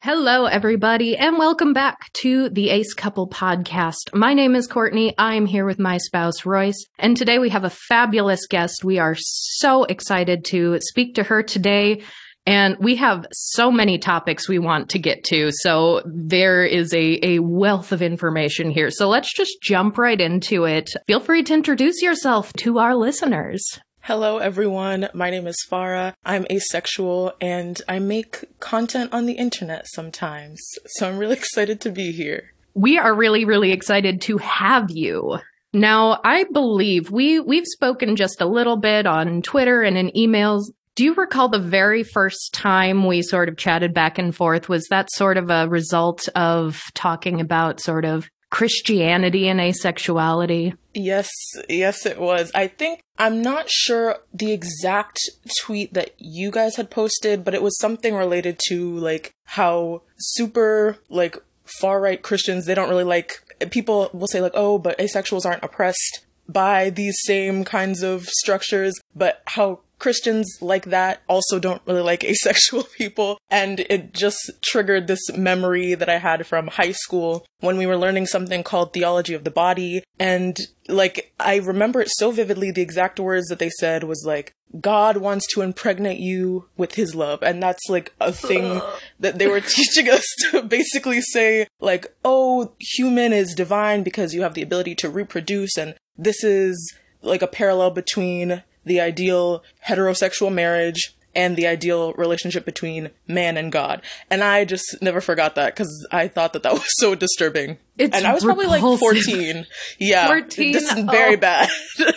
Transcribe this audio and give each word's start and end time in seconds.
Hello, 0.00 0.44
everybody, 0.44 1.16
and 1.16 1.38
welcome 1.38 1.72
back 1.72 2.12
to 2.12 2.50
the 2.50 2.70
Ace 2.70 2.94
Couple 2.94 3.28
podcast. 3.28 4.14
My 4.14 4.32
name 4.32 4.54
is 4.54 4.68
Courtney. 4.68 5.12
I 5.18 5.34
am 5.34 5.44
here 5.44 5.66
with 5.66 5.80
my 5.80 5.98
spouse, 5.98 6.46
Royce, 6.46 6.86
and 7.00 7.16
today 7.16 7.40
we 7.40 7.48
have 7.48 7.64
a 7.64 7.70
fabulous 7.70 8.46
guest. 8.46 8.84
We 8.84 9.00
are 9.00 9.16
so 9.18 9.82
excited 9.82 10.44
to 10.46 10.78
speak 10.82 11.16
to 11.16 11.24
her 11.24 11.42
today. 11.42 12.02
And 12.46 12.76
we 12.78 12.94
have 12.94 13.26
so 13.32 13.72
many 13.72 13.98
topics 13.98 14.48
we 14.48 14.60
want 14.60 14.90
to 14.90 15.00
get 15.00 15.24
to. 15.24 15.50
So 15.50 16.02
there 16.06 16.64
is 16.64 16.94
a, 16.94 17.18
a 17.26 17.38
wealth 17.40 17.90
of 17.90 18.00
information 18.00 18.70
here. 18.70 18.92
So 18.92 19.08
let's 19.08 19.34
just 19.34 19.60
jump 19.62 19.98
right 19.98 20.20
into 20.20 20.62
it. 20.62 20.90
Feel 21.08 21.18
free 21.18 21.42
to 21.42 21.54
introduce 21.54 22.00
yourself 22.02 22.52
to 22.58 22.78
our 22.78 22.94
listeners. 22.94 23.80
Hello, 24.08 24.38
everyone. 24.38 25.10
My 25.12 25.28
name 25.28 25.46
is 25.46 25.62
Fara. 25.68 26.16
I'm 26.24 26.46
asexual 26.50 27.34
and 27.42 27.78
I 27.86 27.98
make 27.98 28.42
content 28.58 29.12
on 29.12 29.26
the 29.26 29.34
internet 29.34 29.86
sometimes. 29.86 30.66
So 30.86 31.06
I'm 31.06 31.18
really 31.18 31.36
excited 31.42 31.78
to 31.82 31.90
be 31.90 32.12
here. 32.12 32.54
We 32.72 32.96
are 32.96 33.14
really, 33.14 33.44
really 33.44 33.70
excited 33.70 34.22
to 34.22 34.38
have 34.38 34.86
you. 34.88 35.40
Now, 35.74 36.20
I 36.24 36.44
believe 36.44 37.10
we, 37.10 37.38
we've 37.38 37.66
spoken 37.66 38.16
just 38.16 38.40
a 38.40 38.46
little 38.46 38.78
bit 38.78 39.06
on 39.06 39.42
Twitter 39.42 39.82
and 39.82 39.98
in 39.98 40.10
emails. 40.16 40.62
Do 40.94 41.04
you 41.04 41.12
recall 41.12 41.50
the 41.50 41.58
very 41.58 42.02
first 42.02 42.54
time 42.54 43.06
we 43.06 43.20
sort 43.20 43.50
of 43.50 43.58
chatted 43.58 43.92
back 43.92 44.18
and 44.18 44.34
forth? 44.34 44.70
Was 44.70 44.86
that 44.88 45.12
sort 45.12 45.36
of 45.36 45.50
a 45.50 45.68
result 45.68 46.30
of 46.34 46.80
talking 46.94 47.42
about 47.42 47.78
sort 47.78 48.06
of 48.06 48.30
Christianity 48.50 49.48
and 49.48 49.60
asexuality? 49.60 50.76
Yes, 50.94 51.30
yes, 51.68 52.06
it 52.06 52.18
was. 52.18 52.50
I 52.54 52.66
think 52.66 53.02
I'm 53.18 53.42
not 53.42 53.68
sure 53.68 54.18
the 54.32 54.52
exact 54.52 55.18
tweet 55.60 55.94
that 55.94 56.14
you 56.18 56.50
guys 56.50 56.76
had 56.76 56.90
posted, 56.90 57.44
but 57.44 57.54
it 57.54 57.62
was 57.62 57.78
something 57.78 58.14
related 58.14 58.58
to 58.68 58.96
like 58.96 59.34
how 59.44 60.02
super 60.18 60.98
like 61.08 61.36
far 61.80 62.00
right 62.00 62.22
Christians, 62.22 62.66
they 62.66 62.74
don't 62.74 62.88
really 62.88 63.04
like 63.04 63.42
people 63.70 64.10
will 64.12 64.28
say 64.28 64.40
like, 64.40 64.52
oh, 64.54 64.78
but 64.78 64.98
asexuals 64.98 65.44
aren't 65.44 65.64
oppressed 65.64 66.24
by 66.48 66.90
these 66.90 67.16
same 67.24 67.64
kinds 67.64 68.02
of 68.02 68.24
structures, 68.24 68.98
but 69.14 69.42
how 69.46 69.80
Christians 69.98 70.58
like 70.60 70.86
that 70.86 71.22
also 71.28 71.58
don't 71.58 71.82
really 71.86 72.02
like 72.02 72.24
asexual 72.24 72.84
people. 72.84 73.38
And 73.50 73.80
it 73.80 74.12
just 74.12 74.50
triggered 74.62 75.06
this 75.06 75.30
memory 75.32 75.94
that 75.94 76.08
I 76.08 76.18
had 76.18 76.46
from 76.46 76.68
high 76.68 76.92
school 76.92 77.46
when 77.60 77.76
we 77.76 77.86
were 77.86 77.96
learning 77.96 78.26
something 78.26 78.62
called 78.62 78.92
theology 78.92 79.34
of 79.34 79.44
the 79.44 79.50
body. 79.50 80.02
And 80.18 80.58
like, 80.88 81.32
I 81.38 81.56
remember 81.56 82.00
it 82.00 82.08
so 82.10 82.30
vividly. 82.30 82.70
The 82.70 82.82
exact 82.82 83.20
words 83.20 83.48
that 83.48 83.58
they 83.58 83.70
said 83.70 84.04
was 84.04 84.24
like, 84.26 84.52
God 84.80 85.16
wants 85.16 85.46
to 85.54 85.62
impregnate 85.62 86.20
you 86.20 86.66
with 86.76 86.94
his 86.94 87.14
love. 87.14 87.42
And 87.42 87.62
that's 87.62 87.88
like 87.88 88.12
a 88.20 88.32
thing 88.32 88.82
that 89.18 89.38
they 89.38 89.46
were 89.46 89.60
teaching 89.66 90.08
us 90.08 90.24
to 90.50 90.62
basically 90.62 91.20
say, 91.20 91.66
like, 91.80 92.14
oh, 92.24 92.72
human 92.78 93.32
is 93.32 93.54
divine 93.54 94.02
because 94.02 94.34
you 94.34 94.42
have 94.42 94.54
the 94.54 94.62
ability 94.62 94.94
to 94.96 95.10
reproduce. 95.10 95.76
And 95.78 95.94
this 96.16 96.44
is 96.44 96.94
like 97.22 97.42
a 97.42 97.46
parallel 97.46 97.90
between 97.90 98.62
the 98.84 99.00
ideal 99.00 99.62
heterosexual 99.86 100.52
marriage 100.52 101.14
and 101.34 101.56
the 101.56 101.66
ideal 101.66 102.14
relationship 102.14 102.64
between 102.64 103.10
man 103.28 103.56
and 103.56 103.70
God. 103.70 104.02
And 104.30 104.42
I 104.42 104.64
just 104.64 104.96
never 105.00 105.20
forgot 105.20 105.54
that 105.54 105.74
because 105.74 106.06
I 106.10 106.26
thought 106.26 106.52
that 106.54 106.62
that 106.64 106.72
was 106.74 106.86
so 106.98 107.14
disturbing. 107.14 107.78
It's 107.96 108.16
and 108.16 108.26
I 108.26 108.34
was 108.34 108.44
repulsive. 108.44 108.70
probably 108.80 108.98
like 108.98 109.24
14. 109.26 109.66
Yeah. 109.98 110.26
14? 110.26 110.72
This 110.72 110.90
is 110.90 110.98
oh. 110.98 111.02
very 111.10 111.36
Oh. 111.36 111.38
bad. 111.38 111.68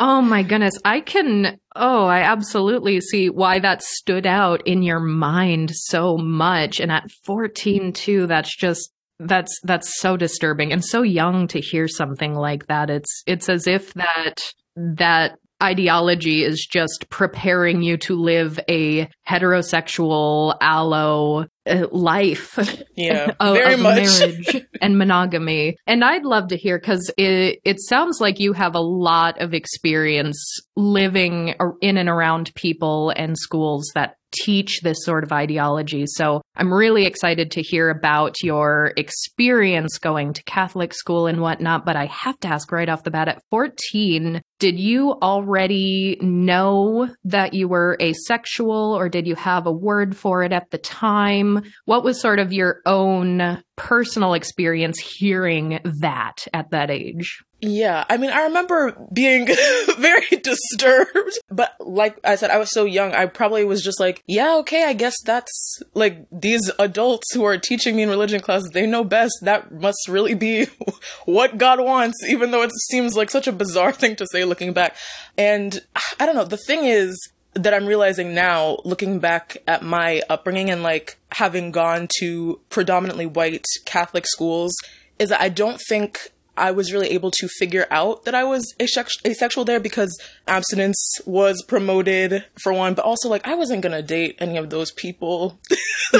Oh 0.00 0.20
my 0.22 0.44
goodness. 0.44 0.74
I 0.84 1.00
can, 1.00 1.58
oh, 1.74 2.06
I 2.06 2.20
absolutely 2.20 3.00
see 3.00 3.30
why 3.30 3.58
that 3.58 3.82
stood 3.82 4.26
out 4.28 4.64
in 4.64 4.84
your 4.84 5.00
mind 5.00 5.72
so 5.74 6.16
much. 6.16 6.78
And 6.78 6.92
at 6.92 7.10
14 7.24 7.92
too, 7.94 8.28
that's 8.28 8.54
just, 8.56 8.92
that's, 9.18 9.58
that's 9.64 9.98
so 9.98 10.16
disturbing 10.16 10.72
and 10.72 10.84
so 10.84 11.02
young 11.02 11.48
to 11.48 11.60
hear 11.60 11.88
something 11.88 12.34
like 12.34 12.68
that. 12.68 12.90
It's, 12.90 13.24
it's 13.26 13.48
as 13.48 13.66
if 13.66 13.92
that, 13.94 14.52
that 14.76 15.40
ideology 15.62 16.44
is 16.44 16.66
just 16.70 17.06
preparing 17.10 17.82
you 17.82 17.96
to 17.98 18.14
live 18.14 18.60
a 18.68 19.08
heterosexual 19.28 20.56
allo 20.60 21.46
uh, 21.68 21.86
life 21.90 22.58
yeah. 22.96 23.34
of, 23.40 23.56
very 23.56 23.74
of 23.74 23.80
much. 23.80 24.20
marriage 24.20 24.66
and 24.80 24.98
monogamy. 24.98 25.76
And 25.86 26.04
I'd 26.04 26.24
love 26.24 26.48
to 26.48 26.56
hear 26.56 26.78
because 26.78 27.10
it 27.18 27.60
it 27.64 27.80
sounds 27.80 28.20
like 28.20 28.40
you 28.40 28.52
have 28.52 28.74
a 28.74 28.80
lot 28.80 29.40
of 29.40 29.54
experience 29.54 30.60
living 30.76 31.54
in 31.80 31.96
and 31.96 32.08
around 32.08 32.54
people 32.54 33.10
and 33.16 33.36
schools 33.36 33.90
that 33.94 34.14
teach 34.32 34.80
this 34.82 34.98
sort 35.04 35.24
of 35.24 35.32
ideology. 35.32 36.04
So 36.06 36.42
I'm 36.54 36.72
really 36.72 37.06
excited 37.06 37.50
to 37.52 37.62
hear 37.62 37.90
about 37.90 38.42
your 38.42 38.92
experience 38.96 39.98
going 39.98 40.34
to 40.34 40.42
Catholic 40.44 40.92
school 40.94 41.26
and 41.26 41.40
whatnot. 41.40 41.84
But 41.84 41.96
I 41.96 42.06
have 42.06 42.38
to 42.40 42.48
ask 42.48 42.70
right 42.70 42.88
off 42.88 43.04
the 43.04 43.10
bat 43.10 43.28
at 43.28 43.42
14, 43.50 44.42
did 44.58 44.78
you 44.78 45.12
already 45.12 46.18
know 46.20 47.08
that 47.24 47.54
you 47.54 47.68
were 47.68 47.96
asexual 48.00 48.96
or 48.98 49.08
did 49.08 49.26
you 49.26 49.34
have 49.36 49.66
a 49.66 49.72
word 49.72 50.16
for 50.16 50.42
it 50.42 50.52
at 50.52 50.70
the 50.70 50.78
time? 50.78 51.62
What 51.84 52.04
was 52.04 52.20
sort 52.20 52.38
of 52.38 52.52
your 52.52 52.80
own 52.84 53.62
personal 53.76 54.34
experience 54.34 54.98
hearing 54.98 55.80
that 56.00 56.46
at 56.52 56.70
that 56.70 56.90
age? 56.90 57.38
Yeah, 57.60 58.04
I 58.08 58.18
mean, 58.18 58.30
I 58.30 58.42
remember 58.42 58.96
being 59.12 59.46
very 59.98 60.28
disturbed, 60.42 61.40
but 61.50 61.74
like 61.80 62.18
I 62.22 62.36
said, 62.36 62.50
I 62.50 62.58
was 62.58 62.70
so 62.70 62.84
young. 62.84 63.12
I 63.12 63.26
probably 63.26 63.64
was 63.64 63.82
just 63.82 63.98
like, 63.98 64.22
yeah, 64.28 64.56
okay, 64.58 64.84
I 64.84 64.92
guess 64.92 65.16
that's 65.24 65.82
like 65.92 66.24
these 66.30 66.70
adults 66.78 67.34
who 67.34 67.42
are 67.44 67.58
teaching 67.58 67.96
me 67.96 68.04
in 68.04 68.10
religion 68.10 68.40
classes, 68.40 68.70
they 68.72 68.86
know 68.86 69.02
best. 69.02 69.32
That 69.42 69.72
must 69.72 70.06
really 70.08 70.34
be 70.34 70.66
what 71.24 71.58
God 71.58 71.80
wants, 71.80 72.16
even 72.28 72.52
though 72.52 72.62
it 72.62 72.70
seems 72.90 73.16
like 73.16 73.30
such 73.30 73.48
a 73.48 73.52
bizarre 73.52 73.92
thing 73.92 74.14
to 74.16 74.26
say 74.30 74.44
looking 74.48 74.72
back. 74.72 74.96
And 75.36 75.80
I 76.18 76.26
don't 76.26 76.34
know, 76.34 76.44
the 76.44 76.56
thing 76.56 76.84
is, 76.84 77.16
that 77.54 77.74
I'm 77.74 77.86
realizing 77.86 78.34
now, 78.34 78.78
looking 78.84 79.18
back 79.18 79.56
at 79.66 79.82
my 79.82 80.22
upbringing 80.28 80.70
and 80.70 80.82
like 80.82 81.18
having 81.32 81.72
gone 81.72 82.08
to 82.18 82.60
predominantly 82.70 83.26
white 83.26 83.64
Catholic 83.84 84.26
schools, 84.26 84.74
is 85.18 85.30
that 85.30 85.40
I 85.40 85.48
don't 85.48 85.80
think 85.88 86.30
I 86.56 86.70
was 86.70 86.92
really 86.92 87.10
able 87.10 87.30
to 87.32 87.48
figure 87.48 87.86
out 87.90 88.24
that 88.24 88.34
I 88.34 88.44
was 88.44 88.74
asexual 88.80 89.64
there 89.64 89.80
because 89.80 90.18
abstinence 90.46 91.20
was 91.24 91.62
promoted 91.62 92.44
for 92.62 92.72
one, 92.72 92.94
but 92.94 93.04
also 93.04 93.28
like 93.28 93.46
I 93.46 93.54
wasn't 93.54 93.82
gonna 93.82 94.02
date 94.02 94.36
any 94.38 94.56
of 94.56 94.70
those 94.70 94.90
people. 94.92 95.58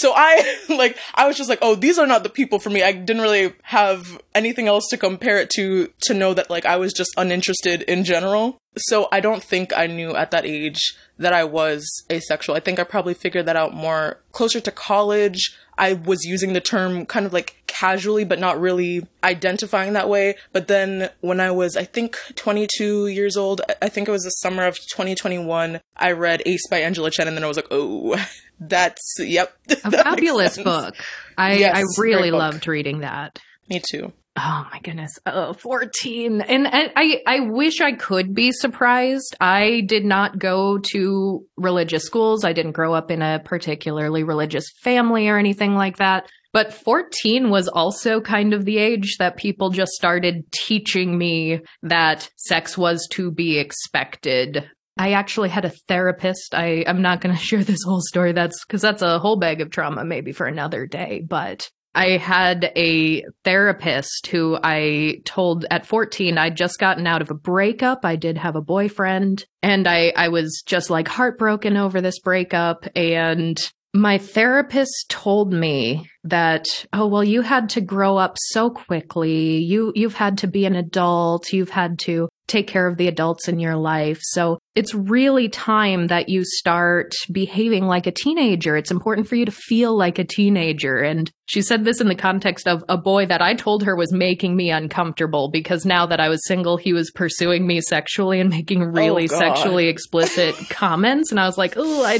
So 0.00 0.12
I 0.16 0.56
like 0.70 0.96
I 1.14 1.26
was 1.26 1.36
just 1.36 1.50
like, 1.50 1.58
oh, 1.60 1.74
these 1.74 1.98
are 1.98 2.06
not 2.06 2.22
the 2.22 2.30
people 2.30 2.58
for 2.58 2.70
me. 2.70 2.82
I 2.82 2.92
didn't 2.92 3.22
really 3.22 3.52
have 3.62 4.20
anything 4.34 4.66
else 4.66 4.86
to 4.90 4.96
compare 4.96 5.38
it 5.38 5.50
to 5.56 5.90
to 6.02 6.14
know 6.14 6.32
that 6.34 6.48
like 6.48 6.64
I 6.64 6.76
was 6.76 6.92
just 6.94 7.12
uninterested 7.18 7.82
in 7.82 8.04
general. 8.04 8.58
So 8.76 9.08
I 9.12 9.20
don't 9.20 9.42
think 9.42 9.76
I 9.76 9.86
knew 9.86 10.14
at 10.14 10.30
that 10.30 10.46
age 10.46 10.94
that 11.18 11.34
I 11.34 11.44
was 11.44 11.86
asexual. 12.10 12.56
I 12.56 12.60
think 12.60 12.78
I 12.78 12.84
probably 12.84 13.14
figured 13.14 13.44
that 13.46 13.56
out 13.56 13.74
more 13.74 14.20
closer 14.32 14.60
to 14.60 14.70
college. 14.70 15.54
I 15.76 15.94
was 15.94 16.24
using 16.24 16.52
the 16.52 16.60
term 16.60 17.04
kind 17.04 17.26
of 17.26 17.32
like 17.32 17.56
casually, 17.66 18.24
but 18.24 18.38
not 18.38 18.60
really 18.60 19.06
identifying 19.24 19.94
that 19.94 20.08
way. 20.08 20.36
But 20.52 20.68
then 20.68 21.10
when 21.20 21.40
I 21.40 21.50
was, 21.50 21.76
I 21.76 21.84
think, 21.84 22.16
22 22.36 23.06
years 23.06 23.36
old, 23.36 23.62
I- 23.80 23.88
think 23.88 24.06
it 24.06 24.12
was 24.12 24.24
the 24.24 24.30
summer 24.30 24.66
of 24.66 24.76
2021, 24.76 25.80
I 25.96 26.12
read 26.12 26.42
Ace 26.44 26.66
by 26.70 26.80
Angela 26.80 27.10
Chen, 27.10 27.28
and 27.28 27.36
then 27.36 27.44
I 27.44 27.48
was 27.48 27.56
like, 27.56 27.68
oh, 27.70 28.14
that's, 28.60 29.16
yep. 29.18 29.52
A 29.84 29.90
that 29.90 30.04
fabulous 30.04 30.58
book. 30.58 30.94
I, 31.36 31.54
Yes, 31.54 31.76
I 31.76 32.00
really 32.00 32.30
loved 32.30 32.66
reading 32.66 33.00
that. 33.00 33.38
Me 33.68 33.80
too. 33.90 34.12
Oh 34.38 34.66
my 34.72 34.78
goodness. 34.80 35.18
Oh, 35.26 35.52
14. 35.54 36.40
And, 36.40 36.66
and 36.66 36.92
I, 36.94 37.20
I 37.26 37.40
wish 37.40 37.80
I 37.80 37.92
could 37.92 38.32
be 38.32 38.52
surprised. 38.52 39.36
I 39.40 39.82
did 39.86 40.04
not 40.04 40.38
go 40.38 40.78
to 40.92 41.44
religious 41.56 42.04
schools. 42.04 42.44
I 42.44 42.52
didn't 42.52 42.72
grow 42.72 42.94
up 42.94 43.10
in 43.10 43.22
a 43.22 43.40
particularly 43.44 44.22
religious 44.22 44.66
family 44.82 45.28
or 45.28 45.36
anything 45.36 45.74
like 45.74 45.96
that. 45.96 46.30
But 46.52 46.72
14 46.72 47.50
was 47.50 47.68
also 47.68 48.20
kind 48.20 48.54
of 48.54 48.64
the 48.64 48.78
age 48.78 49.16
that 49.18 49.36
people 49.36 49.70
just 49.70 49.92
started 49.92 50.50
teaching 50.52 51.16
me 51.16 51.60
that 51.82 52.28
sex 52.36 52.78
was 52.78 53.06
to 53.12 53.30
be 53.30 53.58
expected. 53.58 54.68
I 55.00 55.12
actually 55.12 55.48
had 55.48 55.64
a 55.64 55.72
therapist. 55.88 56.54
I, 56.54 56.84
I'm 56.86 57.00
not 57.00 57.22
going 57.22 57.34
to 57.36 57.40
share 57.40 57.64
this 57.64 57.82
whole 57.84 58.02
story. 58.02 58.32
That's 58.32 58.62
because 58.66 58.82
that's 58.82 59.02
a 59.02 59.18
whole 59.18 59.36
bag 59.36 59.62
of 59.62 59.70
trauma, 59.70 60.04
maybe 60.04 60.32
for 60.32 60.46
another 60.46 60.86
day. 60.86 61.24
But 61.26 61.70
I 61.94 62.18
had 62.18 62.70
a 62.76 63.24
therapist 63.42 64.26
who 64.26 64.58
I 64.62 65.22
told 65.24 65.64
at 65.70 65.86
14 65.86 66.36
I'd 66.36 66.56
just 66.56 66.78
gotten 66.78 67.06
out 67.06 67.22
of 67.22 67.30
a 67.30 67.34
breakup. 67.34 68.04
I 68.04 68.16
did 68.16 68.36
have 68.36 68.56
a 68.56 68.62
boyfriend 68.62 69.44
and 69.62 69.88
I, 69.88 70.12
I 70.14 70.28
was 70.28 70.62
just 70.66 70.90
like 70.90 71.08
heartbroken 71.08 71.78
over 71.78 72.02
this 72.02 72.20
breakup. 72.20 72.86
And 72.94 73.58
my 73.92 74.18
therapist 74.18 75.06
told 75.08 75.52
me 75.52 76.08
that, 76.24 76.66
oh, 76.92 77.08
well, 77.08 77.24
you 77.24 77.40
had 77.40 77.70
to 77.70 77.80
grow 77.80 78.18
up 78.18 78.36
so 78.38 78.70
quickly. 78.70 79.58
You, 79.58 79.92
you've 79.96 80.14
had 80.14 80.38
to 80.38 80.46
be 80.46 80.66
an 80.66 80.76
adult. 80.76 81.52
You've 81.52 81.70
had 81.70 81.98
to 82.00 82.28
take 82.50 82.66
care 82.66 82.86
of 82.86 82.96
the 82.96 83.08
adults 83.08 83.48
in 83.48 83.58
your 83.60 83.76
life. 83.76 84.18
So 84.22 84.58
it's 84.74 84.94
really 84.94 85.48
time 85.48 86.08
that 86.08 86.28
you 86.28 86.42
start 86.44 87.12
behaving 87.30 87.86
like 87.86 88.06
a 88.06 88.12
teenager. 88.12 88.76
It's 88.76 88.90
important 88.90 89.28
for 89.28 89.36
you 89.36 89.44
to 89.44 89.52
feel 89.52 89.96
like 89.96 90.18
a 90.18 90.24
teenager. 90.24 90.98
And 90.98 91.30
she 91.46 91.62
said 91.62 91.84
this 91.84 92.00
in 92.00 92.08
the 92.08 92.14
context 92.14 92.68
of 92.68 92.84
a 92.88 92.96
boy 92.96 93.26
that 93.26 93.42
I 93.42 93.54
told 93.54 93.84
her 93.84 93.96
was 93.96 94.12
making 94.12 94.56
me 94.56 94.70
uncomfortable 94.70 95.50
because 95.50 95.84
now 95.84 96.06
that 96.06 96.20
I 96.20 96.28
was 96.28 96.46
single, 96.46 96.76
he 96.76 96.92
was 96.92 97.10
pursuing 97.10 97.66
me 97.66 97.80
sexually 97.80 98.40
and 98.40 98.50
making 98.50 98.82
oh, 98.82 98.86
really 98.86 99.28
oh, 99.30 99.38
sexually 99.38 99.88
explicit 99.88 100.54
comments. 100.70 101.30
And 101.30 101.40
I 101.40 101.46
was 101.46 101.58
like, 101.58 101.74
oh, 101.76 102.18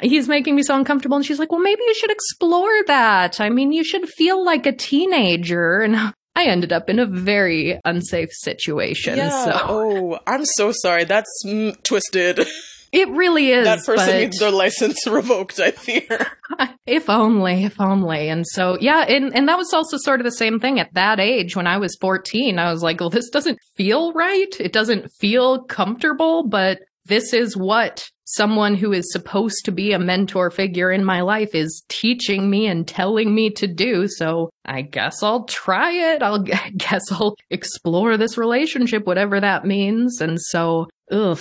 he's 0.00 0.28
making 0.28 0.54
me 0.54 0.62
so 0.62 0.76
uncomfortable. 0.76 1.16
And 1.16 1.26
she's 1.26 1.38
like, 1.38 1.50
well, 1.50 1.60
maybe 1.60 1.82
you 1.86 1.94
should 1.94 2.10
explore 2.10 2.84
that. 2.86 3.40
I 3.40 3.50
mean, 3.50 3.72
you 3.72 3.84
should 3.84 4.08
feel 4.08 4.44
like 4.44 4.66
a 4.66 4.72
teenager. 4.72 5.80
And 5.80 6.14
I 6.34 6.44
ended 6.46 6.72
up 6.72 6.88
in 6.88 6.98
a 6.98 7.06
very 7.06 7.78
unsafe 7.84 8.30
situation. 8.32 9.16
Yeah. 9.16 9.44
So. 9.44 9.52
Oh, 9.54 10.18
I'm 10.26 10.44
so 10.44 10.72
sorry. 10.72 11.04
That's 11.04 11.30
mm, 11.46 11.80
twisted. 11.82 12.46
It 12.92 13.08
really 13.08 13.50
is. 13.50 13.64
That 13.64 13.84
person 13.86 14.18
needs 14.18 14.38
their 14.38 14.50
license 14.50 15.06
revoked, 15.10 15.58
I 15.58 15.70
fear. 15.70 16.26
if 16.86 17.08
only, 17.08 17.64
if 17.64 17.80
only. 17.80 18.28
And 18.28 18.46
so, 18.46 18.76
yeah, 18.82 19.06
and, 19.08 19.34
and 19.34 19.48
that 19.48 19.56
was 19.56 19.72
also 19.72 19.96
sort 19.96 20.20
of 20.20 20.24
the 20.24 20.30
same 20.30 20.60
thing 20.60 20.78
at 20.78 20.92
that 20.92 21.18
age 21.18 21.56
when 21.56 21.66
I 21.66 21.78
was 21.78 21.96
14. 22.02 22.58
I 22.58 22.70
was 22.70 22.82
like, 22.82 23.00
well, 23.00 23.08
this 23.08 23.30
doesn't 23.30 23.58
feel 23.76 24.12
right. 24.12 24.54
It 24.60 24.74
doesn't 24.74 25.10
feel 25.18 25.62
comfortable, 25.64 26.46
but 26.46 26.80
this 27.06 27.32
is 27.32 27.56
what 27.56 28.04
someone 28.34 28.74
who 28.74 28.92
is 28.92 29.12
supposed 29.12 29.64
to 29.64 29.72
be 29.72 29.92
a 29.92 29.98
mentor 29.98 30.50
figure 30.50 30.90
in 30.90 31.04
my 31.04 31.20
life 31.20 31.54
is 31.54 31.82
teaching 31.88 32.50
me 32.50 32.66
and 32.66 32.86
telling 32.86 33.34
me 33.34 33.50
to 33.50 33.66
do. 33.66 34.06
So 34.08 34.50
I 34.64 34.82
guess 34.82 35.22
I'll 35.22 35.44
try 35.44 35.92
it. 35.92 36.22
I'll 36.22 36.44
I 36.52 36.70
guess 36.76 37.10
I'll 37.10 37.36
explore 37.50 38.16
this 38.16 38.38
relationship, 38.38 39.06
whatever 39.06 39.40
that 39.40 39.64
means. 39.64 40.20
And 40.20 40.40
so, 40.40 40.88
ugh. 41.10 41.38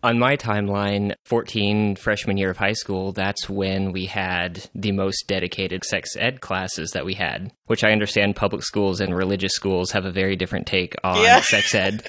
On 0.00 0.16
my 0.16 0.36
timeline, 0.36 1.14
14 1.24 1.96
freshman 1.96 2.36
year 2.36 2.50
of 2.50 2.56
high 2.56 2.72
school, 2.72 3.10
that's 3.10 3.48
when 3.48 3.90
we 3.90 4.06
had 4.06 4.68
the 4.72 4.92
most 4.92 5.26
dedicated 5.26 5.84
sex 5.84 6.16
ed 6.16 6.40
classes 6.40 6.92
that 6.92 7.04
we 7.04 7.14
had, 7.14 7.50
which 7.66 7.82
I 7.82 7.90
understand 7.90 8.36
public 8.36 8.62
schools 8.62 9.00
and 9.00 9.14
religious 9.14 9.52
schools 9.54 9.90
have 9.90 10.04
a 10.04 10.12
very 10.12 10.36
different 10.36 10.68
take 10.68 10.94
on 11.02 11.20
yeah. 11.20 11.40
sex 11.42 11.74
ed. 11.74 12.06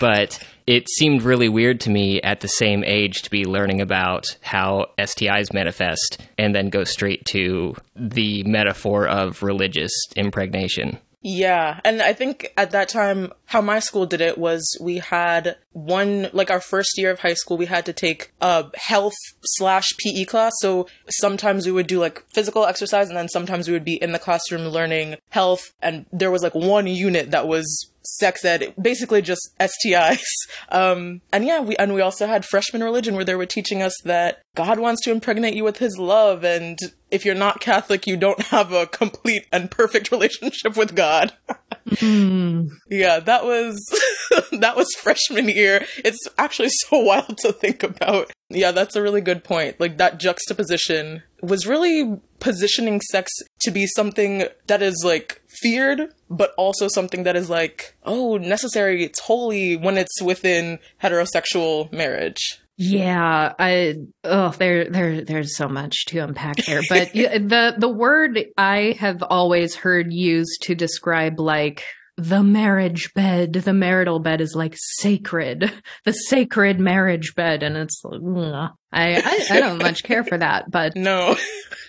But 0.00 0.44
it 0.66 0.88
seemed 0.88 1.22
really 1.22 1.48
weird 1.48 1.80
to 1.82 1.90
me 1.90 2.20
at 2.22 2.40
the 2.40 2.48
same 2.48 2.82
age 2.82 3.22
to 3.22 3.30
be 3.30 3.44
learning 3.44 3.80
about 3.80 4.36
how 4.40 4.86
STIs 4.98 5.54
manifest 5.54 6.20
and 6.38 6.52
then 6.52 6.70
go 6.70 6.82
straight 6.82 7.24
to 7.26 7.76
the 7.94 8.42
metaphor 8.44 9.06
of 9.06 9.44
religious 9.44 9.92
impregnation. 10.16 10.98
Yeah. 11.20 11.80
And 11.84 12.00
I 12.00 12.12
think 12.12 12.52
at 12.56 12.70
that 12.70 12.88
time, 12.88 13.32
how 13.46 13.60
my 13.60 13.80
school 13.80 14.06
did 14.06 14.20
it 14.20 14.38
was 14.38 14.76
we 14.80 14.98
had 14.98 15.56
one, 15.72 16.28
like 16.32 16.50
our 16.50 16.60
first 16.60 16.96
year 16.96 17.10
of 17.10 17.20
high 17.20 17.34
school, 17.34 17.56
we 17.56 17.66
had 17.66 17.86
to 17.86 17.92
take 17.92 18.32
a 18.40 18.66
health 18.76 19.16
slash 19.42 19.88
PE 19.98 20.24
class. 20.24 20.52
So 20.60 20.86
sometimes 21.10 21.66
we 21.66 21.72
would 21.72 21.88
do 21.88 21.98
like 21.98 22.24
physical 22.32 22.66
exercise 22.66 23.08
and 23.08 23.16
then 23.16 23.28
sometimes 23.28 23.66
we 23.66 23.74
would 23.74 23.84
be 23.84 24.00
in 24.00 24.12
the 24.12 24.18
classroom 24.18 24.68
learning 24.68 25.16
health. 25.30 25.72
And 25.82 26.06
there 26.12 26.30
was 26.30 26.42
like 26.42 26.54
one 26.54 26.86
unit 26.86 27.32
that 27.32 27.48
was 27.48 27.90
sex 28.16 28.44
ed, 28.44 28.74
basically 28.80 29.22
just 29.22 29.50
STIs. 29.60 30.24
Um, 30.70 31.22
and 31.32 31.44
yeah, 31.44 31.60
we, 31.60 31.76
and 31.76 31.94
we 31.94 32.02
also 32.02 32.26
had 32.26 32.44
freshman 32.44 32.84
religion 32.84 33.14
where 33.14 33.24
they 33.24 33.34
were 33.34 33.46
teaching 33.46 33.80
us 33.80 33.94
that 34.04 34.42
God 34.54 34.78
wants 34.78 35.02
to 35.02 35.10
impregnate 35.10 35.54
you 35.54 35.64
with 35.64 35.78
his 35.78 35.96
love. 35.98 36.44
And 36.44 36.78
if 37.10 37.24
you're 37.24 37.34
not 37.34 37.60
Catholic, 37.60 38.06
you 38.06 38.16
don't 38.16 38.42
have 38.46 38.72
a 38.72 38.86
complete 38.86 39.46
and 39.50 39.70
perfect 39.70 40.10
relationship 40.12 40.76
with 40.76 40.94
God. 40.94 41.32
Mm. 41.86 42.68
Yeah, 42.90 43.20
that 43.20 43.44
was, 43.44 43.78
that 44.52 44.76
was 44.76 44.88
freshman 45.00 45.48
year. 45.48 45.84
It's 46.04 46.26
actually 46.36 46.70
so 46.70 46.98
wild 46.98 47.38
to 47.38 47.52
think 47.52 47.82
about. 47.82 48.30
Yeah, 48.50 48.72
that's 48.72 48.96
a 48.96 49.02
really 49.02 49.20
good 49.20 49.44
point. 49.44 49.78
Like 49.78 49.98
that 49.98 50.18
juxtaposition 50.18 51.22
was 51.42 51.66
really 51.66 52.20
positioning 52.40 53.00
sex 53.00 53.30
to 53.60 53.70
be 53.70 53.86
something 53.86 54.44
that 54.66 54.82
is 54.82 55.02
like 55.04 55.40
feared, 55.60 56.12
but 56.30 56.54
also 56.56 56.88
something 56.88 57.24
that 57.24 57.36
is 57.36 57.50
like, 57.50 57.96
oh, 58.04 58.36
necessary, 58.38 59.04
it's 59.04 59.20
holy 59.20 59.76
when 59.76 59.98
it's 59.98 60.22
within 60.22 60.78
heterosexual 61.02 61.92
marriage. 61.92 62.60
Yeah, 62.80 63.54
I 63.58 63.96
oh 64.22 64.50
there 64.50 64.88
there 64.88 65.24
there's 65.24 65.56
so 65.56 65.68
much 65.68 66.06
to 66.06 66.18
unpack 66.20 66.58
there, 66.64 66.80
but 66.88 67.12
the 67.12 67.74
the 67.76 67.88
word 67.88 68.38
I 68.56 68.96
have 69.00 69.20
always 69.24 69.74
heard 69.74 70.12
used 70.12 70.62
to 70.62 70.76
describe 70.76 71.40
like 71.40 71.84
the 72.16 72.44
marriage 72.44 73.12
bed, 73.14 73.52
the 73.52 73.72
marital 73.72 74.20
bed 74.20 74.40
is 74.40 74.54
like 74.54 74.74
sacred, 74.76 75.72
the 76.04 76.12
sacred 76.12 76.78
marriage 76.78 77.34
bed, 77.34 77.64
and 77.64 77.76
it's 77.76 78.00
like, 78.04 78.70
I, 78.90 79.16
I, 79.16 79.56
I 79.56 79.60
don't 79.60 79.82
much 79.82 80.02
care 80.02 80.24
for 80.24 80.38
that, 80.38 80.70
but 80.70 80.92
no, 80.96 81.36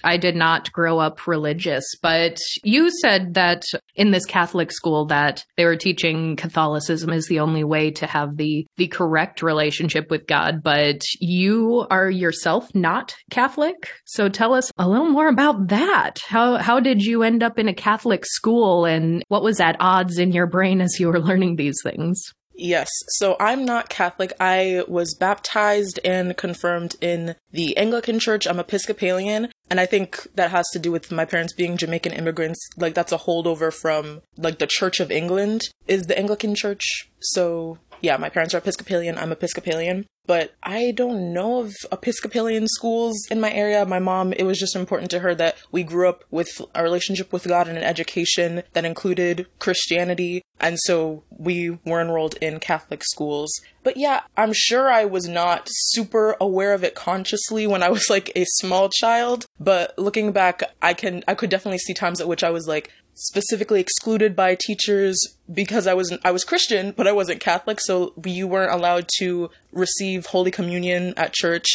I 0.04 0.18
did 0.18 0.36
not 0.36 0.72
grow 0.72 1.00
up 1.00 1.28
religious. 1.28 1.86
But 2.02 2.40
you 2.64 2.90
said 3.02 3.36
that 3.36 3.64
in 3.96 4.12
this 4.12 4.26
Catholic 4.26 4.72
school 4.72 5.06
that 5.08 5.46
they 5.56 5.66
were 5.66 5.78
teaching 5.78 6.36
Catholicism 6.36 7.12
is 7.12 7.28
the 7.28 7.40
only 7.40 7.64
way 7.64 7.92
to 7.92 8.06
have 8.06 8.36
the 8.36 8.68
the 8.78 8.88
correct 8.88 9.42
relationship 9.42 10.10
with 10.10 10.28
God. 10.28 10.62
But 10.62 11.02
you 11.20 11.86
are 11.90 12.10
yourself 12.10 12.74
not 12.76 13.16
Catholic, 13.32 13.92
so 14.06 14.28
tell 14.28 14.54
us 14.54 14.72
a 14.78 14.88
little 14.88 15.10
more 15.10 15.30
about 15.30 15.70
that. 15.70 16.20
How 16.28 16.58
how 16.58 16.80
did 16.80 17.02
you 17.02 17.24
end 17.24 17.44
up 17.44 17.58
in 17.58 17.70
a 17.70 17.74
Catholic 17.74 18.26
school, 18.26 18.86
and 18.86 19.24
what 19.30 19.44
was 19.44 19.60
at 19.60 19.78
odds 19.80 20.18
in 20.18 20.34
your 20.34 20.48
brain 20.48 20.82
as 20.82 21.00
you 21.00 21.08
were 21.08 21.22
learning 21.22 21.56
these 21.56 21.78
things? 21.82 22.34
Yes. 22.60 22.90
So 23.08 23.38
I'm 23.40 23.64
not 23.64 23.88
Catholic. 23.88 24.34
I 24.40 24.84
was 24.88 25.16
baptized 25.16 25.98
and 26.04 26.36
confirmed 26.36 26.98
in 27.00 27.36
the 27.52 27.76
Anglican 27.78 28.20
Church. 28.20 28.46
I'm 28.46 28.60
Episcopalian. 28.60 29.50
And 29.70 29.80
I 29.80 29.86
think 29.86 30.28
that 30.36 30.52
has 30.52 30.68
to 30.74 30.80
do 30.80 30.92
with 30.92 31.10
my 31.10 31.24
parents 31.24 31.54
being 31.54 31.78
Jamaican 31.78 32.12
immigrants. 32.12 32.60
Like 32.76 32.96
that's 32.96 33.14
a 33.14 33.18
holdover 33.18 33.72
from 33.72 34.22
like 34.38 34.60
the 34.60 34.68
Church 34.68 35.00
of 35.00 35.10
England 35.10 35.62
is 35.88 36.08
the 36.08 36.18
Anglican 36.20 36.54
Church. 36.54 37.10
So 37.22 37.78
yeah, 38.02 38.18
my 38.18 38.30
parents 38.30 38.54
are 38.54 38.58
Episcopalian. 38.58 39.18
I'm 39.18 39.32
Episcopalian 39.32 40.06
but 40.30 40.54
I 40.62 40.92
don't 40.92 41.34
know 41.34 41.62
of 41.62 41.74
Episcopalian 41.92 42.68
schools 42.68 43.18
in 43.32 43.42
my 43.42 43.52
area. 43.52 43.84
My 43.84 43.98
mom, 43.98 44.32
it 44.34 44.44
was 44.44 44.60
just 44.60 44.76
important 44.76 45.10
to 45.10 45.22
her 45.22 45.34
that 45.34 45.58
we 45.72 45.82
grew 45.82 46.08
up 46.08 46.24
with 46.30 46.50
a 46.76 46.84
relationship 46.84 47.34
with 47.34 47.48
God 47.48 47.68
and 47.68 47.80
an 47.80 47.84
education 47.84 48.62
that 48.74 48.86
included 48.86 49.48
Christianity. 49.58 50.44
And 50.60 50.78
so 50.82 51.24
we 51.32 51.80
were 51.84 52.00
enrolled 52.00 52.36
in 52.42 52.60
Catholic 52.60 53.04
schools. 53.06 53.50
But 53.82 53.98
yeah, 53.98 54.22
I'm 54.38 54.54
sure 54.54 54.92
I 54.92 55.04
was 55.04 55.28
not 55.28 55.64
super 55.68 56.38
aware 56.40 56.76
of 56.76 56.84
it 56.84 56.94
consciously 56.94 57.66
when 57.66 57.82
I 57.82 57.90
was 57.90 58.06
like 58.08 58.32
a 58.36 58.46
small 58.58 58.90
child. 58.90 59.48
But 59.60 59.98
looking 59.98 60.32
back, 60.32 60.62
I 60.80 60.94
can, 60.94 61.24
I 61.28 61.34
could 61.34 61.50
definitely 61.50 61.80
see 61.80 61.96
times 61.96 62.22
at 62.22 62.28
which 62.28 62.44
I 62.44 62.52
was 62.52 62.68
like, 62.68 62.92
specifically 63.20 63.82
excluded 63.82 64.36
by 64.36 64.56
teachers 64.56 65.20
because 65.52 65.88
I 65.88 65.94
was 65.94 66.18
I 66.24 66.32
was 66.32 66.44
Christian, 66.44 66.92
but 66.96 67.08
I 67.08 67.12
wasn't 67.12 67.42
Catholic, 67.42 67.80
so 67.82 68.14
you 68.26 68.48
weren't 68.48 68.72
allowed 68.72 69.08
to 69.20 69.50
receive 69.72 70.28
Holy 70.28 70.52
Communion 70.52 71.14
at 71.18 71.34
church. 71.34 71.66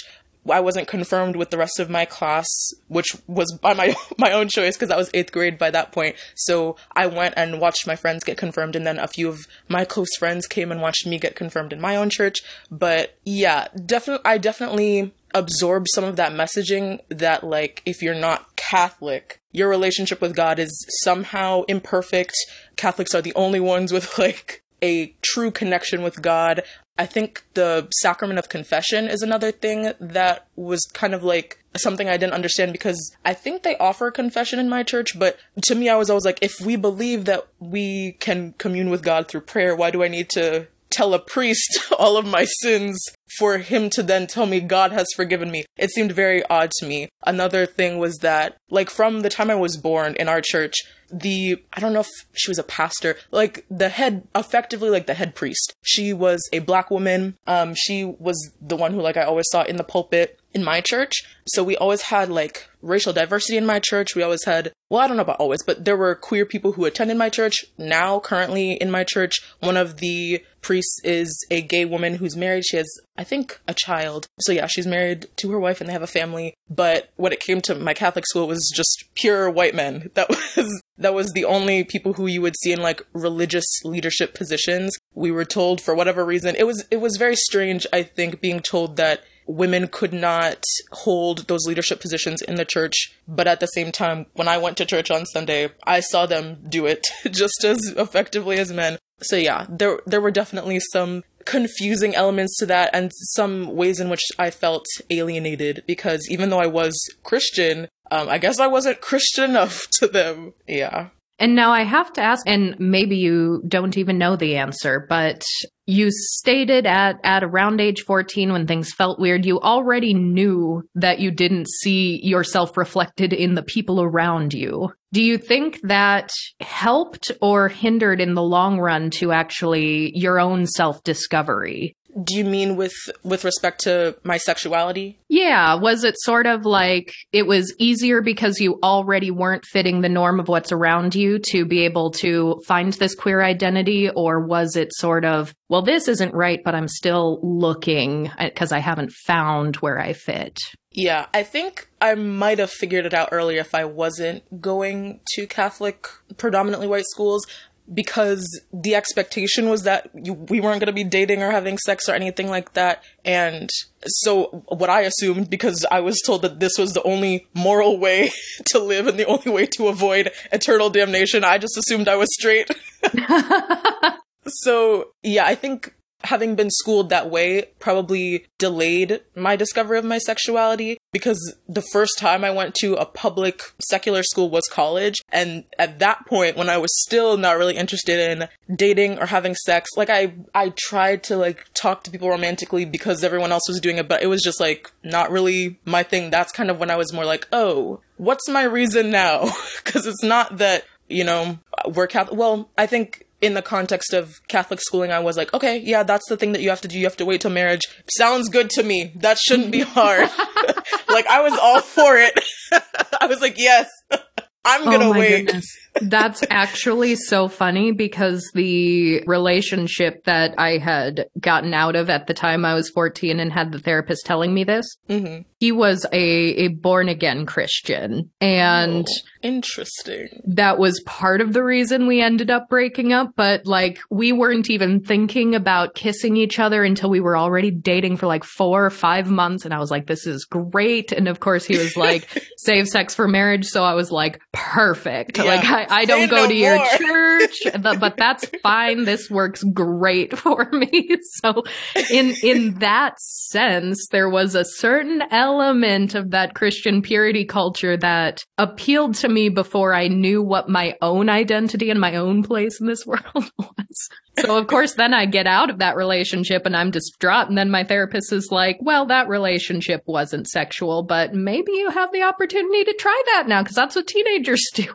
I 0.50 0.60
wasn't 0.60 0.88
confirmed 0.88 1.36
with 1.36 1.50
the 1.50 1.56
rest 1.56 1.80
of 1.80 1.88
my 1.88 2.04
class, 2.04 2.46
which 2.88 3.16
was 3.26 3.56
by 3.60 3.74
my 3.74 3.94
my 4.18 4.32
own 4.32 4.48
choice 4.48 4.76
because 4.76 4.90
I 4.90 4.96
was 4.96 5.10
eighth 5.14 5.32
grade 5.32 5.58
by 5.58 5.70
that 5.70 5.92
point. 5.92 6.16
So 6.34 6.76
I 6.94 7.06
went 7.06 7.34
and 7.36 7.60
watched 7.60 7.86
my 7.86 7.96
friends 7.96 8.24
get 8.24 8.36
confirmed, 8.36 8.74
and 8.74 8.86
then 8.86 8.98
a 8.98 9.08
few 9.08 9.28
of 9.28 9.46
my 9.68 9.84
close 9.84 10.14
friends 10.18 10.46
came 10.46 10.72
and 10.72 10.80
watched 10.80 11.06
me 11.06 11.18
get 11.18 11.36
confirmed 11.36 11.72
in 11.72 11.80
my 11.80 11.96
own 11.96 12.10
church. 12.10 12.38
But 12.70 13.16
yeah, 13.24 13.68
definitely, 13.84 14.24
I 14.24 14.38
definitely 14.38 15.12
absorb 15.34 15.86
some 15.94 16.04
of 16.04 16.16
that 16.16 16.32
messaging 16.32 17.00
that 17.08 17.44
like 17.44 17.82
if 17.84 18.00
you're 18.02 18.14
not 18.14 18.54
Catholic, 18.56 19.40
your 19.52 19.68
relationship 19.68 20.20
with 20.20 20.34
God 20.34 20.58
is 20.58 20.86
somehow 21.02 21.62
imperfect. 21.68 22.34
Catholics 22.76 23.14
are 23.14 23.22
the 23.22 23.34
only 23.34 23.60
ones 23.60 23.92
with 23.92 24.18
like 24.18 24.62
a 24.82 25.14
true 25.22 25.50
connection 25.50 26.02
with 26.02 26.22
God. 26.22 26.62
I 26.96 27.06
think 27.06 27.44
the 27.54 27.88
sacrament 28.00 28.38
of 28.38 28.48
confession 28.48 29.08
is 29.08 29.20
another 29.20 29.50
thing 29.50 29.92
that 29.98 30.46
was 30.54 30.80
kind 30.92 31.12
of 31.12 31.24
like 31.24 31.58
something 31.76 32.08
I 32.08 32.16
didn't 32.16 32.34
understand 32.34 32.72
because 32.72 33.16
I 33.24 33.34
think 33.34 33.62
they 33.62 33.76
offer 33.78 34.12
confession 34.12 34.60
in 34.60 34.68
my 34.68 34.84
church, 34.84 35.18
but 35.18 35.36
to 35.64 35.74
me, 35.74 35.88
I 35.88 35.96
was 35.96 36.08
always 36.08 36.24
like, 36.24 36.38
if 36.40 36.60
we 36.60 36.76
believe 36.76 37.24
that 37.24 37.48
we 37.58 38.12
can 38.20 38.54
commune 38.58 38.90
with 38.90 39.02
God 39.02 39.26
through 39.26 39.40
prayer, 39.40 39.74
why 39.74 39.90
do 39.90 40.04
I 40.04 40.08
need 40.08 40.28
to 40.30 40.68
tell 40.94 41.14
a 41.14 41.18
priest 41.18 41.78
all 41.98 42.16
of 42.16 42.26
my 42.26 42.44
sins 42.62 43.04
for 43.38 43.58
him 43.58 43.90
to 43.90 44.02
then 44.02 44.26
tell 44.26 44.46
me 44.46 44.60
God 44.60 44.92
has 44.92 45.06
forgiven 45.14 45.50
me. 45.50 45.64
It 45.76 45.90
seemed 45.90 46.12
very 46.12 46.44
odd 46.46 46.70
to 46.78 46.86
me. 46.86 47.08
Another 47.26 47.66
thing 47.66 47.98
was 47.98 48.16
that, 48.18 48.56
like, 48.70 48.90
from 48.90 49.20
the 49.20 49.30
time 49.30 49.50
I 49.50 49.56
was 49.56 49.76
born 49.76 50.14
in 50.16 50.28
our 50.28 50.40
church, 50.40 50.74
the, 51.10 51.62
I 51.72 51.80
don't 51.80 51.92
know 51.92 52.00
if 52.00 52.08
she 52.34 52.50
was 52.50 52.58
a 52.58 52.64
pastor, 52.64 53.16
like, 53.30 53.64
the 53.70 53.88
head, 53.88 54.26
effectively, 54.34 54.90
like, 54.90 55.06
the 55.06 55.14
head 55.14 55.34
priest. 55.34 55.74
She 55.82 56.12
was 56.12 56.48
a 56.52 56.60
black 56.60 56.90
woman. 56.90 57.36
Um, 57.46 57.74
she 57.74 58.04
was 58.04 58.52
the 58.60 58.76
one 58.76 58.92
who, 58.92 59.00
like, 59.00 59.16
I 59.16 59.24
always 59.24 59.46
saw 59.50 59.62
in 59.62 59.76
the 59.76 59.84
pulpit 59.84 60.38
in 60.54 60.64
my 60.64 60.80
church. 60.80 61.22
So 61.46 61.62
we 61.62 61.76
always 61.76 62.02
had 62.02 62.30
like 62.30 62.68
racial 62.80 63.12
diversity 63.12 63.58
in 63.58 63.66
my 63.66 63.80
church. 63.80 64.14
We 64.14 64.22
always 64.22 64.44
had, 64.44 64.72
well, 64.88 65.00
I 65.00 65.08
don't 65.08 65.16
know 65.16 65.22
about 65.22 65.40
always, 65.40 65.62
but 65.62 65.84
there 65.84 65.96
were 65.96 66.14
queer 66.14 66.46
people 66.46 66.72
who 66.72 66.84
attended 66.84 67.16
my 67.16 67.28
church. 67.28 67.54
Now, 67.76 68.20
currently 68.20 68.72
in 68.72 68.90
my 68.90 69.04
church, 69.04 69.32
one 69.60 69.76
of 69.76 69.96
the 69.96 70.44
priests 70.60 71.00
is 71.02 71.36
a 71.50 71.60
gay 71.60 71.84
woman 71.84 72.14
who's 72.14 72.36
married. 72.36 72.64
She 72.64 72.76
has, 72.76 72.86
I 73.18 73.24
think, 73.24 73.60
a 73.66 73.74
child. 73.74 74.26
So 74.40 74.52
yeah, 74.52 74.66
she's 74.66 74.86
married 74.86 75.26
to 75.36 75.50
her 75.50 75.60
wife 75.60 75.80
and 75.80 75.88
they 75.88 75.92
have 75.92 76.02
a 76.02 76.06
family. 76.06 76.54
But 76.70 77.10
when 77.16 77.32
it 77.32 77.40
came 77.40 77.60
to 77.62 77.74
my 77.74 77.92
Catholic 77.92 78.26
school, 78.26 78.44
it 78.44 78.48
was 78.48 78.72
just 78.74 79.04
pure 79.14 79.50
white 79.50 79.74
men. 79.74 80.10
That 80.14 80.28
was, 80.28 80.82
that 80.96 81.14
was 81.14 81.32
the 81.32 81.44
only 81.44 81.82
people 81.82 82.12
who 82.12 82.26
you 82.26 82.40
would 82.40 82.54
see 82.62 82.72
in 82.72 82.80
like 82.80 83.04
religious 83.12 83.66
leadership 83.84 84.32
positions. 84.32 84.94
We 85.12 85.32
were 85.32 85.44
told 85.44 85.80
for 85.80 85.94
whatever 85.94 86.24
reason, 86.24 86.54
it 86.56 86.66
was, 86.66 86.86
it 86.90 87.00
was 87.00 87.16
very 87.16 87.34
strange, 87.34 87.84
I 87.92 88.04
think, 88.04 88.40
being 88.40 88.60
told 88.60 88.96
that 88.96 89.24
women 89.46 89.88
could 89.88 90.12
not 90.12 90.62
hold 90.92 91.46
those 91.46 91.66
leadership 91.66 92.00
positions 92.00 92.42
in 92.42 92.54
the 92.56 92.64
church. 92.64 93.14
But 93.26 93.46
at 93.46 93.60
the 93.60 93.66
same 93.66 93.92
time, 93.92 94.26
when 94.34 94.48
I 94.48 94.58
went 94.58 94.76
to 94.78 94.86
church 94.86 95.10
on 95.10 95.26
Sunday, 95.26 95.70
I 95.84 96.00
saw 96.00 96.26
them 96.26 96.58
do 96.68 96.86
it 96.86 97.06
just 97.30 97.64
as 97.64 97.78
effectively 97.96 98.58
as 98.58 98.72
men. 98.72 98.98
So 99.22 99.36
yeah, 99.36 99.66
there 99.68 100.00
there 100.06 100.20
were 100.20 100.30
definitely 100.30 100.80
some 100.92 101.24
confusing 101.44 102.14
elements 102.14 102.56
to 102.58 102.66
that 102.66 102.90
and 102.92 103.10
some 103.34 103.74
ways 103.74 104.00
in 104.00 104.08
which 104.08 104.22
I 104.38 104.50
felt 104.50 104.86
alienated 105.10 105.84
because 105.86 106.26
even 106.30 106.48
though 106.48 106.58
I 106.58 106.66
was 106.66 106.94
Christian, 107.22 107.88
um, 108.10 108.28
I 108.28 108.38
guess 108.38 108.58
I 108.58 108.66
wasn't 108.66 109.00
Christian 109.02 109.50
enough 109.50 109.86
to 109.98 110.08
them. 110.08 110.54
Yeah. 110.66 111.08
And 111.44 111.54
now 111.54 111.72
I 111.72 111.82
have 111.82 112.10
to 112.14 112.22
ask, 112.22 112.48
and 112.48 112.74
maybe 112.78 113.18
you 113.18 113.62
don't 113.68 113.98
even 113.98 114.16
know 114.16 114.34
the 114.34 114.56
answer, 114.56 115.04
but 115.10 115.44
you 115.84 116.08
stated 116.10 116.86
at, 116.86 117.20
at 117.22 117.44
around 117.44 117.82
age 117.82 118.00
14 118.00 118.50
when 118.50 118.66
things 118.66 118.94
felt 118.94 119.20
weird, 119.20 119.44
you 119.44 119.60
already 119.60 120.14
knew 120.14 120.88
that 120.94 121.18
you 121.18 121.30
didn't 121.30 121.68
see 121.68 122.18
yourself 122.24 122.78
reflected 122.78 123.34
in 123.34 123.56
the 123.56 123.62
people 123.62 124.00
around 124.00 124.54
you. 124.54 124.90
Do 125.12 125.22
you 125.22 125.36
think 125.36 125.80
that 125.82 126.30
helped 126.60 127.30
or 127.42 127.68
hindered 127.68 128.22
in 128.22 128.32
the 128.32 128.42
long 128.42 128.80
run 128.80 129.10
to 129.18 129.30
actually 129.30 130.12
your 130.16 130.40
own 130.40 130.64
self 130.64 131.04
discovery? 131.04 131.94
Do 132.22 132.36
you 132.36 132.44
mean 132.44 132.76
with 132.76 132.94
with 133.22 133.44
respect 133.44 133.80
to 133.82 134.16
my 134.22 134.36
sexuality? 134.36 135.18
Yeah, 135.28 135.74
was 135.74 136.04
it 136.04 136.14
sort 136.18 136.46
of 136.46 136.64
like 136.64 137.12
it 137.32 137.46
was 137.46 137.74
easier 137.78 138.20
because 138.22 138.60
you 138.60 138.78
already 138.82 139.30
weren't 139.30 139.64
fitting 139.64 140.00
the 140.00 140.08
norm 140.08 140.38
of 140.38 140.48
what's 140.48 140.70
around 140.70 141.14
you 141.14 141.40
to 141.50 141.64
be 141.64 141.84
able 141.84 142.10
to 142.12 142.60
find 142.66 142.92
this 142.94 143.14
queer 143.14 143.42
identity 143.42 144.10
or 144.10 144.40
was 144.40 144.76
it 144.76 144.92
sort 144.94 145.24
of 145.24 145.54
well 145.68 145.82
this 145.82 146.06
isn't 146.06 146.34
right 146.34 146.60
but 146.64 146.74
I'm 146.74 146.88
still 146.88 147.40
looking 147.42 148.30
because 148.38 148.70
I 148.70 148.78
haven't 148.78 149.12
found 149.26 149.76
where 149.76 149.98
I 149.98 150.12
fit? 150.12 150.58
Yeah, 150.92 151.26
I 151.34 151.42
think 151.42 151.88
I 152.00 152.14
might 152.14 152.60
have 152.60 152.70
figured 152.70 153.04
it 153.04 153.14
out 153.14 153.30
earlier 153.32 153.58
if 153.60 153.74
I 153.74 153.84
wasn't 153.84 154.60
going 154.60 155.20
to 155.34 155.46
Catholic 155.48 156.06
predominantly 156.36 156.86
white 156.86 157.06
schools 157.06 157.44
because 157.92 158.60
the 158.72 158.94
expectation 158.94 159.68
was 159.68 159.82
that 159.82 160.08
you, 160.14 160.32
we 160.32 160.60
weren't 160.60 160.80
going 160.80 160.86
to 160.86 160.92
be 160.92 161.04
dating 161.04 161.42
or 161.42 161.50
having 161.50 161.76
sex 161.78 162.08
or 162.08 162.12
anything 162.12 162.48
like 162.48 162.72
that. 162.72 163.02
And 163.24 163.68
so, 164.06 164.64
what 164.68 164.88
I 164.88 165.02
assumed, 165.02 165.50
because 165.50 165.84
I 165.90 166.00
was 166.00 166.20
told 166.24 166.42
that 166.42 166.60
this 166.60 166.72
was 166.78 166.92
the 166.92 167.02
only 167.02 167.46
moral 167.54 167.98
way 167.98 168.30
to 168.66 168.78
live 168.78 169.06
and 169.06 169.18
the 169.18 169.26
only 169.26 169.50
way 169.50 169.66
to 169.76 169.88
avoid 169.88 170.32
eternal 170.52 170.90
damnation, 170.90 171.44
I 171.44 171.58
just 171.58 171.76
assumed 171.76 172.08
I 172.08 172.16
was 172.16 172.28
straight. 172.32 172.70
so, 174.46 175.12
yeah, 175.22 175.44
I 175.44 175.54
think 175.54 175.94
having 176.24 176.54
been 176.54 176.70
schooled 176.70 177.10
that 177.10 177.30
way 177.30 177.66
probably 177.78 178.46
delayed 178.58 179.20
my 179.36 179.56
discovery 179.56 179.98
of 179.98 180.04
my 180.04 180.18
sexuality 180.18 180.98
because 181.12 181.56
the 181.68 181.82
first 181.92 182.18
time 182.18 182.44
I 182.44 182.50
went 182.50 182.74
to 182.76 182.94
a 182.94 183.06
public 183.06 183.62
secular 183.88 184.22
school 184.22 184.50
was 184.50 184.64
college. 184.70 185.16
And 185.30 185.64
at 185.78 185.98
that 186.00 186.26
point, 186.26 186.56
when 186.56 186.68
I 186.68 186.78
was 186.78 186.90
still 187.02 187.36
not 187.36 187.58
really 187.58 187.76
interested 187.76 188.18
in 188.18 188.48
dating 188.74 189.18
or 189.18 189.26
having 189.26 189.54
sex, 189.54 189.90
like 189.96 190.10
I, 190.10 190.34
I 190.54 190.72
tried 190.76 191.22
to 191.24 191.36
like 191.36 191.66
talk 191.74 192.04
to 192.04 192.10
people 192.10 192.28
romantically 192.28 192.84
because 192.84 193.22
everyone 193.22 193.52
else 193.52 193.68
was 193.68 193.80
doing 193.80 193.98
it, 193.98 194.08
but 194.08 194.22
it 194.22 194.26
was 194.26 194.42
just 194.42 194.60
like 194.60 194.90
not 195.02 195.30
really 195.30 195.78
my 195.84 196.02
thing. 196.02 196.30
That's 196.30 196.52
kind 196.52 196.70
of 196.70 196.78
when 196.78 196.90
I 196.90 196.96
was 196.96 197.12
more 197.12 197.24
like, 197.24 197.46
oh, 197.52 198.00
what's 198.16 198.48
my 198.48 198.64
reason 198.64 199.10
now? 199.10 199.50
Because 199.84 200.06
it's 200.06 200.22
not 200.22 200.58
that 200.58 200.84
you 201.08 201.24
know, 201.24 201.58
we're 201.86 202.06
Catholic. 202.06 202.38
Well, 202.38 202.70
I 202.78 202.86
think 202.86 203.26
in 203.44 203.54
the 203.54 203.62
context 203.62 204.14
of 204.14 204.40
Catholic 204.48 204.80
schooling, 204.80 205.12
I 205.12 205.20
was 205.20 205.36
like, 205.36 205.52
okay, 205.52 205.78
yeah, 205.78 206.02
that's 206.02 206.26
the 206.28 206.36
thing 206.36 206.52
that 206.52 206.62
you 206.62 206.70
have 206.70 206.80
to 206.80 206.88
do. 206.88 206.98
You 206.98 207.04
have 207.04 207.16
to 207.18 207.26
wait 207.26 207.42
till 207.42 207.50
marriage. 207.50 207.82
Sounds 208.16 208.48
good 208.48 208.70
to 208.70 208.82
me. 208.82 209.12
That 209.16 209.38
shouldn't 209.38 209.70
be 209.70 209.80
hard. 209.80 210.28
like, 211.08 211.26
I 211.26 211.42
was 211.42 211.58
all 211.60 211.80
for 211.80 212.16
it. 212.16 212.38
I 213.20 213.26
was 213.26 213.40
like, 213.40 213.58
yes, 213.58 213.88
I'm 214.64 214.84
gonna 214.84 215.10
oh 215.10 215.12
wait. 215.12 215.46
Goodness. 215.46 215.66
That's 216.00 216.42
actually 216.48 217.16
so 217.16 217.48
funny 217.48 217.92
because 217.92 218.50
the 218.54 219.22
relationship 219.26 220.24
that 220.24 220.54
I 220.58 220.78
had 220.78 221.26
gotten 221.38 221.74
out 221.74 221.96
of 221.96 222.08
at 222.08 222.26
the 222.26 222.34
time 222.34 222.64
I 222.64 222.74
was 222.74 222.88
14 222.90 223.38
and 223.38 223.52
had 223.52 223.72
the 223.72 223.78
therapist 223.78 224.24
telling 224.24 224.54
me 224.54 224.64
this, 224.64 224.86
mm-hmm. 225.08 225.42
He 225.64 225.72
was 225.72 226.04
a, 226.12 226.18
a 226.18 226.68
born 226.68 227.08
again 227.08 227.46
Christian. 227.46 228.30
And 228.38 229.06
oh, 229.08 229.28
interesting. 229.42 230.28
That 230.48 230.78
was 230.78 231.02
part 231.06 231.40
of 231.40 231.54
the 231.54 231.64
reason 231.64 232.06
we 232.06 232.20
ended 232.20 232.50
up 232.50 232.68
breaking 232.68 233.14
up. 233.14 233.30
But 233.34 233.64
like, 233.64 233.98
we 234.10 234.30
weren't 234.30 234.68
even 234.68 235.00
thinking 235.00 235.54
about 235.54 235.94
kissing 235.94 236.36
each 236.36 236.58
other 236.58 236.84
until 236.84 237.08
we 237.08 237.20
were 237.20 237.34
already 237.34 237.70
dating 237.70 238.18
for 238.18 238.26
like 238.26 238.44
four 238.44 238.84
or 238.84 238.90
five 238.90 239.30
months. 239.30 239.64
And 239.64 239.72
I 239.72 239.78
was 239.78 239.90
like, 239.90 240.06
this 240.06 240.26
is 240.26 240.44
great. 240.44 241.12
And 241.12 241.28
of 241.28 241.40
course, 241.40 241.64
he 241.64 241.78
was 241.78 241.96
like, 241.96 242.28
save 242.58 242.86
sex 242.86 243.14
for 243.14 243.26
marriage. 243.26 243.64
So 243.64 243.84
I 243.84 243.94
was 243.94 244.10
like, 244.10 244.42
perfect. 244.52 245.38
Yeah. 245.38 245.44
Like, 245.44 245.64
I, 245.64 245.86
I, 245.88 246.04
don't 246.04 246.28
go 246.28 246.42
no 246.42 246.48
to 246.48 246.54
more. 246.54 246.76
your 246.76 247.48
church, 247.48 247.82
but, 247.82 248.00
but 248.00 248.18
that's 248.18 248.44
fine. 248.62 249.04
This 249.04 249.30
works 249.30 249.62
great 249.62 250.36
for 250.38 250.68
me. 250.72 251.16
So 251.42 251.64
in, 252.10 252.34
in 252.42 252.80
that 252.80 253.18
sense, 253.18 254.08
there 254.10 254.28
was 254.28 254.54
a 254.54 254.64
certain 254.66 255.22
element 255.30 255.53
of 255.60 256.30
that 256.30 256.54
Christian 256.54 257.02
purity 257.02 257.44
culture 257.44 257.96
that 257.96 258.44
appealed 258.58 259.14
to 259.16 259.28
me 259.28 259.48
before 259.48 259.94
I 259.94 260.08
knew 260.08 260.42
what 260.42 260.68
my 260.68 260.94
own 261.02 261.28
identity 261.28 261.90
and 261.90 262.00
my 262.00 262.16
own 262.16 262.42
place 262.42 262.80
in 262.80 262.86
this 262.86 263.06
world 263.06 263.22
was. 263.58 264.08
So 264.40 264.56
of 264.56 264.66
course 264.66 264.94
then 264.94 265.14
I 265.14 265.26
get 265.26 265.46
out 265.46 265.70
of 265.70 265.78
that 265.78 265.96
relationship 265.96 266.66
and 266.66 266.76
I'm 266.76 266.90
distraught 266.90 267.48
and 267.48 267.56
then 267.56 267.70
my 267.70 267.84
therapist 267.84 268.32
is 268.32 268.48
like, 268.50 268.78
"Well, 268.80 269.06
that 269.06 269.28
relationship 269.28 270.02
wasn't 270.06 270.48
sexual, 270.48 271.02
but 271.04 271.34
maybe 271.34 271.72
you 271.72 271.90
have 271.90 272.12
the 272.12 272.22
opportunity 272.22 272.84
to 272.84 272.94
try 272.94 273.22
that 273.34 273.48
now 273.48 273.62
because 273.62 273.76
that's 273.76 273.96
what 273.96 274.06
teenagers 274.06 274.62
do." 274.74 274.86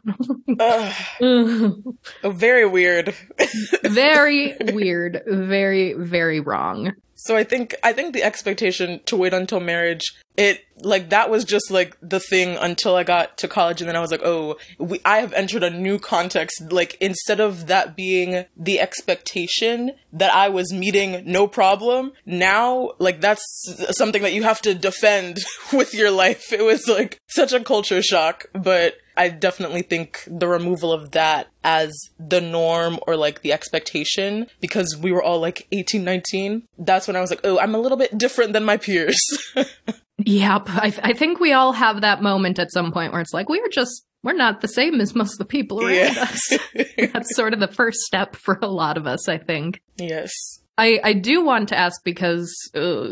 uh, 0.59 0.93
very 2.29 2.65
weird. 2.65 3.15
very 3.83 4.55
weird. 4.59 5.21
Very 5.25 5.93
very 5.93 6.39
wrong. 6.39 6.93
So 7.21 7.35
I 7.35 7.43
think 7.43 7.75
I 7.83 7.91
think 7.91 8.13
the 8.13 8.23
expectation 8.23 9.01
to 9.05 9.17
wait 9.17 9.33
until 9.33 9.59
marriage, 9.59 10.15
it 10.39 10.65
like 10.81 11.09
that 11.09 11.29
was 11.29 11.43
just 11.43 11.69
like 11.69 11.97
the 12.01 12.21
thing 12.21 12.55
until 12.55 12.95
I 12.95 13.03
got 13.03 13.37
to 13.39 13.49
college, 13.49 13.81
and 13.81 13.89
then 13.89 13.97
I 13.97 13.99
was 13.99 14.09
like, 14.09 14.21
oh, 14.23 14.55
we, 14.77 15.01
I 15.03 15.17
have 15.17 15.33
entered 15.33 15.63
a 15.63 15.69
new 15.69 15.99
context. 15.99 16.71
Like 16.71 16.95
instead 17.01 17.41
of 17.41 17.67
that 17.67 17.97
being 17.97 18.45
the 18.55 18.79
expectation 18.79 19.91
that 20.13 20.33
I 20.33 20.47
was 20.47 20.71
meeting 20.71 21.23
no 21.25 21.45
problem, 21.45 22.13
now 22.25 22.91
like 22.99 23.19
that's 23.19 23.43
something 23.91 24.21
that 24.21 24.31
you 24.31 24.43
have 24.43 24.61
to 24.61 24.73
defend 24.73 25.39
with 25.73 25.93
your 25.93 26.09
life. 26.09 26.53
It 26.53 26.63
was 26.63 26.87
like 26.87 27.19
such 27.27 27.51
a 27.51 27.59
culture 27.59 28.01
shock, 28.01 28.45
but 28.53 28.95
I 29.17 29.27
definitely 29.27 29.81
think 29.81 30.23
the 30.27 30.47
removal 30.47 30.93
of 30.93 31.11
that 31.11 31.49
as 31.61 31.91
the 32.17 32.39
norm 32.39 32.99
or 33.05 33.17
like 33.17 33.41
the 33.41 33.51
expectation 33.51 34.47
because 34.61 34.95
we 34.97 35.11
were 35.11 35.21
all 35.21 35.41
like 35.41 35.67
18, 35.73 36.05
19. 36.05 36.63
That's 36.77 37.05
when 37.05 37.17
I 37.17 37.19
was 37.19 37.29
like, 37.29 37.41
oh, 37.43 37.59
I'm 37.59 37.75
a 37.75 37.79
little 37.79 37.97
bit 37.97 38.17
different 38.17 38.53
than 38.53 38.63
my 38.63 38.77
peers. 38.77 39.19
yep. 40.25 40.69
I, 40.69 40.89
th- 40.89 41.01
I 41.03 41.13
think 41.13 41.39
we 41.39 41.53
all 41.53 41.73
have 41.73 42.01
that 42.01 42.21
moment 42.21 42.59
at 42.59 42.71
some 42.71 42.91
point 42.91 43.11
where 43.11 43.21
it's 43.21 43.33
like, 43.33 43.49
we're 43.49 43.69
just 43.69 44.05
we're 44.23 44.33
not 44.33 44.61
the 44.61 44.67
same 44.67 44.99
as 44.99 45.15
most 45.15 45.33
of 45.33 45.37
the 45.39 45.45
people 45.45 45.81
around 45.81 45.95
yeah. 45.95 46.23
us. 46.23 46.57
That's 47.13 47.35
sort 47.35 47.53
of 47.53 47.59
the 47.59 47.67
first 47.67 47.99
step 47.99 48.35
for 48.35 48.59
a 48.61 48.67
lot 48.67 48.97
of 48.97 49.07
us, 49.07 49.29
I 49.29 49.37
think. 49.37 49.81
Yes. 49.97 50.31
I, 50.77 50.99
I 51.03 51.13
do 51.13 51.43
want 51.43 51.69
to 51.69 51.77
ask 51.77 52.01
because 52.05 52.49
uh, 52.73 53.09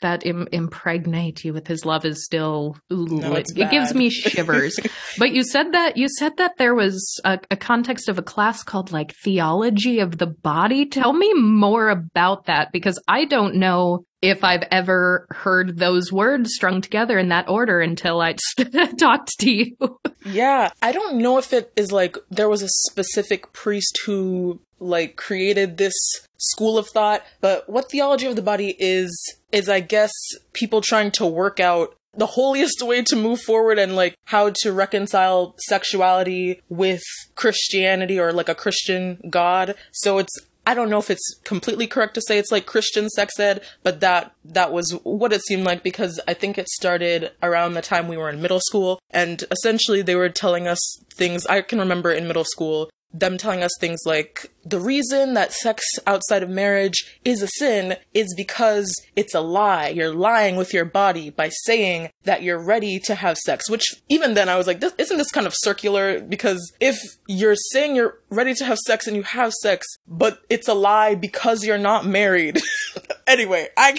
that 0.00 0.24
Im- 0.24 0.46
impregnate 0.52 1.44
you 1.44 1.52
with 1.52 1.66
his 1.66 1.84
love 1.84 2.04
is 2.04 2.24
still 2.24 2.76
no, 2.88 3.34
it, 3.34 3.48
it, 3.56 3.68
gives 3.68 3.94
me 3.94 4.10
shivers. 4.10 4.78
but 5.18 5.32
you 5.32 5.42
said 5.42 5.72
that 5.72 5.96
you 5.96 6.08
said 6.08 6.36
that 6.36 6.52
there 6.56 6.72
was 6.72 7.20
a, 7.24 7.40
a, 7.50 7.56
context 7.56 8.08
of 8.08 8.16
a 8.16 8.22
class 8.22 8.62
called 8.62 8.92
like 8.92 9.12
theology 9.24 9.98
of 9.98 10.18
the 10.18 10.28
body. 10.28 10.86
Tell 10.86 11.12
me 11.12 11.34
more 11.34 11.88
about 11.88 12.46
that 12.46 12.70
because 12.70 12.96
I 13.08 13.24
don't 13.24 13.56
know 13.56 14.04
if 14.22 14.44
I've 14.44 14.64
ever 14.70 15.26
heard 15.30 15.78
those 15.78 16.12
words 16.12 16.54
strung 16.54 16.80
together 16.80 17.18
in 17.18 17.28
that 17.30 17.48
order 17.48 17.80
until 17.80 18.20
I 18.20 18.36
talked 18.98 19.30
to 19.40 19.50
you. 19.50 19.76
Yeah, 20.24 20.70
I 20.82 20.92
don't 20.92 21.18
know 21.18 21.38
if 21.38 21.52
it 21.52 21.72
is 21.76 21.90
like 21.90 22.16
there 22.30 22.48
was 22.48 22.62
a 22.62 22.68
specific 22.68 23.52
priest 23.52 24.00
who 24.04 24.60
like 24.78 25.16
created 25.16 25.76
this 25.76 25.94
school 26.38 26.78
of 26.78 26.88
thought. 26.88 27.22
But 27.40 27.68
what 27.68 27.90
theology 27.90 28.26
of 28.26 28.36
the 28.36 28.42
body 28.42 28.76
is, 28.78 29.10
is 29.52 29.68
I 29.68 29.80
guess 29.80 30.12
people 30.52 30.80
trying 30.80 31.10
to 31.12 31.26
work 31.26 31.60
out 31.60 31.96
the 32.16 32.26
holiest 32.26 32.82
way 32.82 33.02
to 33.02 33.14
move 33.14 33.40
forward 33.40 33.78
and 33.78 33.94
like 33.94 34.18
how 34.24 34.50
to 34.62 34.72
reconcile 34.72 35.54
sexuality 35.68 36.60
with 36.68 37.02
Christianity 37.36 38.18
or 38.18 38.32
like 38.32 38.48
a 38.48 38.54
Christian 38.54 39.20
God. 39.30 39.76
So 39.92 40.18
it's 40.18 40.36
I 40.66 40.74
don't 40.74 40.90
know 40.90 40.98
if 40.98 41.10
it's 41.10 41.40
completely 41.44 41.86
correct 41.86 42.14
to 42.14 42.22
say 42.22 42.38
it's 42.38 42.52
like 42.52 42.66
Christian 42.66 43.08
sex 43.08 43.38
ed, 43.40 43.62
but 43.82 44.00
that 44.00 44.32
that 44.44 44.72
was 44.72 44.92
what 45.02 45.32
it 45.32 45.42
seemed 45.42 45.64
like 45.64 45.82
because 45.82 46.20
I 46.28 46.34
think 46.34 46.58
it 46.58 46.68
started 46.68 47.32
around 47.42 47.74
the 47.74 47.82
time 47.82 48.08
we 48.08 48.16
were 48.16 48.30
in 48.30 48.42
middle 48.42 48.60
school 48.60 49.00
and 49.10 49.42
essentially 49.50 50.02
they 50.02 50.14
were 50.14 50.28
telling 50.28 50.66
us 50.66 50.78
things 51.12 51.46
I 51.46 51.62
can 51.62 51.78
remember 51.78 52.12
in 52.12 52.26
middle 52.26 52.44
school 52.44 52.90
them 53.12 53.36
telling 53.38 53.62
us 53.62 53.72
things 53.80 54.00
like 54.06 54.50
the 54.64 54.78
reason 54.78 55.34
that 55.34 55.52
sex 55.52 55.82
outside 56.06 56.42
of 56.42 56.50
marriage 56.50 57.18
is 57.24 57.42
a 57.42 57.48
sin 57.48 57.96
is 58.14 58.32
because 58.36 58.94
it's 59.16 59.34
a 59.34 59.40
lie. 59.40 59.88
You're 59.88 60.14
lying 60.14 60.56
with 60.56 60.72
your 60.72 60.84
body 60.84 61.30
by 61.30 61.48
saying 61.48 62.10
that 62.24 62.42
you're 62.42 62.62
ready 62.62 63.00
to 63.06 63.14
have 63.14 63.36
sex, 63.38 63.68
which 63.68 63.84
even 64.08 64.34
then 64.34 64.48
I 64.48 64.56
was 64.56 64.66
like, 64.66 64.80
this, 64.80 64.92
isn't 64.98 65.16
this 65.16 65.32
kind 65.32 65.46
of 65.46 65.54
circular? 65.56 66.20
Because 66.20 66.72
if 66.78 66.98
you're 67.26 67.56
saying 67.72 67.96
you're 67.96 68.18
ready 68.28 68.54
to 68.54 68.64
have 68.64 68.78
sex 68.78 69.06
and 69.06 69.16
you 69.16 69.22
have 69.22 69.52
sex, 69.54 69.86
but 70.06 70.40
it's 70.48 70.68
a 70.68 70.74
lie 70.74 71.14
because 71.14 71.64
you're 71.64 71.78
not 71.78 72.06
married. 72.06 72.60
anyway, 73.26 73.68
I, 73.76 73.98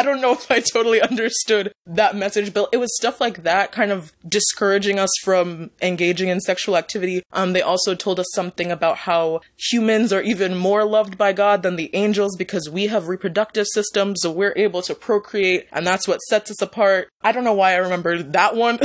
I 0.00 0.02
don't 0.02 0.22
know 0.22 0.32
if 0.32 0.50
I 0.50 0.60
totally 0.60 1.02
understood 1.02 1.74
that 1.84 2.16
message, 2.16 2.54
but 2.54 2.70
it 2.72 2.78
was 2.78 2.96
stuff 2.96 3.20
like 3.20 3.42
that 3.42 3.70
kind 3.70 3.92
of 3.92 4.14
discouraging 4.26 4.98
us 4.98 5.10
from 5.22 5.72
engaging 5.82 6.30
in 6.30 6.40
sexual 6.40 6.78
activity. 6.78 7.22
Um, 7.32 7.52
they 7.52 7.60
also 7.60 7.94
told 7.94 8.18
us 8.18 8.24
something 8.32 8.72
about 8.72 8.96
how 8.96 9.42
humans 9.58 10.10
are 10.10 10.22
even 10.22 10.56
more 10.56 10.86
loved 10.86 11.18
by 11.18 11.34
God 11.34 11.62
than 11.62 11.76
the 11.76 11.94
angels 11.94 12.34
because 12.38 12.66
we 12.70 12.86
have 12.86 13.08
reproductive 13.08 13.66
systems, 13.74 14.22
so 14.22 14.32
we're 14.32 14.54
able 14.56 14.80
to 14.80 14.94
procreate, 14.94 15.68
and 15.70 15.86
that's 15.86 16.08
what 16.08 16.22
sets 16.22 16.50
us 16.50 16.62
apart. 16.62 17.10
I 17.20 17.32
don't 17.32 17.44
know 17.44 17.52
why 17.52 17.72
I 17.74 17.76
remember 17.76 18.22
that 18.22 18.56
one. 18.56 18.78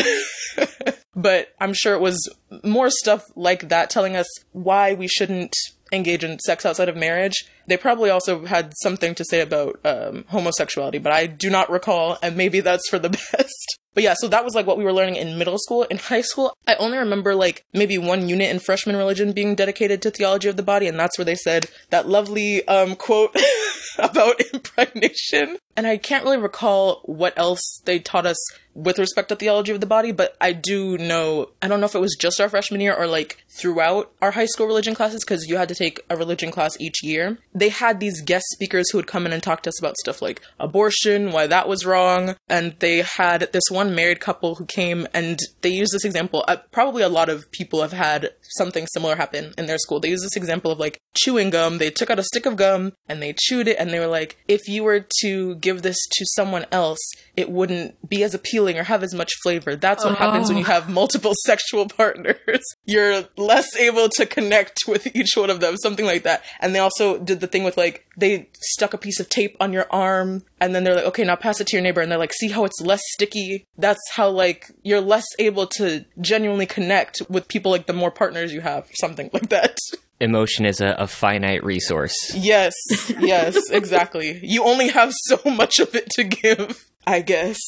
but 1.15 1.47
I'm 1.61 1.73
sure 1.73 1.93
it 1.93 2.01
was 2.01 2.29
more 2.61 2.89
stuff 2.89 3.23
like 3.37 3.69
that 3.69 3.89
telling 3.89 4.17
us 4.17 4.27
why 4.51 4.95
we 4.95 5.07
shouldn't 5.07 5.55
engage 5.93 6.25
in 6.25 6.39
sex 6.39 6.65
outside 6.65 6.89
of 6.89 6.97
marriage. 6.97 7.45
They 7.67 7.77
probably 7.77 8.09
also 8.09 8.45
had 8.45 8.73
something 8.81 9.15
to 9.15 9.25
say 9.25 9.41
about 9.41 9.79
um, 9.83 10.25
homosexuality, 10.27 10.99
but 10.99 11.11
I 11.11 11.27
do 11.27 11.49
not 11.49 11.69
recall, 11.69 12.17
and 12.21 12.37
maybe 12.37 12.59
that's 12.59 12.87
for 12.89 12.99
the 12.99 13.09
best. 13.31 13.79
But 13.95 14.03
yeah, 14.03 14.13
so 14.17 14.27
that 14.27 14.43
was 14.43 14.53
like 14.53 14.67
what 14.67 14.77
we 14.77 14.83
were 14.83 14.93
learning 14.93 15.15
in 15.15 15.37
middle 15.37 15.57
school. 15.57 15.83
In 15.83 15.97
high 15.97 16.21
school, 16.21 16.53
I 16.67 16.75
only 16.75 16.97
remember 16.97 17.33
like 17.33 17.63
maybe 17.73 17.97
one 17.97 18.27
unit 18.27 18.51
in 18.51 18.59
freshman 18.59 18.97
religion 18.97 19.31
being 19.31 19.55
dedicated 19.55 20.01
to 20.01 20.11
theology 20.11 20.49
of 20.49 20.57
the 20.57 20.63
body, 20.63 20.87
and 20.87 20.99
that's 20.99 21.17
where 21.17 21.25
they 21.25 21.35
said 21.35 21.67
that 21.89 22.07
lovely 22.07 22.67
um, 22.67 22.97
quote 22.97 23.35
about 23.97 24.41
impregnation. 24.53 25.57
And 25.77 25.87
I 25.87 25.97
can't 25.97 26.25
really 26.25 26.37
recall 26.37 27.01
what 27.05 27.37
else 27.37 27.81
they 27.85 27.99
taught 27.99 28.25
us 28.25 28.37
with 28.73 28.99
respect 28.99 29.29
to 29.29 29.35
theology 29.35 29.71
of 29.71 29.79
the 29.79 29.85
body, 29.85 30.11
but 30.11 30.35
I 30.41 30.51
do 30.51 30.97
know, 30.97 31.49
I 31.61 31.69
don't 31.69 31.79
know 31.79 31.85
if 31.85 31.95
it 31.95 31.99
was 31.99 32.17
just 32.19 32.41
our 32.41 32.49
freshman 32.49 32.81
year 32.81 32.93
or 32.93 33.07
like 33.07 33.43
throughout 33.57 34.11
our 34.21 34.31
high 34.31 34.45
school 34.45 34.67
religion 34.67 34.93
classes, 34.93 35.23
because 35.23 35.47
you 35.47 35.55
had 35.55 35.69
to 35.69 35.75
take 35.75 36.01
a 36.09 36.17
religion 36.17 36.51
class 36.51 36.79
each 36.79 37.01
year. 37.01 37.37
They 37.55 37.69
had 37.69 37.99
these 37.99 38.21
guest 38.21 38.45
speakers 38.51 38.91
who 38.91 38.97
would 38.97 39.07
come 39.07 39.25
in 39.25 39.33
and 39.33 39.41
talk 39.41 39.63
to 39.63 39.69
us 39.69 39.79
about 39.79 39.97
stuff 39.97 40.21
like 40.21 40.41
abortion, 40.59 41.31
why 41.31 41.47
that 41.47 41.67
was 41.67 41.85
wrong. 41.85 42.35
And 42.49 42.75
they 42.79 43.01
had 43.01 43.49
this 43.53 43.63
one 43.71 43.95
married 43.95 44.19
couple 44.19 44.55
who 44.55 44.65
came 44.65 45.07
and 45.13 45.39
they 45.61 45.69
used 45.69 45.93
this 45.93 46.05
example. 46.05 46.43
Uh, 46.47 46.57
probably 46.71 47.01
a 47.01 47.09
lot 47.09 47.29
of 47.29 47.49
people 47.51 47.81
have 47.81 47.93
had 47.93 48.31
something 48.41 48.85
similar 48.93 49.15
happen 49.15 49.53
in 49.57 49.65
their 49.65 49.77
school. 49.77 49.99
They 49.99 50.09
used 50.09 50.25
this 50.25 50.35
example 50.35 50.71
of 50.71 50.79
like 50.79 50.99
chewing 51.15 51.49
gum. 51.49 51.77
They 51.77 51.89
took 51.89 52.09
out 52.09 52.19
a 52.19 52.23
stick 52.23 52.45
of 52.45 52.57
gum 52.57 52.93
and 53.07 53.21
they 53.21 53.33
chewed 53.33 53.67
it 53.67 53.77
and 53.79 53.89
they 53.89 53.99
were 53.99 54.07
like, 54.07 54.37
if 54.47 54.67
you 54.67 54.83
were 54.83 55.05
to 55.21 55.55
give 55.55 55.81
this 55.81 55.97
to 56.11 56.25
someone 56.35 56.65
else, 56.71 56.99
it 57.37 57.49
wouldn't 57.49 57.95
be 58.07 58.23
as 58.23 58.33
appealing 58.33 58.77
or 58.77 58.83
have 58.83 59.03
as 59.03 59.13
much 59.13 59.31
flavor. 59.43 59.75
That's 59.75 60.03
what 60.03 60.13
oh. 60.13 60.15
happens 60.15 60.49
when 60.49 60.57
you 60.57 60.65
oh. 60.65 60.67
have 60.67 60.89
multiple 60.89 61.33
sexual 61.45 61.87
partners. 61.87 62.63
You're 62.85 63.23
less 63.37 63.75
able 63.75 64.09
to 64.09 64.25
connect 64.25 64.87
with 64.87 65.15
each 65.15 65.35
one 65.35 65.49
of 65.49 65.59
them, 65.59 65.77
something 65.77 66.05
like 66.05 66.23
that. 66.23 66.43
And 66.59 66.75
they 66.75 66.79
also 66.79 67.17
did 67.17 67.39
the 67.39 67.44
thing 67.47 67.63
with 67.63 67.77
like, 67.77 68.05
they 68.17 68.49
stuck 68.59 68.93
a 68.93 68.97
piece 68.97 69.19
of 69.19 69.29
tape 69.29 69.55
on 69.59 69.73
your 69.73 69.87
arm 69.91 70.43
and 70.59 70.73
then 70.73 70.83
they're 70.83 70.95
like, 70.95 71.05
okay, 71.05 71.23
now 71.23 71.35
pass 71.35 71.59
it 71.61 71.67
to 71.67 71.77
your 71.77 71.83
neighbor. 71.83 72.01
And 72.01 72.11
they're 72.11 72.19
like, 72.19 72.33
see 72.33 72.49
how 72.49 72.65
it's 72.65 72.81
less 72.81 73.01
sticky? 73.13 73.65
That's 73.77 74.01
how 74.13 74.29
like 74.29 74.71
you're 74.83 75.01
less 75.01 75.25
able 75.39 75.67
to 75.77 76.05
genuinely 76.21 76.65
connect 76.65 77.21
with 77.29 77.47
people 77.47 77.71
like 77.71 77.87
the 77.87 77.93
more 77.93 78.11
partners 78.11 78.53
you 78.53 78.61
have, 78.61 78.87
something 78.93 79.29
like 79.33 79.49
that. 79.49 79.77
emotion 80.19 80.65
is 80.65 80.81
a, 80.81 80.95
a, 80.97 81.07
finite 81.07 81.63
resource. 81.63 82.15
Yes, 82.35 82.73
yes, 83.19 83.69
exactly. 83.69 84.39
You 84.43 84.63
only 84.63 84.89
have 84.89 85.11
so 85.13 85.39
much 85.45 85.79
of 85.79 85.95
it 85.95 86.09
to 86.11 86.23
give. 86.23 86.85
I 87.07 87.21
guess. 87.21 87.59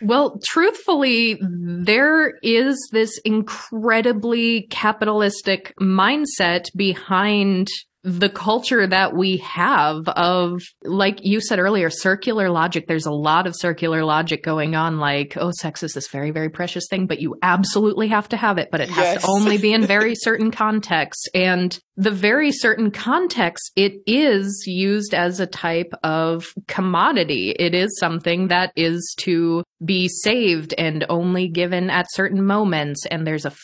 Well, 0.00 0.40
truthfully, 0.44 1.40
there 1.40 2.38
is 2.44 2.76
this 2.92 3.18
incredibly 3.24 4.68
capitalistic 4.70 5.74
mindset 5.80 6.66
behind 6.76 7.66
the 8.04 8.28
culture 8.28 8.86
that 8.86 9.16
we 9.16 9.38
have 9.38 10.06
of, 10.08 10.60
like 10.82 11.20
you 11.22 11.40
said 11.40 11.58
earlier, 11.58 11.88
circular 11.88 12.50
logic. 12.50 12.86
There's 12.86 13.06
a 13.06 13.10
lot 13.10 13.46
of 13.46 13.56
circular 13.56 14.04
logic 14.04 14.44
going 14.44 14.76
on, 14.76 14.98
like, 14.98 15.38
oh, 15.38 15.52
sex 15.52 15.82
is 15.82 15.94
this 15.94 16.08
very, 16.08 16.30
very 16.30 16.50
precious 16.50 16.84
thing, 16.90 17.06
but 17.06 17.20
you 17.20 17.36
absolutely 17.42 18.08
have 18.08 18.28
to 18.28 18.36
have 18.36 18.58
it, 18.58 18.68
but 18.70 18.82
it 18.82 18.90
has 18.90 19.14
yes. 19.14 19.22
to 19.22 19.28
only 19.30 19.56
be 19.56 19.72
in 19.72 19.86
very 19.86 20.14
certain 20.14 20.50
contexts. 20.50 21.26
And 21.34 21.78
the 21.96 22.10
very 22.10 22.52
certain 22.52 22.90
context, 22.90 23.72
it 23.74 23.94
is 24.06 24.64
used 24.66 25.14
as 25.14 25.40
a 25.40 25.46
type 25.46 25.94
of 26.02 26.52
commodity. 26.68 27.56
It 27.58 27.74
is 27.74 27.98
something 27.98 28.48
that 28.48 28.70
is 28.76 29.14
to 29.20 29.64
be 29.82 30.08
saved 30.08 30.74
and 30.76 31.06
only 31.08 31.48
given 31.48 31.88
at 31.88 32.12
certain 32.12 32.44
moments. 32.44 33.06
And 33.06 33.26
there's 33.26 33.46
a 33.46 33.54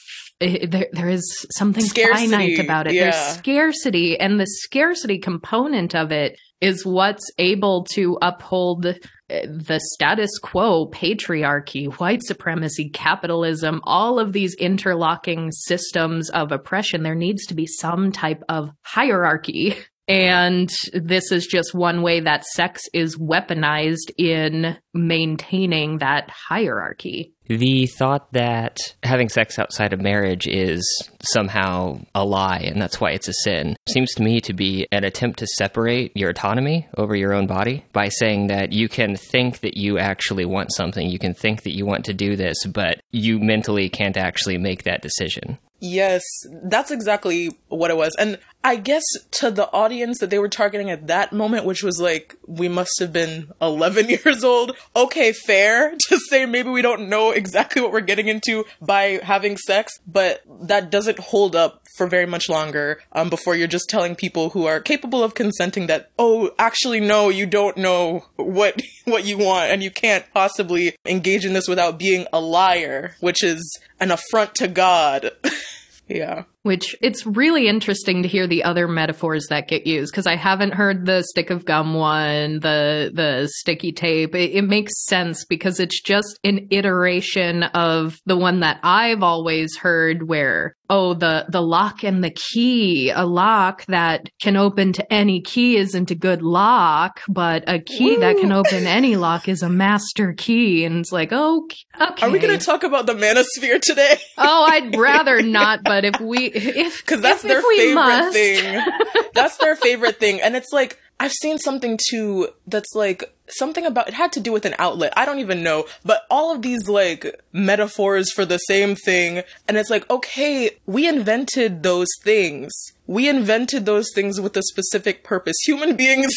there, 0.41 0.89
there 0.93 1.09
is 1.09 1.47
something 1.57 1.85
scarcity. 1.85 2.31
finite 2.31 2.59
about 2.59 2.87
it. 2.87 2.95
Yeah. 2.95 3.11
There's 3.11 3.37
scarcity, 3.37 4.19
and 4.19 4.41
the 4.41 4.47
scarcity 4.47 5.19
component 5.19 5.95
of 5.95 6.13
it 6.13 6.39
is 6.61 6.85
what's 6.85 7.31
able 7.39 7.85
to 7.85 8.19
uphold 8.21 8.87
uh, 8.87 8.95
the 9.29 9.81
status 9.93 10.31
quo, 10.39 10.89
patriarchy, 10.91 11.93
white 11.99 12.23
supremacy, 12.23 12.91
capitalism, 12.91 13.81
all 13.85 14.19
of 14.19 14.33
these 14.33 14.55
interlocking 14.55 15.53
systems 15.53 16.31
of 16.31 16.53
oppression. 16.53 17.03
There 17.03 17.15
needs 17.15 17.47
to 17.47 17.55
be 17.55 17.67
some 17.67 18.13
type 18.13 18.43
of 18.49 18.71
hierarchy. 18.83 19.77
And 20.09 20.69
this 20.93 21.31
is 21.31 21.47
just 21.47 21.73
one 21.73 22.03
way 22.03 22.19
that 22.19 22.45
sex 22.45 22.83
is 22.93 23.17
weaponized 23.17 24.11
in 24.19 24.77
maintaining 24.93 25.99
that 25.99 26.29
hierarchy. 26.31 27.33
The 27.51 27.89
thought 27.99 28.33
that 28.33 28.79
having 29.03 29.29
sex 29.29 29.59
outside 29.59 29.93
of 29.93 30.01
marriage 30.01 30.47
is 30.47 30.85
somehow 31.21 31.99
a 32.15 32.25
lie 32.25 32.59
and 32.59 32.81
that's 32.81 33.01
why 33.01 33.11
it's 33.11 33.27
a 33.27 33.33
sin 33.43 33.77
seems 33.89 34.15
to 34.15 34.23
me 34.23 34.41
to 34.43 34.53
be 34.53 34.87
an 34.93 35.03
attempt 35.03 35.41
to 35.41 35.49
separate 35.59 36.17
your 36.17 36.31
autonomy 36.31 36.87
over 36.97 37.17
your 37.17 37.33
own 37.33 37.49
body 37.49 37.85
by 37.93 38.09
saying 38.09 38.47
that 38.47 38.73
you 38.73 38.89
can 38.89 39.17
think 39.17 39.63
that 39.63 39.77
you 39.77 39.99
actually 39.99 40.45
want 40.45 40.73
something, 40.73 41.11
you 41.11 41.19
can 41.19 41.35
think 41.35 41.65
that 41.65 41.75
you 41.75 41.85
want 41.85 42.05
to 42.05 42.15
do 42.15 42.37
this, 42.37 42.65
but 42.67 43.01
you 43.11 43.41
mentally 43.41 43.89
can't 43.89 44.17
actually 44.17 44.57
make 44.57 44.85
that 44.85 45.03
decision. 45.03 45.59
Yes, 45.81 46.23
that's 46.63 46.91
exactly 46.91 47.57
what 47.69 47.91
it 47.91 47.97
was. 47.97 48.15
And 48.19 48.39
I 48.63 48.77
guess 48.77 49.03
to 49.33 49.51
the 49.51 49.71
audience 49.73 50.19
that 50.19 50.29
they 50.29 50.39
were 50.39 50.49
targeting 50.49 50.91
at 50.91 51.07
that 51.07 51.33
moment, 51.33 51.65
which 51.65 51.83
was 51.83 51.99
like, 51.99 52.37
we 52.47 52.69
must 52.69 52.93
have 53.01 53.13
been 53.13 53.51
11 53.63 54.09
years 54.25 54.45
old. 54.45 54.77
Okay, 54.95 55.33
fair 55.33 55.95
to 56.09 56.19
say 56.29 56.45
maybe 56.45 56.69
we 56.69 56.83
don't 56.83 57.09
know 57.09 57.33
exactly 57.41 57.81
what 57.83 57.91
we're 57.91 58.01
getting 58.01 58.29
into 58.29 58.65
by 58.81 59.19
having 59.23 59.57
sex, 59.57 59.99
but 60.07 60.43
that 60.63 60.91
doesn't 60.91 61.19
hold 61.19 61.57
up 61.57 61.83
for 61.97 62.07
very 62.07 62.27
much 62.27 62.49
longer 62.49 63.01
um, 63.13 63.31
before 63.31 63.57
you're 63.57 63.67
just 63.67 63.89
telling 63.89 64.15
people 64.15 64.51
who 64.51 64.67
are 64.67 64.79
capable 64.79 65.25
of 65.25 65.35
consenting 65.35 65.87
that, 65.87 66.11
oh, 66.19 66.51
actually, 66.59 67.01
no, 67.01 67.31
you 67.31 67.47
don't 67.47 67.77
know 67.77 68.27
what, 68.37 68.81
what 69.07 69.25
you 69.25 69.39
want 69.39 69.71
and 69.71 69.83
you 69.83 69.91
can't 69.91 70.25
possibly 70.33 70.95
engage 71.07 71.45
in 71.45 71.55
this 71.55 71.67
without 71.67 71.99
being 71.99 72.27
a 72.33 72.41
liar, 72.41 73.17
which 73.21 73.43
is 73.43 73.81
an 73.99 74.11
affront 74.11 74.55
to 74.55 74.69
God. 74.69 75.31
yeah. 76.09 76.45
Which 76.63 76.95
it's 77.01 77.25
really 77.25 77.69
interesting 77.69 78.23
to 78.23 78.29
hear 78.29 78.47
the 78.47 78.65
other 78.65 78.87
metaphors 78.87 79.47
that 79.49 79.67
get 79.67 79.87
used 79.87 80.13
because 80.13 80.27
I 80.27 80.37
haven't 80.37 80.75
heard 80.75 81.07
the 81.07 81.23
stick 81.23 81.49
of 81.49 81.65
gum 81.65 81.95
one, 81.95 82.61
the 82.61 83.11
the 83.15 83.49
sticky 83.51 83.93
tape. 83.93 84.35
It, 84.35 84.53
it, 84.53 84.63
makes 84.63 85.07
sense 85.07 85.47
because 85.47 85.81
it's 85.81 86.03
just 86.03 86.39
an 86.45 86.69
iteration 86.71 87.63
of 87.63 88.19
the 88.27 88.37
one 88.37 88.61
that 88.61 88.79
I've 88.83 89.23
always 89.23 89.75
heard 89.79 90.29
where 90.29 90.77
oh 90.91 91.15
the 91.15 91.47
the 91.49 91.63
lock 91.63 92.05
and 92.05 92.23
the 92.23 92.37
key, 92.53 93.11
a 93.11 93.25
lock 93.25 93.87
that 93.87 94.29
can 94.43 94.57
open 94.57 94.93
to 94.95 95.13
any 95.13 95.41
key 95.41 95.79
isn't 95.79 96.11
a 96.11 96.15
good 96.15 96.43
lock, 96.43 97.23
but 97.27 97.65
a 97.69 97.79
key 97.79 98.17
Woo. 98.17 98.21
that 98.21 98.37
can 98.37 98.53
open 98.53 98.87
any 98.87 99.17
lock 99.17 99.49
is 99.49 99.63
a 99.63 99.71
master 99.71 100.35
key, 100.37 100.85
and 100.85 100.99
it's 100.99 101.13
like 101.13 101.31
oh 101.33 101.67
okay. 101.99 102.27
Are 102.27 102.31
we 102.31 102.39
going 102.39 102.59
to 102.59 102.65
talk 102.65 102.83
about 102.83 103.07
the 103.07 103.15
manosphere 103.15 103.81
today? 103.81 104.19
oh, 104.37 104.67
I'd 104.71 104.97
rather 104.99 105.41
not, 105.43 105.83
but 105.85 106.05
if 106.05 106.21
we 106.21 106.50
if 106.55 107.01
because 107.05 107.21
that's 107.21 107.45
if, 107.45 107.49
their 107.49 107.59
if 107.61 107.79
favorite 107.79 107.95
must. 107.95 108.33
thing. 108.33 108.85
that's 109.35 109.57
their 109.59 109.77
favorite 109.77 110.19
thing, 110.19 110.41
and 110.41 110.57
it's 110.57 110.73
like 110.73 110.99
I've 111.19 111.33
seen 111.33 111.59
something 111.59 111.99
too 112.11 112.49
that's 112.67 112.95
like 112.95 113.25
something 113.49 113.85
about 113.85 114.09
it 114.09 114.15
had 114.15 114.33
to 114.33 114.41
do 114.41 114.53
with 114.53 114.65
an 114.65 114.75
outlet. 114.79 115.13
I 115.17 115.25
don't 115.25 115.41
even 115.41 115.63
know, 115.63 115.87
but 116.05 116.23
all 116.31 116.55
of 116.55 116.63
these 116.63 116.89
like 116.89 117.41
metaphors 117.53 118.33
for 118.33 118.45
the 118.45 118.59
same 118.59 118.95
thing, 118.97 119.43
and 119.69 119.77
it's 119.77 119.91
like 119.91 120.09
okay, 120.11 120.71
we 120.87 121.09
invented 121.09 121.83
those 121.83 122.09
things. 122.23 122.71
We 123.07 123.29
invented 123.29 123.87
those 123.87 124.11
things 124.15 124.41
with 124.41 124.57
a 124.57 124.63
specific 124.63 125.25
purpose. 125.25 125.57
Human 125.67 125.97
beings. 125.97 126.33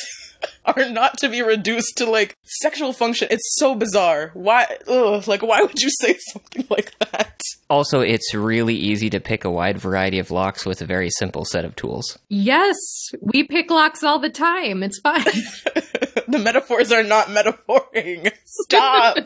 are 0.65 0.89
not 0.89 1.17
to 1.19 1.29
be 1.29 1.41
reduced 1.41 1.97
to 1.97 2.05
like 2.05 2.35
sexual 2.43 2.93
function. 2.93 3.27
It's 3.31 3.55
so 3.57 3.75
bizarre. 3.75 4.31
Why? 4.33 4.77
Ugh, 4.87 5.27
like, 5.27 5.41
why 5.41 5.61
would 5.61 5.79
you 5.79 5.89
say 6.01 6.17
something 6.31 6.65
like 6.69 6.97
that? 6.99 7.39
Also, 7.69 8.01
it's 8.01 8.33
really 8.33 8.75
easy 8.75 9.09
to 9.09 9.19
pick 9.19 9.45
a 9.45 9.51
wide 9.51 9.77
variety 9.77 10.19
of 10.19 10.31
locks 10.31 10.65
with 10.65 10.81
a 10.81 10.85
very 10.85 11.09
simple 11.09 11.45
set 11.45 11.65
of 11.65 11.75
tools. 11.75 12.17
Yes, 12.29 12.77
we 13.19 13.43
pick 13.43 13.71
locks 13.71 14.03
all 14.03 14.19
the 14.19 14.29
time. 14.29 14.83
It's 14.83 14.99
fine. 14.99 15.23
the 16.27 16.39
metaphors 16.39 16.91
are 16.91 17.03
not 17.03 17.27
metaphoring. 17.27 18.31
Stop. 18.45 19.17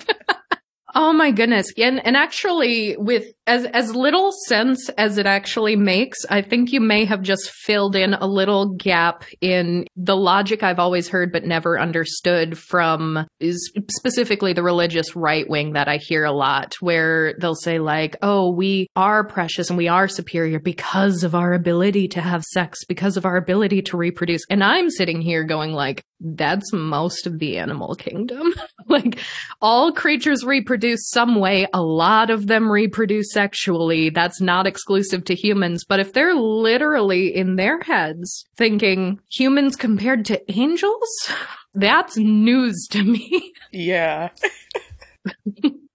Oh 0.96 1.12
my 1.12 1.32
goodness. 1.32 1.68
And 1.78 2.06
and 2.06 2.16
actually 2.16 2.96
with 2.98 3.26
as 3.46 3.66
as 3.66 3.94
little 3.94 4.32
sense 4.48 4.90
as 4.98 5.18
it 5.18 5.26
actually 5.26 5.76
makes, 5.76 6.20
I 6.30 6.42
think 6.42 6.72
you 6.72 6.80
may 6.80 7.04
have 7.04 7.22
just 7.22 7.50
filled 7.50 7.96
in 7.96 8.14
a 8.14 8.26
little 8.26 8.74
gap 8.76 9.26
in 9.42 9.86
the 9.98 10.16
logic 10.16 10.64
I've 10.64 10.80
always 10.80 11.10
heard 11.10 11.32
but 11.34 11.44
never 11.44 11.78
understood 11.78 12.58
from 12.58 13.28
is 13.42 13.72
specifically 13.92 14.54
the 14.54 14.64
religious 14.64 15.14
right 15.16 15.50
wing 15.50 15.74
that 15.74 15.90
I 15.90 15.98
hear 15.98 16.24
a 16.24 16.32
lot 16.32 16.76
where 16.80 17.36
they'll 17.40 17.56
say 17.56 17.80
like, 17.80 18.16
"Oh, 18.22 18.54
we 18.54 18.88
are 18.96 19.28
precious 19.28 19.70
and 19.70 19.78
we 19.78 19.90
are 19.90 20.08
superior 20.08 20.60
because 20.60 21.24
of 21.24 21.36
our 21.36 21.54
ability 21.54 22.08
to 22.10 22.22
have 22.22 22.44
sex, 22.44 22.86
because 22.86 23.18
of 23.18 23.26
our 23.26 23.36
ability 23.36 23.82
to 23.84 23.98
reproduce." 23.98 24.44
And 24.50 24.64
I'm 24.64 24.90
sitting 24.90 25.22
here 25.22 25.44
going 25.44 25.74
like, 25.74 26.02
that's 26.20 26.74
most 26.74 27.28
of 27.28 27.40
the 27.40 27.58
animal 27.58 27.96
kingdom. 27.96 28.54
like 28.88 29.20
all 29.62 29.92
creatures 29.92 30.44
reproduce 30.44 31.10
some 31.10 31.36
way. 31.36 31.68
A 31.74 31.82
lot 31.82 32.30
of 32.30 32.48
them 32.48 32.72
reproduce 32.72 33.32
sexually. 33.32 34.10
That's 34.10 34.42
not 34.42 34.68
exclusive 34.68 35.26
to 35.26 35.36
humans. 35.36 35.84
But 35.86 36.00
if 36.00 36.14
they're 36.14 36.36
literally 36.36 37.36
in 37.36 37.56
their 37.56 37.82
heads 37.82 38.46
thinking 38.56 39.20
humans 39.32 39.76
compared 39.76 40.26
to 40.26 40.52
angels, 40.52 41.30
that's 41.76 42.18
news 42.18 42.88
to 42.92 43.04
me. 43.04 43.54
Yeah. 43.74 44.30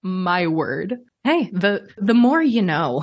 My 0.02 0.46
word. 0.46 0.98
Hey, 1.24 1.48
the 1.52 1.88
the 1.96 2.12
more 2.12 2.42
you 2.42 2.60
know. 2.60 3.02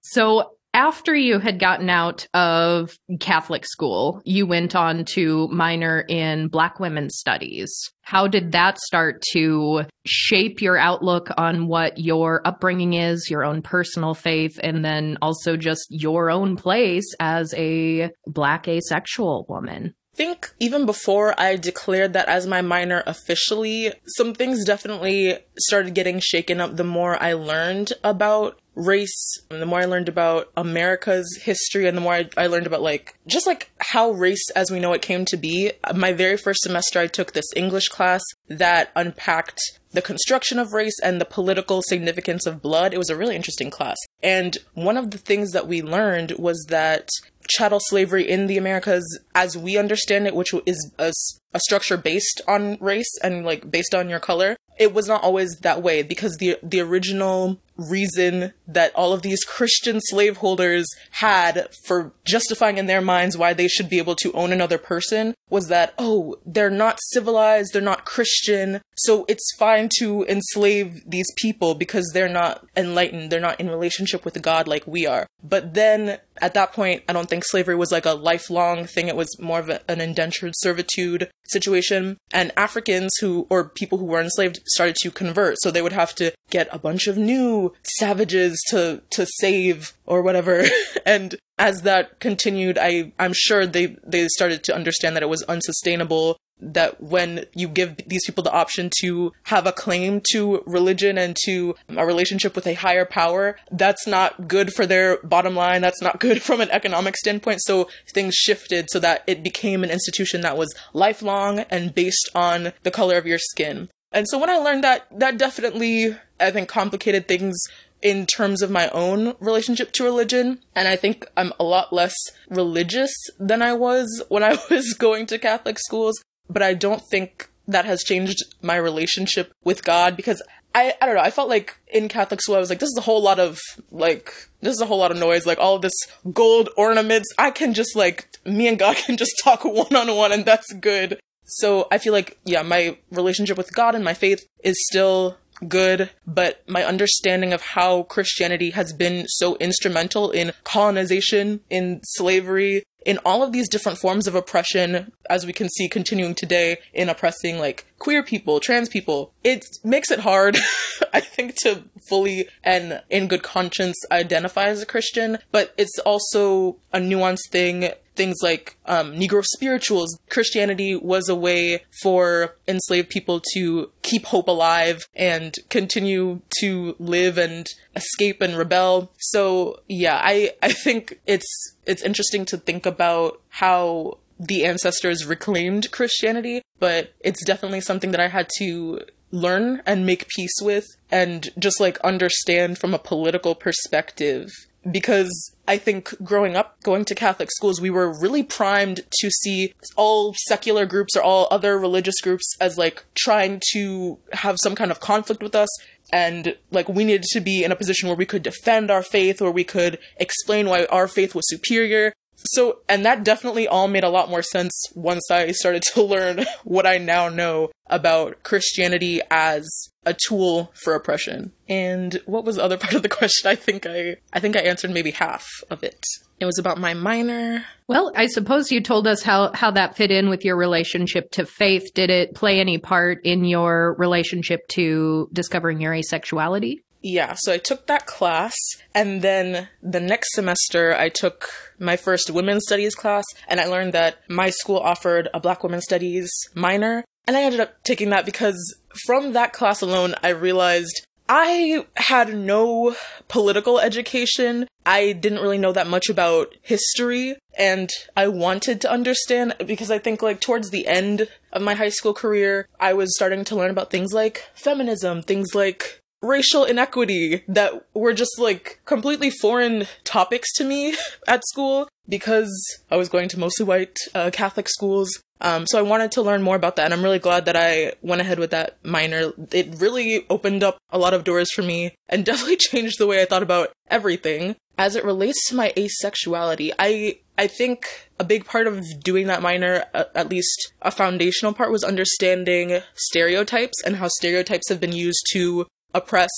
so 0.00 0.53
after 0.74 1.14
you 1.14 1.38
had 1.38 1.60
gotten 1.60 1.88
out 1.88 2.26
of 2.34 2.98
Catholic 3.20 3.64
school, 3.64 4.20
you 4.24 4.44
went 4.44 4.74
on 4.74 5.04
to 5.14 5.48
minor 5.48 6.04
in 6.08 6.48
Black 6.48 6.80
women's 6.80 7.16
studies. 7.16 7.72
How 8.02 8.26
did 8.26 8.52
that 8.52 8.78
start 8.78 9.22
to 9.32 9.84
shape 10.04 10.60
your 10.60 10.76
outlook 10.76 11.28
on 11.38 11.68
what 11.68 11.98
your 11.98 12.42
upbringing 12.44 12.94
is, 12.94 13.30
your 13.30 13.44
own 13.44 13.62
personal 13.62 14.14
faith, 14.14 14.58
and 14.62 14.84
then 14.84 15.16
also 15.22 15.56
just 15.56 15.86
your 15.90 16.28
own 16.28 16.56
place 16.56 17.06
as 17.20 17.54
a 17.56 18.10
Black 18.26 18.66
asexual 18.66 19.46
woman? 19.48 19.94
I 20.14 20.16
think 20.16 20.54
even 20.60 20.86
before 20.86 21.34
I 21.40 21.56
declared 21.56 22.12
that 22.12 22.28
as 22.28 22.46
my 22.46 22.62
minor 22.62 23.02
officially, 23.04 23.92
some 24.06 24.32
things 24.32 24.64
definitely 24.64 25.38
started 25.58 25.94
getting 25.94 26.20
shaken 26.20 26.60
up 26.60 26.76
the 26.76 26.84
more 26.84 27.20
I 27.20 27.32
learned 27.32 27.94
about 28.04 28.60
race 28.74 29.38
and 29.50 29.60
the 29.62 29.66
more 29.66 29.80
I 29.80 29.84
learned 29.84 30.08
about 30.08 30.50
America's 30.56 31.40
history 31.42 31.86
and 31.86 31.96
the 31.96 32.00
more 32.00 32.14
I, 32.14 32.28
I, 32.36 32.46
learned 32.46 32.66
about 32.66 32.82
like 32.82 33.16
just 33.26 33.46
like 33.46 33.70
how 33.78 34.10
race 34.10 34.50
as 34.56 34.70
we 34.70 34.80
know 34.80 34.92
it 34.92 35.02
came 35.02 35.24
to 35.26 35.36
be. 35.36 35.72
My 35.94 36.12
very 36.12 36.36
first 36.36 36.62
semester 36.62 36.98
I 36.98 37.06
took 37.06 37.32
this 37.32 37.46
English 37.54 37.88
class 37.88 38.22
that 38.48 38.90
unpacked 38.96 39.60
the 39.92 40.02
construction 40.02 40.58
of 40.58 40.72
race 40.72 40.98
and 41.02 41.20
the 41.20 41.24
political 41.24 41.80
significance 41.82 42.46
of 42.46 42.60
blood. 42.60 42.92
It 42.92 42.98
was 42.98 43.10
a 43.10 43.16
really 43.16 43.36
interesting 43.36 43.70
class. 43.70 43.96
And 44.22 44.58
one 44.74 44.96
of 44.96 45.12
the 45.12 45.18
things 45.18 45.52
that 45.52 45.68
we 45.68 45.82
learned 45.82 46.32
was 46.32 46.66
that 46.68 47.08
chattel 47.48 47.80
slavery 47.80 48.28
in 48.28 48.46
the 48.46 48.56
Americas, 48.56 49.20
as 49.34 49.56
we 49.56 49.76
understand 49.76 50.26
it, 50.26 50.34
which 50.34 50.54
is 50.66 50.92
a, 50.98 51.12
a, 51.52 51.60
structure 51.60 51.96
based 51.96 52.40
on 52.48 52.76
race 52.80 53.12
and 53.22 53.44
like 53.44 53.70
based 53.70 53.94
on 53.94 54.08
your 54.08 54.20
color, 54.20 54.56
it 54.78 54.92
was 54.92 55.06
not 55.06 55.22
always 55.22 55.56
that 55.60 55.82
way 55.82 56.02
because 56.02 56.36
the 56.36 56.56
the 56.62 56.80
original 56.80 57.58
reason 57.76 58.52
that 58.66 58.94
all 58.94 59.12
of 59.12 59.22
these 59.22 59.44
Christian 59.44 60.00
slaveholders 60.00 60.86
had 61.10 61.68
for 61.86 62.12
justifying 62.24 62.78
in 62.78 62.86
their 62.86 63.00
minds 63.00 63.36
why 63.36 63.52
they 63.52 63.68
should 63.68 63.88
be 63.88 63.98
able 63.98 64.14
to 64.16 64.32
own 64.32 64.52
another 64.52 64.78
person 64.78 65.34
was 65.50 65.68
that, 65.68 65.94
oh, 65.98 66.36
they're 66.46 66.70
not 66.70 66.98
civilized, 67.12 67.72
they're 67.72 67.82
not 67.82 68.04
Christian, 68.04 68.80
so 68.96 69.24
it's 69.28 69.54
fine 69.58 69.88
to 69.98 70.24
enslave 70.24 71.02
these 71.06 71.30
people 71.36 71.74
because 71.74 72.10
they're 72.12 72.28
not 72.28 72.66
enlightened, 72.76 73.30
they're 73.30 73.40
not 73.40 73.60
in 73.60 73.68
relationship 73.68 74.24
with 74.24 74.40
God 74.40 74.68
like 74.68 74.86
we 74.86 75.06
are. 75.06 75.26
But 75.42 75.74
then 75.74 76.18
at 76.40 76.54
that 76.54 76.72
point, 76.72 77.02
I 77.08 77.12
don't 77.12 77.28
think 77.28 77.44
slavery 77.44 77.76
was 77.76 77.92
like 77.92 78.06
a 78.06 78.12
lifelong 78.12 78.86
thing, 78.86 79.08
it 79.08 79.16
was 79.16 79.38
more 79.40 79.58
of 79.58 79.68
a, 79.68 79.80
an 79.90 80.00
indentured 80.00 80.52
servitude 80.56 81.30
situation. 81.44 82.18
And 82.32 82.52
Africans 82.56 83.12
who, 83.20 83.46
or 83.50 83.68
people 83.68 83.98
who 83.98 84.06
were 84.06 84.20
enslaved, 84.20 84.60
started 84.66 84.96
to 84.96 85.10
convert, 85.10 85.56
so 85.60 85.70
they 85.70 85.82
would 85.82 85.92
have 85.92 86.14
to 86.16 86.32
get 86.50 86.68
a 86.72 86.78
bunch 86.78 87.06
of 87.06 87.16
new 87.16 87.72
savages 87.82 88.62
to 88.68 89.02
to 89.10 89.26
save 89.38 89.94
or 90.06 90.22
whatever. 90.22 90.64
And 91.06 91.36
as 91.58 91.82
that 91.82 92.18
continued 92.18 92.78
i 92.78 93.12
i'm 93.18 93.32
sure 93.32 93.66
they 93.66 93.96
they 94.04 94.26
started 94.28 94.62
to 94.64 94.74
understand 94.74 95.14
that 95.14 95.22
it 95.22 95.28
was 95.28 95.42
unsustainable 95.44 96.36
that 96.72 97.00
when 97.00 97.44
you 97.54 97.68
give 97.68 97.96
these 98.06 98.24
people 98.24 98.42
the 98.42 98.52
option 98.52 98.90
to 99.00 99.32
have 99.44 99.66
a 99.66 99.72
claim 99.72 100.22
to 100.32 100.62
religion 100.66 101.18
and 101.18 101.36
to 101.44 101.74
a 101.88 102.06
relationship 102.06 102.54
with 102.54 102.66
a 102.66 102.74
higher 102.74 103.04
power, 103.04 103.56
that's 103.70 104.06
not 104.06 104.48
good 104.48 104.72
for 104.72 104.86
their 104.86 105.18
bottom 105.22 105.54
line. 105.54 105.82
That's 105.82 106.02
not 106.02 106.20
good 106.20 106.42
from 106.48 106.60
an 106.60 106.70
economic 106.70 107.16
standpoint. 107.16 107.60
So 107.62 107.88
things 108.12 108.34
shifted 108.34 108.90
so 108.90 108.98
that 109.00 109.24
it 109.26 109.42
became 109.42 109.84
an 109.84 109.90
institution 109.90 110.40
that 110.42 110.56
was 110.56 110.74
lifelong 110.92 111.60
and 111.70 111.94
based 111.94 112.30
on 112.34 112.72
the 112.82 112.90
color 112.90 113.16
of 113.16 113.26
your 113.26 113.38
skin. 113.38 113.88
And 114.12 114.28
so 114.28 114.38
when 114.38 114.50
I 114.50 114.56
learned 114.56 114.84
that, 114.84 115.06
that 115.18 115.38
definitely, 115.38 116.16
I 116.38 116.52
think, 116.52 116.68
complicated 116.68 117.26
things 117.26 117.56
in 118.04 118.26
terms 118.26 118.62
of 118.62 118.70
my 118.70 118.88
own 118.90 119.34
relationship 119.40 119.90
to 119.92 120.04
religion. 120.04 120.60
And 120.76 120.86
I 120.86 120.94
think 120.94 121.26
I'm 121.36 121.52
a 121.58 121.64
lot 121.64 121.92
less 121.92 122.14
religious 122.48 123.12
than 123.40 123.62
I 123.62 123.72
was 123.72 124.22
when 124.28 124.44
I 124.44 124.58
was 124.70 124.94
going 124.94 125.26
to 125.26 125.38
Catholic 125.38 125.78
schools. 125.80 126.22
But 126.48 126.62
I 126.62 126.74
don't 126.74 127.02
think 127.10 127.50
that 127.66 127.84
has 127.84 128.02
changed 128.02 128.38
my 128.62 128.76
relationship 128.76 129.52
with 129.64 129.84
God 129.84 130.16
because 130.16 130.42
I, 130.74 130.94
I 131.00 131.06
don't 131.06 131.14
know, 131.14 131.20
I 131.22 131.30
felt 131.30 131.48
like 131.48 131.76
in 131.86 132.08
Catholic 132.08 132.42
school 132.42 132.56
I 132.56 132.58
was 132.58 132.68
like, 132.68 132.80
this 132.80 132.88
is 132.88 132.98
a 132.98 133.02
whole 133.02 133.22
lot 133.22 133.38
of 133.38 133.60
like 133.90 134.32
this 134.60 134.74
is 134.74 134.80
a 134.80 134.86
whole 134.86 134.98
lot 134.98 135.12
of 135.12 135.18
noise, 135.18 135.46
like 135.46 135.58
all 135.58 135.78
this 135.78 135.94
gold 136.32 136.68
ornaments. 136.76 137.28
I 137.38 137.50
can 137.50 137.74
just 137.74 137.94
like 137.94 138.28
me 138.44 138.66
and 138.66 138.78
God 138.78 138.96
can 139.06 139.16
just 139.16 139.40
talk 139.42 139.64
one 139.64 139.94
on 139.94 140.14
one 140.14 140.32
and 140.32 140.44
that's 140.44 140.72
good. 140.74 141.20
So 141.46 141.86
I 141.92 141.98
feel 141.98 142.12
like, 142.12 142.38
yeah, 142.44 142.62
my 142.62 142.96
relationship 143.10 143.56
with 143.56 143.72
God 143.74 143.94
and 143.94 144.04
my 144.04 144.14
faith 144.14 144.46
is 144.62 144.76
still 144.90 145.36
good, 145.68 146.10
but 146.26 146.62
my 146.66 146.84
understanding 146.84 147.52
of 147.52 147.62
how 147.62 148.04
Christianity 148.04 148.70
has 148.70 148.92
been 148.92 149.26
so 149.28 149.56
instrumental 149.56 150.30
in 150.30 150.52
colonization, 150.64 151.60
in 151.70 152.00
slavery, 152.02 152.82
in 153.04 153.18
all 153.24 153.42
of 153.42 153.52
these 153.52 153.68
different 153.68 153.98
forms 153.98 154.26
of 154.26 154.34
oppression, 154.34 155.12
as 155.28 155.46
we 155.46 155.52
can 155.52 155.68
see 155.68 155.88
continuing 155.88 156.34
today 156.34 156.78
in 156.92 157.08
oppressing 157.08 157.58
like 157.58 157.86
queer 157.98 158.22
people, 158.22 158.60
trans 158.60 158.88
people, 158.88 159.32
it 159.42 159.64
makes 159.82 160.10
it 160.10 160.20
hard, 160.20 160.56
I 161.12 161.20
think, 161.20 161.54
to 161.62 161.84
fully 162.08 162.48
and 162.62 163.02
in 163.10 163.28
good 163.28 163.42
conscience 163.42 163.96
identify 164.10 164.64
as 164.64 164.82
a 164.82 164.86
Christian, 164.86 165.38
but 165.52 165.74
it's 165.76 165.98
also 166.00 166.76
a 166.92 166.98
nuanced 166.98 167.50
thing 167.50 167.90
things 168.16 168.36
like 168.42 168.76
um, 168.86 169.12
Negro 169.14 169.44
spirituals. 169.44 170.18
Christianity 170.28 170.96
was 170.96 171.28
a 171.28 171.34
way 171.34 171.84
for 172.02 172.56
enslaved 172.66 173.10
people 173.10 173.40
to 173.54 173.90
keep 174.02 174.26
hope 174.26 174.48
alive 174.48 175.06
and 175.14 175.54
continue 175.68 176.40
to 176.60 176.96
live 176.98 177.38
and 177.38 177.66
escape 177.96 178.40
and 178.40 178.56
rebel. 178.56 179.10
So 179.18 179.80
yeah, 179.88 180.20
I, 180.22 180.52
I 180.62 180.72
think 180.72 181.20
it's 181.26 181.46
it's 181.86 182.02
interesting 182.02 182.44
to 182.46 182.56
think 182.56 182.86
about 182.86 183.40
how 183.48 184.18
the 184.38 184.64
ancestors 184.64 185.24
reclaimed 185.24 185.90
Christianity, 185.90 186.62
but 186.78 187.14
it's 187.20 187.44
definitely 187.44 187.80
something 187.80 188.10
that 188.10 188.20
I 188.20 188.28
had 188.28 188.48
to 188.58 189.02
learn 189.30 189.82
and 189.84 190.06
make 190.06 190.28
peace 190.28 190.54
with 190.62 190.86
and 191.10 191.50
just 191.58 191.80
like 191.80 191.98
understand 192.00 192.78
from 192.78 192.94
a 192.94 192.98
political 192.98 193.54
perspective 193.54 194.48
because 194.90 195.54
I 195.66 195.78
think 195.78 196.14
growing 196.22 196.56
up, 196.56 196.82
going 196.82 197.04
to 197.06 197.14
Catholic 197.14 197.50
schools, 197.50 197.80
we 197.80 197.90
were 197.90 198.12
really 198.12 198.42
primed 198.42 199.00
to 199.20 199.30
see 199.30 199.72
all 199.96 200.34
secular 200.46 200.86
groups 200.86 201.16
or 201.16 201.22
all 201.22 201.48
other 201.50 201.78
religious 201.78 202.20
groups 202.22 202.44
as 202.60 202.76
like 202.76 203.04
trying 203.14 203.60
to 203.72 204.18
have 204.32 204.58
some 204.62 204.74
kind 204.74 204.90
of 204.90 205.00
conflict 205.00 205.42
with 205.42 205.54
us. 205.54 205.68
And 206.12 206.56
like 206.70 206.88
we 206.88 207.04
needed 207.04 207.24
to 207.30 207.40
be 207.40 207.64
in 207.64 207.72
a 207.72 207.76
position 207.76 208.08
where 208.08 208.16
we 208.16 208.26
could 208.26 208.42
defend 208.42 208.90
our 208.90 209.02
faith 209.02 209.40
or 209.40 209.50
we 209.50 209.64
could 209.64 209.98
explain 210.18 210.68
why 210.68 210.84
our 210.86 211.08
faith 211.08 211.34
was 211.34 211.48
superior. 211.48 212.12
So, 212.46 212.80
and 212.88 213.04
that 213.04 213.24
definitely 213.24 213.66
all 213.66 213.88
made 213.88 214.04
a 214.04 214.08
lot 214.08 214.28
more 214.28 214.42
sense 214.42 214.72
once 214.94 215.30
I 215.30 215.50
started 215.52 215.82
to 215.94 216.02
learn 216.02 216.44
what 216.64 216.86
I 216.86 216.98
now 216.98 217.28
know 217.28 217.70
about 217.86 218.42
Christianity 218.42 219.20
as 219.30 219.66
a 220.06 220.14
tool 220.14 220.72
for 220.82 220.94
oppression. 220.94 221.52
And 221.68 222.20
what 222.26 222.44
was 222.44 222.56
the 222.56 222.64
other 222.64 222.76
part 222.78 222.94
of 222.94 223.02
the 223.02 223.08
question? 223.08 223.50
I 223.50 223.54
think 223.54 223.86
I, 223.86 224.16
I 224.32 224.40
think 224.40 224.56
I 224.56 224.60
answered 224.60 224.90
maybe 224.90 225.10
half 225.10 225.46
of 225.70 225.82
it. 225.82 226.04
It 226.40 226.46
was 226.46 226.58
about 226.58 226.78
my 226.78 226.94
minor. 226.94 227.64
Well, 227.86 228.12
I 228.14 228.26
suppose 228.26 228.72
you 228.72 228.80
told 228.80 229.06
us 229.06 229.22
how, 229.22 229.52
how 229.54 229.70
that 229.70 229.96
fit 229.96 230.10
in 230.10 230.28
with 230.28 230.44
your 230.44 230.56
relationship 230.56 231.30
to 231.32 231.46
faith. 231.46 231.94
Did 231.94 232.10
it 232.10 232.34
play 232.34 232.60
any 232.60 232.78
part 232.78 233.24
in 233.24 233.44
your 233.44 233.94
relationship 233.98 234.66
to 234.72 235.28
discovering 235.32 235.80
your 235.80 235.92
asexuality? 235.92 236.80
Yeah, 237.06 237.34
so 237.36 237.52
I 237.52 237.58
took 237.58 237.86
that 237.86 238.06
class, 238.06 238.56
and 238.94 239.20
then 239.20 239.68
the 239.82 240.00
next 240.00 240.32
semester 240.32 240.96
I 240.96 241.10
took 241.10 241.50
my 241.78 241.98
first 241.98 242.30
women's 242.30 242.64
studies 242.66 242.94
class, 242.94 243.24
and 243.46 243.60
I 243.60 243.66
learned 243.66 243.92
that 243.92 244.20
my 244.26 244.48
school 244.48 244.78
offered 244.78 245.28
a 245.34 245.38
black 245.38 245.62
women's 245.62 245.84
studies 245.84 246.30
minor, 246.54 247.04
and 247.26 247.36
I 247.36 247.42
ended 247.42 247.60
up 247.60 247.82
taking 247.82 248.08
that 248.08 248.24
because 248.24 248.56
from 249.04 249.34
that 249.34 249.52
class 249.52 249.82
alone, 249.82 250.14
I 250.22 250.30
realized 250.30 251.06
I 251.28 251.84
had 251.96 252.34
no 252.34 252.96
political 253.28 253.78
education. 253.78 254.66
I 254.86 255.12
didn't 255.12 255.40
really 255.40 255.58
know 255.58 255.72
that 255.72 255.86
much 255.86 256.08
about 256.08 256.54
history 256.62 257.36
and 257.56 257.88
I 258.14 258.28
wanted 258.28 258.82
to 258.82 258.90
understand 258.90 259.54
because 259.66 259.90
I 259.90 259.98
think 259.98 260.20
like 260.20 260.40
towards 260.40 260.68
the 260.68 260.86
end 260.86 261.28
of 261.50 261.62
my 261.62 261.74
high 261.74 261.88
school 261.88 262.12
career, 262.12 262.66
I 262.78 262.92
was 262.92 263.14
starting 263.16 263.44
to 263.44 263.56
learn 263.56 263.70
about 263.70 263.90
things 263.90 264.12
like 264.12 264.44
feminism, 264.54 265.22
things 265.22 265.54
like 265.54 266.02
racial 266.24 266.64
inequity 266.64 267.44
that 267.48 267.86
were 267.94 268.12
just 268.12 268.38
like 268.38 268.80
completely 268.84 269.30
foreign 269.30 269.86
topics 270.04 270.52
to 270.54 270.64
me 270.64 270.94
at 271.28 271.44
school 271.46 271.88
because 272.08 272.52
I 272.90 272.96
was 272.96 273.08
going 273.08 273.28
to 273.30 273.38
mostly 273.38 273.64
white 273.64 273.96
uh, 274.14 274.30
Catholic 274.32 274.68
schools. 274.68 275.22
Um, 275.40 275.66
so 275.66 275.78
I 275.78 275.82
wanted 275.82 276.12
to 276.12 276.22
learn 276.22 276.42
more 276.42 276.56
about 276.56 276.76
that, 276.76 276.86
and 276.86 276.94
I'm 276.94 277.02
really 277.02 277.18
glad 277.18 277.44
that 277.46 277.56
I 277.56 277.92
went 278.02 278.20
ahead 278.20 278.38
with 278.38 278.50
that 278.52 278.78
minor. 278.84 279.32
It 279.52 279.74
really 279.78 280.24
opened 280.30 280.62
up 280.62 280.78
a 280.90 280.98
lot 280.98 281.12
of 281.12 281.24
doors 281.24 281.50
for 281.52 281.62
me 281.62 281.94
and 282.08 282.24
definitely 282.24 282.56
changed 282.56 282.98
the 282.98 283.06
way 283.06 283.20
I 283.20 283.26
thought 283.26 283.42
about 283.42 283.72
everything. 283.90 284.56
As 284.76 284.96
it 284.96 285.04
relates 285.04 285.48
to 285.48 285.54
my 285.54 285.72
asexuality, 285.76 286.72
I 286.78 287.18
I 287.36 287.46
think 287.46 288.10
a 288.18 288.24
big 288.24 288.44
part 288.44 288.66
of 288.66 288.82
doing 289.02 289.26
that 289.26 289.42
minor, 289.42 289.84
at 289.92 290.28
least 290.28 290.72
a 290.82 290.90
foundational 290.90 291.52
part, 291.52 291.70
was 291.70 291.84
understanding 291.84 292.80
stereotypes 292.94 293.82
and 293.84 293.96
how 293.96 294.08
stereotypes 294.08 294.68
have 294.68 294.80
been 294.80 294.92
used 294.92 295.24
to 295.32 295.66
oppress 295.94 296.30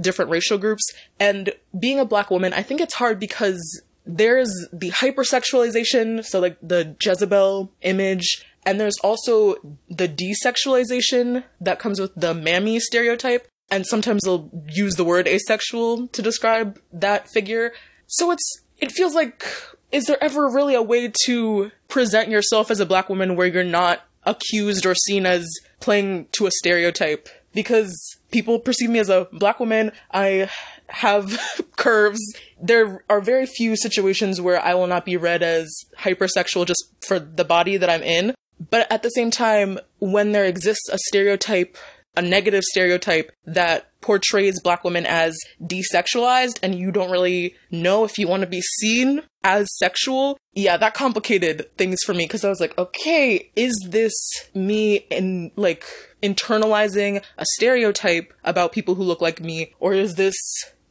different 0.00 0.30
racial 0.30 0.58
groups. 0.58 0.82
And 1.20 1.52
being 1.78 2.00
a 2.00 2.04
black 2.04 2.30
woman, 2.30 2.52
I 2.52 2.62
think 2.62 2.80
it's 2.80 2.94
hard 2.94 3.20
because 3.20 3.82
there's 4.06 4.52
the 4.72 4.90
hypersexualization, 4.90 6.24
so 6.24 6.40
like 6.40 6.56
the 6.62 6.96
Jezebel 7.00 7.70
image, 7.82 8.44
and 8.66 8.80
there's 8.80 8.98
also 9.02 9.56
the 9.88 10.08
desexualization 10.08 11.44
that 11.60 11.78
comes 11.78 12.00
with 12.00 12.14
the 12.14 12.34
mammy 12.34 12.80
stereotype. 12.80 13.46
And 13.70 13.86
sometimes 13.86 14.22
they'll 14.22 14.50
use 14.68 14.94
the 14.96 15.04
word 15.04 15.26
asexual 15.26 16.08
to 16.08 16.22
describe 16.22 16.78
that 16.92 17.28
figure. 17.30 17.72
So 18.06 18.30
it's, 18.30 18.62
it 18.78 18.92
feels 18.92 19.14
like, 19.14 19.44
is 19.90 20.04
there 20.04 20.22
ever 20.22 20.48
really 20.48 20.74
a 20.74 20.82
way 20.82 21.10
to 21.26 21.70
present 21.88 22.28
yourself 22.28 22.70
as 22.70 22.80
a 22.80 22.86
black 22.86 23.08
woman 23.08 23.36
where 23.36 23.46
you're 23.46 23.64
not 23.64 24.02
accused 24.24 24.84
or 24.84 24.94
seen 24.94 25.24
as 25.24 25.48
playing 25.80 26.26
to 26.32 26.46
a 26.46 26.50
stereotype? 26.50 27.28
Because 27.52 28.18
people 28.34 28.58
perceive 28.58 28.90
me 28.90 28.98
as 28.98 29.08
a 29.08 29.28
black 29.32 29.60
woman. 29.60 29.92
I 30.10 30.50
have 30.88 31.40
curves. 31.76 32.20
There 32.60 33.04
are 33.08 33.20
very 33.20 33.46
few 33.46 33.76
situations 33.76 34.40
where 34.40 34.60
I 34.60 34.74
will 34.74 34.88
not 34.88 35.06
be 35.06 35.16
read 35.16 35.42
as 35.42 35.72
hypersexual 36.00 36.66
just 36.66 36.84
for 37.06 37.20
the 37.20 37.44
body 37.44 37.76
that 37.76 37.88
I'm 37.88 38.02
in. 38.02 38.34
But 38.70 38.90
at 38.90 39.04
the 39.04 39.10
same 39.10 39.30
time, 39.30 39.78
when 40.00 40.32
there 40.32 40.44
exists 40.44 40.88
a 40.90 40.98
stereotype, 41.06 41.76
a 42.16 42.22
negative 42.22 42.64
stereotype 42.64 43.30
that 43.46 43.90
portrays 44.04 44.60
black 44.60 44.84
women 44.84 45.06
as 45.06 45.34
desexualized 45.62 46.58
and 46.62 46.74
you 46.74 46.92
don't 46.92 47.10
really 47.10 47.54
know 47.70 48.04
if 48.04 48.18
you 48.18 48.28
want 48.28 48.42
to 48.42 48.46
be 48.46 48.60
seen 48.60 49.22
as 49.42 49.66
sexual, 49.78 50.36
yeah, 50.52 50.76
that 50.76 50.92
complicated 50.92 51.74
things 51.78 51.98
for 52.04 52.12
me 52.12 52.24
because 52.24 52.44
I 52.44 52.50
was 52.50 52.60
like, 52.60 52.76
okay, 52.76 53.50
is 53.56 53.74
this 53.88 54.12
me 54.52 54.96
in 55.10 55.52
like 55.56 55.86
internalizing 56.22 57.22
a 57.38 57.46
stereotype 57.54 58.34
about 58.44 58.72
people 58.72 58.94
who 58.94 59.02
look 59.02 59.22
like 59.22 59.40
me 59.40 59.72
or 59.80 59.94
is 59.94 60.16
this 60.16 60.36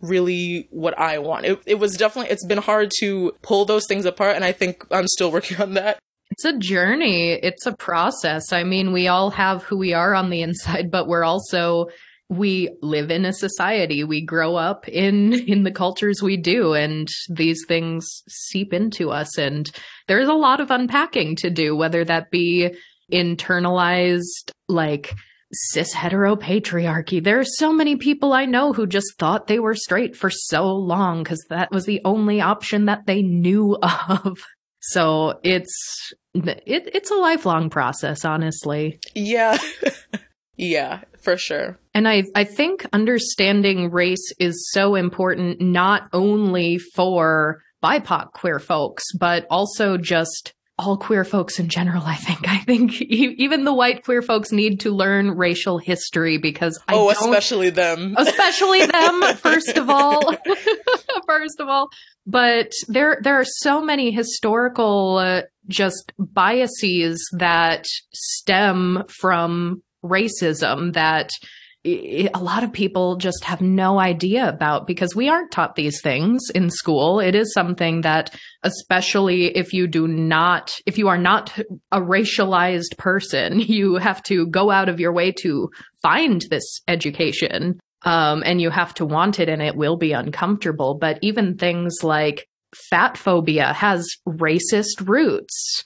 really 0.02 0.68
what 0.72 0.98
I 1.00 1.20
want. 1.20 1.46
It, 1.46 1.62
it 1.68 1.76
was 1.76 1.96
definitely, 1.96 2.32
it's 2.32 2.46
been 2.46 2.58
hard 2.58 2.92
to 3.00 3.32
pull 3.44 3.66
those 3.66 3.84
things 3.88 4.06
apart, 4.06 4.36
and 4.36 4.44
I 4.44 4.52
think 4.52 4.86
I'm 4.92 5.08
still 5.08 5.32
working 5.32 5.62
on 5.62 5.76
that. 5.76 6.00
It's 6.32 6.46
a 6.46 6.58
journey, 6.58 7.34
it's 7.34 7.68
a 7.68 7.78
process. 7.78 8.52
I 8.52 8.64
mean, 8.64 8.92
we 8.92 9.08
all 9.08 9.30
have 9.30 9.62
who 9.64 9.78
we 9.78 9.94
are 9.94 10.16
on 10.16 10.32
the 10.32 10.42
inside, 10.42 10.90
but 10.90 11.08
we're 11.08 11.24
also 11.24 11.90
we 12.38 12.70
live 12.82 13.12
in 13.12 13.26
a 13.26 13.34
society 13.34 14.04
we 14.04 14.24
grow 14.24 14.56
up 14.56 14.88
in 14.88 15.34
in 15.48 15.64
the 15.64 15.72
cultures 15.72 16.22
we 16.22 16.38
do 16.38 16.74
and 16.74 17.08
these 17.30 17.64
things 17.68 18.24
seep 18.28 18.74
into 18.74 19.10
us 19.10 19.38
and 19.38 19.72
there's 20.08 20.30
a 20.30 20.34
lot 20.34 20.60
of 20.60 20.72
unpacking 20.72 21.36
to 21.36 21.50
do 21.50 21.76
whether 21.76 22.04
that 22.04 22.30
be 22.32 22.70
internalized 23.12 24.52
like 24.68 25.14
cis 25.54 25.94
heteropatriarchy. 25.94 27.24
There 27.24 27.40
are 27.40 27.46
so 27.46 27.72
many 27.72 27.96
people 27.96 28.34
I 28.34 28.46
know 28.46 28.74
who 28.74 28.88
just 28.88 29.18
thought 29.18 29.48
they 29.48 29.60
were 29.60 29.76
straight 29.76 30.16
for 30.16 30.30
so 30.30 30.66
long 30.66 31.24
because 31.24 31.44
that 31.50 31.72
was 31.72 31.86
the 31.86 32.02
only 32.06 32.42
option 32.42 32.86
that 32.86 33.06
they 33.06 33.22
knew 33.22 33.78
of. 33.84 34.44
So 34.80 35.40
it's 35.44 36.14
it, 36.34 36.90
it's 36.94 37.12
a 37.12 37.16
lifelong 37.16 37.70
process, 37.70 38.26
honestly. 38.26 39.00
Yeah. 39.16 39.58
yeah, 40.56 41.02
for 41.22 41.38
sure. 41.38 41.80
And 41.94 42.08
I 42.08 42.24
I 42.36 42.44
think 42.44 42.86
understanding 42.94 43.92
race 43.92 44.32
is 44.40 44.70
so 44.72 44.96
important 44.96 45.62
not 45.62 46.10
only 46.14 46.78
for 46.78 47.62
BIPOC 47.84 48.32
queer 48.32 48.60
folks, 48.60 49.04
but 49.20 49.46
also 49.50 49.98
just 49.98 50.54
all 50.80 50.98
queer 50.98 51.24
folks 51.24 51.60
in 51.60 51.70
general, 51.70 52.04
I 52.04 52.16
think. 52.16 52.48
I 52.48 52.58
think 52.60 53.00
even 53.02 53.64
the 53.64 53.74
white 53.74 54.04
queer 54.04 54.22
folks 54.22 54.52
need 54.52 54.80
to 54.82 54.92
learn 54.92 55.32
racial 55.32 55.78
history 55.78 56.38
because 56.40 56.80
I 56.88 56.96
Oh, 56.96 57.10
especially 57.10 57.70
them. 57.70 58.16
Especially 58.18 58.86
them, 58.86 59.22
first 59.36 59.78
of 59.78 59.90
all. 59.90 60.36
first 61.28 61.60
of 61.60 61.68
all. 61.68 61.90
But 62.26 62.72
there 62.88 63.20
there 63.22 63.40
are 63.40 63.46
so 63.46 63.82
many 63.82 64.12
historical 64.12 65.18
uh, 65.18 65.42
just 65.68 66.12
biases 66.18 67.24
that 67.38 67.86
stem 68.12 69.04
from 69.10 69.84
racism 70.04 70.94
that 70.94 71.32
a 71.86 72.30
lot 72.40 72.64
of 72.64 72.72
people 72.72 73.18
just 73.18 73.44
have 73.44 73.60
no 73.60 74.00
idea 74.00 74.48
about 74.48 74.88
because 74.88 75.16
we 75.16 75.28
aren't 75.28 75.52
taught 75.52 75.76
these 75.76 76.00
things 76.02 76.42
in 76.56 76.70
school. 76.70 77.20
It 77.20 77.36
is 77.36 77.54
something 77.54 78.02
that, 78.02 78.34
especially 78.64 79.48
if 79.58 79.74
you 79.74 79.88
do 79.88 80.08
not, 80.08 80.74
if 80.86 80.98
you 80.98 81.10
are 81.10 81.18
not 81.18 81.58
a 81.92 82.00
racialized 82.00 82.98
person, 82.98 83.60
you 83.60 83.96
have 83.96 84.24
to 84.24 84.48
go 84.48 84.72
out 84.72 84.88
of 84.88 85.00
your 85.00 85.12
way 85.12 85.34
to 85.42 85.70
find 86.02 86.42
this 86.50 86.82
education. 86.88 87.80
Um, 88.06 88.44
and 88.46 88.60
you 88.60 88.70
have 88.70 88.94
to 88.96 89.06
want 89.06 89.40
it 89.40 89.48
and 89.48 89.62
it 89.62 89.78
will 89.78 89.96
be 89.96 90.12
uncomfortable. 90.12 90.98
But 91.00 91.20
even 91.22 91.58
things 91.58 92.04
like 92.04 92.48
fat 92.90 93.18
phobia 93.18 93.72
has 93.72 94.06
racist 94.28 95.08
roots. 95.08 95.84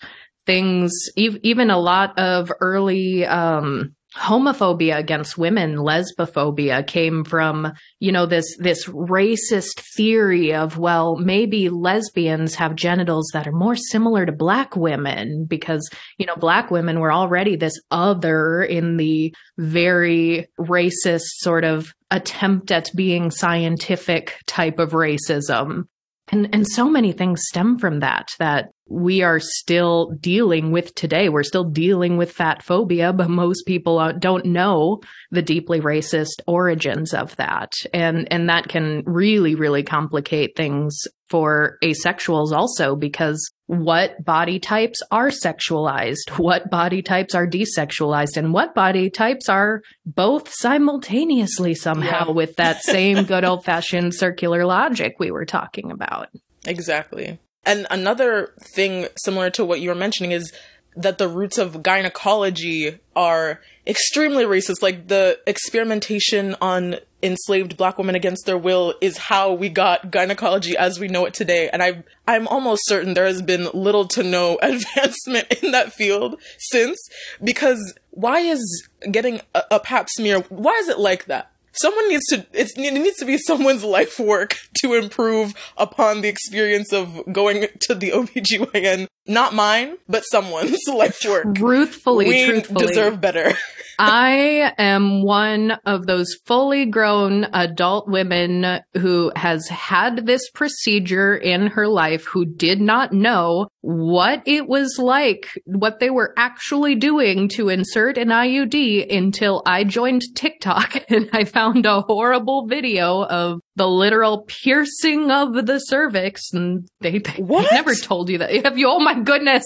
Things, 0.47 0.91
even 1.15 1.69
a 1.69 1.77
lot 1.77 2.17
of 2.17 2.51
early, 2.61 3.25
um, 3.25 3.96
homophobia 4.17 4.97
against 4.97 5.37
women, 5.37 5.77
lesbophobia 5.77 6.85
came 6.85 7.23
from, 7.23 7.71
you 7.99 8.11
know, 8.11 8.25
this, 8.25 8.57
this 8.57 8.85
racist 8.87 9.79
theory 9.95 10.53
of, 10.53 10.77
well, 10.77 11.17
maybe 11.17 11.69
lesbians 11.69 12.55
have 12.55 12.75
genitals 12.75 13.29
that 13.33 13.47
are 13.47 13.51
more 13.51 13.75
similar 13.75 14.25
to 14.25 14.31
black 14.31 14.75
women 14.75 15.45
because, 15.47 15.87
you 16.17 16.25
know, 16.25 16.35
black 16.35 16.71
women 16.71 16.99
were 16.99 17.13
already 17.13 17.55
this 17.55 17.79
other 17.91 18.63
in 18.63 18.97
the 18.97 19.33
very 19.57 20.47
racist 20.59 21.27
sort 21.37 21.63
of 21.63 21.93
attempt 22.09 22.71
at 22.71 22.89
being 22.95 23.29
scientific 23.29 24.35
type 24.47 24.79
of 24.79 24.91
racism. 24.91 25.83
And, 26.29 26.49
and 26.53 26.67
so 26.67 26.89
many 26.89 27.11
things 27.11 27.43
stem 27.45 27.77
from 27.77 27.99
that, 27.99 28.29
that 28.39 28.71
we 28.89 29.21
are 29.21 29.39
still 29.39 30.11
dealing 30.19 30.71
with 30.71 30.93
today. 30.95 31.29
We're 31.29 31.43
still 31.43 31.63
dealing 31.63 32.17
with 32.17 32.31
fat 32.31 32.63
phobia, 32.63 33.13
but 33.17 33.29
most 33.29 33.65
people 33.65 33.99
uh, 33.99 34.13
don't 34.13 34.45
know 34.45 35.01
the 35.31 35.41
deeply 35.41 35.81
racist 35.81 36.41
origins 36.47 37.13
of 37.13 37.35
that. 37.37 37.73
And, 37.93 38.31
and 38.31 38.49
that 38.49 38.67
can 38.67 39.03
really, 39.05 39.55
really 39.55 39.83
complicate 39.83 40.55
things 40.55 40.97
for 41.29 41.77
asexuals 41.83 42.53
also 42.53 42.95
because 42.95 43.51
what 43.65 44.23
body 44.23 44.59
types 44.59 45.01
are 45.11 45.27
sexualized, 45.27 46.29
what 46.37 46.69
body 46.69 47.01
types 47.01 47.35
are 47.35 47.47
desexualized, 47.47 48.37
and 48.37 48.53
what 48.53 48.73
body 48.73 49.09
types 49.09 49.49
are 49.49 49.81
both 50.05 50.49
simultaneously 50.53 51.73
somehow 51.73 52.27
yeah. 52.27 52.33
with 52.33 52.55
that 52.55 52.81
same 52.81 53.25
good 53.25 53.43
old 53.45 53.65
fashioned 53.65 54.15
circular 54.15 54.65
logic 54.65 55.15
we 55.19 55.31
were 55.31 55.45
talking 55.45 55.91
about. 55.91 56.29
Exactly. 56.65 57.39
And 57.67 57.85
another 57.91 58.53
thing 58.59 59.07
similar 59.17 59.49
to 59.51 59.65
what 59.65 59.81
you 59.81 59.89
were 59.89 59.95
mentioning 59.95 60.31
is 60.31 60.53
that 60.95 61.17
the 61.19 61.27
roots 61.27 61.57
of 61.57 61.83
gynecology 61.83 62.97
are 63.15 63.61
extremely 63.85 64.45
racist. 64.45 64.81
Like 64.81 65.09
the 65.09 65.37
experimentation 65.45 66.55
on 66.61 66.95
enslaved 67.21 67.77
black 67.77 67.97
women 67.97 68.15
against 68.15 68.45
their 68.45 68.57
will 68.57 68.95
is 69.01 69.17
how 69.17 69.53
we 69.53 69.69
got 69.69 70.11
gynecology 70.11 70.77
as 70.77 70.97
we 70.97 71.09
know 71.09 71.25
it 71.25 71.33
today. 71.33 71.69
And 71.69 71.83
I, 71.83 72.03
I'm 72.25 72.47
almost 72.47 72.83
certain 72.85 73.13
there 73.13 73.25
has 73.25 73.41
been 73.41 73.69
little 73.73 74.07
to 74.09 74.23
no 74.23 74.57
advancement 74.61 75.51
in 75.61 75.71
that 75.71 75.93
field 75.93 76.39
since. 76.57 76.97
Because 77.43 77.95
why 78.11 78.39
is 78.39 78.89
getting 79.11 79.41
a, 79.53 79.63
a 79.71 79.79
pap 79.79 80.07
smear, 80.09 80.39
why 80.49 80.73
is 80.79 80.87
it 80.87 80.99
like 80.99 81.25
that? 81.25 81.51
Someone 81.79 82.09
needs 82.09 82.25
to 82.29 82.45
it 82.53 82.71
needs 82.77 83.17
to 83.17 83.25
be 83.25 83.37
someone's 83.37 83.83
life 83.83 84.19
work 84.19 84.57
to 84.81 84.93
improve 84.93 85.53
upon 85.77 86.21
the 86.21 86.27
experience 86.27 86.91
of 86.93 87.21
going 87.31 87.67
to 87.81 87.95
the 87.95 88.11
OBGYN. 88.11 89.07
Not 89.27 89.53
mine, 89.53 89.97
but 90.07 90.23
someone's 90.23 90.81
life 90.87 91.19
work. 91.27 91.55
Truthfully, 91.55 92.27
we 92.27 92.45
truthfully. 92.45 92.87
deserve 92.87 93.21
better. 93.21 93.53
I 93.99 94.73
am 94.77 95.23
one 95.23 95.71
of 95.85 96.05
those 96.05 96.35
fully 96.45 96.85
grown 96.85 97.45
adult 97.45 98.07
women 98.07 98.81
who 98.95 99.31
has 99.35 99.67
had 99.69 100.27
this 100.27 100.49
procedure 100.51 101.35
in 101.35 101.67
her 101.67 101.87
life 101.87 102.25
who 102.25 102.45
did 102.45 102.79
not 102.79 103.11
know 103.11 103.69
what 103.81 104.43
it 104.45 104.67
was 104.67 104.99
like, 104.99 105.49
what 105.65 105.99
they 105.99 106.11
were 106.11 106.33
actually 106.37 106.93
doing 106.93 107.49
to 107.49 107.69
insert 107.69 108.19
an 108.19 108.27
IUD 108.27 109.11
until 109.15 109.63
I 109.65 109.83
joined 109.83 110.21
TikTok 110.35 111.05
and 111.09 111.29
I 111.33 111.45
found 111.45 111.85
a 111.85 112.01
horrible 112.01 112.67
video 112.67 113.23
of 113.23 113.61
the 113.77 113.87
literal 113.87 114.43
piercing 114.47 115.31
of 115.31 115.53
the 115.65 115.77
cervix. 115.79 116.51
And 116.51 116.87
they, 116.99 117.19
they 117.19 117.37
never 117.71 117.95
told 117.95 118.29
you 118.29 118.39
that. 118.39 118.65
Have 118.65 118.77
you? 118.77 118.89
Oh 118.89 118.99
my 118.99 119.19
goodness. 119.21 119.63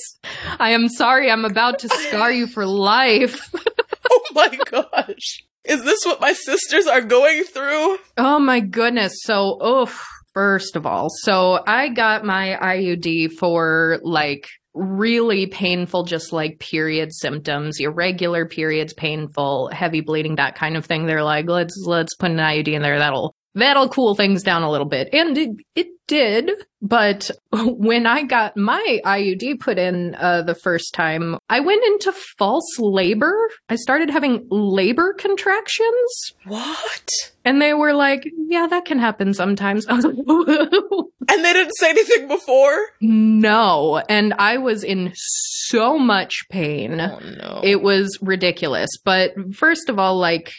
I 0.59 0.71
am 0.71 0.89
sorry. 0.89 1.31
I'm 1.31 1.45
about 1.45 1.79
to 1.79 1.89
scar 1.89 2.31
you 2.31 2.45
for 2.45 2.65
life. 2.65 3.49
oh 4.11 4.23
my 4.33 4.59
gosh. 4.69 5.43
Is 5.63 5.83
this 5.83 6.05
what 6.05 6.19
my 6.19 6.33
sisters 6.33 6.87
are 6.87 7.01
going 7.01 7.43
through? 7.43 7.97
Oh 8.17 8.39
my 8.39 8.59
goodness. 8.59 9.13
So, 9.23 9.59
oof. 9.65 10.05
First 10.33 10.77
of 10.77 10.85
all, 10.85 11.09
so 11.09 11.61
I 11.67 11.89
got 11.89 12.23
my 12.23 12.57
IUD 12.61 13.33
for 13.33 13.99
like 14.01 14.47
really 14.73 15.47
painful, 15.47 16.05
just 16.05 16.31
like 16.31 16.57
period 16.59 17.13
symptoms, 17.13 17.81
irregular 17.81 18.45
periods, 18.45 18.93
painful, 18.93 19.69
heavy 19.73 19.99
bleeding, 19.99 20.35
that 20.35 20.55
kind 20.55 20.77
of 20.77 20.85
thing. 20.85 21.05
They're 21.05 21.21
like, 21.21 21.49
let's 21.49 21.83
let's 21.85 22.15
put 22.15 22.31
an 22.31 22.37
IUD 22.37 22.69
in 22.69 22.81
there. 22.81 22.99
That'll 22.99 23.35
that'll 23.55 23.89
cool 23.89 24.15
things 24.15 24.43
down 24.43 24.63
a 24.63 24.71
little 24.71 24.87
bit, 24.87 25.09
and 25.13 25.37
it, 25.37 25.49
it 25.75 25.87
did. 26.11 26.51
But 26.81 27.31
when 27.51 28.05
I 28.05 28.23
got 28.23 28.57
my 28.57 28.99
IUD 29.05 29.59
put 29.59 29.77
in 29.77 30.15
uh, 30.15 30.41
the 30.41 30.55
first 30.55 30.93
time, 30.93 31.37
I 31.49 31.61
went 31.61 31.83
into 31.85 32.11
false 32.37 32.79
labor. 32.79 33.49
I 33.69 33.75
started 33.75 34.09
having 34.09 34.47
labor 34.49 35.13
contractions. 35.13 36.33
What? 36.45 37.09
And 37.45 37.61
they 37.61 37.73
were 37.73 37.93
like, 37.93 38.27
yeah, 38.47 38.67
that 38.67 38.85
can 38.85 38.99
happen 38.99 39.33
sometimes. 39.33 39.87
I 39.87 39.93
was 39.93 40.05
like, 40.05 40.15
and 40.17 41.45
they 41.45 41.53
didn't 41.53 41.75
say 41.77 41.89
anything 41.89 42.27
before? 42.27 42.77
No. 42.99 44.01
And 44.09 44.33
I 44.33 44.57
was 44.57 44.83
in 44.83 45.11
so 45.15 45.97
much 45.97 46.43
pain. 46.49 46.99
Oh, 46.99 47.19
no. 47.19 47.61
It 47.63 47.81
was 47.81 48.17
ridiculous. 48.21 48.89
But 49.03 49.31
first 49.53 49.89
of 49.89 49.97
all, 49.97 50.17
like, 50.19 50.53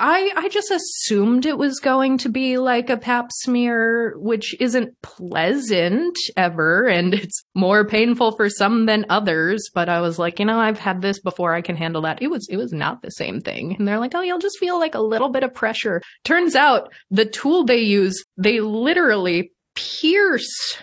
I, 0.00 0.32
I 0.36 0.48
just 0.48 0.70
assumed 0.70 1.44
it 1.44 1.58
was 1.58 1.80
going 1.80 2.18
to 2.18 2.28
be 2.28 2.58
like 2.58 2.88
a 2.88 2.96
pap 2.96 3.30
smear, 3.30 4.14
which 4.18 4.58
isn't 4.60 4.91
pleasant 5.02 6.16
ever. 6.36 6.88
And 6.88 7.14
it's 7.22 7.44
more 7.54 7.86
painful 7.86 8.32
for 8.32 8.48
some 8.48 8.86
than 8.86 9.06
others. 9.08 9.70
But 9.74 9.88
I 9.88 10.00
was 10.00 10.18
like, 10.18 10.38
you 10.38 10.44
know, 10.44 10.58
I've 10.58 10.78
had 10.78 11.02
this 11.02 11.20
before. 11.20 11.54
I 11.54 11.62
can 11.62 11.76
handle 11.76 12.02
that. 12.02 12.22
It 12.22 12.28
was, 12.28 12.46
it 12.50 12.56
was 12.56 12.72
not 12.72 13.02
the 13.02 13.10
same 13.10 13.40
thing. 13.40 13.76
And 13.78 13.86
they're 13.86 13.98
like, 13.98 14.14
oh, 14.14 14.22
you'll 14.22 14.38
just 14.38 14.58
feel 14.58 14.78
like 14.78 14.94
a 14.94 15.02
little 15.02 15.30
bit 15.30 15.44
of 15.44 15.54
pressure. 15.54 16.02
Turns 16.24 16.54
out 16.54 16.92
the 17.10 17.26
tool 17.26 17.64
they 17.64 17.80
use, 17.80 18.24
they 18.36 18.60
literally 18.60 19.52
pierce 19.74 20.78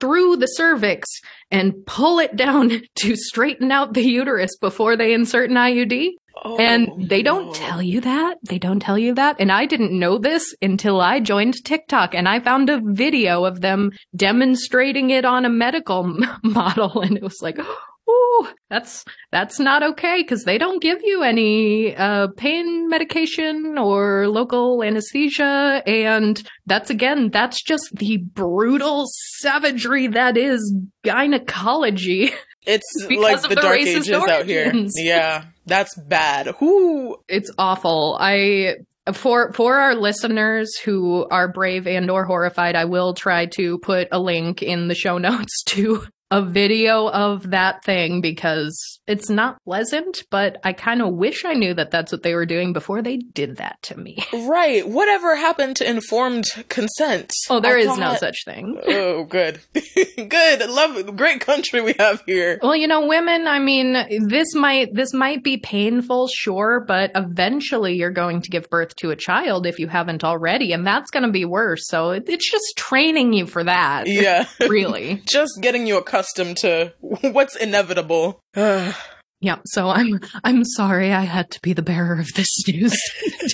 through 0.00 0.36
the 0.36 0.46
cervix 0.46 1.08
and 1.50 1.74
pull 1.86 2.18
it 2.18 2.36
down 2.36 2.70
to 2.96 3.16
straighten 3.16 3.70
out 3.70 3.94
the 3.94 4.02
uterus 4.02 4.56
before 4.56 4.96
they 4.96 5.12
insert 5.12 5.50
an 5.50 5.56
IUD. 5.56 6.12
Oh, 6.44 6.56
and 6.58 7.08
they 7.08 7.22
don't 7.22 7.46
no. 7.46 7.52
tell 7.52 7.82
you 7.82 8.00
that. 8.02 8.38
They 8.42 8.58
don't 8.58 8.80
tell 8.80 8.98
you 8.98 9.14
that. 9.14 9.36
And 9.38 9.50
I 9.50 9.66
didn't 9.66 9.98
know 9.98 10.18
this 10.18 10.54
until 10.62 11.00
I 11.00 11.20
joined 11.20 11.64
TikTok 11.64 12.14
and 12.14 12.28
I 12.28 12.40
found 12.40 12.70
a 12.70 12.80
video 12.82 13.44
of 13.44 13.60
them 13.60 13.90
demonstrating 14.14 15.10
it 15.10 15.24
on 15.24 15.44
a 15.44 15.50
medical 15.50 16.04
model. 16.42 17.00
And 17.00 17.16
it 17.16 17.22
was 17.22 17.38
like, 17.42 17.58
Ooh, 18.08 18.48
that's 18.70 19.04
that's 19.32 19.60
not 19.60 19.82
okay 19.82 20.22
because 20.22 20.44
they 20.44 20.56
don't 20.56 20.80
give 20.80 21.00
you 21.02 21.22
any 21.22 21.94
uh, 21.94 22.28
pain 22.36 22.88
medication 22.88 23.76
or 23.76 24.28
local 24.28 24.82
anesthesia, 24.82 25.82
and 25.86 26.42
that's 26.64 26.88
again 26.88 27.28
that's 27.30 27.62
just 27.62 27.84
the 27.94 28.16
brutal 28.16 29.04
savagery 29.40 30.06
that 30.06 30.38
is 30.38 30.74
gynecology. 31.04 32.32
It's 32.66 33.06
like 33.10 33.42
the, 33.42 33.48
the 33.48 33.54
dark 33.56 33.78
ages 33.78 34.10
origins. 34.10 34.30
out 34.30 34.46
here. 34.46 34.72
Yeah, 34.96 35.44
that's 35.68 35.94
bad. 35.96 36.48
Who? 36.58 37.18
It's 37.28 37.50
awful. 37.58 38.16
I 38.20 38.76
for 39.12 39.52
for 39.52 39.76
our 39.76 39.94
listeners 39.94 40.76
who 40.84 41.26
are 41.30 41.52
brave 41.52 41.86
and 41.86 42.10
or 42.10 42.24
horrified, 42.24 42.74
I 42.74 42.86
will 42.86 43.14
try 43.14 43.46
to 43.56 43.78
put 43.78 44.08
a 44.12 44.18
link 44.18 44.62
in 44.62 44.88
the 44.88 44.94
show 44.94 45.18
notes 45.28 45.62
to 45.68 46.06
a 46.30 46.42
video 46.42 47.08
of 47.08 47.50
that 47.50 47.82
thing 47.84 48.20
because 48.20 49.00
it's 49.06 49.30
not 49.30 49.62
pleasant, 49.64 50.24
but 50.30 50.58
I 50.62 50.74
kind 50.74 51.00
of 51.00 51.14
wish 51.14 51.44
I 51.44 51.54
knew 51.54 51.72
that 51.74 51.90
that's 51.90 52.12
what 52.12 52.22
they 52.22 52.34
were 52.34 52.44
doing 52.44 52.72
before 52.74 53.00
they 53.00 53.16
did 53.16 53.56
that 53.56 53.80
to 53.84 53.98
me. 53.98 54.18
Right. 54.48 54.88
Whatever 54.88 55.36
happened 55.36 55.76
to 55.76 55.88
informed 55.88 56.46
consent? 56.68 57.32
Oh, 57.50 57.60
there 57.60 57.76
I 57.76 57.80
is 57.80 57.98
no 57.98 58.14
such 58.14 58.44
thing. 58.44 58.80
oh, 58.86 59.24
good. 59.24 59.60
good. 60.28 60.70
Love 60.70 61.16
great 61.16 61.40
country 61.40 61.80
we 61.80 61.94
have 61.98 62.22
here. 62.24 62.58
Well, 62.62 62.74
you 62.74 62.86
know, 62.86 63.06
women, 63.06 63.46
I 63.46 63.58
mean, 63.58 63.92
this 64.26 64.54
might 64.54 64.94
this 64.94 65.12
might 65.12 65.42
be 65.42 65.58
painful, 65.58 66.28
sure, 66.28 66.82
but 66.86 67.10
eventually 67.14 67.94
you're 67.96 68.10
going 68.10 68.40
to 68.42 68.50
give 68.50 68.70
birth 68.70 68.94
to 68.96 69.10
a 69.10 69.16
child 69.16 69.66
if 69.66 69.78
you 69.78 69.86
haven't 69.86 70.24
already, 70.24 70.72
and 70.72 70.86
that's 70.86 71.10
going 71.10 71.24
to 71.24 71.32
be 71.32 71.44
worse. 71.44 71.86
So 71.88 72.12
it's 72.12 72.50
just 72.50 72.64
training 72.76 73.32
you 73.32 73.46
for 73.46 73.64
that. 73.64 74.06
Yeah. 74.06 74.46
really. 74.60 75.22
just 75.30 75.52
getting 75.60 75.86
you 75.86 75.98
accustomed 75.98 76.17
to 76.26 76.92
what's 77.00 77.56
inevitable. 77.56 78.40
yeah, 78.54 79.58
so 79.66 79.88
I'm 79.88 80.20
I'm 80.44 80.64
sorry 80.64 81.12
I 81.12 81.22
had 81.22 81.50
to 81.52 81.60
be 81.60 81.72
the 81.72 81.82
bearer 81.82 82.18
of 82.18 82.28
this 82.34 82.48
news 82.68 82.96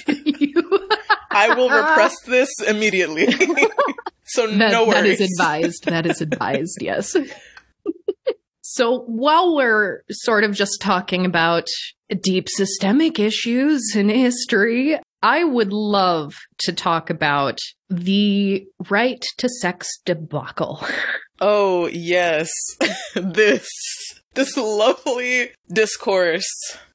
I 1.30 1.54
will 1.54 1.68
repress 1.68 2.14
this 2.26 2.48
immediately. 2.66 3.26
so 4.24 4.46
that, 4.46 4.70
no 4.70 4.86
worries. 4.86 5.18
That 5.18 5.24
is 5.24 5.32
advised. 5.32 5.84
That 5.86 6.06
is 6.06 6.20
advised, 6.20 6.78
yes. 6.80 7.16
so 8.62 9.00
while 9.06 9.56
we're 9.56 10.04
sort 10.10 10.44
of 10.44 10.52
just 10.52 10.80
talking 10.80 11.26
about 11.26 11.66
deep 12.22 12.48
systemic 12.48 13.18
issues 13.18 13.96
in 13.96 14.08
history, 14.08 14.98
I 15.24 15.42
would 15.42 15.72
love 15.72 16.34
to 16.58 16.72
talk 16.74 17.08
about 17.08 17.58
the 17.88 18.66
right 18.90 19.24
to 19.38 19.48
sex 19.48 19.88
debacle. 20.04 20.86
Oh, 21.40 21.88
yes. 21.88 22.48
this 23.16 23.68
this 24.34 24.56
lovely 24.56 25.50
discourse 25.70 26.46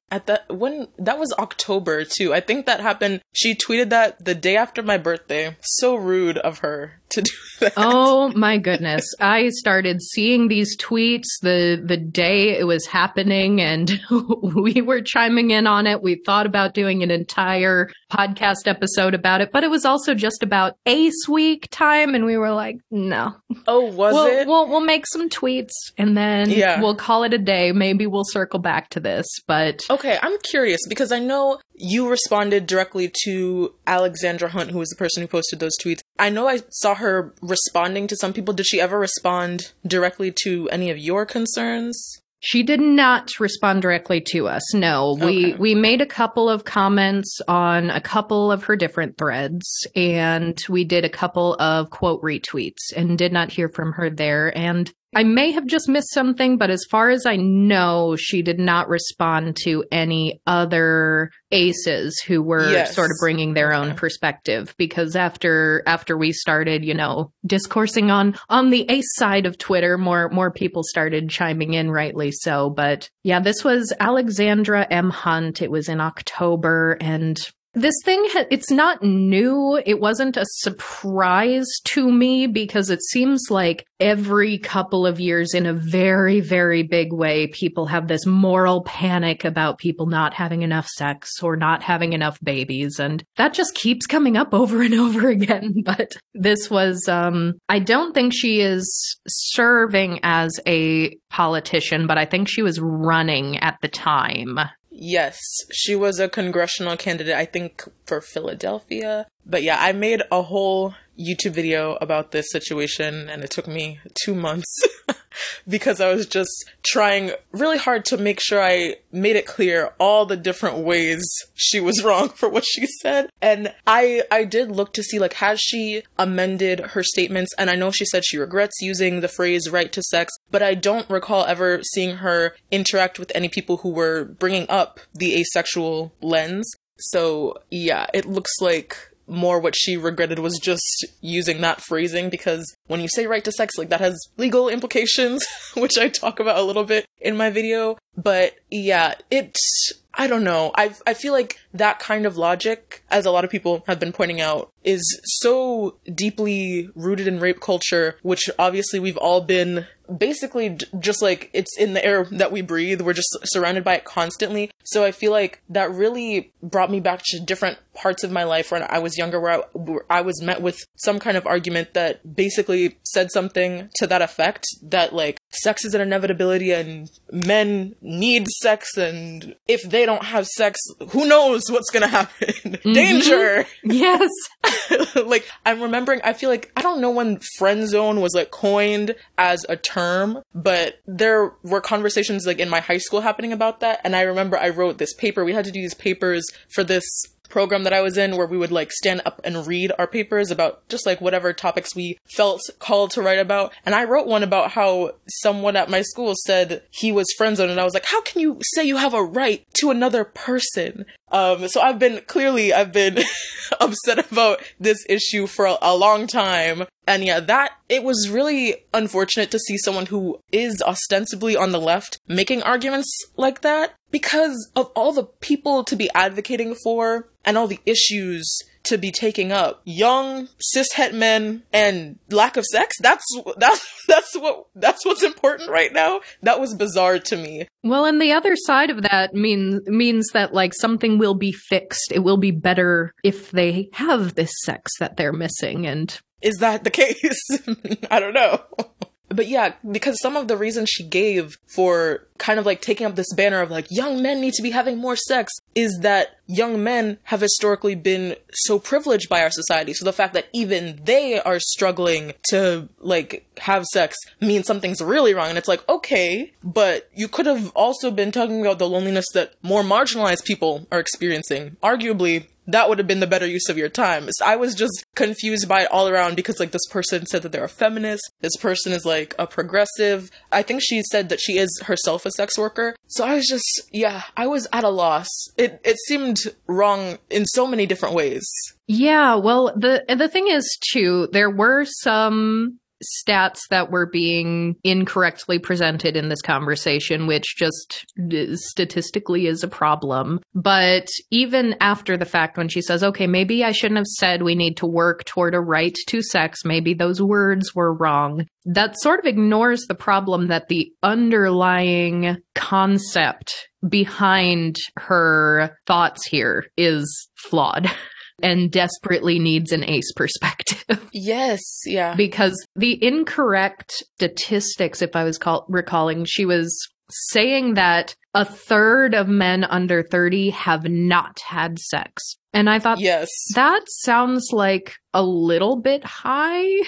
at 0.10 0.28
that 0.28 0.50
when 0.50 0.88
that 0.98 1.20
was 1.20 1.34
October 1.38 2.06
too. 2.06 2.34
I 2.34 2.40
think 2.40 2.66
that 2.66 2.80
happened. 2.80 3.22
She 3.34 3.54
tweeted 3.54 3.90
that 3.90 4.24
the 4.24 4.34
day 4.34 4.56
after 4.56 4.82
my 4.82 4.98
birthday. 4.98 5.58
So 5.62 5.96
rude 5.96 6.38
of 6.38 6.60
her 6.60 6.99
to 7.12 7.22
do 7.22 7.32
that. 7.60 7.74
Oh 7.78 8.30
my 8.36 8.58
goodness. 8.58 9.04
I 9.20 9.50
started 9.50 10.02
seeing 10.02 10.48
these 10.48 10.78
tweets 10.78 11.26
the 11.42 11.82
the 11.84 11.98
day 11.98 12.58
it 12.58 12.66
was 12.66 12.86
happening 12.86 13.62
and 13.62 14.00
we 14.42 14.82
were 14.82 15.02
chiming 15.02 15.52
in 15.52 15.68
on 15.68 15.88
it. 15.88 16.02
We 16.02 16.22
thought 16.26 16.46
about 16.46 16.74
doing 16.74 17.04
an 17.04 17.12
entire 17.12 17.90
podcast 18.12 18.68
episode 18.68 19.14
about 19.14 19.42
it, 19.42 19.52
but 19.52 19.64
it 19.64 19.70
was 19.70 19.86
also 19.86 20.14
just 20.16 20.42
about 20.44 20.76
Ace 20.86 21.28
Week 21.28 21.68
time, 21.70 22.16
and 22.16 22.26
we 22.26 22.38
were 22.38 22.52
like, 22.52 22.78
no. 22.90 23.36
Oh, 23.68 23.86
was 23.86 24.14
we'll, 24.14 24.26
it? 24.26 24.48
We'll 24.48 24.68
we'll 24.68 24.80
make 24.82 25.06
some 25.08 25.30
tweets 25.30 25.72
and 25.98 26.16
then 26.18 26.50
Yeah. 26.50 26.82
we'll 26.82 26.96
call 26.96 27.24
it 27.24 27.34
a 27.34 27.38
day. 27.38 27.72
Maybe 27.72 28.08
we'll 28.08 28.24
circle 28.26 28.60
back 28.60 28.90
to 28.92 29.00
this, 29.00 29.26
but 29.48 29.82
Okay, 29.90 30.18
I'm 30.22 30.38
curious 30.44 30.80
because 30.88 31.12
I 31.12 31.20
know 31.20 31.60
you 31.76 32.10
responded 32.10 32.66
directly 32.68 33.12
to 33.24 33.74
Alexandra 33.88 34.50
Hunt, 34.50 34.72
who 34.72 34.80
was 34.80 34.90
the 34.90 34.96
person 34.98 35.22
who 35.22 35.28
posted 35.28 35.60
those 35.60 35.78
tweets. 35.78 36.02
I 36.20 36.30
know 36.30 36.48
I 36.48 36.60
saw 36.70 36.96
her 36.96 37.34
responding 37.42 38.08
to 38.08 38.16
some 38.16 38.34
people. 38.34 38.54
Did 38.54 38.68
she 38.68 38.82
ever 38.82 39.00
respond 39.00 39.72
directly 39.88 40.34
to 40.44 40.70
any 40.70 40.90
of 40.92 40.98
your 40.98 41.26
concerns? 41.26 42.22
She 42.42 42.64
did 42.64 42.80
not 42.80 43.32
respond 43.40 43.82
directly 43.82 44.22
to 44.32 44.48
us. 44.48 44.74
No, 44.74 45.18
we 45.20 45.48
Okay. 45.48 45.56
we 45.56 45.76
made 45.76 46.00
a 46.02 46.06
couple 46.06 46.50
of 46.50 46.64
comments 46.64 47.42
on 47.50 47.90
a 47.90 48.00
couple 48.00 48.50
of 48.50 48.64
her 48.64 48.78
different 48.78 49.18
threads 49.18 49.86
and 49.94 50.58
we 50.70 50.86
did 50.86 51.04
a 51.04 51.10
couple 51.10 51.56
of 51.56 51.90
quote 51.90 52.22
retweets 52.22 52.94
and 52.96 53.18
did 53.18 53.34
not 53.34 53.52
hear 53.52 53.68
from 53.68 53.92
her 53.94 54.10
there 54.10 54.58
and 54.58 54.90
I 55.16 55.24
may 55.24 55.52
have 55.52 55.66
just 55.66 55.90
missed 55.90 56.14
something, 56.14 56.58
but 56.58 56.70
as 56.70 56.86
far 56.92 57.10
as 57.10 57.26
I 57.26 57.36
know, 57.36 58.16
she 58.16 58.42
did 58.44 58.60
not 58.60 58.90
respond 58.90 59.58
to 59.64 59.84
any 59.92 60.40
other 60.46 61.32
aces 61.52 62.20
who 62.28 62.44
were 62.44 62.72
Yes. 62.72 62.96
sort 62.96 63.10
of 63.10 63.18
bringing 63.20 63.54
their 63.56 63.74
own 63.74 63.96
perspective. 63.96 64.76
Because 64.78 65.16
after 65.16 65.82
after 65.88 66.16
we 66.16 66.32
started, 66.32 66.86
you 66.86 66.94
know, 66.94 67.32
discoursing 67.46 68.12
on 68.12 68.36
on 68.50 68.70
the 68.70 68.86
ace 68.90 69.16
side 69.16 69.46
of 69.48 69.58
Twitter, 69.58 69.98
more 69.98 70.30
more 70.30 70.52
people 70.52 70.84
started 70.84 71.30
chiming 71.30 71.74
in, 71.74 71.90
rightly 71.90 72.32
so. 72.32 72.70
But 72.70 73.10
yeah, 73.24 73.40
this 73.40 73.64
was 73.64 73.92
Alexandra 74.00 74.86
M. 74.92 75.10
Hunt. 75.10 75.62
It 75.62 75.72
was 75.72 75.90
in 75.90 76.00
October, 76.00 76.98
and 77.02 77.40
this 77.74 77.96
thing, 78.04 78.24
ha- 78.30 78.46
it's 78.50 78.72
not 78.72 79.04
new. 79.04 79.80
It 79.86 80.00
wasn't 80.00 80.38
a 80.38 80.46
surprise 80.46 81.68
to 81.86 82.12
me 82.12 82.48
because 82.48 82.90
it 82.90 83.02
seems 83.02 83.46
like 83.50 83.86
every 84.00 84.58
couple 84.58 85.06
of 85.06 85.20
years, 85.20 85.54
in 85.54 85.66
a 85.66 85.74
very, 85.74 86.40
very 86.40 86.84
big 86.84 87.14
way, 87.14 87.48
people 87.48 87.86
have 87.86 88.08
this 88.08 88.26
moral 88.26 88.84
panic 88.84 89.46
about 89.46 89.78
people 89.78 90.08
not 90.08 90.34
having 90.34 90.64
enough 90.64 90.88
sex 90.88 91.30
or 91.44 91.56
not 91.56 91.84
having 91.84 92.14
enough 92.14 92.40
babies. 92.42 93.00
And 93.00 93.24
that 93.36 93.54
just 93.54 93.76
keeps 93.76 94.06
coming 94.06 94.36
up 94.36 94.54
over 94.54 94.82
and 94.82 94.96
over 94.96 95.28
again. 95.30 95.76
But 95.86 96.18
this 96.34 96.70
was, 96.72 97.08
um, 97.08 97.54
I 97.70 97.80
don't 97.80 98.14
think 98.14 98.34
she 98.34 98.62
is 98.62 99.20
serving 99.28 100.20
as 100.24 100.60
a 100.66 101.16
politician, 101.30 102.08
but 102.08 102.18
I 102.18 102.26
think 102.26 102.48
she 102.48 102.64
was 102.64 102.80
running 102.80 103.58
at 103.58 103.78
the 103.82 103.88
time. 103.88 104.60
Yes, 105.02 105.40
she 105.72 105.96
was 105.96 106.20
a 106.20 106.28
congressional 106.28 106.98
candidate, 106.98 107.36
I 107.36 107.46
think, 107.46 107.88
for 108.06 108.20
Philadelphia. 108.20 109.28
But 109.46 109.64
yeah, 109.64 109.78
I 109.80 109.94
made 109.94 110.24
a 110.30 110.42
whole 110.42 110.94
YouTube 111.20 111.52
video 111.52 111.98
about 112.00 112.32
this 112.32 112.50
situation 112.52 113.30
and 113.30 113.44
it 113.44 113.52
took 113.52 113.68
me 113.68 114.00
two 114.24 114.34
months 114.34 114.70
because 115.68 116.00
I 116.00 116.14
was 116.14 116.26
just 116.26 116.50
trying 116.84 117.32
really 117.52 117.78
hard 117.78 118.06
to 118.06 118.18
make 118.18 118.40
sure 118.40 118.62
I 118.62 118.96
made 119.12 119.36
it 119.36 119.46
clear 119.46 119.94
all 120.00 120.26
the 120.26 120.38
different 120.38 120.78
ways 120.78 121.24
she 121.56 121.80
was 121.80 122.04
wrong 122.06 122.30
for 122.30 122.50
what 122.50 122.66
she 122.66 122.86
said. 123.02 123.30
And 123.42 123.74
I 123.86 124.24
I 124.32 124.46
did 124.46 124.72
look 124.72 124.94
to 124.94 125.04
see 125.04 125.20
like 125.20 125.34
has 125.34 125.60
she 125.60 126.04
amended 126.18 126.80
her 126.80 127.04
statements 127.04 127.52
and 127.58 127.70
I 127.70 127.76
know 127.76 127.92
she 127.92 128.06
said 128.06 128.26
she 128.26 128.38
regrets 128.38 128.82
using 128.82 129.22
the 129.22 129.28
phrase 129.28 129.70
right 129.70 129.92
to 129.92 130.02
sex, 130.04 130.34
but 130.52 130.64
I 130.64 130.74
don't 130.74 131.10
recall 131.10 131.46
ever 131.46 131.82
seeing 131.84 132.18
her 132.18 132.56
interact 132.72 133.20
with 133.20 133.32
any 133.36 133.50
people 133.50 133.78
who 133.78 133.90
were 133.90 134.26
bringing 134.26 134.66
up 134.70 135.00
the 135.14 135.40
asexual 135.40 136.14
lens. 136.22 136.70
So, 137.02 137.58
yeah, 137.72 138.08
it 138.14 138.26
looks 138.26 138.52
like 138.60 139.09
more 139.30 139.60
what 139.60 139.76
she 139.78 139.98
regretted 139.98 140.40
was 140.40 140.60
just 140.60 141.06
using 141.22 141.62
that 141.62 141.82
phrasing 141.82 142.30
because 142.30 142.66
when 142.88 143.00
you 143.00 143.08
say 143.08 143.28
right 143.28 143.44
to 143.44 143.52
sex, 143.52 143.78
like 143.78 143.90
that 143.90 144.02
has 144.02 144.18
legal 144.38 144.70
implications, 144.70 145.46
which 145.76 145.98
I 145.98 146.10
talk 146.10 146.40
about 146.40 146.58
a 146.58 146.64
little 146.64 146.84
bit 146.84 147.06
in 147.20 147.38
my 147.38 147.50
video. 147.50 147.98
But 148.18 148.56
yeah, 148.70 149.16
it's, 149.32 149.94
I 150.14 150.28
don't 150.28 150.44
know. 150.44 150.72
I, 150.76 150.94
I 151.08 151.14
feel 151.14 151.34
like 151.34 151.60
that 151.74 152.00
kind 152.00 152.26
of 152.26 152.38
logic, 152.38 153.04
as 153.10 153.26
a 153.26 153.32
lot 153.32 153.46
of 153.46 153.50
people 153.50 153.84
have 153.88 154.00
been 154.00 154.12
pointing 154.12 154.42
out, 154.42 154.70
is 154.84 155.04
so 155.24 155.98
deeply 156.14 156.90
rooted 156.96 157.28
in 157.28 157.40
rape 157.40 157.60
culture, 157.60 158.18
which 158.22 158.50
obviously 158.58 159.00
we've 159.00 159.18
all 159.18 159.42
been 159.42 159.86
basically 160.18 160.70
j- 160.70 160.88
just 161.00 161.22
like 161.22 161.50
it's 161.54 161.78
in 161.78 161.94
the 161.94 162.04
air 162.04 162.26
that 162.32 162.52
we 162.52 162.62
breathe. 162.62 163.02
We're 163.02 163.14
just 163.14 163.38
surrounded 163.44 163.84
by 163.84 163.96
it 163.96 164.06
constantly. 164.06 164.72
So 164.84 165.04
I 165.04 165.12
feel 165.12 165.32
like 165.32 165.62
that 165.70 165.92
really 165.92 166.52
brought 166.64 166.90
me 166.90 167.00
back 167.00 167.22
to 167.26 167.40
different 167.40 167.78
parts 167.94 168.24
of 168.24 168.32
my 168.32 168.44
life 168.44 168.72
when 168.72 168.84
I 168.90 168.98
was 169.00 169.18
younger, 169.18 169.40
where 169.40 169.52
I, 169.52 169.58
where 169.74 170.06
I 170.10 170.22
was 170.22 170.42
met 170.42 170.62
with 170.62 170.80
some 170.96 171.20
kind 171.20 171.38
of 171.38 171.46
argument 171.46 171.94
that 171.94 172.36
basically 172.36 172.98
said 173.04 173.32
something 173.32 173.90
to 173.96 174.08
that 174.08 174.22
effect 174.24 174.66
that 174.82 175.14
like 175.14 175.38
sex 175.52 175.86
is 175.86 175.94
an 175.94 176.02
inevitability 176.02 176.72
and 176.72 177.10
men 177.32 177.96
need 178.02 178.48
sex 178.48 178.98
and 178.98 179.56
if 179.68 179.84
they 179.84 180.06
don't 180.08 180.24
have 180.24 180.48
sex, 180.48 180.80
who 181.10 181.28
knows 181.28 181.70
what's 181.70 181.92
gonna 181.92 182.08
happen? 182.08 182.48
Mm-hmm. 182.70 182.94
Danger! 182.94 183.66
Yes. 183.84 184.30
like 185.26 185.50
I'm 185.66 185.82
remembering 185.82 186.22
I 186.24 186.34
feel 186.34 186.50
like 186.50 186.72
I 186.76 186.82
don't 186.82 187.02
know 187.02 187.12
when 187.12 187.40
friend 187.58 187.88
zone 187.88 188.22
was 188.22 188.34
like 188.34 188.52
coined 188.52 189.16
as 189.38 189.66
a 189.70 189.76
term, 189.76 190.42
but 190.54 191.00
there 191.06 191.54
were 191.64 191.82
conversations 191.82 192.46
like 192.46 192.60
in 192.60 192.70
my 192.70 192.80
high 192.80 192.98
school 192.98 193.22
happening 193.22 193.54
about 193.54 193.80
that 193.82 194.02
and 194.04 194.16
I 194.16 194.22
remember 194.22 194.58
I 194.58 194.70
wrote 194.70 194.98
this 194.98 195.14
paper. 195.14 195.44
We 195.44 195.54
had 195.54 195.66
to 195.66 195.72
do 195.72 195.82
these 195.82 195.94
papers 195.94 196.46
for 196.70 196.84
this 196.84 197.06
program 197.50 197.84
that 197.84 197.94
I 197.94 198.02
was 198.02 198.18
in 198.18 198.38
where 198.38 198.48
we 198.48 198.58
would 198.58 198.72
like 198.72 198.92
stand 198.92 199.22
up 199.26 199.42
and 199.44 199.68
read 199.68 199.92
our 199.98 200.08
papers 200.08 200.52
about 200.52 200.88
just 200.88 201.06
like 201.06 201.20
whatever 201.22 201.54
topics 201.54 201.96
we 201.96 202.18
felt 202.36 202.62
called 202.80 203.12
to 203.12 203.22
write 203.22 203.40
about. 203.40 203.74
And 203.86 203.96
I 203.96 204.04
wrote 204.06 204.28
one 204.28 204.44
about 204.44 204.72
how 204.72 205.12
someone 205.28 205.76
at 205.76 205.90
my 205.90 206.02
school 206.02 206.34
said 206.46 206.84
he 206.92 207.12
was 207.12 207.34
friend 207.38 207.58
zoned 207.58 207.72
and 207.72 207.80
I 207.80 207.84
was 207.84 207.94
like, 207.94 208.06
how 208.06 208.22
can 208.22 208.42
you 208.42 208.60
say 208.74 208.84
you 208.84 208.98
have 208.98 209.14
a 209.14 209.24
right 209.24 209.66
to 209.80 209.92
another 209.92 210.24
person? 210.24 211.06
Um, 211.32 211.68
so 211.68 211.82
I've 211.82 212.00
been 212.00 212.22
clearly 212.28 212.74
I've 212.74 212.92
been 212.92 213.20
upset 213.80 214.32
about 214.32 214.62
this 214.80 215.06
issue 215.08 215.48
for 215.48 215.66
a, 215.66 215.78
a 215.82 215.96
long 215.96 216.28
time. 216.28 216.86
And 217.08 217.24
yeah, 217.24 217.40
that 217.40 217.74
it 217.88 218.04
was 218.04 218.30
really 218.30 218.86
unfortunate 218.94 219.50
to 219.52 219.60
see 219.60 219.78
someone 219.78 220.08
who 220.08 220.40
is 220.52 220.82
ostensibly 220.82 221.56
on 221.56 221.72
the 221.72 221.80
left 221.80 222.20
making 222.28 222.62
arguments 222.62 223.12
like 223.36 223.62
that 223.62 223.96
because 224.12 224.70
of 224.76 224.92
all 224.96 225.12
the 225.12 225.26
people 225.26 225.84
to 225.86 225.96
be 225.96 226.10
advocating 226.14 226.76
for 226.84 227.30
and 227.46 227.58
all 227.58 227.68
the 227.68 227.80
issues 227.86 228.60
to 228.84 228.98
be 228.98 229.12
taking 229.12 229.52
up. 229.52 229.82
Young 229.86 230.48
cishet 230.76 231.14
men 231.14 231.64
and 231.72 232.18
lack 232.30 232.58
of 232.58 232.66
sex. 232.66 232.96
That's 233.02 233.24
that's 233.58 234.06
that's 234.08 234.36
what 234.36 234.68
that's 234.76 235.06
what's 235.06 235.24
important 235.24 235.70
right 235.70 235.94
now. 235.94 236.22
That 236.44 236.60
was 236.60 236.74
bizarre 236.76 237.20
to 237.20 237.38
me. 237.38 237.68
Well, 237.84 238.06
and 238.06 238.22
the 238.22 238.32
other 238.32 238.56
side 238.56 238.90
of 238.90 239.04
that 239.04 239.34
means 239.34 239.82
means 239.88 240.28
that 240.34 240.54
like 240.54 240.74
something 240.74 241.18
will 241.18 241.36
be 241.36 241.52
fixed. 241.52 242.12
It 242.12 242.20
will 242.20 242.38
be 242.38 242.52
better 242.52 243.14
if 243.24 243.52
they 243.52 243.90
have 243.94 244.36
this 244.36 244.52
sex 244.64 244.92
that 245.00 245.18
they're 245.18 245.34
missing 245.34 245.86
and 245.86 246.18
Is 246.42 246.58
that 246.58 246.84
the 246.84 246.92
case? 246.92 247.40
I 248.12 248.20
don't 248.20 248.34
know. 248.34 248.62
But 249.30 249.48
yeah, 249.48 249.74
because 249.90 250.20
some 250.22 250.36
of 250.36 250.48
the 250.48 250.58
reasons 250.58 250.90
she 250.90 251.04
gave 251.04 251.58
for 251.68 252.28
kind 252.40 252.60
of 252.60 252.66
like 252.66 252.82
taking 252.82 253.06
up 253.06 253.16
this 253.16 253.32
banner 253.36 253.62
of 253.62 253.70
like 253.70 253.86
young 253.90 254.22
men 254.22 254.42
need 254.42 254.54
to 254.54 254.64
be 254.64 254.72
having 254.72 254.98
more 254.98 255.16
sex 255.16 255.52
is 255.76 256.00
that 256.02 256.38
young 256.48 256.84
men 256.84 257.20
have 257.24 257.42
historically 257.42 257.96
been 257.96 258.36
so 258.52 258.80
privileged 258.80 259.30
by 259.30 259.44
our 259.44 259.52
society. 259.52 259.94
So 259.94 260.06
the 260.06 260.14
fact 260.14 260.34
that 260.34 260.48
even 260.52 261.00
they 261.04 261.40
are 261.40 261.60
struggling 261.60 262.34
to 262.50 262.90
like 263.00 263.46
have 263.60 263.86
sex 263.86 264.16
means 264.42 264.66
something's 264.66 265.02
really 265.02 265.34
wrong. 265.34 265.50
And 265.50 265.58
it's 265.58 265.68
like, 265.68 265.88
okay, 265.88 266.54
but 266.64 267.10
you 267.14 267.28
could 267.28 267.46
have 267.46 267.72
also 267.76 268.10
been 268.10 268.32
talking 268.32 268.62
about 268.62 268.80
the 268.80 268.90
loneliness 268.90 269.26
that 269.34 269.54
more 269.62 269.84
marginalized 269.84 270.46
people 270.46 270.88
are 270.92 271.00
experiencing. 271.00 271.78
Arguably, 271.84 272.48
that 272.72 272.90
would 272.90 272.98
have 272.98 273.08
been 273.08 273.20
the 273.20 273.28
better 273.28 273.48
use 273.48 273.70
of 273.70 273.78
your 273.78 273.90
time. 273.90 274.28
So 274.32 274.46
I 274.46 274.56
was 274.56 274.76
just 274.76 275.06
confused 275.16 275.68
by 275.68 275.84
it 275.84 275.92
all 275.92 276.08
around 276.08 276.36
because 276.36 276.60
like 276.60 276.72
this 276.72 276.86
person 276.90 277.26
said 277.26 277.42
that 277.44 277.52
they're 277.52 277.64
a 277.64 277.70
feminist. 277.70 278.24
This 278.42 278.56
person 278.58 278.92
is 278.92 279.06
like 279.06 279.36
a 279.40 279.48
progressive. 279.48 280.30
I 280.52 280.62
think 280.62 280.82
she 280.84 281.02
said 281.04 281.30
that 281.30 281.40
she 281.40 281.58
is 281.58 281.70
herself 281.86 282.26
a 282.26 282.32
sex 282.32 282.58
worker. 282.58 282.96
So 283.08 283.26
I 283.26 283.36
was 283.36 283.48
just 283.48 283.82
yeah, 283.92 284.24
I 284.38 284.48
was 284.48 284.68
at 284.72 284.84
a 284.84 284.90
loss. 284.90 285.28
It 285.58 285.82
it 285.84 285.98
seemed 286.08 286.40
wrong 286.68 287.18
in 287.30 287.46
so 287.46 287.68
many 287.68 287.86
different 287.86 288.16
ways. 288.16 288.46
Yeah, 288.88 289.36
well, 289.36 289.72
the 289.76 290.04
the 290.08 290.28
thing 290.28 290.48
is 290.48 290.78
too, 290.92 291.28
there 291.32 291.50
were 291.50 291.86
some 291.86 292.80
stats 293.04 293.60
that 293.70 293.92
were 293.92 294.06
being 294.06 294.76
incorrectly 294.84 295.60
presented 295.60 296.16
in 296.16 296.30
this 296.30 296.42
conversation, 296.42 297.28
which 297.28 297.56
just 297.58 298.06
uh, 298.20 298.56
statistically 298.56 299.48
is 299.48 299.64
a 299.64 299.68
problem. 299.68 300.40
But 300.54 301.08
even 301.32 301.76
after 301.80 302.18
the 302.18 302.26
fact, 302.26 302.58
when 302.58 302.70
she 302.70 302.82
says, 302.82 303.04
okay, 303.04 303.28
maybe 303.28 303.64
I 303.64 303.72
shouldn't 303.72 303.98
have 303.98 304.08
said 304.08 304.42
we 304.42 304.56
need 304.56 304.78
to 304.78 304.88
work 304.88 305.24
toward 305.26 305.56
a 305.56 305.60
right 305.60 305.98
to 306.08 306.22
sex, 306.22 306.66
maybe 306.66 306.94
those 306.94 307.22
words 307.22 307.74
were 307.74 307.94
wrong, 307.94 308.46
that 308.66 309.00
sort 309.00 309.20
of 309.20 309.26
ignores 309.26 309.86
the 309.88 309.96
problem 309.96 310.48
that 310.48 310.68
the 310.68 310.92
underlying 311.04 312.38
concept 312.56 313.70
behind 313.88 314.78
her 314.98 315.78
thoughts 315.88 316.28
here 316.28 316.66
is 316.78 317.30
flawed. 317.36 317.90
and 318.44 318.72
desperately 318.72 319.40
needs 319.40 319.72
an 319.72 319.84
ace 319.84 320.12
perspective. 320.16 320.84
Yes, 321.12 321.62
yeah. 321.86 322.16
because 322.16 322.56
the 322.76 322.98
incorrect 323.04 323.92
statistics, 324.16 325.02
if 325.02 325.16
I 325.16 325.24
was 325.24 325.38
call- 325.38 325.66
recalling, 325.68 326.26
she 326.26 326.46
was 326.46 326.76
saying 327.10 327.74
that 327.76 328.16
a 328.34 328.46
third 328.46 329.16
of 329.16 329.28
men 329.28 329.64
under 329.64 330.04
30 330.04 330.52
have 330.52 330.86
not 330.86 331.40
had 331.46 331.80
sex. 331.80 332.36
And 332.54 332.70
I 332.70 332.80
thought 332.80 333.00
Yes. 333.00 333.28
that 333.56 333.82
sounds 333.88 334.50
like 334.52 334.96
a 335.14 335.24
little 335.24 335.76
bit 335.82 336.04
high. 336.04 336.66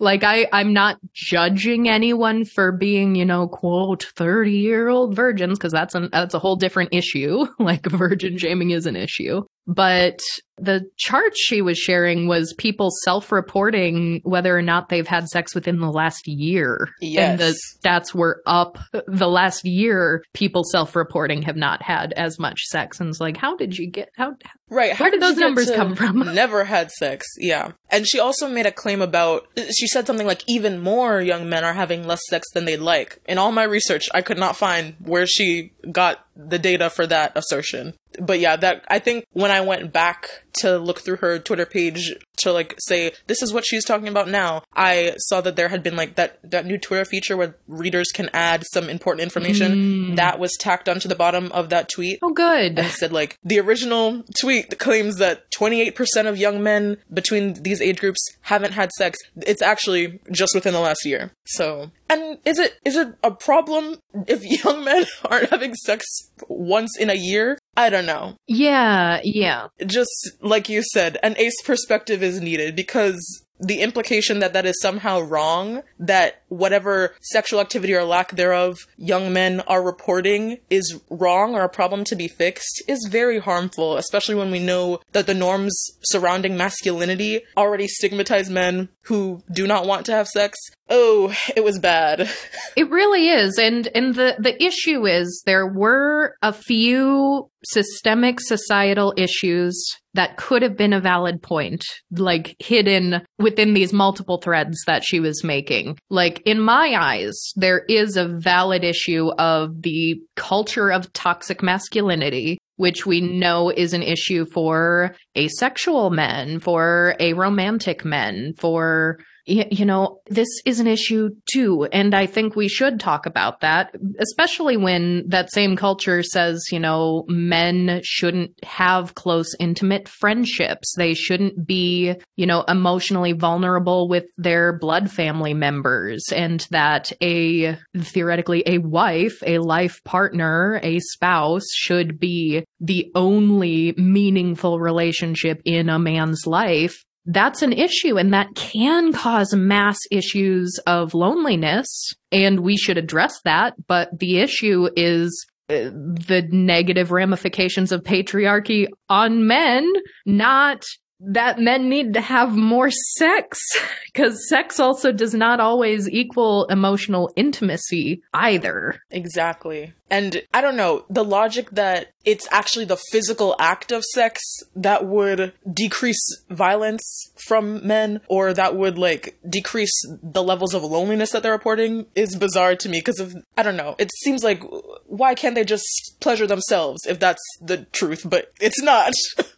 Like 0.00 0.22
I, 0.22 0.46
I'm 0.52 0.72
not 0.72 0.98
judging 1.12 1.88
anyone 1.88 2.44
for 2.44 2.70
being, 2.70 3.16
you 3.16 3.24
know, 3.24 3.48
quote, 3.48 4.04
30 4.14 4.52
year 4.52 4.88
old 4.88 5.16
virgins, 5.16 5.58
because 5.58 5.72
that's 5.72 5.96
an, 5.96 6.08
that's 6.12 6.34
a 6.34 6.38
whole 6.38 6.54
different 6.54 6.90
issue. 6.94 7.46
Like 7.58 7.84
virgin 7.84 8.38
shaming 8.38 8.70
is 8.70 8.86
an 8.86 8.94
issue. 8.94 9.42
But 9.68 10.20
the 10.56 10.88
chart 10.96 11.34
she 11.36 11.60
was 11.60 11.78
sharing 11.78 12.26
was 12.26 12.54
people 12.56 12.90
self 13.04 13.30
reporting 13.30 14.20
whether 14.24 14.56
or 14.56 14.62
not 14.62 14.88
they've 14.88 15.06
had 15.06 15.28
sex 15.28 15.54
within 15.54 15.78
the 15.78 15.90
last 15.90 16.26
year. 16.26 16.88
And 17.02 17.38
the 17.38 17.54
stats 17.84 18.14
were 18.14 18.42
up 18.46 18.78
the 19.06 19.28
last 19.28 19.66
year. 19.66 20.24
People 20.32 20.64
self 20.64 20.96
reporting 20.96 21.42
have 21.42 21.56
not 21.56 21.82
had 21.82 22.12
as 22.14 22.38
much 22.38 22.62
sex. 22.64 22.98
And 22.98 23.10
it's 23.10 23.20
like, 23.20 23.36
how 23.36 23.56
did 23.56 23.76
you 23.76 23.90
get, 23.90 24.08
how, 24.16 24.34
Right. 24.70 24.92
how 24.92 25.04
Where 25.04 25.10
did 25.10 25.22
you 25.22 25.28
those 25.28 25.36
numbers 25.36 25.70
come 25.70 25.94
from? 25.94 26.18
Never 26.34 26.64
had 26.64 26.90
sex. 26.90 27.26
Yeah. 27.38 27.72
And 27.90 28.06
she 28.06 28.18
also 28.18 28.48
made 28.48 28.66
a 28.66 28.72
claim 28.72 29.00
about, 29.02 29.46
she 29.56 29.86
said 29.86 30.06
something 30.06 30.26
like 30.26 30.42
even 30.46 30.80
more 30.80 31.20
young 31.20 31.48
men 31.48 31.64
are 31.64 31.74
having 31.74 32.06
less 32.06 32.20
sex 32.28 32.46
than 32.52 32.64
they'd 32.64 32.78
like. 32.78 33.18
In 33.26 33.38
all 33.38 33.52
my 33.52 33.64
research, 33.64 34.08
I 34.14 34.22
could 34.22 34.38
not 34.38 34.56
find 34.56 34.96
where 34.98 35.26
she 35.26 35.72
got 35.92 36.24
the 36.36 36.58
data 36.58 36.90
for 36.90 37.06
that 37.06 37.32
assertion. 37.36 37.94
But 38.20 38.40
yeah, 38.40 38.56
that, 38.56 38.84
I 38.88 38.98
think 38.98 39.26
when 39.32 39.50
I 39.50 39.60
went 39.60 39.92
back 39.92 40.44
to 40.58 40.78
look 40.78 41.00
through 41.00 41.16
her 41.16 41.38
Twitter 41.38 41.66
page 41.66 42.14
to 42.38 42.52
like 42.52 42.74
say, 42.78 43.12
this 43.26 43.42
is 43.42 43.52
what 43.52 43.64
she's 43.66 43.84
talking 43.84 44.08
about 44.08 44.28
now, 44.28 44.62
I 44.74 45.14
saw 45.18 45.40
that 45.40 45.56
there 45.56 45.68
had 45.68 45.82
been 45.82 45.96
like 45.96 46.14
that, 46.16 46.38
that 46.50 46.66
new 46.66 46.78
Twitter 46.78 47.04
feature 47.04 47.36
where 47.36 47.56
readers 47.66 48.08
can 48.12 48.30
add 48.32 48.64
some 48.72 48.88
important 48.88 49.22
information. 49.22 49.72
Hmm. 49.72 50.14
That 50.14 50.38
was 50.38 50.56
tacked 50.58 50.88
onto 50.88 51.08
the 51.08 51.14
bottom 51.14 51.50
of 51.52 51.68
that 51.70 51.88
tweet. 51.88 52.18
oh, 52.22 52.32
good. 52.32 52.78
I 52.78 52.88
said 52.88 53.12
like 53.12 53.38
the 53.42 53.60
original 53.60 54.24
tweet 54.40 54.78
claims 54.78 55.16
that 55.16 55.50
28% 55.58 56.26
of 56.26 56.36
young 56.36 56.62
men 56.62 56.98
between 57.12 57.54
these 57.62 57.80
age 57.80 58.00
groups 58.00 58.20
haven't 58.42 58.72
had 58.72 58.90
sex. 58.92 59.18
It's 59.36 59.62
actually 59.62 60.20
just 60.30 60.54
within 60.54 60.74
the 60.74 60.80
last 60.80 61.04
year. 61.04 61.32
So, 61.46 61.90
and 62.08 62.38
is 62.44 62.58
it 62.58 62.78
is 62.84 62.96
it 62.96 63.14
a 63.22 63.30
problem 63.30 63.96
if 64.26 64.44
young 64.64 64.84
men 64.84 65.04
aren't 65.24 65.50
having 65.50 65.74
sex 65.74 66.04
once 66.48 66.96
in 66.98 67.10
a 67.10 67.14
year? 67.14 67.58
I 67.76 67.90
don't 67.90 68.06
know. 68.06 68.36
Yeah, 68.46 69.20
yeah. 69.22 69.68
Just 69.86 70.32
like 70.48 70.68
you 70.68 70.82
said, 70.82 71.18
an 71.22 71.34
ace 71.38 71.60
perspective 71.62 72.22
is 72.22 72.40
needed 72.40 72.74
because 72.76 73.44
the 73.60 73.80
implication 73.80 74.38
that 74.38 74.52
that 74.52 74.66
is 74.66 74.80
somehow 74.80 75.20
wrong, 75.20 75.82
that 75.98 76.42
whatever 76.48 77.14
sexual 77.20 77.60
activity 77.60 77.94
or 77.94 78.04
lack 78.04 78.32
thereof 78.32 78.78
young 78.96 79.32
men 79.32 79.60
are 79.62 79.82
reporting 79.82 80.58
is 80.70 81.00
wrong 81.10 81.54
or 81.54 81.62
a 81.62 81.68
problem 81.68 82.04
to 82.04 82.16
be 82.16 82.28
fixed, 82.28 82.82
is 82.88 83.08
very 83.10 83.38
harmful, 83.38 83.96
especially 83.96 84.34
when 84.34 84.50
we 84.50 84.58
know 84.58 85.00
that 85.12 85.26
the 85.26 85.34
norms 85.34 85.74
surrounding 86.02 86.56
masculinity 86.56 87.42
already 87.56 87.86
stigmatize 87.86 88.50
men 88.50 88.88
who 89.02 89.42
do 89.50 89.66
not 89.66 89.86
want 89.86 90.04
to 90.06 90.12
have 90.12 90.28
sex. 90.28 90.58
Oh, 90.90 91.34
it 91.56 91.64
was 91.64 91.78
bad. 91.78 92.30
It 92.76 92.90
really 92.90 93.28
is. 93.28 93.58
And 93.58 93.88
and 93.88 94.14
the 94.14 94.36
the 94.38 94.62
issue 94.62 95.04
is 95.04 95.42
there 95.46 95.66
were 95.66 96.36
a 96.42 96.52
few 96.52 97.50
systemic 97.64 98.40
societal 98.40 99.12
issues 99.16 99.84
that 100.14 100.36
could 100.36 100.62
have 100.62 100.76
been 100.76 100.92
a 100.92 101.00
valid 101.00 101.42
point, 101.42 101.84
like 102.12 102.54
hidden 102.60 103.22
within 103.38 103.74
these 103.74 103.92
multiple 103.92 104.38
threads 104.38 104.78
that 104.86 105.02
she 105.04 105.18
was 105.18 105.42
making. 105.42 105.98
Like 106.08 106.37
in 106.44 106.60
my 106.60 106.94
eyes, 106.98 107.52
there 107.56 107.80
is 107.88 108.16
a 108.16 108.28
valid 108.28 108.84
issue 108.84 109.30
of 109.38 109.82
the 109.82 110.20
culture 110.36 110.90
of 110.90 111.12
toxic 111.12 111.62
masculinity 111.62 112.58
which 112.78 113.04
we 113.04 113.20
know 113.20 113.70
is 113.70 113.92
an 113.92 114.04
issue 114.04 114.46
for 114.46 115.14
asexual 115.36 116.10
men, 116.10 116.60
for 116.60 117.16
aromantic 117.20 118.04
men, 118.04 118.54
for 118.56 119.18
you 119.48 119.86
know, 119.86 120.20
this 120.26 120.48
is 120.66 120.78
an 120.78 120.86
issue 120.86 121.30
too. 121.50 121.84
And 121.90 122.14
I 122.14 122.26
think 122.26 122.54
we 122.54 122.68
should 122.68 123.00
talk 123.00 123.26
about 123.26 123.60
that, 123.60 123.94
especially 124.20 124.76
when 124.76 125.28
that 125.28 125.52
same 125.52 125.74
culture 125.74 126.22
says, 126.22 126.66
you 126.70 126.78
know, 126.78 127.24
men 127.28 128.00
shouldn't 128.04 128.52
have 128.64 129.14
close, 129.14 129.54
intimate 129.58 130.06
friendships. 130.08 130.94
They 130.96 131.14
shouldn't 131.14 131.66
be, 131.66 132.14
you 132.36 132.46
know, 132.46 132.62
emotionally 132.68 133.32
vulnerable 133.32 134.08
with 134.08 134.26
their 134.36 134.78
blood 134.78 135.10
family 135.10 135.54
members. 135.54 136.24
And 136.34 136.66
that 136.70 137.10
a 137.22 137.78
theoretically 137.96 138.62
a 138.66 138.78
wife, 138.78 139.42
a 139.46 139.58
life 139.58 140.04
partner, 140.04 140.78
a 140.82 140.98
spouse 140.98 141.66
should 141.72 142.20
be 142.20 142.64
the 142.80 143.10
only 143.14 143.94
meaningful 143.96 144.78
relationship 144.78 145.62
in 145.64 145.88
a 145.88 145.98
man's 145.98 146.46
life 146.46 147.04
that's 147.28 147.60
an 147.60 147.72
issue 147.74 148.18
and 148.18 148.32
that 148.32 148.48
can 148.54 149.12
cause 149.12 149.54
mass 149.54 149.98
issues 150.10 150.78
of 150.86 151.14
loneliness 151.14 152.14
and 152.32 152.60
we 152.60 152.76
should 152.76 152.98
address 152.98 153.40
that 153.44 153.74
but 153.86 154.08
the 154.18 154.38
issue 154.38 154.88
is 154.96 155.46
uh, 155.68 155.90
the 155.92 156.48
negative 156.50 157.12
ramifications 157.12 157.92
of 157.92 158.02
patriarchy 158.02 158.88
on 159.10 159.46
men 159.46 159.86
not 160.24 160.82
that 161.20 161.58
men 161.58 161.88
need 161.88 162.14
to 162.14 162.20
have 162.20 162.54
more 162.54 162.90
sex 162.90 163.60
because 164.06 164.48
sex 164.48 164.78
also 164.78 165.12
does 165.12 165.34
not 165.34 165.60
always 165.60 166.08
equal 166.08 166.64
emotional 166.66 167.30
intimacy 167.36 168.22
either 168.32 169.00
Exactly. 169.10 169.92
And 170.10 170.42
I 170.54 170.60
don't 170.60 170.76
know, 170.76 171.04
the 171.10 171.24
logic 171.24 171.70
that 171.72 172.12
it's 172.24 172.48
actually 172.50 172.86
the 172.86 173.00
physical 173.10 173.54
act 173.58 173.92
of 173.92 174.04
sex 174.04 174.40
that 174.74 175.06
would 175.06 175.52
decrease 175.70 176.42
violence 176.48 177.30
from 177.36 177.86
men 177.86 178.20
or 178.28 178.54
that 178.54 178.74
would 178.74 178.98
like 178.98 179.38
decrease 179.48 179.92
the 180.22 180.42
levels 180.42 180.72
of 180.72 180.82
loneliness 180.82 181.32
that 181.32 181.42
they're 181.42 181.52
reporting 181.52 182.06
is 182.14 182.36
bizarre 182.36 182.76
to 182.76 182.88
me 182.88 182.98
because 182.98 183.20
of 183.20 183.36
I 183.56 183.62
don't 183.62 183.76
know. 183.76 183.96
It 183.98 184.10
seems 184.22 184.42
like 184.42 184.62
why 185.06 185.34
can't 185.34 185.54
they 185.54 185.64
just 185.64 186.16
pleasure 186.20 186.46
themselves 186.46 187.04
if 187.06 187.18
that's 187.18 187.42
the 187.60 187.84
truth, 187.92 188.26
but 188.28 188.52
it's 188.60 188.80
not. 188.82 189.12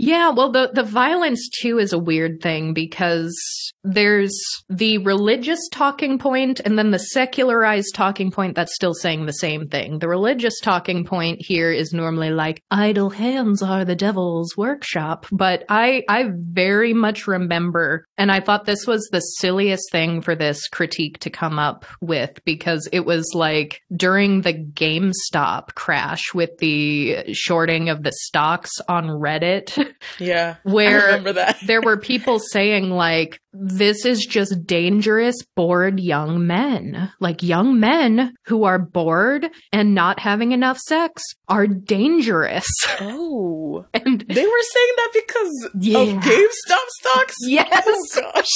Yeah, 0.00 0.30
well, 0.30 0.52
the, 0.52 0.70
the 0.72 0.84
violence 0.84 1.48
too 1.60 1.78
is 1.78 1.92
a 1.92 1.98
weird 1.98 2.40
thing 2.40 2.72
because 2.72 3.36
there's 3.82 4.32
the 4.68 4.98
religious 4.98 5.58
talking 5.72 6.18
point 6.18 6.60
and 6.60 6.78
then 6.78 6.92
the 6.92 7.00
secularized 7.00 7.96
talking 7.96 8.30
point 8.30 8.54
that's 8.54 8.76
still 8.76 8.94
saying 8.94 9.26
the 9.26 9.32
same 9.32 9.66
thing. 9.66 9.98
The 9.98 10.08
religious 10.08 10.60
talking 10.60 11.04
point 11.04 11.40
here 11.40 11.72
is 11.72 11.92
normally 11.92 12.30
like, 12.30 12.62
idle 12.70 13.10
hands 13.10 13.60
are 13.60 13.84
the 13.84 13.96
devil's 13.96 14.56
workshop. 14.56 15.26
But 15.32 15.64
I, 15.68 16.04
I 16.08 16.30
very 16.32 16.94
much 16.94 17.26
remember, 17.26 18.06
and 18.16 18.30
I 18.30 18.38
thought 18.38 18.66
this 18.66 18.86
was 18.86 19.08
the 19.10 19.20
silliest 19.20 19.90
thing 19.90 20.22
for 20.22 20.36
this 20.36 20.68
critique 20.68 21.18
to 21.20 21.30
come 21.30 21.58
up 21.58 21.84
with 22.00 22.38
because 22.44 22.88
it 22.92 23.04
was 23.04 23.32
like 23.34 23.80
during 23.96 24.42
the 24.42 24.54
GameStop 24.54 25.74
crash 25.74 26.32
with 26.34 26.58
the 26.58 27.24
shorting 27.32 27.88
of 27.88 28.04
the 28.04 28.12
stocks 28.12 28.70
on 28.88 29.06
Reddit. 29.06 29.86
yeah. 30.18 30.56
I 30.64 30.70
where 30.70 31.06
remember 31.06 31.34
that. 31.34 31.58
there 31.66 31.80
were 31.80 31.96
people 31.96 32.38
saying 32.38 32.90
like 32.90 33.40
this 33.60 34.04
is 34.04 34.24
just 34.24 34.66
dangerous 34.66 35.34
bored 35.56 35.98
young 36.00 36.46
men 36.46 37.10
like 37.20 37.42
young 37.42 37.80
men 37.80 38.32
who 38.46 38.64
are 38.64 38.78
bored 38.78 39.48
and 39.72 39.94
not 39.94 40.20
having 40.20 40.52
enough 40.52 40.78
sex 40.78 41.22
are 41.48 41.66
dangerous 41.66 42.66
Oh. 43.00 43.84
and 43.94 44.20
They 44.28 44.46
were 44.46 44.64
saying 44.72 44.92
that 44.96 45.10
because 45.14 45.70
Yeah. 45.80 45.98
of 45.98 46.08
GameStop 46.22 46.88
stocks? 47.00 47.34
Yes. 47.46 47.84
Oh 47.86 48.32
gosh. 48.34 48.46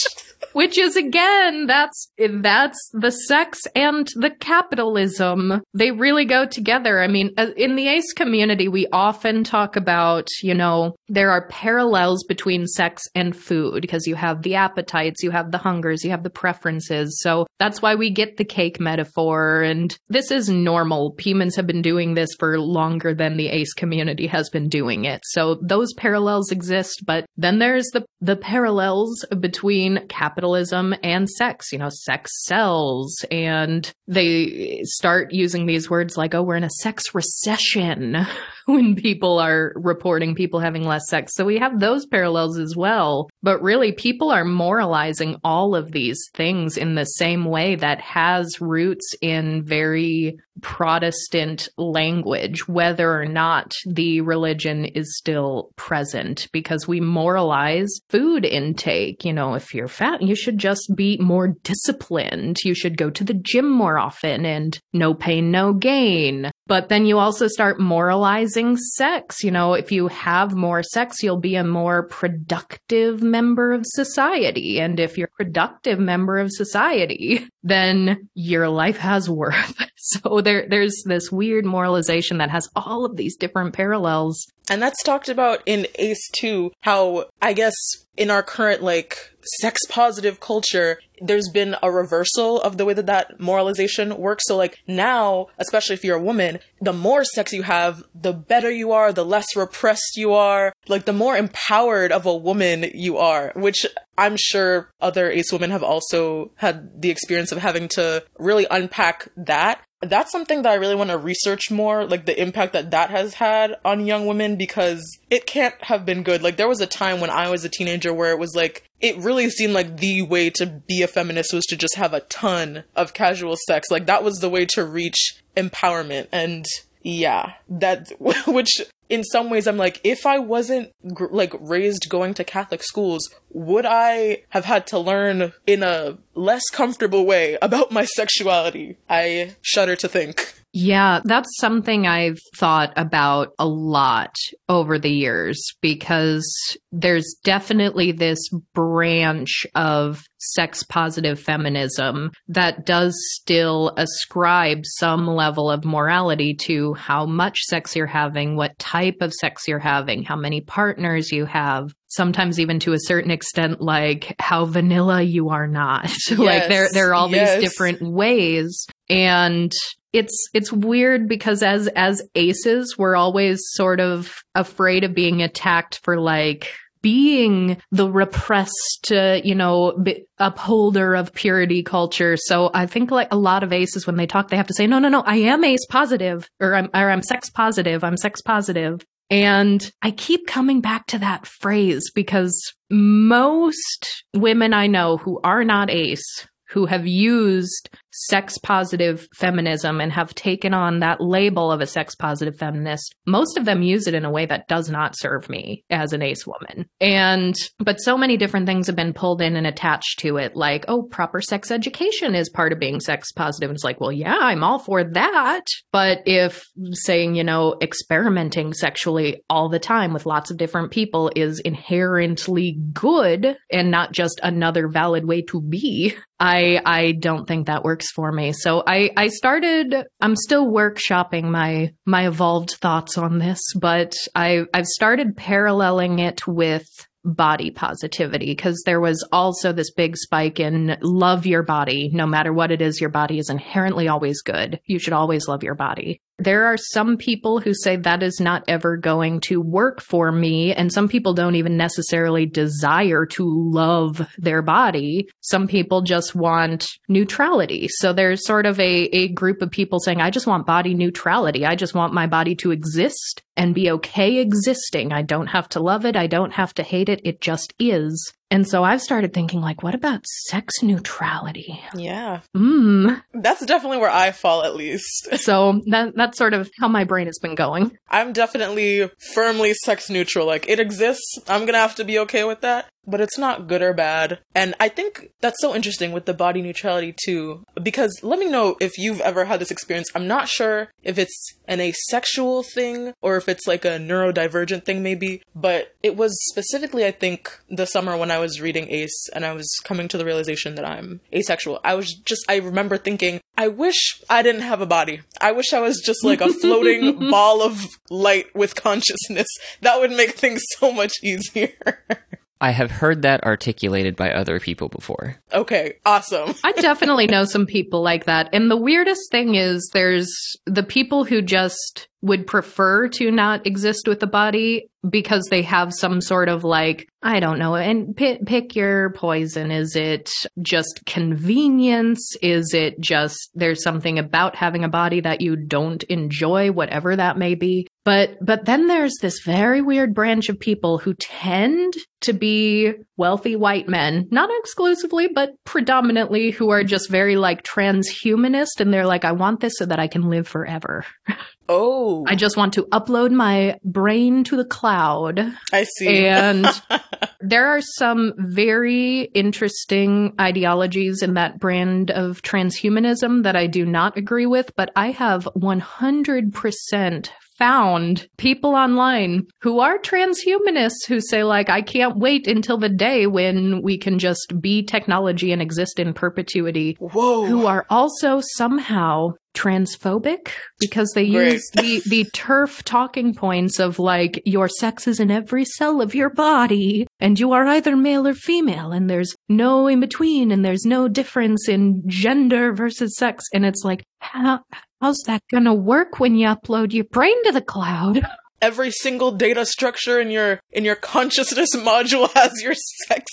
which 0.53 0.77
is 0.79 0.97
again, 0.97 1.67
that's, 1.67 2.09
that's 2.19 2.91
the 2.93 3.11
sex 3.11 3.61
and 3.75 4.07
the 4.17 4.31
capitalism. 4.41 5.63
They 5.75 5.91
really 5.93 6.25
go 6.25 6.47
together. 6.47 7.01
I 7.01 7.07
mean, 7.09 7.31
uh, 7.39 7.49
in 7.57 7.77
the 7.77 7.89
ace 7.89 8.13
community, 8.13 8.69
we 8.69 8.87
often 8.93 9.45
talk 9.45 9.77
about, 9.77 10.29
you 10.43 10.55
know, 10.55 10.95
there 11.09 11.31
are 11.31 11.47
parallels 11.49 12.25
between 12.25 12.67
sex 12.67 13.03
and 13.15 13.37
food 13.37 13.83
because 13.83 14.07
you 14.07 14.15
have 14.17 14.43
the 14.43 14.57
appetites, 14.93 15.23
you 15.23 15.31
have 15.31 15.51
the 15.51 15.59
hungers, 15.59 16.05
you 16.05 16.11
have 16.11 16.23
the 16.23 16.31
preferences. 16.31 17.21
So 17.21 17.47
that's 17.59 17.83
why 17.83 17.95
we 17.95 18.11
get 18.11 18.37
the 18.37 18.45
cake 18.45 18.81
metaphor. 18.81 19.63
And 19.63 19.97
this 20.09 20.31
is 20.31 20.49
normal. 20.49 21.15
Humans 21.19 21.57
have 21.57 21.67
been 21.67 21.83
doing 21.83 22.15
this 22.15 22.31
for 22.39 22.59
longer 22.59 23.15
than 23.15 23.37
the 23.37 23.49
ace 23.49 23.73
community 23.73 24.27
has 24.27 24.51
been 24.51 24.69
doing 24.69 25.05
it. 25.05 25.21
So 25.25 25.59
those 25.63 25.93
parallels 25.95 26.51
exist, 26.51 27.05
but 27.07 27.27
then 27.37 27.59
there's 27.59 27.89
the, 27.93 28.05
the 28.21 28.37
parallels 28.37 29.25
between 29.41 30.07
capitalism 30.09 30.95
and 31.03 31.29
sex. 31.29 31.73
You 31.73 31.79
know, 31.79 31.91
sex 31.91 32.31
sells 32.45 33.25
and 33.31 33.91
they 34.07 34.83
start 34.85 35.33
using 35.33 35.67
these 35.67 35.89
words 35.89 36.17
like, 36.17 36.35
oh, 36.35 36.43
we're 36.43 36.57
in 36.57 36.65
a 36.65 36.71
sex 36.71 37.15
recession 37.15 38.17
when 38.67 38.95
people 38.95 39.39
are 39.39 39.73
reporting 39.77 40.35
people 40.35 40.61
having 40.61 40.85
less 40.85 41.09
sex. 41.09 41.35
So 41.35 41.45
we 41.45 41.59
have 41.59 41.81
those 41.81 42.07
parallels 42.07 42.59
as 42.59 42.77
well. 42.77 43.31
But 43.43 43.63
really, 43.63 43.93
people 43.93 44.31
are 44.31 44.45
moralizing 44.83 45.37
all 45.45 45.77
of 45.77 45.93
these 45.93 46.19
things 46.35 46.77
in 46.77 46.97
the 46.97 47.05
same 47.05 47.45
way 47.45 47.77
that 47.77 48.01
has 48.01 48.61
roots 48.61 49.15
in 49.21 49.63
very 49.63 50.37
Protestant 50.61 51.69
language, 51.79 52.69
whether 52.69 53.11
or 53.11 53.25
not 53.25 53.73
the 53.87 54.21
religion 54.21 54.85
is 54.85 55.17
still 55.17 55.71
present, 55.77 56.49
because 56.53 56.87
we 56.87 57.01
moralize 57.01 57.89
food 58.11 58.45
intake. 58.45 59.25
You 59.25 59.33
know, 59.33 59.55
if 59.55 59.73
you're 59.73 59.89
fat, 59.89 60.21
you 60.21 60.35
should 60.35 60.59
just 60.59 60.93
be 60.95 61.17
more 61.19 61.49
disciplined. 61.63 62.59
You 62.65 62.75
should 62.75 62.99
go 62.99 63.09
to 63.11 63.25
the 63.25 63.35
gym 63.35 63.71
more 63.71 63.99
often 63.99 64.45
and 64.45 64.79
no 64.93 65.15
pain, 65.15 65.51
no 65.51 65.73
gain. 65.73 66.51
But 66.73 66.89
then 66.89 67.05
you 67.05 67.19
also 67.19 67.49
start 67.49 67.79
moralizing 67.79 68.79
sex. 68.79 69.45
You 69.45 69.51
know, 69.51 69.75
if 69.75 69.93
you 69.93 70.09
have 70.09 70.55
more 70.55 70.83
sex, 70.83 71.23
you'll 71.23 71.37
be 71.37 71.57
a 71.57 71.63
more 71.63 72.05
productive 72.05 73.23
member 73.23 73.75
of 73.75 73.83
society. 73.85 74.81
And 74.81 74.99
if 74.99 75.19
you're 75.19 75.29
a 75.29 75.37
productive 75.37 75.99
member 75.99 76.39
of 76.39 76.51
society, 76.51 77.47
then 77.63 78.27
your 78.33 78.71
life 78.71 78.97
has 78.97 79.29
worth. 79.29 79.75
So 80.05 80.41
there, 80.41 80.67
there's 80.69 81.05
this 81.07 81.31
weird 81.31 81.65
moralization 81.65 82.39
that 82.39 82.51
has 82.51 82.69
all 82.75 83.05
of 83.05 83.17
these 83.17 83.37
different 83.37 83.73
parallels. 83.73 84.49
And 84.69 84.83
that's 84.83 85.01
talked 85.05 85.29
about 85.29 85.63
in 85.65 85.87
Ace 85.95 86.29
2, 86.41 86.73
how 86.81 87.27
I 87.41 87.53
guess 87.53 87.73
in 88.17 88.29
our 88.29 88.43
current 88.43 88.83
like 88.83 89.17
sex 89.61 89.81
positive 89.89 90.41
culture, 90.41 90.99
there's 91.23 91.49
been 91.49 91.77
a 91.83 91.91
reversal 91.91 92.61
of 92.61 92.77
the 92.77 92.85
way 92.85 92.95
that 92.95 93.07
that 93.07 93.41
moralization 93.41 94.19
works. 94.19 94.45
So 94.47 94.57
like 94.57 94.79
now, 94.87 95.49
especially 95.59 95.95
if 95.95 96.05
you're 96.05 96.17
a 96.17 96.23
woman, 96.23 96.59
the 96.81 96.93
more 96.93 97.25
sex 97.25 97.53
you 97.53 97.63
have, 97.63 98.03
the 98.15 98.33
better 98.33 98.71
you 98.71 98.93
are, 98.93 99.13
the 99.13 99.25
less 99.25 99.57
repressed 99.57 100.17
you 100.17 100.33
are, 100.33 100.73
like 100.89 101.05
the 101.05 101.13
more 101.13 101.37
empowered 101.37 102.13
of 102.13 102.27
a 102.27 102.37
woman 102.37 102.91
you 102.95 103.19
are, 103.19 103.53
which 103.55 103.87
I'm 104.19 104.37
sure 104.37 104.91
other 105.01 105.31
ace 105.31 105.53
women 105.53 105.71
have 105.71 105.83
also 105.83 106.51
had 106.57 107.01
the 107.01 107.11
experience 107.11 107.53
of 107.53 107.59
having 107.59 107.89
to 107.89 108.25
really 108.39 108.67
unpack 108.71 109.29
that 109.37 109.81
that's 110.03 110.33
something 110.33 110.63
that 110.63 110.73
I 110.73 110.75
really 110.75 110.95
want 110.95 111.11
to 111.11 111.19
research 111.19 111.71
more, 111.71 112.05
like 112.05 112.27
the 112.27 112.41
impact 112.41 112.73
that 112.73 112.91
that 112.91 113.11
has 113.11 113.35
had 113.35 113.77
on 113.85 114.05
young 114.05 114.27
women 114.27 114.57
because 114.57 115.19
it 115.31 115.47
can't 115.47 115.75
have 115.83 116.05
been 116.05 116.23
good. 116.25 116.43
Like 116.43 116.57
there 116.57 116.69
was 116.69 116.81
a 116.81 116.87
time 116.87 117.21
when 117.21 117.31
I 117.31 117.49
was 117.49 117.65
a 117.65 117.69
teenager 117.69 118.13
where 118.13 118.33
it 118.33 118.39
was 118.39 118.55
like 118.55 118.91
it 119.03 119.17
really 119.19 119.51
seemed 119.51 119.75
like 119.75 119.99
the 119.99 120.23
way 120.23 120.49
to 120.49 120.65
be 120.65 121.03
a 121.03 121.09
feminist 121.09 121.53
was 121.53 121.67
to 121.67 121.77
just 121.77 121.97
have 121.97 122.15
a 122.15 122.21
ton 122.21 122.85
of 122.95 123.13
casual 123.13 123.57
sex. 123.67 123.91
Like 123.91 124.07
that 124.07 124.23
was 124.23 124.39
the 124.39 124.49
way 124.49 124.65
to 124.75 124.85
reach 124.85 125.43
empowerment 125.57 126.29
and 126.33 126.65
yeah, 127.03 127.55
that 127.69 128.13
which 128.47 128.81
in 129.09 129.25
some 129.25 129.51
ways 129.51 129.67
I'm 129.67 129.77
like 129.77 130.01
if 130.05 130.25
I 130.25 130.39
wasn't 130.39 130.93
gr- 131.13 131.27
like 131.31 131.53
raised 131.59 132.09
going 132.09 132.33
to 132.35 132.45
Catholic 132.45 132.83
schools, 132.85 133.29
would 133.51 133.85
I 133.85 134.45
have 134.51 134.65
had 134.65 134.87
to 134.89 135.01
learn 135.01 135.53
in 135.67 135.83
a 135.83 136.19
less 136.35 136.63
comfortable 136.71 137.27
way 137.27 137.59
about 137.61 137.91
my 137.91 138.05
sexuality? 138.05 138.99
I 139.11 139.57
shudder 139.63 139.97
to 139.97 140.09
think. 140.09 140.62
Yeah, 140.75 141.21
that's 141.25 141.59
something 141.59 142.07
I've 142.07 142.39
thought 142.57 142.95
about 142.97 143.51
a 143.59 143.67
lot 143.67 144.35
over 144.71 144.99
the 144.99 145.11
years 145.11 145.63
because 145.83 146.47
there's 146.91 147.37
definitely 147.45 148.13
this 148.13 148.49
branch 148.73 149.67
of 149.75 150.23
sex 150.43 150.83
positive 150.83 151.39
feminism 151.39 152.31
that 152.49 152.85
does 152.85 153.15
still 153.35 153.93
ascribe 153.97 154.81
some 154.85 155.27
level 155.27 155.71
of 155.71 155.85
morality 155.85 156.55
to 156.55 156.95
how 156.95 157.25
much 157.25 157.61
sex 157.61 157.95
you're 157.95 158.07
having, 158.07 158.57
what 158.57 158.79
type 158.79 159.17
of 159.21 159.33
sex 159.33 159.69
you're 159.69 159.79
having, 159.79 160.25
how 160.25 160.37
many 160.37 160.61
partners 160.61 161.31
you 161.31 161.45
have, 161.45 161.95
sometimes 162.09 162.59
even 162.59 162.81
to 162.81 162.93
a 162.93 162.99
certain 163.01 163.31
extent 163.31 163.81
like 163.81 164.35
how 164.39 164.65
vanilla 164.65 165.23
you 165.23 165.51
are 165.51 165.69
not. 165.69 166.11
Yes, 166.33 166.39
like 166.39 166.69
there 166.69 166.89
there 166.93 167.11
are 167.11 167.15
all 167.15 167.31
yes. 167.31 167.61
these 167.61 167.71
different 167.71 168.01
ways 168.01 168.87
and 169.09 169.73
it's 170.13 170.49
it's 170.55 170.73
weird 170.73 171.29
because 171.29 171.63
as 171.63 171.89
as 171.89 172.23
aces 172.35 172.97
we're 172.99 173.17
always 173.17 173.61
sort 173.73 174.01
of 174.01 174.35
afraid 174.55 175.05
of 175.05 175.15
being 175.15 175.43
attacked 175.43 176.01
for 176.03 176.19
like 176.21 176.73
being 177.03 177.77
the 177.91 178.11
repressed 178.11 179.13
uh, 179.13 179.41
you 179.45 179.55
know 179.55 179.93
b- 180.03 180.25
upholder 180.39 181.15
of 181.15 181.33
purity 181.33 181.83
culture. 181.83 182.37
So 182.37 182.71
i 182.75 182.87
think 182.87 183.11
like 183.11 183.29
a 183.31 183.37
lot 183.37 183.63
of 183.63 183.73
aces 183.73 184.07
when 184.07 184.17
they 184.17 184.27
talk 184.27 184.49
they 184.49 184.57
have 184.57 184.67
to 184.69 184.75
say 184.75 184.87
no 184.87 184.99
no 184.99 185.09
no 185.09 185.23
i 185.23 185.37
am 185.37 185.65
ace 185.65 185.87
positive 185.87 186.49
or 186.61 186.75
i'm 186.75 186.89
or 186.95 187.11
i'm 187.11 187.23
sex 187.23 187.51
positive 187.51 188.05
i'm 188.05 188.17
sex 188.17 188.41
positive. 188.41 189.05
And 189.31 189.91
I 190.03 190.11
keep 190.11 190.47
coming 190.47 190.83
back 190.83 191.07
to 191.07 191.19
that 191.21 191.47
phrase 191.47 192.11
because 192.15 192.75
most 192.91 194.25
women 194.35 194.75
I 194.75 194.89
know 194.89 195.17
who 195.17 195.41
are 195.43 195.65
not 195.65 195.89
ace 195.89 196.47
who 196.69 196.85
have 196.87 197.07
used 197.07 197.89
sex 198.13 198.59
positive 198.59 199.27
feminism 199.35 200.01
and 200.01 200.13
have 200.13 200.35
taken 200.35 200.75
on 200.75 201.01
that 201.01 201.21
label 201.21 201.73
of 201.73 201.81
a 201.81 201.87
sex 201.87 202.15
positive 202.15 202.57
feminist, 202.57 203.15
most 203.27 203.57
of 203.57 203.65
them 203.65 203.83
use 203.83 204.07
it 204.07 204.15
in 204.15 204.25
a 204.25 204.31
way 204.31 204.47
that 204.47 204.69
does 204.69 204.91
not 204.91 205.17
serve 205.17 205.49
me 205.49 205.85
as 205.91 206.13
an 206.13 206.23
ace 206.23 206.47
woman. 206.47 206.87
And, 207.01 207.55
but 207.79 207.97
so 207.97 208.17
many 208.17 208.37
different 208.37 208.67
things 208.67 208.87
have 208.87 208.97
been 208.97 209.13
pulled 209.13 209.41
in 209.41 209.57
and 209.57 209.67
attached 209.67 210.19
to 210.21 210.37
it, 210.37 210.55
like, 210.55 210.85
oh, 210.89 211.03
proper 211.03 211.41
sex 211.41 211.71
education 211.71 212.35
is 212.35 212.51
part 212.51 212.73
of 212.73 212.79
being 212.79 213.01
sex 213.01 213.33
positive. 213.33 213.71
And 213.71 213.77
it's 213.77 213.85
like, 213.85 214.01
well, 214.01 214.13
yeah, 214.13 214.37
I'm 214.39 214.63
all 214.63 214.79
for 214.79 215.05
that. 215.05 215.65
But 215.93 216.19
if 216.27 216.65
saying, 216.93 217.35
you 217.35 217.45
know, 217.45 217.77
experimenting 217.81 218.73
sexually 218.75 219.43
all 219.49 219.69
the 219.69 219.79
time 219.79 220.13
with 220.13 220.27
lots 220.27 220.51
of 220.51 220.57
different 220.57 220.91
people 220.91 221.31
is 221.35 221.61
inherently 221.61 222.79
good 222.93 223.57
and 223.71 223.91
not 223.91 224.13
just 224.13 224.41
another 224.43 224.89
valid 224.89 225.27
way 225.27 225.43
to 225.43 225.61
be, 225.61 226.15
I 226.43 226.81
I 226.85 227.13
don't 227.13 227.47
think 227.47 227.67
that 227.67 227.85
works 227.85 228.02
for 228.11 228.33
me. 228.33 228.53
So 228.53 228.83
I 228.87 229.11
I 229.17 229.29
started 229.29 229.95
I'm 230.21 230.37
still 230.37 230.67
workshopping 230.67 231.45
my 231.45 231.93
my 232.07 232.27
evolved 232.27 232.73
thoughts 232.73 233.17
on 233.19 233.39
this, 233.39 233.61
but 233.79 234.15
I 234.35 234.65
I've 234.75 234.87
started 234.87 235.37
paralleling 235.37 236.19
it 236.19 236.47
with 236.47 236.87
body 237.25 237.71
positivity 237.71 238.47
because 238.47 238.83
there 238.85 239.01
was 239.01 239.27
also 239.31 239.73
this 239.73 239.93
big 239.93 240.17
spike 240.17 240.59
in 240.59 240.97
love 241.03 241.47
your 241.47 241.63
body. 241.63 242.11
No 242.13 242.27
matter 242.27 242.53
what 242.53 242.73
it 242.73 242.83
is 242.83 243.01
your 243.01 243.11
body 243.11 243.39
is 243.39 243.49
inherently 243.49 244.09
always 244.09 244.43
good. 244.43 244.81
You 244.87 244.99
should 244.99 245.13
always 245.13 245.47
love 245.47 245.63
your 245.63 245.77
body 245.77 246.21
there 246.39 246.65
are 246.67 246.77
some 246.77 247.17
people 247.17 247.61
who 247.61 247.75
say 247.75 247.97
that 247.97 248.23
is 248.23 248.41
not 248.41 248.65
ever 248.69 248.97
going 248.97 249.41
to 249.41 249.61
work 249.61 250.01
for 250.01 250.33
me. 250.33 250.75
And 250.75 250.93
some 250.93 251.09
people 251.09 251.35
don't 251.35 251.55
even 251.55 251.77
necessarily 251.77 252.47
desire 252.47 253.27
to 253.27 253.45
love 253.47 254.27
their 254.39 254.63
body. 254.63 255.29
Some 255.41 255.69
people 255.69 256.03
just 256.03 256.35
want 256.35 256.89
neutrality. 257.09 257.89
So 257.89 258.13
there's 258.13 258.47
sort 258.47 258.67
of 258.67 258.79
a, 258.81 259.05
a 259.13 259.29
group 259.29 259.63
of 259.63 259.71
people 259.71 260.01
saying, 260.01 260.21
I 260.21 260.31
just 260.31 260.47
want 260.47 260.67
body 260.67 260.95
neutrality. 260.95 261.65
I 261.65 261.77
just 261.77 261.95
want 261.95 262.15
my 262.15 262.27
body 262.27 262.55
to 262.57 262.71
exist 262.71 263.43
and 263.57 263.75
be 263.75 263.91
okay 263.91 264.39
existing. 264.39 265.13
I 265.13 265.23
don't 265.23 265.49
have 265.49 265.69
to 265.71 265.81
love 265.81 266.05
it. 266.05 266.17
I 266.17 266.27
don't 266.27 266.53
have 266.53 266.75
to 266.75 266.83
hate 266.83 267.09
it. 267.09 267.21
It 267.25 267.41
just 267.41 267.75
is. 267.79 268.33
And 268.53 268.69
so 268.69 268.85
I've 268.85 269.01
started 269.01 269.33
thinking, 269.33 269.63
like, 269.63 269.83
what 269.83 269.95
about 269.95 270.27
sex 270.27 270.83
neutrality? 270.83 271.81
Yeah. 271.95 272.41
Mm. 272.55 273.23
That's 273.33 273.65
definitely 273.65 273.97
where 273.97 274.11
I 274.11 274.31
fall, 274.31 274.63
at 274.63 274.77
least. 274.77 275.29
so 275.41 275.81
that, 275.87 276.15
that's 276.15 276.37
sort 276.37 276.53
of 276.53 276.71
how 276.79 276.89
my 276.89 277.05
brain 277.05 277.27
has 277.27 277.39
been 277.39 277.55
going. 277.55 277.97
I'm 278.11 278.35
definitely 278.35 279.11
firmly 279.33 279.73
sex 279.73 280.11
neutral. 280.11 280.47
Like, 280.47 280.69
it 280.69 280.81
exists. 280.81 281.39
I'm 281.49 281.61
going 281.63 281.73
to 281.73 281.79
have 281.79 281.95
to 281.95 282.05
be 282.05 282.19
okay 282.21 282.45
with 282.45 282.61
that. 282.61 282.89
But 283.07 283.21
it's 283.21 283.39
not 283.39 283.67
good 283.67 283.83
or 283.83 283.93
bad. 283.93 284.39
And 284.55 284.75
I 284.79 284.89
think 284.89 285.31
that's 285.41 285.61
so 285.61 285.75
interesting 285.75 286.13
with 286.13 286.27
the 286.27 286.35
body 286.35 286.63
neutrality 286.63 287.15
too, 287.25 287.65
because 287.83 288.21
let 288.23 288.39
me 288.39 288.49
know 288.49 288.77
if 288.81 288.99
you've 288.99 289.21
ever 289.21 289.45
had 289.45 289.61
this 289.61 289.71
experience. 289.71 290.09
I'm 290.15 290.27
not 290.27 290.49
sure 290.49 290.91
if 291.03 291.19
it's 291.19 291.55
an 291.67 291.81
asexual 291.81 292.63
thing 292.63 293.15
or 293.21 293.37
if 293.37 293.49
it's 293.49 293.67
like 293.67 293.85
a 293.85 293.99
neurodivergent 293.99 294.85
thing, 294.85 295.03
maybe, 295.03 295.43
but 295.55 295.95
it 296.03 296.17
was 296.17 296.37
specifically, 296.51 297.05
I 297.05 297.11
think, 297.11 297.59
the 297.69 297.87
summer 297.87 298.17
when 298.17 298.31
I 298.31 298.39
was 298.39 298.61
reading 298.61 298.89
Ace 298.91 299.29
and 299.33 299.45
I 299.45 299.53
was 299.53 299.69
coming 299.85 300.09
to 300.09 300.19
the 300.19 300.25
realization 300.25 300.75
that 300.77 300.85
I'm 300.85 301.21
asexual. 301.33 301.81
I 301.85 301.95
was 301.95 302.13
just, 302.25 302.45
I 302.49 302.57
remember 302.57 302.99
thinking, 302.99 303.41
I 303.57 303.69
wish 303.69 304.21
I 304.31 304.43
didn't 304.43 304.63
have 304.63 304.81
a 304.81 304.87
body. 304.87 305.21
I 305.41 305.53
wish 305.53 305.73
I 305.73 305.81
was 305.81 306.01
just 306.01 306.25
like 306.25 306.41
a 306.41 306.53
floating 306.61 307.31
ball 307.31 307.63
of 307.63 307.85
light 308.11 308.55
with 308.55 308.75
consciousness. 308.75 309.49
That 309.81 310.01
would 310.01 310.11
make 310.11 310.33
things 310.33 310.63
so 310.79 310.93
much 310.93 311.13
easier. 311.23 311.73
I 312.63 312.71
have 312.71 312.93
heard 312.93 313.23
that 313.23 313.43
articulated 313.43 314.15
by 314.15 314.31
other 314.31 314.61
people 314.61 314.89
before. 314.89 315.37
okay, 315.53 315.95
awesome. 316.07 316.55
I 316.63 316.71
definitely 316.81 317.27
know 317.27 317.45
some 317.45 317.67
people 317.67 318.03
like 318.03 318.27
that. 318.27 318.49
And 318.53 318.71
the 318.71 318.77
weirdest 318.77 319.33
thing 319.33 319.57
is 319.57 319.91
there's 319.93 320.33
the 320.65 320.85
people 320.85 321.25
who 321.25 321.43
just 321.43 322.07
would 322.23 322.47
prefer 322.47 323.09
to 323.09 323.31
not 323.31 323.67
exist 323.67 324.07
with 324.07 324.21
the 324.21 324.27
body 324.27 324.89
because 325.09 325.49
they 325.51 325.63
have 325.63 325.93
some 325.93 326.21
sort 326.21 326.49
of 326.49 326.63
like, 326.63 327.09
I 327.23 327.41
don't 327.41 327.59
know, 327.59 327.75
and 327.75 328.17
pick, 328.17 328.47
pick 328.47 328.77
your 328.77 329.11
poison. 329.11 329.73
Is 329.73 329.97
it 329.97 330.31
just 330.61 331.03
convenience? 331.05 332.37
Is 332.41 332.73
it 332.73 333.01
just 333.01 333.51
there's 333.55 333.83
something 333.83 334.19
about 334.21 334.55
having 334.55 334.85
a 334.85 334.89
body 334.89 335.21
that 335.21 335.41
you 335.41 335.57
don't 335.57 336.03
enjoy, 336.05 336.71
whatever 336.71 337.17
that 337.17 337.37
may 337.37 337.57
be? 337.57 337.89
But 338.05 338.39
but 338.41 338.65
then 338.65 338.87
there's 338.87 339.15
this 339.21 339.41
very 339.45 339.81
weird 339.81 340.15
branch 340.15 340.49
of 340.49 340.59
people 340.59 340.99
who 340.99 341.15
tend 341.15 341.95
to 342.23 342.33
be 342.33 342.93
wealthy 343.17 343.57
white 343.57 343.89
men, 343.89 344.29
not 344.31 344.51
exclusively, 344.61 345.29
but 345.29 345.51
predominantly 345.65 346.51
who 346.51 346.71
are 346.71 346.85
just 346.85 347.11
very 347.11 347.37
like 347.37 347.65
transhumanist 347.65 348.81
and 348.81 348.93
they're 348.93 349.07
like, 349.07 349.25
I 349.25 349.33
want 349.33 349.61
this 349.61 349.75
so 349.77 349.87
that 349.87 349.99
I 349.99 350.07
can 350.07 350.31
live 350.31 350.47
forever. 350.47 351.05
Oh, 351.75 352.25
I 352.29 352.37
just 352.37 352.57
want 352.57 352.75
to 352.75 352.85
upload 352.93 353.31
my 353.31 353.79
brain 353.83 354.45
to 354.45 354.57
the 354.57 354.65
cloud. 354.65 355.41
I 355.73 355.85
see. 355.85 356.27
And 356.27 356.67
there 357.41 357.67
are 357.67 357.81
some 357.81 358.35
very 358.37 359.23
interesting 359.35 360.35
ideologies 360.39 361.23
in 361.23 361.35
that 361.35 361.59
brand 361.59 362.11
of 362.11 362.43
transhumanism 362.43 363.45
that 363.45 363.57
I 363.57 363.69
do 363.69 363.87
not 363.87 364.19
agree 364.19 364.47
with, 364.47 364.77
but 364.77 364.91
I 364.97 365.13
have 365.13 365.49
100% 365.57 367.31
found 367.59 368.27
people 368.39 368.75
online 368.75 369.47
who 369.61 369.79
are 369.79 369.99
transhumanists 369.99 371.07
who 371.07 371.21
say 371.21 371.45
like 371.45 371.69
I 371.69 371.81
can't 371.81 372.17
wait 372.17 372.49
until 372.49 372.77
the 372.77 372.89
day 372.89 373.27
when 373.27 373.83
we 373.83 373.99
can 373.99 374.19
just 374.19 374.61
be 374.61 374.83
technology 374.83 375.53
and 375.53 375.63
exist 375.63 375.99
in 375.99 376.13
perpetuity 376.13 376.97
Whoa. 376.99 377.47
who 377.47 377.67
are 377.67 377.87
also 377.89 378.41
somehow 378.57 379.35
transphobic 379.55 380.49
because 380.79 381.11
they 381.15 381.29
Great. 381.29 381.53
use 381.53 381.71
the 381.75 382.03
the 382.07 382.25
TERF 382.35 382.83
talking 382.83 383.35
points 383.35 383.79
of 383.79 383.99
like 383.99 384.43
your 384.45 384.69
sex 384.69 385.07
is 385.07 385.21
in 385.21 385.31
every 385.31 385.65
cell 385.65 386.01
of 386.01 386.15
your 386.15 386.31
body 386.31 387.07
and 387.21 387.39
you 387.39 387.53
are 387.53 387.67
either 387.67 387.97
male 387.97 388.27
or 388.27 388.35
female 388.35 388.93
and 388.93 389.11
there's 389.11 389.35
no 389.49 389.87
in 389.87 390.01
between 390.01 390.51
and 390.51 390.65
there's 390.65 390.85
no 390.85 391.09
difference 391.09 391.69
in 391.69 392.03
gender 392.07 392.73
versus 392.73 393.17
sex 393.17 393.45
and 393.53 393.65
it's 393.67 393.83
like 393.85 394.03
how 394.21 394.61
how's 395.01 395.19
that 395.27 395.43
gonna 395.51 395.75
work 395.75 396.19
when 396.19 396.35
you 396.35 396.47
upload 396.47 396.93
your 396.93 397.05
brain 397.05 397.43
to 397.45 397.53
the 397.53 397.63
cloud 397.63 398.27
Every 398.63 398.93
single 398.93 399.33
data 399.33 399.67
structure 399.67 400.21
in 400.21 400.31
your 400.31 400.61
in 400.71 400.85
your 400.85 400.95
consciousness 400.95 401.71
module 401.75 402.33
has 402.35 402.53
your 402.63 402.75
sex. 403.09 403.25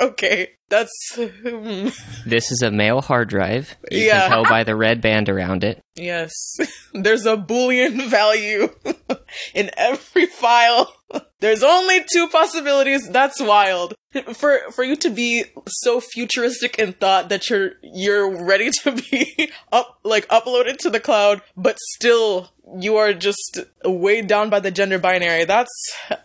Okay, 0.00 0.50
that's 0.68 0.90
hmm, 1.16 1.88
This 2.26 2.50
is 2.50 2.62
a 2.62 2.70
male 2.70 3.00
hard 3.02 3.28
drive. 3.28 3.76
You 3.90 4.06
Yeah. 4.06 4.20
can 4.22 4.30
tell 4.30 4.44
by 4.44 4.64
the 4.64 4.76
red 4.76 5.00
band 5.00 5.28
around 5.28 5.64
it. 5.64 5.80
yes. 5.94 6.32
There's 6.94 7.26
a 7.26 7.36
boolean 7.36 8.06
value 8.08 8.68
in 9.54 9.70
every 9.76 10.26
file. 10.26 10.92
There's 11.40 11.62
only 11.62 12.04
two 12.12 12.28
possibilities. 12.28 13.08
That's 13.08 13.40
wild. 13.40 13.94
For 14.34 14.60
for 14.72 14.84
you 14.84 14.94
to 14.96 15.10
be 15.10 15.44
so 15.66 16.00
futuristic 16.00 16.78
in 16.78 16.92
thought 16.92 17.30
that 17.30 17.48
you're 17.50 17.72
you're 17.82 18.44
ready 18.44 18.70
to 18.82 18.92
be 18.92 19.50
up 19.72 19.98
like 20.04 20.28
uploaded 20.28 20.76
to 20.78 20.90
the 20.90 21.00
cloud, 21.00 21.40
but 21.56 21.78
still 21.96 22.52
you 22.78 22.96
are 22.96 23.12
just 23.14 23.58
weighed 23.84 24.26
down 24.26 24.50
by 24.50 24.60
the 24.60 24.70
gender 24.70 24.98
binary. 24.98 25.44
That's 25.44 25.70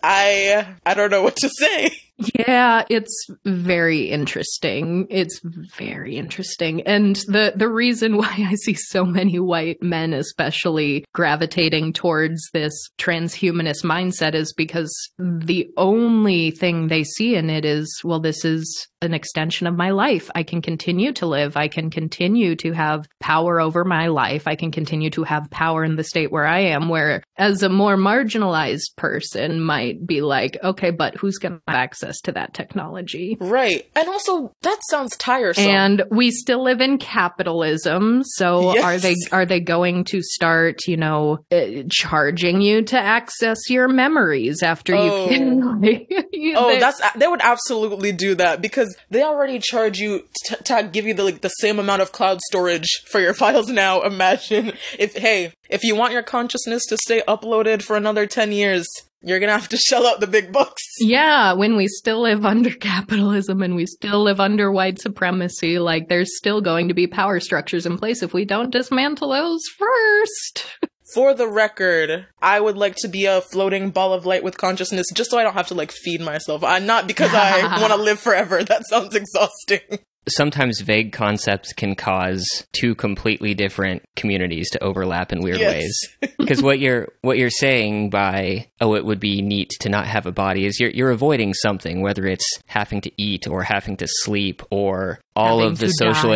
I 0.03 0.75
I 0.85 0.93
don't 0.93 1.11
know 1.11 1.23
what 1.23 1.37
to 1.37 1.49
say. 1.49 1.89
Yeah, 2.17 2.83
it's 2.89 3.27
very 3.45 4.09
interesting. 4.09 5.05
It's 5.09 5.39
very 5.77 6.17
interesting. 6.17 6.81
And 6.81 7.15
the 7.27 7.53
the 7.55 7.69
reason 7.69 8.17
why 8.17 8.33
I 8.37 8.55
see 8.55 8.73
so 8.73 9.05
many 9.05 9.39
white 9.39 9.81
men 9.83 10.13
especially 10.13 11.05
gravitating 11.13 11.93
towards 11.93 12.41
this 12.53 12.73
transhumanist 12.97 13.83
mindset 13.83 14.33
is 14.33 14.53
because 14.53 14.91
the 15.19 15.69
only 15.77 16.51
thing 16.51 16.87
they 16.87 17.03
see 17.03 17.35
in 17.35 17.49
it 17.49 17.65
is 17.65 18.01
well 18.03 18.19
this 18.19 18.43
is 18.43 18.87
an 19.01 19.13
extension 19.13 19.67
of 19.67 19.75
my 19.75 19.91
life. 19.91 20.29
I 20.33 20.43
can 20.43 20.61
continue 20.61 21.13
to 21.13 21.25
live. 21.27 21.55
I 21.55 21.67
can 21.67 21.89
continue 21.89 22.55
to 22.57 22.71
have 22.71 23.07
power 23.19 23.59
over 23.61 23.83
my 23.83 24.07
life. 24.07 24.47
I 24.47 24.55
can 24.55 24.71
continue 24.71 25.09
to 25.11 25.23
have 25.23 25.49
power 25.51 25.83
in 25.83 25.95
the 25.95 26.03
state 26.03 26.31
where 26.31 26.45
I 26.47 26.59
am 26.61 26.89
where 26.89 27.21
as 27.37 27.61
a 27.63 27.69
more 27.69 27.95
marginalized 27.95 28.95
person 28.95 29.61
might 29.61 30.05
be 30.07 30.21
like, 30.21 30.57
okay, 30.63 30.89
but 30.91 31.15
who's 31.15 31.37
going 31.37 31.53
to 31.53 31.61
have 31.67 31.77
access 31.77 32.19
to 32.21 32.31
that 32.33 32.53
technology? 32.53 33.37
Right. 33.39 33.87
And 33.95 34.07
also 34.09 34.53
that 34.61 34.79
sounds 34.89 35.15
tiresome. 35.17 35.63
And 35.67 36.03
we 36.09 36.31
still 36.31 36.63
live 36.63 36.81
in 36.81 36.97
capitalism, 36.97 38.23
so 38.23 38.73
Yes. 38.73 38.83
are 38.83 38.97
they 38.97 39.15
are 39.31 39.45
they 39.45 39.59
going 39.59 40.03
to 40.05 40.21
start, 40.21 40.87
you 40.87 40.97
know, 40.97 41.39
uh, 41.51 41.83
charging 41.91 42.61
you 42.61 42.81
to 42.83 42.97
access 42.97 43.69
your 43.69 43.87
memories 43.87 44.63
after 44.63 44.95
Oh. 44.95 45.29
you? 45.29 46.05
you 46.31 46.53
Oh, 46.57 46.75
that's 46.79 47.01
they 47.15 47.27
would 47.27 47.41
absolutely 47.41 48.11
do 48.11 48.35
that 48.35 48.61
because 48.61 48.86
they 49.09 49.23
already 49.23 49.59
charge 49.59 49.99
you 49.99 50.23
t- 50.45 50.55
to 50.55 50.89
give 50.91 51.05
you 51.05 51.13
the 51.13 51.23
like 51.23 51.41
the 51.41 51.49
same 51.49 51.79
amount 51.79 52.01
of 52.01 52.11
cloud 52.11 52.39
storage 52.41 52.87
for 53.09 53.19
your 53.19 53.33
files 53.41 53.69
now. 53.69 54.01
Imagine 54.01 54.73
if 54.97 55.15
hey, 55.15 55.53
if 55.69 55.83
you 55.83 55.95
want 55.95 56.13
your 56.13 56.23
consciousness 56.23 56.85
to 56.87 56.97
stay 56.97 57.21
uploaded 57.27 57.81
for 57.81 57.97
another 57.97 58.25
10 58.25 58.51
years, 58.51 58.87
you're 59.21 59.39
going 59.39 59.49
to 59.49 59.59
have 59.59 59.69
to 59.69 59.77
shell 59.87 60.07
out 60.07 60.19
the 60.19 60.27
big 60.27 60.51
bucks. 60.51 60.83
Yeah, 60.99 61.53
when 61.53 61.75
we 61.75 61.87
still 61.87 62.21
live 62.21 62.45
under 62.45 62.71
capitalism 62.71 63.61
and 63.61 63.75
we 63.75 63.85
still 63.85 64.23
live 64.23 64.39
under 64.39 64.71
white 64.71 64.99
supremacy, 64.99 65.79
like 65.79 66.07
there's 66.07 66.37
still 66.37 66.61
going 66.61 66.87
to 66.87 66.93
be 66.93 67.07
power 67.07 67.39
structures 67.39 67.85
in 67.85 67.97
place 67.97 68.23
if 68.23 68.33
we 68.33 68.45
don't 68.45 68.71
dismantle 68.71 69.29
those 69.29 69.61
first. 69.77 70.65
For 71.13 71.33
the 71.33 71.47
record, 71.47 72.27
I 72.41 72.59
would 72.59 72.77
like 72.77 72.95
to 72.97 73.07
be 73.07 73.25
a 73.25 73.41
floating 73.41 73.91
ball 73.91 74.13
of 74.13 74.25
light 74.25 74.43
with 74.43 74.57
consciousness 74.57 75.05
just 75.13 75.31
so 75.31 75.37
I 75.37 75.43
don't 75.43 75.53
have 75.53 75.67
to 75.67 75.73
like 75.73 75.91
feed 75.91 76.19
myself. 76.21 76.63
I'm 76.63 76.85
not 76.85 77.07
because 77.07 77.33
I 77.33 77.61
want 77.81 77.93
to 77.93 77.97
live 77.99 78.19
forever. 78.19 78.63
That 78.63 78.85
sounds 78.87 79.15
exhausting. 79.15 79.99
Sometimes 80.29 80.81
vague 80.81 81.13
concepts 81.13 81.71
can 81.71 81.95
cause 81.95 82.45
two 82.73 82.95
completely 82.95 83.53
different 83.53 84.03
communities 84.17 84.69
to 84.71 84.83
overlap 84.83 85.31
in 85.31 85.41
weird 85.41 85.59
Yes. 85.59 85.73
ways. 85.73 86.33
Because 86.37 86.61
what 86.61 86.79
you're 86.79 87.09
what 87.21 87.37
you're 87.37 87.49
saying 87.49 88.09
by 88.09 88.67
oh 88.81 88.95
it 88.95 89.03
would 89.05 89.19
be 89.19 89.41
neat 89.41 89.69
to 89.81 89.89
not 89.89 90.05
have 90.07 90.25
a 90.25 90.31
body 90.31 90.65
is 90.65 90.79
you're 90.79 90.89
you're 90.91 91.11
avoiding 91.11 91.53
something, 91.53 92.01
whether 92.01 92.25
it's 92.25 92.45
having 92.67 92.99
to 93.01 93.11
eat 93.21 93.47
or 93.47 93.63
having 93.63 93.97
to 93.97 94.07
sleep 94.07 94.61
or 94.69 95.19
all 95.35 95.59
Having 95.59 95.71
of 95.71 95.79
the 95.79 95.87
social 95.89 96.31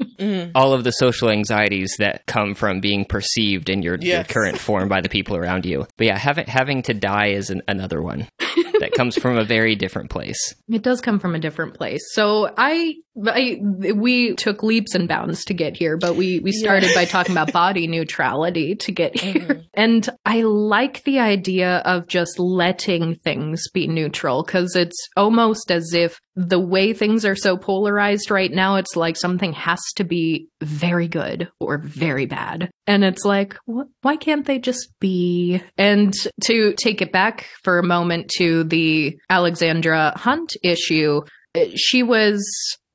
die. 0.00 0.04
Mhm. 0.18 0.50
all 0.54 0.72
of 0.72 0.84
the 0.84 0.90
social 0.92 1.30
anxieties 1.30 1.94
that 1.98 2.26
come 2.26 2.54
from 2.54 2.80
being 2.80 3.04
perceived 3.04 3.68
in 3.68 3.82
your, 3.82 3.96
your 3.96 4.24
current 4.24 4.58
form 4.58 4.88
by 4.88 5.00
the 5.00 5.08
people 5.08 5.36
around 5.36 5.64
you. 5.66 5.86
But 5.96 6.06
yeah, 6.06 6.18
having 6.18 6.46
having 6.46 6.82
to 6.82 6.94
die 6.94 7.28
is 7.28 7.50
an, 7.50 7.62
another 7.68 8.00
one 8.02 8.26
that 8.80 8.92
comes 8.94 9.16
from 9.16 9.38
a 9.38 9.44
very 9.44 9.74
different 9.74 10.10
place. 10.10 10.54
It 10.68 10.82
does 10.82 11.00
come 11.00 11.18
from 11.20 11.34
a 11.34 11.38
different 11.38 11.74
place. 11.74 12.02
So 12.12 12.52
I, 12.56 12.96
I 13.26 13.58
we 13.94 14.34
took 14.34 14.62
leaps 14.62 14.94
and 14.94 15.08
bounds 15.08 15.44
to 15.46 15.54
get 15.54 15.76
here, 15.76 15.96
but 15.96 16.16
we 16.16 16.40
we 16.40 16.52
started 16.52 16.88
Yeah. 16.90 16.94
by 16.96 17.04
talking 17.06 17.32
about 17.32 17.52
body 17.62 17.86
neutrality 17.86 18.74
to 18.76 18.92
get 18.92 19.18
here. 19.18 19.62
And 19.74 20.08
I 20.24 20.42
like 20.42 21.02
the 21.04 21.18
idea 21.20 21.78
of 21.78 22.06
just 22.08 22.38
letting 22.38 23.14
things 23.16 23.62
be 23.72 23.86
neutral 23.86 24.44
cuz 24.44 24.76
it's 24.76 25.08
almost 25.16 25.70
as 25.70 25.92
if 25.94 26.18
the 26.34 26.60
way 26.60 26.92
things 26.92 27.24
are 27.24 27.34
so 27.34 27.56
polarized 27.56 28.30
right 28.30 28.52
now, 28.52 28.76
it's 28.76 28.94
like 28.96 29.16
something 29.16 29.54
has 29.54 29.80
to 29.96 30.04
be 30.04 30.48
very 30.60 31.08
good 31.08 31.48
or 31.60 31.78
very 31.78 32.26
bad. 32.26 32.68
And 32.86 33.02
it's 33.04 33.24
like, 33.24 33.54
wh- 33.66 33.88
why 34.02 34.16
can't 34.16 34.44
they 34.44 34.58
just 34.58 34.90
be? 35.00 35.62
And 35.78 36.12
to 36.44 36.74
take 36.74 37.00
it 37.00 37.10
back 37.12 37.46
for 37.64 37.78
a 37.78 37.82
moment 37.86 38.30
to 38.36 38.64
the 38.64 39.16
Alexandra 39.30 40.12
Hunt 40.16 40.52
issue, 40.62 41.22
uh, 41.54 41.60
she 41.74 42.02
was 42.02 42.44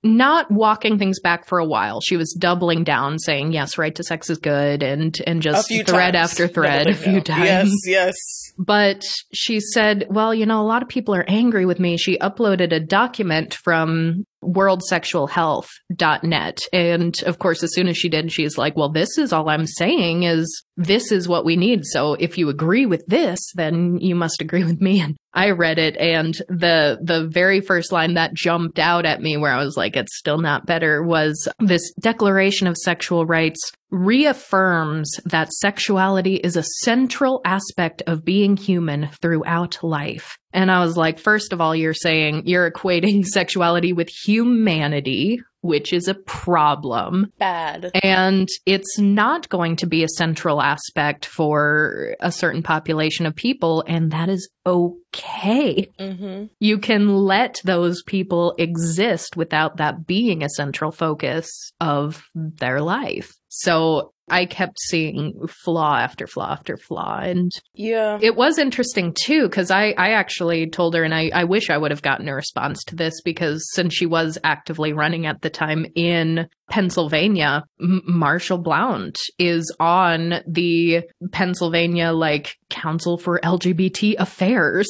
not 0.04 0.50
walking 0.50 0.98
things 0.98 1.20
back 1.20 1.48
for 1.48 1.60
a 1.60 1.66
while. 1.66 2.02
She 2.02 2.18
was 2.18 2.34
doubling 2.34 2.84
down, 2.84 3.20
saying, 3.20 3.54
yes, 3.54 3.78
right 3.78 3.94
to 3.96 4.04
sex 4.04 4.30
is 4.30 4.40
good, 4.40 4.84
and, 4.84 5.18
and 5.28 5.42
just 5.42 5.68
thread 5.68 5.86
times. 5.86 6.32
after 6.32 6.48
thread, 6.48 6.88
a 6.88 6.96
few 6.96 7.22
times. 7.22 7.72
Yes, 7.86 7.86
yes. 7.86 8.16
but 8.58 9.04
she 9.34 9.60
said, 9.60 10.08
well, 10.10 10.34
you 10.34 10.46
know, 10.46 10.62
a 10.62 10.68
lot 10.68 10.82
of 10.82 10.90
people 10.90 11.14
are 11.14 11.26
angry 11.28 11.66
with 11.66 11.80
me. 11.80 11.98
She 11.98 12.18
uploaded 12.18 12.74
a 12.74 12.80
document 12.80 13.54
from 13.54 14.26
worldsexualhealth.net. 14.44 16.58
And 16.74 17.16
of 17.24 17.40
course, 17.40 17.64
as 17.64 17.74
soon 17.74 17.88
as 17.88 17.98
she 17.98 18.10
did, 18.10 18.32
she's 18.32 18.58
like, 18.58 18.76
well, 18.76 18.92
this 18.92 19.18
is 19.18 19.32
all 19.32 19.50
I'm 19.50 19.68
saying 19.68 20.24
is 20.24 20.64
this 20.78 21.12
is 21.12 21.28
what 21.28 21.46
we 21.46 21.56
need. 21.56 21.86
So 21.86 22.14
if 22.14 22.38
you 22.38 22.50
agree 22.50 22.86
with 22.86 23.06
this, 23.08 23.40
then 23.56 23.98
you 24.00 24.16
must 24.16 24.42
agree 24.42 24.64
with 24.64 24.82
me. 24.82 25.02
And 25.12 25.18
I 25.34 25.52
read 25.52 25.80
it 25.80 25.96
and 25.98 26.36
the, 26.50 27.00
the 27.02 27.28
very 27.28 27.62
first 27.62 27.92
line 27.92 28.16
that 28.16 28.34
jumped 28.34 28.78
out 28.78 29.06
at 29.06 29.22
me 29.22 29.38
where 29.38 29.54
I 29.54 29.64
was 29.64 29.78
like, 29.78 29.96
it's 29.96 30.18
still 30.18 30.38
not 30.38 30.66
better 30.66 31.02
was 31.02 31.48
this 31.58 31.94
declaration 32.00 32.68
of 32.68 32.78
sexual 32.78 33.26
rights 33.26 33.72
reaffirms 33.92 35.10
that 35.26 35.52
sexuality 35.54 36.36
is 36.36 36.56
a 36.56 36.64
central 36.84 37.42
aspect 37.46 38.02
of 38.08 38.26
being 38.26 38.58
human 38.58 39.10
throughout 39.22 39.78
life. 39.84 40.38
And 40.54 40.72
I 40.72 40.84
was 40.84 40.98
like, 40.98 41.20
first 41.20 41.54
of 41.54 41.62
all, 41.62 41.76
you're 41.76 41.94
saying 41.94 42.44
you're 42.46 42.70
equating 42.70 43.24
sexuality 43.26 43.94
with 43.94 44.10
humanity, 44.10 45.42
which 45.62 45.94
is 45.94 46.08
a 46.08 46.16
problem. 46.16 47.32
Bad. 47.38 47.92
And 48.04 48.48
it's 48.66 48.98
not 49.00 49.50
going 49.50 49.76
to 49.78 49.88
be 49.88 50.04
a 50.04 50.10
central 50.10 50.62
aspect 50.62 51.26
for 51.26 52.16
a 52.20 52.32
certain 52.32 52.64
population 52.64 53.26
of 53.26 53.36
people. 53.36 53.84
And 53.88 54.12
that 54.12 54.30
is 54.30 54.50
okay. 54.66 55.90
Mm-hmm. 56.00 56.46
You 56.60 56.78
can 56.78 57.16
let 57.16 57.62
those 57.64 58.04
people 58.04 58.56
exist 58.58 59.38
without 59.38 59.78
that 59.78 60.06
being 60.06 60.44
a 60.44 60.50
central 60.50 60.92
focus 60.92 61.72
of 61.80 62.24
their 62.36 62.82
life. 62.82 63.34
So 63.50 64.14
I 64.32 64.46
kept 64.46 64.80
seeing 64.80 65.34
flaw 65.48 65.98
after 65.98 66.26
flaw 66.26 66.52
after 66.54 66.78
flaw. 66.78 67.20
And 67.20 67.52
Yeah. 67.74 68.18
it 68.22 68.36
was 68.36 68.58
interesting 68.58 69.14
too, 69.14 69.44
because 69.44 69.70
I, 69.72 69.94
I 69.98 70.12
actually 70.12 70.70
told 70.70 70.96
her, 70.96 71.04
and 71.04 71.14
I, 71.14 71.30
I 71.34 71.44
wish 71.44 71.70
I 71.70 71.78
would 71.78 71.92
have 71.92 72.02
gotten 72.02 72.28
a 72.30 72.34
response 72.36 72.84
to 72.86 72.96
this 72.96 73.22
because 73.22 73.64
since 73.74 73.94
she 73.94 74.06
was 74.06 74.38
actively 74.44 74.94
running 74.94 75.26
at 75.26 75.42
the 75.42 75.50
time 75.50 75.86
in 75.96 76.48
Pennsylvania, 76.70 77.64
M- 77.82 78.02
Marshall 78.06 78.58
Blount 78.58 79.18
is 79.38 79.74
on 79.80 80.42
the 80.48 81.02
Pennsylvania 81.32 82.12
like 82.12 82.56
Council 82.70 83.18
for 83.18 83.40
LGBT 83.44 84.16
Affairs, 84.18 84.88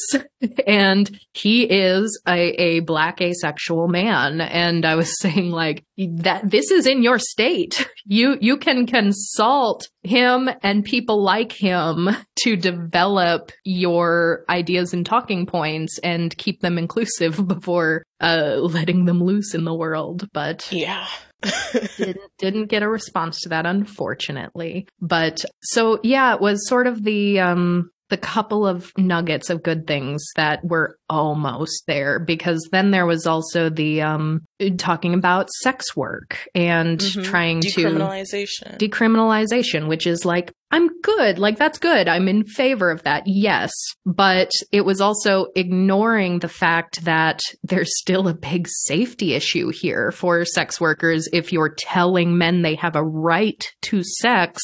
and 0.68 1.10
he 1.34 1.64
is 1.64 2.22
a, 2.28 2.50
a 2.62 2.80
black 2.82 3.22
asexual 3.22 3.88
man. 3.88 4.42
And 4.42 4.86
I 4.86 4.96
was 4.96 5.20
saying 5.20 5.52
like 5.52 5.84
that 5.98 6.50
this 6.50 6.72
is 6.72 6.88
in 6.88 7.04
your 7.04 7.20
state. 7.20 7.88
You 8.06 8.38
you 8.42 8.58
can 8.58 8.86
consult 8.86 9.88
him 10.04 10.50
and 10.64 10.84
people 10.84 11.24
like 11.24 11.52
him 11.52 12.10
to 12.39 12.56
develop 12.56 13.52
your 13.64 14.44
ideas 14.50 14.94
and 14.94 15.06
talking 15.06 15.46
points 15.46 16.00
and 16.04 16.36
keep 16.38 16.62
them 16.62 16.78
inclusive 16.78 17.48
before 17.48 18.04
uh, 18.20 18.56
letting 18.58 19.06
them 19.06 19.24
loose 19.24 19.54
in 19.54 19.64
the 19.64 19.74
world. 19.74 20.28
But 20.34 20.68
Yeah. 20.72 21.08
didn't, 21.98 22.20
didn't 22.38 22.66
get 22.68 22.84
a 22.84 22.88
response 22.89 23.42
to 23.42 23.50
that, 23.50 23.66
unfortunately. 23.66 24.88
But 25.00 25.44
so 25.62 26.00
yeah, 26.04 26.36
it 26.36 26.42
was 26.42 26.68
sort 26.68 26.86
of 26.86 27.04
the 27.04 27.39
um 27.39 27.89
the 28.12 28.18
couple 28.18 28.68
of 28.68 28.91
nuggets 28.97 29.49
of 29.49 29.64
good 29.64 29.88
things 29.88 30.28
that 30.36 30.64
were 30.64 30.99
almost 31.12 31.84
there 31.88 32.18
because 32.20 32.68
then 32.72 32.89
there 32.89 33.05
was 33.05 33.28
also 33.28 33.70
the 33.70 34.01
um 34.01 34.41
talking 34.78 35.14
about 35.14 35.49
sex 35.62 35.95
work 35.95 36.38
and 36.55 36.97
Mhm. 36.99 37.24
trying 37.26 37.62
to 37.62 37.68
Decriminalization. 37.70 38.78
decriminalization, 38.80 39.88
which 39.88 40.07
is 40.07 40.26
like, 40.26 40.51
I'm 40.74 40.88
good. 41.01 41.38
Like, 41.38 41.57
that's 41.57 41.80
good. 41.80 42.07
I'm 42.07 42.30
in 42.30 42.45
favor 42.45 42.91
of 42.91 43.03
that. 43.03 43.24
Yes. 43.26 43.72
But 44.05 44.51
it 44.72 44.86
was 44.86 45.01
also 45.01 45.47
ignoring 45.53 46.39
the 46.39 46.47
fact 46.47 47.03
that 47.03 47.41
there's 47.62 47.99
still 47.99 48.30
a 48.30 48.34
big 48.34 48.68
safety 48.70 49.34
issue 49.34 49.70
here 49.74 50.12
for 50.12 50.45
sex 50.45 50.80
workers. 50.80 51.28
If 51.34 51.51
you're 51.51 51.76
telling 51.78 52.38
men 52.38 52.62
they 52.62 52.76
have 52.76 52.95
a 52.95 53.03
right 53.03 53.62
to 53.84 54.01
sex, 54.03 54.62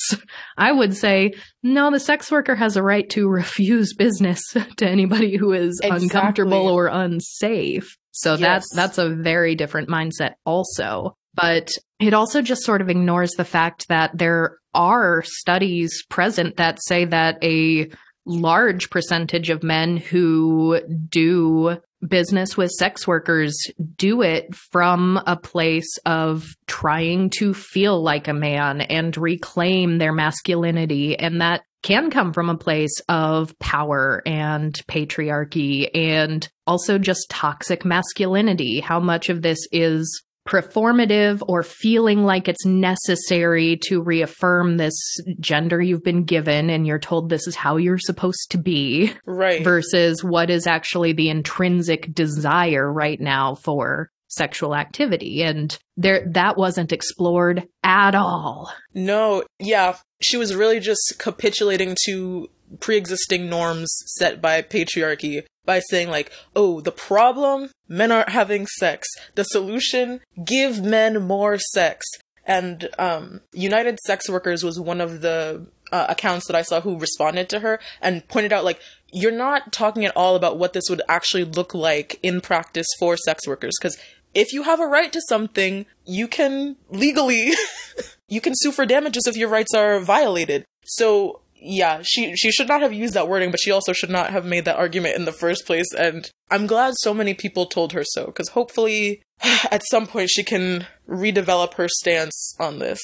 I 0.58 0.72
would 0.72 0.96
say, 0.96 1.34
no, 1.62 1.92
the 1.92 2.00
sex 2.00 2.32
worker 2.32 2.56
has 2.56 2.78
a 2.78 2.84
right 2.84 3.10
to 3.10 3.28
refuse 3.42 3.94
business 3.94 4.42
to 4.78 4.88
anybody 4.88 5.36
who 5.36 5.52
is 5.52 5.78
Exactly. 5.84 6.06
uncomfortable 6.06 6.37
or 6.46 6.88
unsafe. 6.88 7.98
So 8.12 8.36
that's 8.36 8.68
that's 8.74 8.98
a 8.98 9.10
very 9.10 9.56
different 9.56 9.90
mindset 9.90 10.34
also. 10.46 11.16
But 11.36 11.70
it 12.00 12.14
also 12.14 12.42
just 12.42 12.64
sort 12.64 12.82
of 12.82 12.90
ignores 12.90 13.32
the 13.32 13.46
fact 13.46 13.88
that 13.90 14.18
there 14.18 14.58
are 14.74 15.24
studies 15.24 16.04
present 16.10 16.58
that 16.58 16.80
say 16.84 17.06
that 17.06 17.38
a 17.44 17.90
large 18.26 18.90
percentage 18.90 19.50
of 19.50 19.64
men 19.64 19.98
who 19.98 20.82
do 21.10 21.78
business 22.06 22.56
with 22.56 22.70
sex 22.72 23.08
workers 23.08 23.56
do 23.96 24.22
it 24.22 24.54
from 24.54 25.20
a 25.26 25.36
place 25.36 25.98
of 26.06 26.46
trying 26.68 27.30
to 27.30 27.54
feel 27.54 28.02
like 28.02 28.28
a 28.28 28.34
man 28.34 28.82
and 28.82 29.18
reclaim 29.18 29.98
their 29.98 30.14
masculinity. 30.14 31.18
And 31.18 31.42
that 31.42 31.64
can 31.84 32.10
come 32.10 32.34
from 32.34 32.50
a 32.50 32.58
place 32.58 33.02
of 33.08 33.58
power 33.60 34.22
and 34.26 34.74
patriarchy 34.88 35.90
and 35.96 36.50
also 36.66 36.98
just 36.98 37.30
toxic 37.30 37.86
masculinity. 37.86 38.80
How 38.80 39.00
much 39.00 39.30
of 39.30 39.42
this 39.42 39.60
is 39.72 40.24
performative 40.48 41.44
or 41.48 41.62
feeling 41.62 42.24
like 42.24 42.48
it's 42.48 42.66
necessary 42.66 43.78
to 43.84 44.02
reaffirm 44.02 44.78
this 44.78 44.96
gender 45.40 45.82
you've 45.82 46.04
been 46.04 46.24
given 46.24 46.70
and 46.70 46.88
you're 46.88 46.98
told 46.98 47.30
this 47.30 47.48
is 47.48 47.56
how 47.56 47.76
you're 47.76 47.98
supposed 47.98 48.50
to 48.50 48.58
be 48.58 49.12
right. 49.26 49.64
versus 49.64 50.24
what 50.24 50.50
is 50.50 50.66
actually 50.66 51.12
the 51.12 51.30
intrinsic 51.30 52.14
desire 52.14 52.92
right 52.92 53.20
now 53.20 53.56
for 53.56 54.10
sexual 54.30 54.76
activity 54.76 55.42
and 55.42 55.78
there 55.96 56.28
that 56.32 56.58
wasn't 56.58 56.92
explored 56.92 57.68
at 57.84 58.16
all 58.16 58.72
No, 58.94 59.44
yeah, 59.60 59.98
she 60.22 60.38
was 60.38 60.56
really 60.56 60.80
just 60.80 61.16
capitulating 61.20 61.96
to 62.06 62.50
pre-existing 62.80 63.50
norms 63.50 63.90
set 64.18 64.42
by 64.42 64.62
patriarchy 64.62 65.44
by 65.66 65.80
saying 65.90 66.10
like, 66.10 66.32
"Oh, 66.56 66.82
the 66.82 66.92
problem, 66.92 67.72
men 67.88 68.12
aren't 68.12 68.30
having 68.30 68.68
sex. 68.68 69.08
The 69.36 69.44
solution, 69.44 70.22
give 70.44 70.82
men 70.82 71.22
more 71.22 71.58
sex." 71.58 72.06
And 72.46 72.90
um 72.98 73.42
United 73.54 74.00
Sex 74.06 74.30
Workers 74.30 74.64
was 74.64 74.80
one 74.80 75.02
of 75.02 75.22
the 75.22 75.68
uh, 75.92 76.08
accounts 76.10 76.48
that 76.48 76.56
I 76.56 76.64
saw 76.64 76.82
who 76.82 77.00
responded 77.00 77.50
to 77.50 77.60
her 77.60 77.80
and 78.02 78.28
pointed 78.28 78.52
out 78.52 78.66
like 78.66 78.82
you're 79.14 79.32
not 79.32 79.72
talking 79.72 80.04
at 80.04 80.16
all 80.18 80.36
about 80.36 80.58
what 80.58 80.74
this 80.74 80.90
would 80.90 81.02
actually 81.08 81.46
look 81.46 81.74
like 81.74 82.20
in 82.22 82.42
practice 82.42 82.88
for 83.00 83.16
sex 83.16 83.48
workers 83.48 83.74
because 83.80 83.98
if 84.34 84.54
you 84.54 84.64
have 84.64 84.80
a 84.80 84.86
right 84.86 85.12
to 85.14 85.22
something, 85.28 85.86
you 86.06 86.28
can 86.28 86.76
legally 86.90 87.54
you 88.28 88.42
can 88.42 88.54
sue 88.56 88.72
for 88.72 88.86
damages 88.86 89.28
if 89.28 89.38
your 89.38 89.50
rights 89.50 89.74
are 89.74 90.00
violated. 90.00 90.66
So 90.86 91.42
yeah, 91.60 92.02
she 92.04 92.36
she 92.36 92.52
should 92.52 92.68
not 92.68 92.82
have 92.82 92.94
used 92.94 93.14
that 93.14 93.28
wording, 93.28 93.52
but 93.52 93.60
she 93.60 93.72
also 93.72 93.94
should 93.94 94.10
not 94.10 94.30
have 94.30 94.46
made 94.46 94.66
that 94.66 94.78
argument 94.78 95.16
in 95.16 95.26
the 95.26 95.32
first 95.32 95.66
place. 95.66 95.88
And 95.98 96.30
I'm 96.52 96.68
glad 96.68 96.94
so 96.98 97.14
many 97.14 97.34
people 97.34 97.66
told 97.66 97.94
her 97.94 98.04
so, 98.04 98.28
because 98.28 98.50
hopefully 98.50 99.22
at 99.72 99.84
some 99.90 100.08
point 100.08 100.30
she 100.30 100.44
can 100.44 100.88
redevelop 101.10 101.74
her 101.76 101.88
stance 101.88 102.56
on 102.60 102.80
this. 102.80 103.00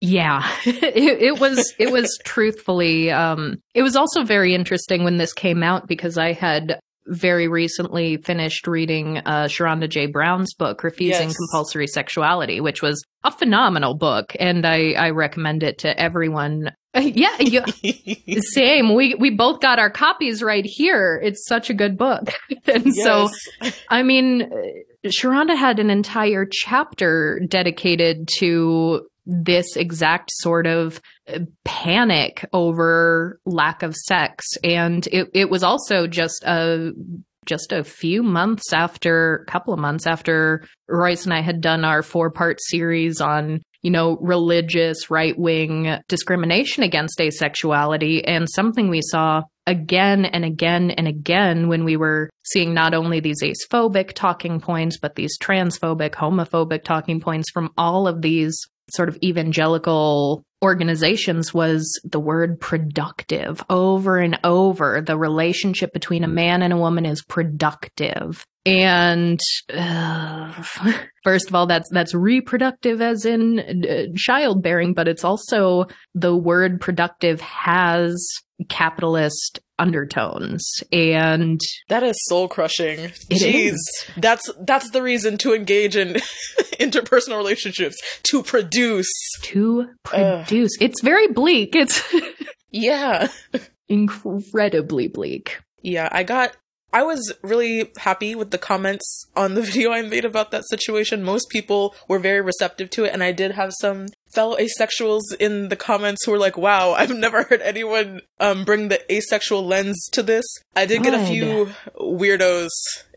Yeah, 0.00 0.46
it, 0.66 1.22
it 1.22 1.40
was 1.40 1.72
it 1.78 1.90
was 1.90 2.18
truthfully. 2.24 3.10
Um, 3.10 3.60
it 3.74 3.82
was 3.82 3.96
also 3.96 4.24
very 4.24 4.54
interesting 4.54 5.04
when 5.04 5.16
this 5.16 5.32
came 5.32 5.62
out 5.62 5.88
because 5.88 6.18
I 6.18 6.32
had 6.32 6.78
very 7.06 7.48
recently 7.48 8.16
finished 8.18 8.66
reading 8.66 9.18
uh, 9.18 9.44
Sherronda 9.44 9.88
J. 9.88 10.06
Brown's 10.06 10.54
book, 10.54 10.82
Refusing 10.84 11.28
Yes. 11.28 11.36
Compulsory 11.36 11.86
Sexuality, 11.86 12.60
which 12.60 12.82
was 12.82 13.04
a 13.24 13.30
phenomenal 13.30 13.94
book, 13.94 14.34
and 14.38 14.66
I, 14.66 14.92
I 14.92 15.10
recommend 15.10 15.62
it 15.62 15.78
to 15.78 15.98
everyone. 15.98 16.72
yeah, 16.94 17.36
you, 17.40 17.62
same. 18.52 18.94
We 18.94 19.14
we 19.16 19.30
both 19.30 19.60
got 19.60 19.78
our 19.78 19.90
copies 19.90 20.42
right 20.42 20.64
here. 20.64 21.20
It's 21.22 21.46
such 21.46 21.68
a 21.70 21.74
good 21.74 21.98
book, 21.98 22.32
and 22.66 22.94
so 22.94 23.28
I 23.88 24.02
mean, 24.02 24.42
uh, 24.42 25.08
Sherronda 25.08 25.56
had 25.56 25.78
an 25.80 25.90
entire 25.90 26.46
chapter 26.50 27.40
dedicated 27.48 28.28
to 28.38 29.06
this 29.26 29.76
exact 29.76 30.30
sort 30.32 30.66
of 30.66 31.00
uh, 31.32 31.40
panic 31.64 32.46
over 32.52 33.40
lack 33.46 33.82
of 33.82 33.94
sex. 33.96 34.44
And 34.62 35.06
it, 35.08 35.30
it 35.32 35.50
was 35.50 35.62
also 35.62 36.06
just 36.06 36.42
a 36.44 36.92
just 37.46 37.72
a 37.72 37.84
few 37.84 38.22
months 38.22 38.72
after, 38.72 39.44
a 39.46 39.50
couple 39.50 39.74
of 39.74 39.80
months 39.80 40.06
after 40.06 40.66
Royce 40.88 41.24
and 41.24 41.34
I 41.34 41.42
had 41.42 41.60
done 41.60 41.84
our 41.84 42.02
four 42.02 42.30
part 42.30 42.58
series 42.60 43.20
on, 43.20 43.62
you 43.82 43.90
know, 43.90 44.16
religious 44.20 45.10
right 45.10 45.38
wing 45.38 45.98
discrimination 46.08 46.82
against 46.82 47.18
asexuality. 47.18 48.22
And 48.24 48.48
something 48.48 48.88
we 48.88 49.02
saw 49.02 49.42
again 49.66 50.24
and 50.24 50.44
again 50.44 50.90
and 50.90 51.08
again 51.08 51.68
when 51.68 51.84
we 51.84 51.96
were 51.96 52.30
seeing 52.44 52.74
not 52.74 52.94
only 52.94 53.20
these 53.20 53.42
acephobic 53.42 54.12
talking 54.12 54.60
points, 54.60 54.98
but 54.98 55.14
these 55.14 55.38
transphobic, 55.38 56.12
homophobic 56.12 56.84
talking 56.84 57.20
points 57.20 57.50
from 57.50 57.70
all 57.76 58.06
of 58.06 58.22
these 58.22 58.58
sort 58.90 59.08
of 59.08 59.16
evangelical 59.22 60.44
organizations 60.62 61.52
was 61.52 62.00
the 62.04 62.18
word 62.20 62.58
productive 62.58 63.62
over 63.68 64.18
and 64.18 64.38
over. 64.44 65.02
The 65.02 65.18
relationship 65.18 65.92
between 65.92 66.24
a 66.24 66.28
man 66.28 66.62
and 66.62 66.72
a 66.72 66.78
woman 66.78 67.04
is 67.04 67.22
productive. 67.22 68.46
And 68.66 69.38
uh, 69.72 70.52
first 71.22 71.48
of 71.48 71.54
all, 71.54 71.66
that's 71.66 71.88
that's 71.90 72.14
reproductive, 72.14 73.02
as 73.02 73.26
in 73.26 73.84
uh, 73.84 74.16
childbearing, 74.16 74.94
but 74.94 75.06
it's 75.06 75.24
also 75.24 75.86
the 76.14 76.34
word 76.34 76.80
productive 76.80 77.40
has 77.42 78.26
capitalist 78.68 79.60
undertones. 79.78 80.82
And 80.92 81.60
that 81.88 82.02
is 82.02 82.16
soul 82.28 82.48
crushing. 82.48 83.10
Jeez. 83.30 83.76
That's 84.16 84.50
that's 84.60 84.90
the 84.90 85.02
reason 85.02 85.38
to 85.38 85.54
engage 85.54 85.96
in 85.96 86.14
interpersonal 86.78 87.36
relationships. 87.36 87.96
To 88.24 88.42
produce. 88.42 89.12
to 89.42 89.88
produce. 90.02 90.72
It's 90.80 91.00
very 91.02 91.28
bleak. 91.28 91.74
It's 91.74 92.02
yeah. 92.70 93.28
incredibly 93.88 95.08
bleak. 95.08 95.60
Yeah 95.82 96.08
i 96.10 96.22
got 96.22 96.56
I 96.94 97.02
was 97.02 97.32
really 97.42 97.90
happy 97.98 98.36
with 98.36 98.52
the 98.52 98.58
comments 98.58 99.26
on 99.36 99.54
the 99.54 99.62
video 99.68 99.90
I 99.90 100.02
made 100.02 100.24
about 100.24 100.52
that 100.52 100.62
situation. 100.68 101.24
Most 101.24 101.50
people 101.50 101.92
were 102.08 102.20
very 102.20 102.40
receptive 102.40 102.88
to 102.90 103.04
it, 103.04 103.12
and 103.12 103.22
I 103.22 103.32
did 103.32 103.50
have 103.50 103.72
some 103.80 104.06
fellow 104.34 104.56
asexuals 104.56 105.22
in 105.38 105.68
the 105.68 105.76
comments 105.76 106.24
who 106.24 106.32
were 106.32 106.38
like, 106.38 106.56
"Wow, 106.56 106.92
I've 106.92 107.14
never 107.14 107.44
heard 107.44 107.62
anyone 107.62 108.20
um, 108.40 108.64
bring 108.64 108.88
the 108.88 109.00
asexual 109.12 109.64
lens 109.64 110.08
to 110.12 110.22
this." 110.22 110.44
I 110.74 110.86
did 110.86 111.02
get 111.02 111.14
a 111.14 111.26
few 111.26 111.70
weirdos 111.98 112.70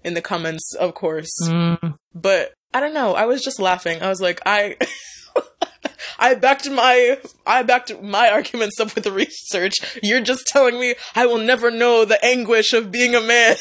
in 0.03 0.13
the 0.13 0.21
comments, 0.21 0.73
of 0.75 0.93
course, 0.93 1.31
mm. 1.43 1.97
but 2.13 2.53
I 2.73 2.79
don't 2.79 2.93
know. 2.93 3.15
I 3.15 3.25
was 3.25 3.43
just 3.43 3.59
laughing. 3.59 4.01
I 4.01 4.09
was 4.09 4.21
like, 4.21 4.41
I. 4.45 4.77
I 6.19 6.33
backed 6.33 6.69
my 6.69 7.19
I 7.45 7.61
backed 7.63 8.01
my 8.01 8.29
arguments 8.29 8.79
up 8.79 8.95
with 8.95 9.03
the 9.03 9.11
research. 9.11 9.75
You're 10.01 10.21
just 10.21 10.47
telling 10.47 10.79
me 10.79 10.95
I 11.15 11.27
will 11.27 11.37
never 11.37 11.69
know 11.69 12.05
the 12.05 12.23
anguish 12.25 12.73
of 12.73 12.91
being 12.91 13.13
a 13.13 13.21
man. 13.21 13.57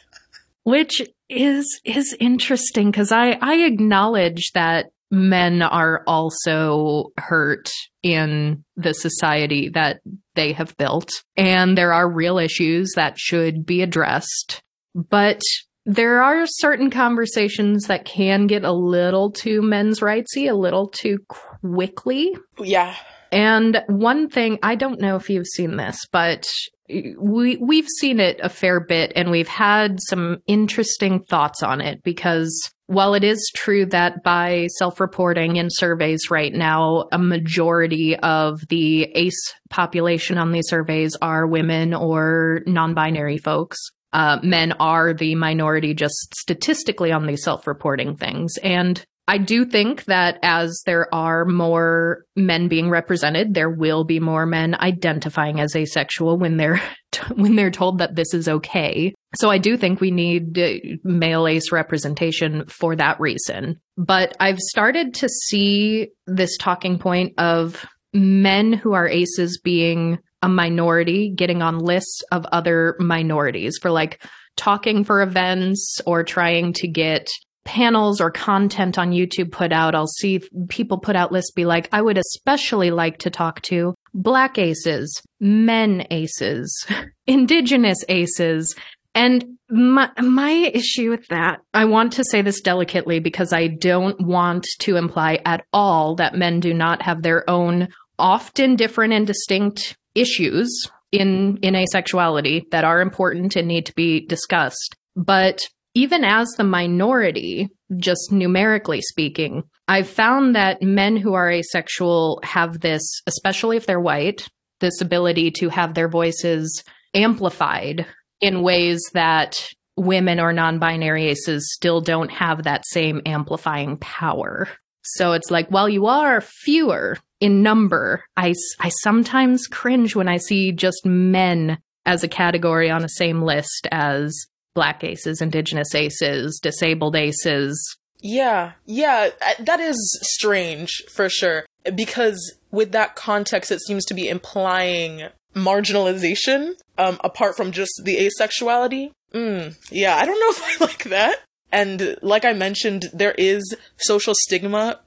Which 0.64 1.00
is 1.28 1.80
is 1.84 2.14
interesting 2.20 2.90
because 2.90 3.12
I 3.12 3.38
I 3.40 3.56
acknowledge 3.64 4.52
that 4.52 4.86
men 5.10 5.62
are 5.62 6.02
also 6.06 7.12
hurt 7.18 7.70
in 8.02 8.64
the 8.76 8.92
society 8.92 9.68
that 9.70 10.00
they 10.34 10.52
have 10.52 10.76
built 10.76 11.10
and 11.36 11.78
there 11.78 11.92
are 11.92 12.10
real 12.10 12.38
issues 12.38 12.92
that 12.96 13.18
should 13.18 13.64
be 13.64 13.82
addressed. 13.82 14.62
But 14.94 15.40
there 15.84 16.22
are 16.22 16.46
certain 16.46 16.90
conversations 16.90 17.86
that 17.86 18.04
can 18.04 18.48
get 18.48 18.64
a 18.64 18.72
little 18.72 19.30
too 19.30 19.62
men's 19.62 20.00
rightsy, 20.00 20.50
a 20.50 20.54
little 20.54 20.88
too 20.88 21.18
quickly. 21.28 22.36
Yeah. 22.58 22.94
And 23.30 23.82
one 23.86 24.28
thing, 24.28 24.58
I 24.62 24.74
don't 24.74 25.00
know 25.00 25.16
if 25.16 25.30
you've 25.30 25.46
seen 25.46 25.76
this, 25.76 25.98
but 26.10 26.48
we 26.88 27.56
we've 27.56 27.88
seen 28.00 28.20
it 28.20 28.38
a 28.42 28.48
fair 28.48 28.80
bit 28.80 29.12
and 29.16 29.30
we've 29.30 29.48
had 29.48 29.98
some 30.00 30.38
interesting 30.46 31.22
thoughts 31.24 31.62
on 31.62 31.80
it 31.80 32.02
because 32.02 32.72
while 32.86 33.14
it 33.14 33.24
is 33.24 33.50
true 33.54 33.84
that 33.86 34.22
by 34.22 34.68
self-reporting 34.78 35.56
in 35.56 35.68
surveys 35.70 36.30
right 36.30 36.52
now 36.52 37.08
a 37.12 37.18
majority 37.18 38.16
of 38.16 38.60
the 38.68 39.04
ace 39.14 39.54
population 39.70 40.38
on 40.38 40.52
these 40.52 40.68
surveys 40.68 41.16
are 41.20 41.46
women 41.46 41.94
or 41.94 42.62
non-binary 42.66 43.38
folks 43.38 43.78
uh, 44.12 44.38
men 44.42 44.72
are 44.80 45.12
the 45.12 45.34
minority 45.34 45.92
just 45.92 46.34
statistically 46.34 47.12
on 47.12 47.26
these 47.26 47.42
self 47.42 47.66
reporting 47.66 48.16
things. 48.16 48.56
And 48.62 49.04
I 49.28 49.38
do 49.38 49.64
think 49.64 50.04
that 50.04 50.38
as 50.42 50.82
there 50.86 51.12
are 51.12 51.44
more 51.44 52.24
men 52.36 52.68
being 52.68 52.90
represented, 52.90 53.54
there 53.54 53.70
will 53.70 54.04
be 54.04 54.20
more 54.20 54.46
men 54.46 54.76
identifying 54.76 55.58
as 55.58 55.74
asexual 55.74 56.38
when 56.38 56.56
they're 56.56 56.80
when 57.34 57.56
they're 57.56 57.70
told 57.70 57.98
that 57.98 58.14
this 58.14 58.32
is 58.34 58.48
okay. 58.48 59.14
So 59.36 59.50
I 59.50 59.58
do 59.58 59.76
think 59.76 60.00
we 60.00 60.10
need 60.10 60.58
uh, 60.58 60.74
male 61.02 61.46
ace 61.46 61.72
representation 61.72 62.66
for 62.66 62.94
that 62.96 63.18
reason. 63.18 63.80
But 63.96 64.36
I've 64.38 64.58
started 64.58 65.14
to 65.14 65.28
see 65.28 66.08
this 66.26 66.56
talking 66.56 66.98
point 66.98 67.34
of 67.38 67.84
men 68.12 68.72
who 68.72 68.92
are 68.92 69.08
aces 69.08 69.60
being 69.62 70.18
a 70.42 70.48
minority 70.48 71.32
getting 71.34 71.62
on 71.62 71.78
lists 71.78 72.22
of 72.30 72.46
other 72.46 72.96
minorities 73.00 73.78
for 73.80 73.90
like 73.90 74.22
talking 74.56 75.04
for 75.04 75.22
events 75.22 76.00
or 76.06 76.22
trying 76.22 76.72
to 76.74 76.88
get 76.88 77.28
panels 77.66 78.20
or 78.20 78.30
content 78.30 78.96
on 78.96 79.10
YouTube 79.10 79.52
put 79.52 79.72
out. 79.72 79.94
I'll 79.94 80.06
see 80.06 80.40
people 80.68 80.98
put 80.98 81.16
out 81.16 81.32
lists 81.32 81.50
be 81.50 81.66
like, 81.66 81.88
I 81.92 82.00
would 82.00 82.16
especially 82.16 82.90
like 82.90 83.18
to 83.18 83.30
talk 83.30 83.60
to 83.62 83.94
black 84.14 84.56
aces, 84.56 85.20
men 85.40 86.06
aces, 86.10 86.86
indigenous 87.26 87.98
aces. 88.08 88.74
And 89.14 89.44
my, 89.68 90.10
my 90.22 90.52
issue 90.52 91.10
with 91.10 91.26
that, 91.28 91.60
I 91.74 91.86
want 91.86 92.12
to 92.14 92.24
say 92.24 92.40
this 92.40 92.60
delicately 92.60 93.18
because 93.18 93.52
I 93.52 93.66
don't 93.66 94.20
want 94.20 94.66
to 94.80 94.96
imply 94.96 95.40
at 95.44 95.64
all 95.72 96.14
that 96.16 96.36
men 96.36 96.60
do 96.60 96.72
not 96.72 97.02
have 97.02 97.22
their 97.22 97.48
own 97.50 97.88
often 98.18 98.76
different 98.76 99.12
and 99.12 99.26
distinct 99.26 99.96
issues 100.14 100.90
in 101.12 101.58
in 101.62 101.74
asexuality 101.74 102.68
that 102.70 102.84
are 102.84 103.00
important 103.00 103.56
and 103.56 103.68
need 103.68 103.86
to 103.86 103.94
be 103.94 104.26
discussed. 104.26 104.96
But 105.14 105.60
even 105.96 106.24
as 106.24 106.46
the 106.50 106.62
minority, 106.62 107.70
just 107.96 108.30
numerically 108.30 109.00
speaking, 109.00 109.62
I've 109.88 110.06
found 110.06 110.54
that 110.54 110.82
men 110.82 111.16
who 111.16 111.32
are 111.32 111.50
asexual 111.50 112.38
have 112.44 112.80
this, 112.80 113.22
especially 113.26 113.78
if 113.78 113.86
they're 113.86 113.98
white, 113.98 114.46
this 114.80 115.00
ability 115.00 115.52
to 115.52 115.70
have 115.70 115.94
their 115.94 116.08
voices 116.08 116.84
amplified 117.14 118.04
in 118.42 118.62
ways 118.62 119.02
that 119.14 119.56
women 119.96 120.38
or 120.38 120.52
non 120.52 120.78
binary 120.78 121.28
aces 121.28 121.72
still 121.72 122.02
don't 122.02 122.30
have 122.30 122.64
that 122.64 122.84
same 122.86 123.22
amplifying 123.24 123.96
power. 123.96 124.68
So 125.02 125.32
it's 125.32 125.50
like, 125.50 125.70
while 125.70 125.88
you 125.88 126.04
are 126.04 126.42
fewer 126.42 127.16
in 127.40 127.62
number, 127.62 128.22
I, 128.36 128.52
I 128.80 128.90
sometimes 128.90 129.66
cringe 129.66 130.14
when 130.14 130.28
I 130.28 130.36
see 130.36 130.72
just 130.72 131.06
men 131.06 131.78
as 132.04 132.22
a 132.22 132.28
category 132.28 132.90
on 132.90 133.00
the 133.00 133.08
same 133.08 133.40
list 133.40 133.88
as 133.90 134.46
black 134.76 135.02
aces, 135.02 135.40
indigenous 135.40 135.92
aces, 135.94 136.60
disabled 136.62 137.16
aces. 137.16 137.96
Yeah, 138.20 138.72
yeah, 138.84 139.30
that 139.58 139.80
is 139.80 139.96
strange 140.22 141.02
for 141.12 141.28
sure. 141.28 141.66
Because 141.94 142.54
with 142.70 142.92
that 142.92 143.16
context, 143.16 143.72
it 143.72 143.80
seems 143.80 144.04
to 144.04 144.14
be 144.14 144.28
implying 144.28 145.28
marginalization 145.54 146.74
um, 146.98 147.18
apart 147.24 147.56
from 147.56 147.72
just 147.72 148.02
the 148.04 148.30
asexuality. 148.30 149.10
Mm, 149.32 149.76
yeah, 149.90 150.16
I 150.16 150.24
don't 150.24 150.38
know 150.38 150.50
if 150.50 150.80
I 150.80 150.84
like 150.84 151.04
that. 151.04 151.40
And 151.72 152.16
like 152.22 152.44
I 152.44 152.52
mentioned, 152.52 153.06
there 153.12 153.34
is 153.36 153.76
social 153.96 154.34
stigma 154.36 155.00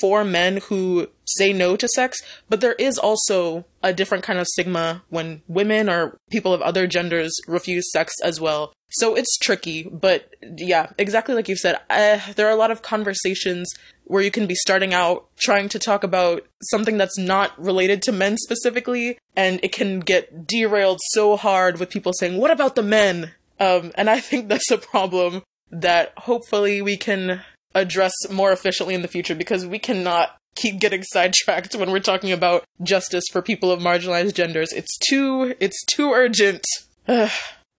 for 0.00 0.24
men 0.24 0.58
who 0.68 1.08
say 1.24 1.52
no 1.52 1.76
to 1.76 1.88
sex, 1.88 2.18
but 2.48 2.60
there 2.60 2.74
is 2.74 2.98
also 2.98 3.64
a 3.82 3.92
different 3.92 4.24
kind 4.24 4.38
of 4.38 4.46
stigma 4.46 5.02
when 5.08 5.42
women 5.48 5.88
or 5.88 6.16
people 6.30 6.52
of 6.52 6.62
other 6.62 6.86
genders 6.86 7.32
refuse 7.46 7.90
sex 7.90 8.12
as 8.22 8.40
well. 8.40 8.72
So 8.90 9.14
it's 9.14 9.38
tricky, 9.38 9.84
but 9.84 10.28
yeah, 10.42 10.90
exactly 10.98 11.34
like 11.34 11.48
you've 11.48 11.58
said, 11.58 11.80
uh, 11.88 12.18
there 12.36 12.46
are 12.46 12.50
a 12.52 12.56
lot 12.56 12.70
of 12.70 12.82
conversations 12.82 13.72
where 14.04 14.22
you 14.22 14.30
can 14.30 14.46
be 14.46 14.54
starting 14.54 14.92
out 14.92 15.26
trying 15.38 15.68
to 15.70 15.78
talk 15.78 16.04
about 16.04 16.46
something 16.64 16.98
that's 16.98 17.18
not 17.18 17.58
related 17.58 18.02
to 18.02 18.12
men 18.12 18.36
specifically, 18.36 19.18
and 19.34 19.60
it 19.62 19.72
can 19.72 20.00
get 20.00 20.46
derailed 20.46 21.00
so 21.10 21.36
hard 21.36 21.78
with 21.78 21.88
people 21.88 22.12
saying, 22.18 22.36
What 22.36 22.50
about 22.50 22.74
the 22.74 22.82
men? 22.82 23.32
Um, 23.58 23.92
and 23.94 24.10
I 24.10 24.20
think 24.20 24.48
that's 24.48 24.70
a 24.70 24.78
problem 24.78 25.42
that 25.70 26.12
hopefully 26.18 26.82
we 26.82 26.96
can 26.98 27.42
address 27.74 28.12
more 28.30 28.52
efficiently 28.52 28.94
in 28.94 29.02
the 29.02 29.08
future 29.08 29.34
because 29.34 29.66
we 29.66 29.78
cannot 29.78 30.36
keep 30.54 30.80
getting 30.80 31.02
sidetracked 31.12 31.74
when 31.74 31.90
we're 31.90 32.00
talking 32.00 32.32
about 32.32 32.64
justice 32.82 33.24
for 33.30 33.42
people 33.42 33.70
of 33.70 33.80
marginalized 33.80 34.34
genders. 34.34 34.72
It's 34.72 34.96
too 34.98 35.54
it's 35.60 35.84
too 35.86 36.12
urgent. 36.12 36.64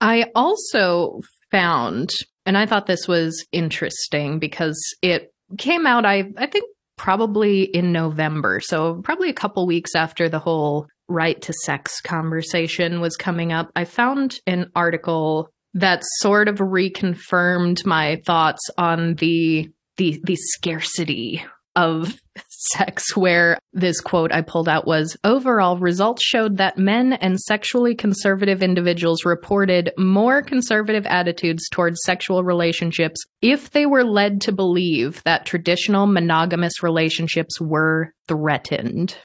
I 0.01 0.25
also 0.35 1.21
found 1.51 2.09
and 2.45 2.57
I 2.57 2.65
thought 2.65 2.87
this 2.87 3.07
was 3.07 3.45
interesting 3.51 4.39
because 4.39 4.79
it 5.01 5.31
came 5.57 5.85
out 5.85 6.05
I 6.05 6.31
I 6.37 6.47
think 6.47 6.65
probably 6.97 7.63
in 7.63 7.91
November. 7.91 8.59
So 8.59 9.01
probably 9.03 9.29
a 9.29 9.33
couple 9.33 9.65
weeks 9.65 9.95
after 9.95 10.29
the 10.29 10.39
whole 10.39 10.87
right 11.07 11.41
to 11.41 11.53
sex 11.65 11.99
conversation 12.01 13.01
was 13.01 13.15
coming 13.15 13.51
up. 13.51 13.71
I 13.75 13.85
found 13.85 14.39
an 14.47 14.71
article 14.75 15.49
that 15.73 16.03
sort 16.19 16.47
of 16.47 16.57
reconfirmed 16.57 17.85
my 17.85 18.21
thoughts 18.25 18.61
on 18.77 19.15
the 19.15 19.69
the 19.97 20.19
the 20.23 20.35
scarcity 20.35 21.43
of 21.75 22.19
sex 22.49 23.15
where 23.15 23.57
this 23.73 23.99
quote 23.99 24.31
I 24.31 24.41
pulled 24.41 24.69
out 24.69 24.85
was 24.85 25.17
overall 25.23 25.77
results 25.77 26.23
showed 26.23 26.57
that 26.57 26.77
men 26.77 27.13
and 27.13 27.39
sexually 27.39 27.95
conservative 27.95 28.61
individuals 28.61 29.25
reported 29.25 29.91
more 29.97 30.41
conservative 30.41 31.05
attitudes 31.07 31.67
towards 31.69 32.03
sexual 32.03 32.43
relationships 32.43 33.23
if 33.41 33.71
they 33.71 33.85
were 33.85 34.03
led 34.03 34.41
to 34.41 34.51
believe 34.51 35.21
that 35.23 35.45
traditional 35.45 36.07
monogamous 36.07 36.83
relationships 36.83 37.59
were 37.59 38.13
threatened. 38.27 39.17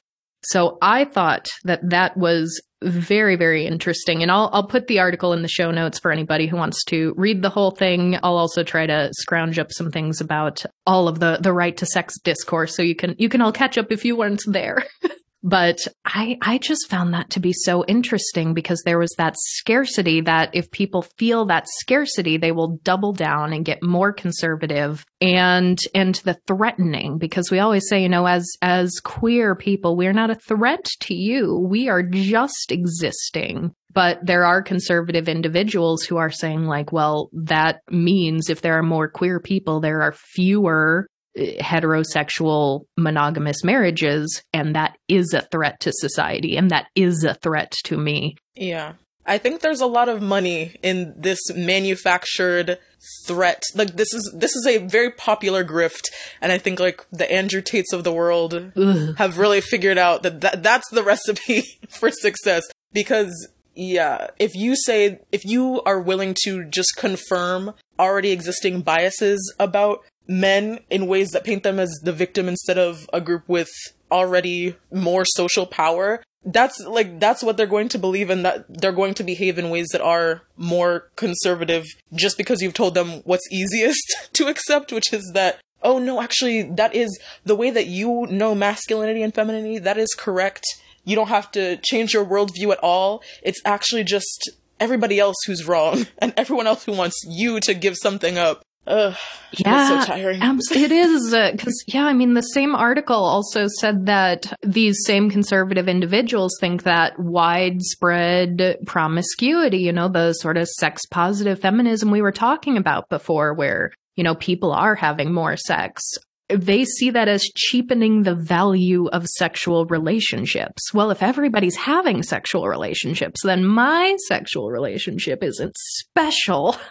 So 0.44 0.78
I 0.80 1.04
thought 1.04 1.46
that 1.64 1.80
that 1.90 2.16
was 2.16 2.60
very 2.82 3.36
very 3.36 3.66
interesting 3.66 4.22
and 4.22 4.30
I'll 4.30 4.50
I'll 4.52 4.66
put 4.66 4.86
the 4.86 5.00
article 5.00 5.32
in 5.32 5.42
the 5.42 5.48
show 5.48 5.70
notes 5.70 5.98
for 5.98 6.12
anybody 6.12 6.46
who 6.46 6.56
wants 6.56 6.84
to 6.84 7.12
read 7.16 7.42
the 7.42 7.50
whole 7.50 7.72
thing. 7.72 8.16
I'll 8.22 8.36
also 8.36 8.62
try 8.62 8.86
to 8.86 9.10
scrounge 9.12 9.58
up 9.58 9.72
some 9.72 9.90
things 9.90 10.20
about 10.20 10.64
all 10.86 11.08
of 11.08 11.18
the 11.18 11.38
the 11.40 11.52
right 11.52 11.76
to 11.76 11.86
sex 11.86 12.18
discourse 12.20 12.76
so 12.76 12.82
you 12.82 12.94
can 12.94 13.14
you 13.18 13.28
can 13.28 13.40
all 13.40 13.52
catch 13.52 13.78
up 13.78 13.90
if 13.90 14.04
you 14.04 14.16
weren't 14.16 14.42
there. 14.46 14.84
But 15.42 15.78
I, 16.04 16.36
I 16.42 16.58
just 16.58 16.90
found 16.90 17.14
that 17.14 17.30
to 17.30 17.40
be 17.40 17.52
so 17.52 17.84
interesting 17.86 18.54
because 18.54 18.82
there 18.84 18.98
was 18.98 19.14
that 19.18 19.36
scarcity 19.38 20.20
that 20.22 20.50
if 20.52 20.70
people 20.70 21.02
feel 21.16 21.46
that 21.46 21.68
scarcity, 21.68 22.36
they 22.38 22.50
will 22.50 22.78
double 22.82 23.12
down 23.12 23.52
and 23.52 23.64
get 23.64 23.82
more 23.82 24.12
conservative 24.12 25.04
and, 25.20 25.78
and 25.94 26.16
the 26.16 26.38
threatening 26.46 27.18
because 27.18 27.50
we 27.50 27.60
always 27.60 27.88
say, 27.88 28.02
you 28.02 28.08
know, 28.08 28.26
as, 28.26 28.48
as 28.62 28.92
queer 29.04 29.54
people, 29.54 29.96
we're 29.96 30.12
not 30.12 30.30
a 30.30 30.34
threat 30.34 30.84
to 31.00 31.14
you. 31.14 31.56
We 31.70 31.88
are 31.88 32.02
just 32.02 32.72
existing. 32.72 33.74
But 33.92 34.18
there 34.22 34.44
are 34.44 34.62
conservative 34.62 35.28
individuals 35.28 36.02
who 36.02 36.18
are 36.18 36.30
saying, 36.30 36.64
like, 36.64 36.92
well, 36.92 37.30
that 37.32 37.80
means 37.90 38.50
if 38.50 38.60
there 38.60 38.78
are 38.78 38.82
more 38.82 39.08
queer 39.08 39.40
people, 39.40 39.80
there 39.80 40.02
are 40.02 40.12
fewer 40.12 41.08
heterosexual 41.38 42.84
monogamous 42.96 43.62
marriages 43.64 44.42
and 44.52 44.74
that 44.74 44.96
is 45.08 45.32
a 45.32 45.42
threat 45.42 45.80
to 45.80 45.92
society 45.92 46.56
and 46.56 46.70
that 46.70 46.86
is 46.94 47.24
a 47.24 47.34
threat 47.34 47.72
to 47.84 47.96
me. 47.96 48.36
Yeah. 48.54 48.94
I 49.28 49.36
think 49.36 49.60
there's 49.60 49.82
a 49.82 49.86
lot 49.86 50.08
of 50.08 50.22
money 50.22 50.76
in 50.82 51.12
this 51.16 51.38
manufactured 51.54 52.78
threat. 53.26 53.62
Like 53.74 53.94
this 53.96 54.12
is 54.14 54.32
this 54.34 54.56
is 54.56 54.66
a 54.66 54.78
very 54.78 55.10
popular 55.10 55.64
grift 55.64 56.06
and 56.40 56.50
I 56.50 56.58
think 56.58 56.80
like 56.80 57.06
the 57.12 57.30
Andrew 57.30 57.60
Tates 57.60 57.92
of 57.92 58.04
the 58.04 58.12
world 58.12 58.72
Ugh. 58.74 59.16
have 59.18 59.38
really 59.38 59.60
figured 59.60 59.98
out 59.98 60.22
that, 60.22 60.40
that 60.40 60.62
that's 60.62 60.88
the 60.90 61.02
recipe 61.02 61.62
for 61.90 62.10
success 62.10 62.62
because 62.92 63.48
yeah, 63.80 64.28
if 64.40 64.56
you 64.56 64.74
say 64.74 65.20
if 65.30 65.44
you 65.44 65.82
are 65.82 66.00
willing 66.00 66.34
to 66.44 66.64
just 66.64 66.96
confirm 66.96 67.74
already 67.98 68.30
existing 68.30 68.80
biases 68.80 69.54
about 69.60 70.02
men 70.28 70.80
in 70.90 71.06
ways 71.06 71.30
that 71.30 71.44
paint 71.44 71.62
them 71.62 71.78
as 71.78 71.90
the 72.02 72.12
victim 72.12 72.48
instead 72.48 72.78
of 72.78 73.08
a 73.12 73.20
group 73.20 73.48
with 73.48 73.70
already 74.10 74.76
more 74.92 75.24
social 75.24 75.66
power. 75.66 76.22
That's 76.44 76.78
like 76.80 77.18
that's 77.18 77.42
what 77.42 77.56
they're 77.56 77.66
going 77.66 77.88
to 77.90 77.98
believe 77.98 78.30
and 78.30 78.44
that 78.44 78.66
they're 78.68 78.92
going 78.92 79.14
to 79.14 79.24
behave 79.24 79.58
in 79.58 79.70
ways 79.70 79.88
that 79.92 80.00
are 80.00 80.42
more 80.56 81.10
conservative 81.16 81.86
just 82.14 82.38
because 82.38 82.62
you've 82.62 82.74
told 82.74 82.94
them 82.94 83.22
what's 83.24 83.48
easiest 83.52 84.30
to 84.34 84.46
accept 84.46 84.92
which 84.92 85.12
is 85.12 85.28
that 85.34 85.58
oh 85.82 85.98
no 85.98 86.22
actually 86.22 86.62
that 86.62 86.94
is 86.94 87.18
the 87.44 87.56
way 87.56 87.70
that 87.70 87.86
you 87.86 88.26
know 88.30 88.54
masculinity 88.54 89.22
and 89.22 89.34
femininity 89.34 89.78
that 89.78 89.98
is 89.98 90.14
correct. 90.16 90.64
You 91.04 91.16
don't 91.16 91.28
have 91.28 91.50
to 91.52 91.78
change 91.78 92.12
your 92.12 92.24
worldview 92.24 92.70
at 92.70 92.78
all. 92.78 93.22
It's 93.42 93.60
actually 93.64 94.04
just 94.04 94.50
everybody 94.78 95.18
else 95.18 95.36
who's 95.46 95.66
wrong 95.66 96.06
and 96.18 96.32
everyone 96.36 96.66
else 96.66 96.84
who 96.84 96.92
wants 96.92 97.16
you 97.26 97.58
to 97.60 97.74
give 97.74 97.96
something 97.96 98.38
up 98.38 98.62
Ugh, 98.88 99.14
yeah, 99.52 100.00
so 100.00 100.06
tiring. 100.06 100.40
it 100.70 100.90
is 100.90 101.30
because 101.30 101.84
uh, 101.86 101.92
yeah, 101.92 102.06
I 102.06 102.14
mean 102.14 102.32
the 102.32 102.40
same 102.40 102.74
article 102.74 103.16
also 103.16 103.66
said 103.80 104.06
that 104.06 104.50
these 104.62 105.04
same 105.04 105.30
conservative 105.30 105.88
individuals 105.88 106.56
think 106.58 106.84
that 106.84 107.18
widespread 107.18 108.78
promiscuity, 108.86 109.78
you 109.78 109.92
know, 109.92 110.08
the 110.08 110.32
sort 110.32 110.56
of 110.56 110.68
sex 110.68 111.04
positive 111.04 111.60
feminism 111.60 112.10
we 112.10 112.22
were 112.22 112.32
talking 112.32 112.78
about 112.78 113.10
before, 113.10 113.52
where 113.52 113.92
you 114.16 114.24
know 114.24 114.34
people 114.34 114.72
are 114.72 114.94
having 114.94 115.34
more 115.34 115.58
sex. 115.58 116.02
They 116.48 116.86
see 116.86 117.10
that 117.10 117.28
as 117.28 117.42
cheapening 117.54 118.22
the 118.22 118.34
value 118.34 119.08
of 119.08 119.26
sexual 119.26 119.84
relationships. 119.84 120.94
Well, 120.94 121.10
if 121.10 121.22
everybody's 121.22 121.76
having 121.76 122.22
sexual 122.22 122.66
relationships, 122.68 123.42
then 123.44 123.66
my 123.66 124.16
sexual 124.28 124.70
relationship 124.70 125.44
isn't 125.44 125.76
special. 125.76 126.74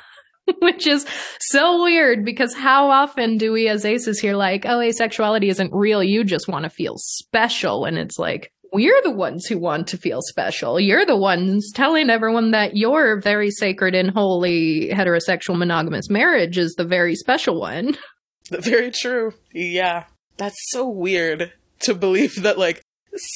which 0.60 0.88
is 0.88 1.06
so 1.40 1.84
weird 1.84 2.26
because 2.26 2.54
how 2.54 2.90
often 2.90 3.38
do 3.38 3.52
we 3.52 3.68
as 3.68 3.86
aces 3.86 4.20
hear 4.20 4.36
like, 4.36 4.66
oh, 4.66 4.80
asexuality 4.80 5.50
isn't 5.50 5.74
real. 5.74 6.04
You 6.04 6.24
just 6.24 6.48
want 6.48 6.64
to 6.64 6.70
feel 6.70 6.96
special. 6.98 7.86
And 7.86 7.98
it's 7.98 8.18
like, 8.18 8.52
we're 8.74 9.02
the 9.04 9.12
ones 9.12 9.46
who 9.46 9.58
want 9.58 9.88
to 9.88 9.98
feel 9.98 10.20
special. 10.22 10.80
You're 10.80 11.06
the 11.06 11.18
ones 11.18 11.72
telling 11.74 12.10
everyone 12.10 12.52
that 12.52 12.76
your 12.76 13.22
very 13.22 13.50
sacred 13.50 13.96
and 13.96 14.12
holy 14.12 14.90
heterosexual 14.90 15.58
monogamous 15.58 16.10
marriage 16.10 16.58
is 16.58 16.76
the 16.76 16.86
very 16.86 17.16
special 17.16 17.60
one. 17.60 17.98
Very 18.50 18.92
true. 18.92 19.34
Yeah. 19.54 20.06
That's 20.38 20.56
so 20.70 20.88
weird 20.88 21.52
to 21.82 21.94
believe 21.94 22.44
that 22.44 22.58
like 22.58 22.82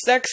sex 0.06 0.32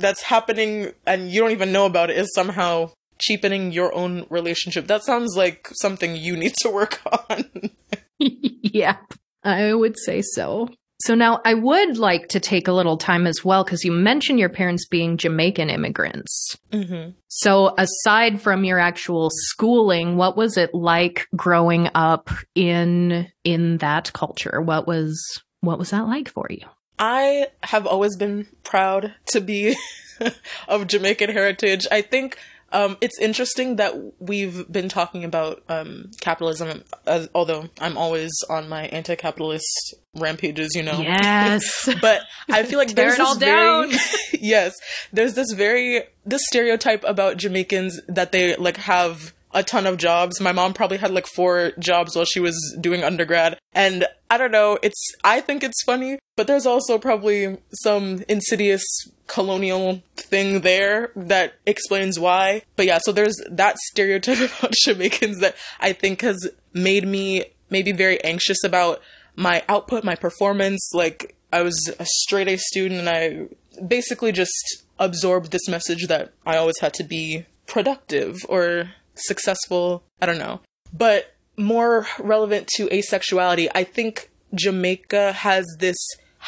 that's 0.00 0.22
happening 0.22 0.92
and 1.06 1.30
you 1.30 1.40
don't 1.40 1.52
even 1.52 1.70
know 1.70 1.86
about 1.86 2.10
it 2.10 2.16
is 2.16 2.34
somehow 2.34 2.90
cheapening 3.18 3.72
your 3.72 3.94
own 3.94 4.26
relationship. 4.30 4.86
That 4.86 5.04
sounds 5.04 5.36
like 5.36 5.68
something 5.74 6.16
you 6.16 6.36
need 6.36 6.54
to 6.60 6.70
work 6.70 7.00
on. 7.30 7.70
yeah, 8.18 8.96
I 9.42 9.74
would 9.74 9.98
say 9.98 10.22
so. 10.22 10.68
So 11.02 11.14
now 11.14 11.40
I 11.44 11.54
would 11.54 11.98
like 11.98 12.28
to 12.28 12.40
take 12.40 12.68
a 12.68 12.72
little 12.72 12.96
time 12.96 13.26
as 13.26 13.44
well 13.44 13.64
because 13.64 13.84
you 13.84 13.92
mentioned 13.92 14.38
your 14.38 14.48
parents 14.48 14.86
being 14.86 15.18
Jamaican 15.18 15.68
immigrants. 15.68 16.56
Mm-hmm. 16.72 17.10
So 17.28 17.74
aside 17.76 18.40
from 18.40 18.64
your 18.64 18.78
actual 18.78 19.28
schooling, 19.30 20.16
what 20.16 20.36
was 20.36 20.56
it 20.56 20.72
like 20.72 21.26
growing 21.36 21.90
up 21.94 22.30
in 22.54 23.30
in 23.44 23.76
that 23.78 24.12
culture? 24.14 24.62
What 24.62 24.86
was 24.86 25.42
what 25.60 25.78
was 25.78 25.90
that 25.90 26.06
like 26.06 26.30
for 26.30 26.46
you? 26.48 26.66
I 26.98 27.48
have 27.62 27.86
always 27.86 28.16
been 28.16 28.46
proud 28.64 29.14
to 29.28 29.40
be 29.42 29.76
of 30.68 30.86
Jamaican 30.86 31.30
heritage. 31.30 31.86
I 31.90 32.00
think 32.00 32.38
um, 32.72 32.96
it's 33.00 33.18
interesting 33.18 33.76
that 33.76 33.94
we've 34.20 34.70
been 34.70 34.88
talking 34.88 35.24
about 35.24 35.62
um, 35.68 36.10
capitalism, 36.20 36.82
as, 37.06 37.28
although 37.34 37.68
I'm 37.80 37.96
always 37.96 38.32
on 38.50 38.68
my 38.68 38.86
anti-capitalist 38.86 39.94
rampages, 40.14 40.74
you 40.74 40.82
know. 40.82 41.00
Yes. 41.00 41.88
but 42.00 42.22
I 42.50 42.64
feel 42.64 42.78
like 42.78 42.88
there's 42.94 43.16
this 43.16 43.36
very, 43.36 43.92
yes, 44.40 44.74
there's 45.12 45.34
this 45.34 45.52
very 45.52 46.04
this 46.24 46.42
stereotype 46.46 47.04
about 47.04 47.36
Jamaicans 47.36 48.00
that 48.08 48.32
they 48.32 48.56
like 48.56 48.78
have 48.78 49.32
a 49.56 49.62
ton 49.62 49.86
of 49.86 49.96
jobs. 49.96 50.38
My 50.38 50.52
mom 50.52 50.74
probably 50.74 50.98
had 50.98 51.10
like 51.10 51.26
four 51.26 51.72
jobs 51.78 52.14
while 52.14 52.26
she 52.26 52.40
was 52.40 52.54
doing 52.78 53.02
undergrad. 53.02 53.58
And 53.72 54.06
I 54.28 54.36
don't 54.36 54.52
know, 54.52 54.78
it's, 54.82 55.02
I 55.24 55.40
think 55.40 55.64
it's 55.64 55.82
funny, 55.82 56.18
but 56.36 56.46
there's 56.46 56.66
also 56.66 56.98
probably 56.98 57.56
some 57.72 58.22
insidious 58.28 58.84
colonial 59.26 60.02
thing 60.14 60.60
there 60.60 61.10
that 61.16 61.54
explains 61.64 62.20
why. 62.20 62.62
But 62.76 62.84
yeah, 62.84 62.98
so 63.02 63.12
there's 63.12 63.40
that 63.50 63.78
stereotype 63.78 64.38
about 64.58 64.74
Jamaicans 64.84 65.40
that 65.40 65.56
I 65.80 65.94
think 65.94 66.20
has 66.20 66.48
made 66.74 67.08
me 67.08 67.46
maybe 67.70 67.92
very 67.92 68.22
anxious 68.22 68.62
about 68.62 69.00
my 69.36 69.64
output, 69.70 70.04
my 70.04 70.16
performance. 70.16 70.90
Like, 70.92 71.34
I 71.50 71.62
was 71.62 71.90
a 71.98 72.04
straight 72.04 72.48
A 72.48 72.58
student 72.58 73.00
and 73.00 73.08
I 73.08 73.46
basically 73.82 74.32
just 74.32 74.84
absorbed 74.98 75.50
this 75.50 75.66
message 75.66 76.08
that 76.08 76.32
I 76.44 76.58
always 76.58 76.78
had 76.80 76.92
to 76.94 77.04
be 77.04 77.46
productive 77.66 78.36
or 78.50 78.90
successful. 79.16 80.04
I 80.20 80.26
don't 80.26 80.38
know. 80.38 80.60
But 80.92 81.34
more 81.56 82.06
relevant 82.18 82.68
to 82.76 82.86
asexuality, 82.88 83.68
I 83.74 83.84
think 83.84 84.30
Jamaica 84.54 85.32
has 85.32 85.66
this 85.78 85.96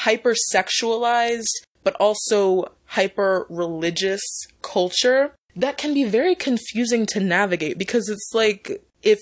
hypersexualized 0.05 1.47
but 1.85 1.95
also 1.97 2.71
hyper 2.87 3.47
religious 3.49 4.23
culture 4.63 5.35
that 5.57 5.79
can 5.79 5.95
be 5.95 6.05
very 6.05 6.35
confusing 6.35 7.07
to 7.07 7.21
navigate 7.21 7.79
because 7.79 8.09
it's 8.09 8.31
like 8.35 8.83
if 9.03 9.19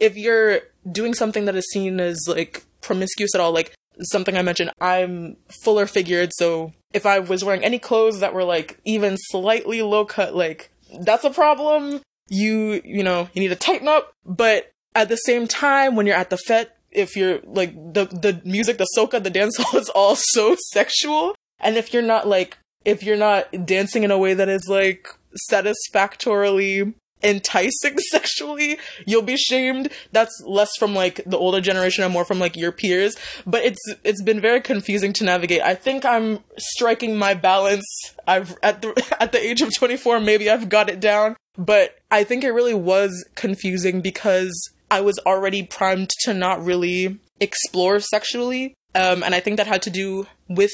if 0.00 0.16
you're 0.16 0.60
doing 0.90 1.14
something 1.14 1.44
that 1.44 1.56
is 1.56 1.68
seen 1.72 2.00
as 2.00 2.26
like 2.28 2.64
promiscuous 2.80 3.34
at 3.34 3.40
all 3.40 3.52
like 3.52 3.74
something 4.00 4.36
i 4.36 4.42
mentioned 4.42 4.70
i'm 4.80 5.36
fuller 5.62 5.86
figured 5.86 6.30
so 6.34 6.72
if 6.92 7.06
i 7.06 7.18
was 7.18 7.44
wearing 7.44 7.64
any 7.64 7.78
clothes 7.78 8.20
that 8.20 8.34
were 8.34 8.44
like 8.44 8.78
even 8.84 9.16
slightly 9.16 9.82
low 9.82 10.04
cut 10.04 10.34
like 10.34 10.70
that's 11.00 11.24
a 11.24 11.30
problem. 11.30 12.00
You, 12.28 12.80
you 12.84 13.02
know, 13.02 13.28
you 13.34 13.42
need 13.42 13.48
to 13.48 13.56
tighten 13.56 13.88
up. 13.88 14.12
But 14.24 14.72
at 14.94 15.08
the 15.08 15.16
same 15.16 15.46
time, 15.46 15.96
when 15.96 16.06
you're 16.06 16.16
at 16.16 16.30
the 16.30 16.38
fete, 16.38 16.70
if 16.90 17.16
you're 17.16 17.40
like 17.44 17.74
the, 17.74 18.06
the 18.06 18.40
music, 18.44 18.78
the 18.78 18.88
soca, 18.96 19.22
the 19.22 19.30
dance 19.30 19.56
hall 19.58 19.80
is 19.80 19.88
all 19.90 20.16
so 20.16 20.56
sexual. 20.72 21.34
And 21.60 21.76
if 21.76 21.92
you're 21.92 22.02
not 22.02 22.26
like, 22.26 22.58
if 22.84 23.02
you're 23.02 23.16
not 23.16 23.66
dancing 23.66 24.04
in 24.04 24.10
a 24.10 24.18
way 24.18 24.34
that 24.34 24.48
is 24.48 24.68
like 24.68 25.08
satisfactorily 25.48 26.94
enticing 27.24 27.98
sexually, 28.10 28.78
you'll 29.06 29.22
be 29.22 29.36
shamed. 29.36 29.90
That's 30.12 30.42
less 30.44 30.70
from 30.78 30.94
like 30.94 31.20
the 31.26 31.38
older 31.38 31.60
generation 31.60 32.04
and 32.04 32.12
more 32.12 32.24
from 32.24 32.38
like 32.38 32.56
your 32.56 32.70
peers. 32.70 33.16
But 33.46 33.64
it's 33.64 33.80
it's 34.04 34.22
been 34.22 34.40
very 34.40 34.60
confusing 34.60 35.12
to 35.14 35.24
navigate. 35.24 35.62
I 35.62 35.74
think 35.74 36.04
I'm 36.04 36.40
striking 36.58 37.16
my 37.16 37.34
balance. 37.34 37.86
I've 38.26 38.56
at 38.62 38.82
the 38.82 39.16
at 39.20 39.32
the 39.32 39.44
age 39.44 39.62
of 39.62 39.74
24, 39.74 40.20
maybe 40.20 40.50
I've 40.50 40.68
got 40.68 40.88
it 40.90 41.00
down. 41.00 41.36
But 41.56 41.98
I 42.10 42.24
think 42.24 42.44
it 42.44 42.50
really 42.50 42.74
was 42.74 43.24
confusing 43.36 44.00
because 44.00 44.52
I 44.90 45.00
was 45.00 45.18
already 45.20 45.62
primed 45.62 46.10
to 46.22 46.34
not 46.34 46.64
really 46.64 47.18
explore 47.40 48.00
sexually. 48.00 48.74
Um, 48.94 49.22
and 49.22 49.34
I 49.34 49.40
think 49.40 49.56
that 49.56 49.66
had 49.66 49.82
to 49.82 49.90
do 49.90 50.26
with 50.48 50.72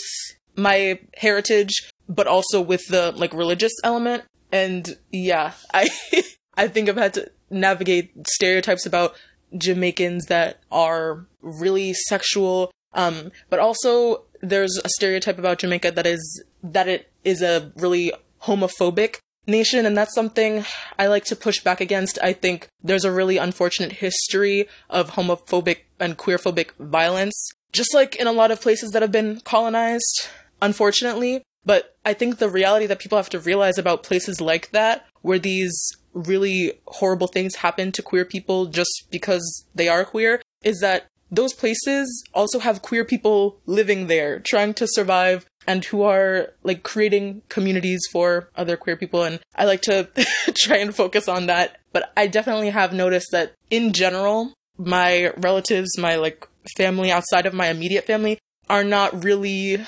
my 0.56 0.98
heritage, 1.16 1.90
but 2.08 2.26
also 2.26 2.60
with 2.60 2.86
the 2.88 3.12
like 3.12 3.32
religious 3.32 3.72
element. 3.84 4.24
And 4.52 4.96
yeah, 5.10 5.52
I 5.74 5.88
I 6.60 6.68
think 6.68 6.88
I've 6.88 6.96
had 6.96 7.14
to 7.14 7.30
navigate 7.48 8.12
stereotypes 8.28 8.84
about 8.84 9.14
Jamaicans 9.56 10.26
that 10.26 10.60
are 10.70 11.24
really 11.40 11.94
sexual. 11.94 12.70
Um, 12.92 13.32
but 13.48 13.58
also 13.58 14.24
there's 14.42 14.78
a 14.84 14.88
stereotype 14.90 15.38
about 15.38 15.58
Jamaica 15.58 15.92
that 15.92 16.06
is 16.06 16.44
that 16.62 16.86
it 16.86 17.10
is 17.24 17.40
a 17.40 17.72
really 17.76 18.12
homophobic 18.42 19.16
nation 19.46 19.86
and 19.86 19.96
that's 19.96 20.14
something 20.14 20.64
I 20.98 21.06
like 21.06 21.24
to 21.26 21.36
push 21.36 21.60
back 21.60 21.80
against. 21.80 22.18
I 22.22 22.34
think 22.34 22.68
there's 22.82 23.06
a 23.06 23.12
really 23.12 23.38
unfortunate 23.38 23.92
history 23.92 24.68
of 24.90 25.12
homophobic 25.12 25.78
and 25.98 26.18
queerphobic 26.18 26.72
violence 26.78 27.34
just 27.72 27.94
like 27.94 28.16
in 28.16 28.26
a 28.26 28.32
lot 28.32 28.50
of 28.50 28.60
places 28.60 28.90
that 28.90 29.02
have 29.02 29.12
been 29.12 29.40
colonized, 29.40 30.28
unfortunately. 30.60 31.42
But 31.64 31.96
I 32.04 32.14
think 32.14 32.38
the 32.38 32.48
reality 32.48 32.86
that 32.86 32.98
people 32.98 33.18
have 33.18 33.30
to 33.30 33.38
realize 33.38 33.78
about 33.78 34.02
places 34.02 34.40
like 34.40 34.70
that, 34.70 35.06
where 35.22 35.38
these 35.38 35.78
really 36.14 36.80
horrible 36.86 37.26
things 37.26 37.56
happen 37.56 37.92
to 37.92 38.02
queer 38.02 38.24
people 38.24 38.66
just 38.66 39.06
because 39.10 39.66
they 39.74 39.88
are 39.88 40.04
queer, 40.04 40.42
is 40.62 40.80
that 40.80 41.06
those 41.30 41.52
places 41.52 42.24
also 42.34 42.58
have 42.58 42.82
queer 42.82 43.04
people 43.04 43.60
living 43.66 44.08
there, 44.08 44.40
trying 44.40 44.74
to 44.74 44.86
survive 44.88 45.46
and 45.66 45.84
who 45.84 46.02
are 46.02 46.52
like 46.62 46.82
creating 46.82 47.42
communities 47.48 48.00
for 48.10 48.48
other 48.56 48.76
queer 48.76 48.96
people. 48.96 49.22
And 49.22 49.40
I 49.54 49.64
like 49.64 49.82
to 49.82 50.08
try 50.58 50.78
and 50.78 50.94
focus 50.94 51.28
on 51.28 51.46
that. 51.46 51.78
But 51.92 52.12
I 52.16 52.26
definitely 52.26 52.70
have 52.70 52.92
noticed 52.92 53.28
that 53.32 53.52
in 53.70 53.92
general, 53.92 54.54
my 54.78 55.32
relatives, 55.36 55.98
my 55.98 56.16
like 56.16 56.46
family 56.76 57.10
outside 57.10 57.46
of 57.46 57.54
my 57.54 57.68
immediate 57.68 58.06
family 58.06 58.38
are 58.68 58.84
not 58.84 59.24
really 59.24 59.84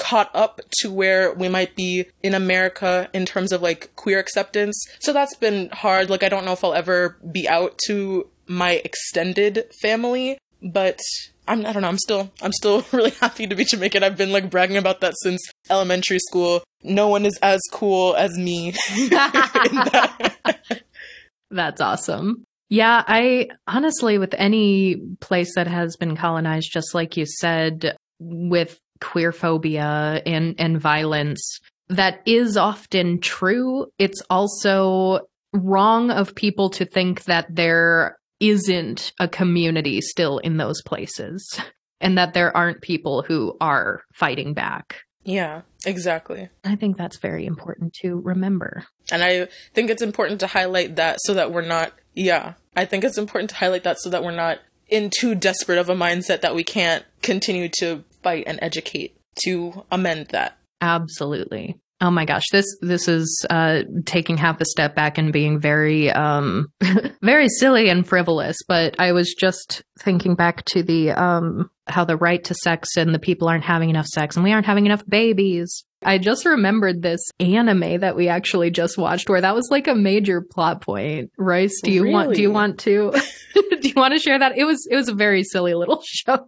caught 0.00 0.34
up 0.34 0.62
to 0.78 0.90
where 0.90 1.32
we 1.34 1.48
might 1.48 1.76
be 1.76 2.06
in 2.22 2.32
America 2.34 3.10
in 3.12 3.26
terms 3.26 3.52
of 3.52 3.60
like 3.60 3.94
queer 3.96 4.18
acceptance. 4.18 4.82
So 5.00 5.12
that's 5.12 5.36
been 5.36 5.68
hard. 5.70 6.08
Like, 6.08 6.22
I 6.22 6.30
don't 6.30 6.46
know 6.46 6.54
if 6.54 6.64
I'll 6.64 6.74
ever 6.74 7.18
be 7.30 7.46
out 7.46 7.78
to 7.86 8.26
my 8.46 8.80
extended 8.82 9.66
family, 9.82 10.38
but 10.62 10.98
I'm, 11.46 11.66
I 11.66 11.72
don't 11.72 11.82
know. 11.82 11.88
I'm 11.88 11.98
still, 11.98 12.32
I'm 12.40 12.52
still 12.52 12.84
really 12.92 13.10
happy 13.10 13.46
to 13.46 13.54
be 13.54 13.64
Jamaican. 13.64 14.02
I've 14.02 14.16
been 14.16 14.32
like 14.32 14.50
bragging 14.50 14.78
about 14.78 15.02
that 15.02 15.14
since 15.18 15.40
elementary 15.68 16.18
school. 16.18 16.64
No 16.82 17.08
one 17.08 17.26
is 17.26 17.38
as 17.42 17.60
cool 17.70 18.16
as 18.16 18.36
me. 18.38 18.70
that. 19.10 20.60
That's 21.50 21.80
awesome. 21.80 22.44
Yeah, 22.70 23.02
I 23.06 23.48
honestly, 23.66 24.16
with 24.16 24.32
any 24.38 24.96
place 25.20 25.56
that 25.56 25.66
has 25.66 25.96
been 25.96 26.16
colonized, 26.16 26.70
just 26.72 26.94
like 26.94 27.16
you 27.16 27.26
said, 27.26 27.96
with 28.20 28.78
queer 29.00 29.32
phobia 29.32 30.22
and, 30.26 30.54
and 30.58 30.80
violence, 30.80 31.60
that 31.88 32.20
is 32.26 32.56
often 32.56 33.20
true. 33.20 33.86
It's 33.98 34.22
also 34.30 35.20
wrong 35.52 36.10
of 36.10 36.34
people 36.34 36.70
to 36.70 36.84
think 36.84 37.24
that 37.24 37.46
there 37.54 38.18
isn't 38.38 39.12
a 39.18 39.28
community 39.28 40.00
still 40.00 40.38
in 40.38 40.56
those 40.56 40.80
places 40.82 41.60
and 42.00 42.16
that 42.16 42.34
there 42.34 42.56
aren't 42.56 42.80
people 42.80 43.22
who 43.22 43.56
are 43.60 44.02
fighting 44.12 44.54
back. 44.54 45.02
Yeah, 45.22 45.62
exactly. 45.84 46.48
I 46.64 46.76
think 46.76 46.96
that's 46.96 47.18
very 47.18 47.44
important 47.44 47.92
to 48.00 48.20
remember. 48.20 48.86
And 49.12 49.22
I 49.22 49.48
think 49.74 49.90
it's 49.90 50.00
important 50.00 50.40
to 50.40 50.46
highlight 50.46 50.96
that 50.96 51.18
so 51.20 51.34
that 51.34 51.52
we're 51.52 51.60
not 51.66 51.92
yeah, 52.14 52.54
I 52.76 52.84
think 52.84 53.04
it's 53.04 53.18
important 53.18 53.50
to 53.50 53.56
highlight 53.56 53.84
that 53.84 54.00
so 54.00 54.10
that 54.10 54.22
we're 54.22 54.30
not 54.32 54.58
in 54.88 55.10
too 55.10 55.34
desperate 55.34 55.78
of 55.78 55.88
a 55.88 55.94
mindset 55.94 56.40
that 56.40 56.54
we 56.54 56.64
can't 56.64 57.04
continue 57.22 57.68
to 57.78 58.04
fight 58.22 58.44
and 58.46 58.58
educate 58.62 59.16
to 59.44 59.84
amend 59.90 60.28
that. 60.28 60.58
Absolutely. 60.80 61.78
Oh 62.02 62.10
my 62.10 62.24
gosh, 62.24 62.44
this 62.50 62.64
this 62.80 63.08
is 63.08 63.44
uh, 63.50 63.82
taking 64.06 64.38
half 64.38 64.58
a 64.60 64.64
step 64.64 64.94
back 64.94 65.18
and 65.18 65.34
being 65.34 65.60
very 65.60 66.10
um, 66.10 66.72
very 67.22 67.48
silly 67.48 67.90
and 67.90 68.06
frivolous. 68.06 68.56
But 68.66 68.98
I 68.98 69.12
was 69.12 69.34
just 69.38 69.82
thinking 69.98 70.34
back 70.34 70.64
to 70.66 70.82
the 70.82 71.10
um, 71.10 71.70
how 71.86 72.06
the 72.06 72.16
right 72.16 72.42
to 72.44 72.54
sex 72.54 72.96
and 72.96 73.14
the 73.14 73.18
people 73.18 73.48
aren't 73.48 73.64
having 73.64 73.90
enough 73.90 74.06
sex 74.06 74.36
and 74.36 74.44
we 74.44 74.52
aren't 74.52 74.64
having 74.64 74.86
enough 74.86 75.02
babies. 75.06 75.84
I 76.02 76.16
just 76.16 76.46
remembered 76.46 77.02
this 77.02 77.20
anime 77.38 78.00
that 78.00 78.16
we 78.16 78.28
actually 78.28 78.70
just 78.70 78.96
watched 78.96 79.28
where 79.28 79.42
that 79.42 79.54
was 79.54 79.68
like 79.70 79.86
a 79.86 79.94
major 79.94 80.40
plot 80.40 80.80
point. 80.80 81.30
Royce, 81.36 81.82
do 81.82 81.92
you 81.92 82.04
really? 82.04 82.14
want 82.14 82.34
do 82.34 82.40
you 82.40 82.50
want 82.50 82.78
to 82.80 83.12
do 83.54 83.88
you 83.88 83.94
want 83.94 84.14
to 84.14 84.20
share 84.20 84.38
that? 84.38 84.56
It 84.56 84.64
was 84.64 84.88
it 84.90 84.96
was 84.96 85.10
a 85.10 85.14
very 85.14 85.44
silly 85.44 85.74
little 85.74 86.02
show. 86.06 86.46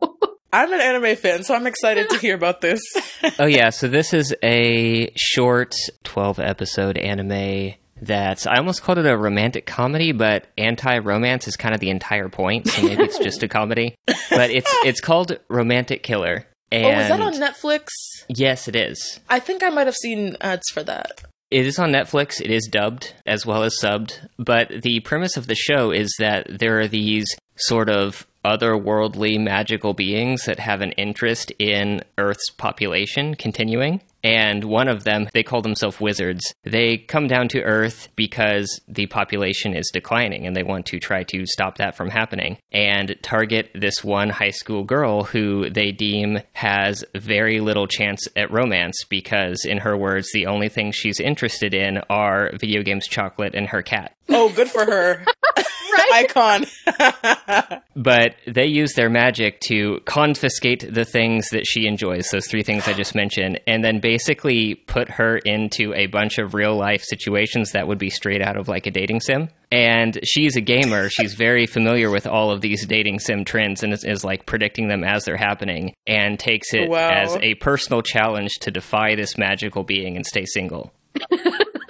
I'm 0.52 0.70
an 0.72 0.80
anime 0.80 1.16
fan, 1.16 1.44
so 1.44 1.54
I'm 1.54 1.66
excited 1.66 2.10
to 2.10 2.18
hear 2.18 2.34
about 2.34 2.60
this. 2.60 2.80
oh 3.38 3.46
yeah, 3.46 3.70
so 3.70 3.88
this 3.88 4.12
is 4.12 4.34
a 4.42 5.10
short 5.16 5.74
12 6.04 6.38
episode 6.38 6.98
anime 6.98 7.74
that's 8.02 8.46
I 8.46 8.56
almost 8.56 8.82
called 8.82 8.98
it 8.98 9.06
a 9.06 9.16
romantic 9.16 9.64
comedy, 9.64 10.12
but 10.12 10.46
anti-romance 10.58 11.48
is 11.48 11.56
kind 11.56 11.74
of 11.74 11.80
the 11.80 11.88
entire 11.88 12.28
point, 12.28 12.68
so 12.68 12.82
maybe 12.82 13.02
it's 13.02 13.18
just 13.18 13.42
a 13.42 13.48
comedy. 13.48 13.94
But 14.28 14.50
it's 14.50 14.70
it's 14.84 15.00
called 15.00 15.38
Romantic 15.48 16.02
Killer. 16.02 16.46
And 16.70 16.84
oh, 16.84 17.00
is 17.00 17.08
that 17.08 17.20
on 17.20 17.34
Netflix? 17.34 17.88
Yes, 18.28 18.68
it 18.68 18.76
is. 18.76 19.20
I 19.30 19.40
think 19.40 19.62
I 19.62 19.70
might 19.70 19.86
have 19.86 19.96
seen 19.96 20.36
ads 20.40 20.68
for 20.72 20.82
that. 20.82 21.22
It 21.50 21.66
is 21.66 21.78
on 21.78 21.92
Netflix. 21.92 22.40
It 22.40 22.50
is 22.50 22.66
dubbed 22.66 23.12
as 23.26 23.44
well 23.44 23.62
as 23.62 23.76
subbed. 23.80 24.26
But 24.38 24.82
the 24.82 25.00
premise 25.00 25.36
of 25.36 25.46
the 25.46 25.54
show 25.54 25.90
is 25.90 26.10
that 26.18 26.46
there 26.48 26.80
are 26.80 26.88
these 26.88 27.26
sort 27.66 27.88
of 27.88 28.26
otherworldly 28.44 29.40
magical 29.40 29.94
beings 29.94 30.44
that 30.46 30.58
have 30.58 30.80
an 30.80 30.92
interest 30.92 31.52
in 31.58 32.02
Earth's 32.18 32.50
population 32.50 33.34
continuing. 33.34 34.00
And 34.24 34.64
one 34.64 34.86
of 34.86 35.02
them, 35.02 35.28
they 35.32 35.42
call 35.42 35.62
themselves 35.62 36.00
wizards. 36.00 36.54
They 36.62 36.96
come 36.96 37.26
down 37.26 37.48
to 37.48 37.62
Earth 37.62 38.08
because 38.14 38.80
the 38.86 39.06
population 39.06 39.74
is 39.74 39.90
declining 39.92 40.46
and 40.46 40.54
they 40.54 40.62
want 40.62 40.86
to 40.86 41.00
try 41.00 41.24
to 41.24 41.44
stop 41.44 41.78
that 41.78 41.96
from 41.96 42.08
happening 42.08 42.58
and 42.70 43.16
target 43.22 43.70
this 43.74 44.04
one 44.04 44.30
high 44.30 44.50
school 44.50 44.84
girl 44.84 45.24
who 45.24 45.68
they 45.70 45.90
deem 45.90 46.38
has 46.52 47.04
very 47.16 47.58
little 47.58 47.88
chance 47.88 48.28
at 48.36 48.52
romance 48.52 49.04
because, 49.08 49.64
in 49.64 49.78
her 49.78 49.96
words, 49.96 50.28
the 50.32 50.46
only 50.46 50.68
things 50.68 50.94
she's 50.94 51.18
interested 51.18 51.74
in 51.74 51.98
are 52.08 52.52
video 52.60 52.82
games, 52.82 53.08
chocolate, 53.08 53.56
and 53.56 53.68
her 53.68 53.82
cat. 53.82 54.14
Oh, 54.28 54.52
good 54.54 54.68
for 54.68 54.84
her. 54.84 55.24
Icon. 56.12 56.66
but 57.96 58.36
they 58.46 58.66
use 58.66 58.92
their 58.94 59.10
magic 59.10 59.60
to 59.60 60.00
confiscate 60.04 60.92
the 60.92 61.04
things 61.04 61.48
that 61.50 61.66
she 61.66 61.86
enjoys, 61.86 62.28
those 62.30 62.46
three 62.46 62.62
things 62.62 62.86
I 62.86 62.92
just 62.92 63.14
mentioned, 63.14 63.60
and 63.66 63.84
then 63.84 64.00
basically 64.00 64.74
put 64.74 65.08
her 65.10 65.38
into 65.38 65.94
a 65.94 66.06
bunch 66.06 66.38
of 66.38 66.54
real 66.54 66.76
life 66.76 67.02
situations 67.02 67.72
that 67.72 67.88
would 67.88 67.98
be 67.98 68.10
straight 68.10 68.42
out 68.42 68.56
of 68.56 68.68
like 68.68 68.86
a 68.86 68.90
dating 68.90 69.20
sim. 69.20 69.48
And 69.70 70.18
she's 70.22 70.56
a 70.56 70.60
gamer. 70.60 71.08
She's 71.12 71.32
very 71.32 71.66
familiar 71.66 72.10
with 72.10 72.26
all 72.26 72.50
of 72.50 72.60
these 72.60 72.86
dating 72.86 73.20
sim 73.20 73.44
trends 73.44 73.82
and 73.82 73.92
is, 73.94 74.04
is 74.04 74.22
like 74.22 74.44
predicting 74.44 74.88
them 74.88 75.02
as 75.02 75.24
they're 75.24 75.36
happening 75.36 75.94
and 76.06 76.38
takes 76.38 76.74
it 76.74 76.90
wow. 76.90 77.08
as 77.08 77.36
a 77.36 77.54
personal 77.54 78.02
challenge 78.02 78.52
to 78.60 78.70
defy 78.70 79.14
this 79.14 79.38
magical 79.38 79.82
being 79.82 80.16
and 80.16 80.26
stay 80.26 80.44
single 80.44 80.92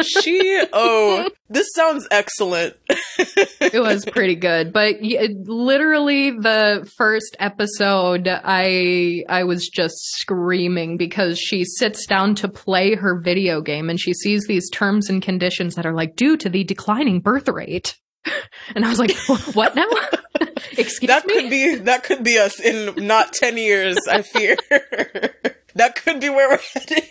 she 0.02 0.64
oh 0.72 1.28
this 1.48 1.66
sounds 1.74 2.06
excellent. 2.10 2.74
It 3.60 3.80
was 3.80 4.04
pretty 4.04 4.36
good 4.36 4.72
but 4.72 4.96
literally 5.00 6.30
the 6.30 6.90
first 6.96 7.36
episode 7.38 8.28
i 8.28 9.22
i 9.28 9.44
was 9.44 9.68
just 9.68 9.94
screaming 10.16 10.96
because 10.96 11.38
she 11.38 11.64
sits 11.64 12.06
down 12.06 12.34
to 12.36 12.48
play 12.48 12.94
her 12.94 13.20
video 13.20 13.60
game 13.60 13.88
and 13.90 14.00
she 14.00 14.12
sees 14.12 14.46
these 14.46 14.68
terms 14.70 15.08
and 15.08 15.22
conditions 15.22 15.74
that 15.74 15.86
are 15.86 15.94
like 15.94 16.16
due 16.16 16.36
to 16.36 16.48
the 16.48 16.64
declining 16.64 17.20
birth 17.20 17.48
rate. 17.48 17.98
And 18.74 18.84
i 18.84 18.88
was 18.88 18.98
like 18.98 19.14
what 19.54 19.74
now? 19.74 19.86
Excuse 20.78 21.02
me. 21.02 21.06
that 21.08 21.24
could 21.24 21.50
be 21.50 21.74
that 21.76 22.04
could 22.04 22.22
be 22.24 22.38
us 22.38 22.60
in 22.60 23.06
not 23.06 23.32
10 23.32 23.56
years 23.56 23.98
i 24.08 24.22
fear. 24.22 24.56
That 25.74 25.96
could 25.96 26.20
be 26.20 26.28
where 26.28 26.50
we're 26.50 26.58
headed 26.74 27.04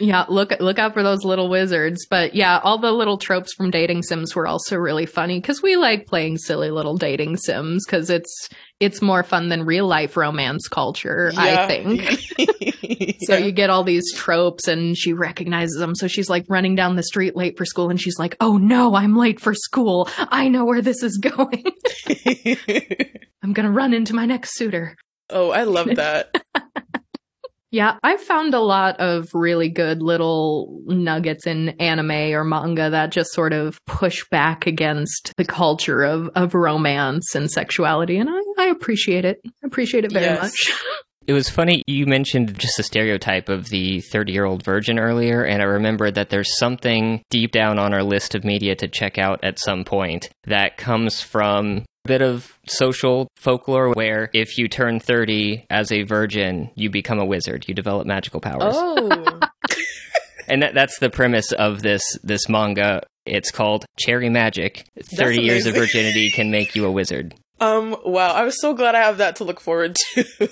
yeah, 0.00 0.26
look 0.28 0.52
look 0.60 0.78
out 0.78 0.92
for 0.92 1.02
those 1.02 1.24
little 1.24 1.48
wizards. 1.48 2.06
But 2.08 2.34
yeah, 2.34 2.60
all 2.62 2.78
the 2.78 2.92
little 2.92 3.18
tropes 3.18 3.54
from 3.54 3.70
dating 3.70 4.02
sims 4.02 4.34
were 4.34 4.46
also 4.46 4.76
really 4.76 5.06
funny 5.06 5.40
because 5.40 5.62
we 5.62 5.76
like 5.76 6.06
playing 6.06 6.38
silly 6.38 6.70
little 6.70 6.96
dating 6.96 7.36
sims 7.38 7.84
because 7.86 8.10
it's 8.10 8.48
it's 8.80 9.02
more 9.02 9.22
fun 9.22 9.48
than 9.48 9.64
real 9.64 9.86
life 9.86 10.16
romance 10.16 10.68
culture, 10.68 11.30
yeah. 11.34 11.40
I 11.40 11.66
think. 11.66 13.16
so 13.22 13.36
you 13.36 13.50
get 13.50 13.70
all 13.70 13.82
these 13.82 14.12
tropes 14.14 14.68
and 14.68 14.96
she 14.96 15.12
recognizes 15.12 15.78
them. 15.78 15.94
So 15.94 16.06
she's 16.06 16.28
like 16.28 16.44
running 16.48 16.74
down 16.74 16.96
the 16.96 17.02
street 17.02 17.34
late 17.34 17.56
for 17.56 17.64
school 17.64 17.90
and 17.90 18.00
she's 18.00 18.18
like, 18.18 18.36
"Oh 18.40 18.58
no, 18.58 18.94
I'm 18.94 19.16
late 19.16 19.40
for 19.40 19.54
school. 19.54 20.08
I 20.18 20.48
know 20.48 20.64
where 20.64 20.82
this 20.82 21.02
is 21.02 21.18
going. 21.18 21.64
I'm 23.42 23.52
going 23.52 23.66
to 23.66 23.72
run 23.72 23.94
into 23.94 24.14
my 24.14 24.26
next 24.26 24.56
suitor." 24.56 24.96
Oh, 25.30 25.50
I 25.50 25.64
love 25.64 25.94
that. 25.96 26.34
Yeah, 27.70 27.98
I've 28.02 28.20
found 28.20 28.54
a 28.54 28.60
lot 28.60 28.98
of 28.98 29.28
really 29.34 29.68
good 29.68 30.00
little 30.00 30.80
nuggets 30.86 31.46
in 31.46 31.70
anime 31.80 32.32
or 32.32 32.44
manga 32.44 32.90
that 32.90 33.10
just 33.10 33.32
sort 33.32 33.52
of 33.52 33.78
push 33.84 34.24
back 34.30 34.66
against 34.66 35.34
the 35.36 35.44
culture 35.44 36.02
of, 36.02 36.30
of 36.34 36.54
romance 36.54 37.34
and 37.34 37.50
sexuality. 37.50 38.16
And 38.16 38.30
I, 38.30 38.40
I 38.58 38.66
appreciate 38.68 39.26
it. 39.26 39.40
I 39.44 39.66
appreciate 39.66 40.04
it 40.04 40.12
very 40.12 40.24
yes. 40.24 40.42
much. 40.42 40.72
It 41.28 41.34
was 41.34 41.50
funny, 41.50 41.82
you 41.86 42.06
mentioned 42.06 42.58
just 42.58 42.78
the 42.78 42.82
stereotype 42.82 43.50
of 43.50 43.68
the 43.68 44.00
30 44.00 44.32
year 44.32 44.46
old 44.46 44.64
virgin 44.64 44.98
earlier, 44.98 45.44
and 45.44 45.60
I 45.60 45.66
remembered 45.66 46.14
that 46.14 46.30
there's 46.30 46.56
something 46.58 47.22
deep 47.28 47.52
down 47.52 47.78
on 47.78 47.92
our 47.92 48.02
list 48.02 48.34
of 48.34 48.44
media 48.44 48.74
to 48.76 48.88
check 48.88 49.18
out 49.18 49.44
at 49.44 49.58
some 49.58 49.84
point 49.84 50.30
that 50.44 50.78
comes 50.78 51.20
from 51.20 51.84
a 51.97 51.97
bit 52.08 52.22
of 52.22 52.58
social 52.66 53.28
folklore 53.36 53.92
where 53.92 54.30
if 54.34 54.58
you 54.58 54.66
turn 54.66 54.98
30 54.98 55.66
as 55.70 55.92
a 55.92 56.02
virgin, 56.02 56.70
you 56.74 56.90
become 56.90 57.18
a 57.20 57.24
wizard, 57.24 57.66
you 57.68 57.74
develop 57.74 58.06
magical 58.06 58.40
powers. 58.40 58.74
Oh. 58.76 59.40
And 60.50 60.62
that, 60.62 60.72
that's 60.72 60.98
the 60.98 61.10
premise 61.10 61.52
of 61.52 61.82
this 61.82 62.00
this 62.24 62.48
manga. 62.48 63.02
It's 63.26 63.50
called 63.50 63.84
Cherry 63.98 64.30
Magic. 64.30 64.86
30 65.18 65.42
years 65.42 65.66
of 65.66 65.74
virginity 65.74 66.30
can 66.30 66.50
make 66.50 66.74
you 66.74 66.86
a 66.86 66.90
wizard. 66.90 67.34
um, 67.60 67.94
wow. 68.02 68.32
I 68.32 68.44
was 68.44 68.58
so 68.58 68.72
glad 68.72 68.94
I 68.94 69.00
have 69.02 69.18
that 69.18 69.36
to 69.36 69.44
look 69.44 69.60
forward 69.60 69.94
to. 70.14 70.48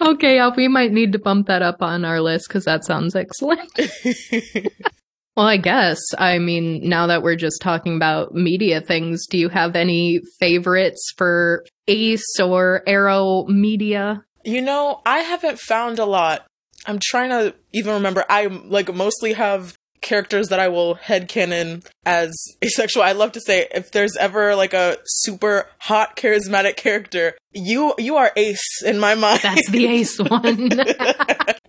Okay, 0.00 0.36
yeah, 0.36 0.50
we 0.56 0.68
might 0.68 0.90
need 0.92 1.12
to 1.12 1.18
bump 1.18 1.48
that 1.48 1.60
up 1.60 1.82
on 1.82 2.06
our 2.06 2.22
list 2.22 2.48
because 2.48 2.64
that 2.64 2.86
sounds 2.86 3.14
excellent. 3.14 3.70
Well, 5.36 5.46
I 5.46 5.58
guess. 5.58 5.98
I 6.16 6.38
mean, 6.38 6.88
now 6.88 7.08
that 7.08 7.22
we're 7.22 7.36
just 7.36 7.60
talking 7.60 7.96
about 7.96 8.34
media 8.34 8.80
things, 8.80 9.26
do 9.26 9.36
you 9.36 9.50
have 9.50 9.76
any 9.76 10.20
favorites 10.40 11.12
for 11.16 11.64
Ace 11.88 12.40
or 12.40 12.82
Aro 12.86 13.46
media? 13.46 14.24
You 14.44 14.62
know, 14.62 15.02
I 15.04 15.18
haven't 15.18 15.58
found 15.58 15.98
a 15.98 16.06
lot. 16.06 16.46
I'm 16.86 16.98
trying 17.02 17.30
to 17.30 17.54
even 17.74 17.94
remember. 17.94 18.24
I 18.30 18.46
like 18.46 18.94
mostly 18.94 19.34
have 19.34 19.76
characters 20.00 20.48
that 20.48 20.60
I 20.60 20.68
will 20.68 20.94
head 20.94 21.28
headcanon 21.28 21.84
as 22.06 22.32
asexual. 22.64 23.02
I 23.02 23.12
love 23.12 23.32
to 23.32 23.40
say 23.40 23.66
if 23.74 23.90
there's 23.92 24.16
ever 24.16 24.54
like 24.54 24.72
a 24.72 24.98
super 25.04 25.66
hot 25.80 26.16
charismatic 26.16 26.76
character, 26.76 27.36
you 27.52 27.94
you 27.98 28.16
are 28.16 28.32
Ace 28.36 28.82
in 28.84 28.98
my 28.98 29.14
mind. 29.14 29.40
That's 29.42 29.68
the 29.68 29.86
Ace 29.86 30.18
one. 30.18 30.70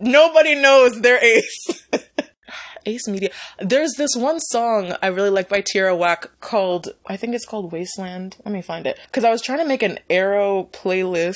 Nobody 0.00 0.54
knows 0.54 1.00
they're 1.00 1.22
Ace. 1.22 1.84
Ace 2.88 3.06
Media. 3.06 3.30
There's 3.58 3.92
this 3.96 4.16
one 4.16 4.40
song 4.40 4.94
I 5.02 5.08
really 5.08 5.30
like 5.30 5.48
by 5.48 5.60
Tierra 5.60 5.94
Whack 5.94 6.30
called, 6.40 6.88
I 7.06 7.16
think 7.16 7.34
it's 7.34 7.46
called 7.46 7.70
Wasteland. 7.70 8.36
Let 8.44 8.52
me 8.52 8.62
find 8.62 8.86
it. 8.86 8.98
Because 9.06 9.24
I 9.24 9.30
was 9.30 9.42
trying 9.42 9.58
to 9.58 9.64
make 9.64 9.82
an 9.82 9.98
Aro 10.08 10.70
playlist 10.70 11.34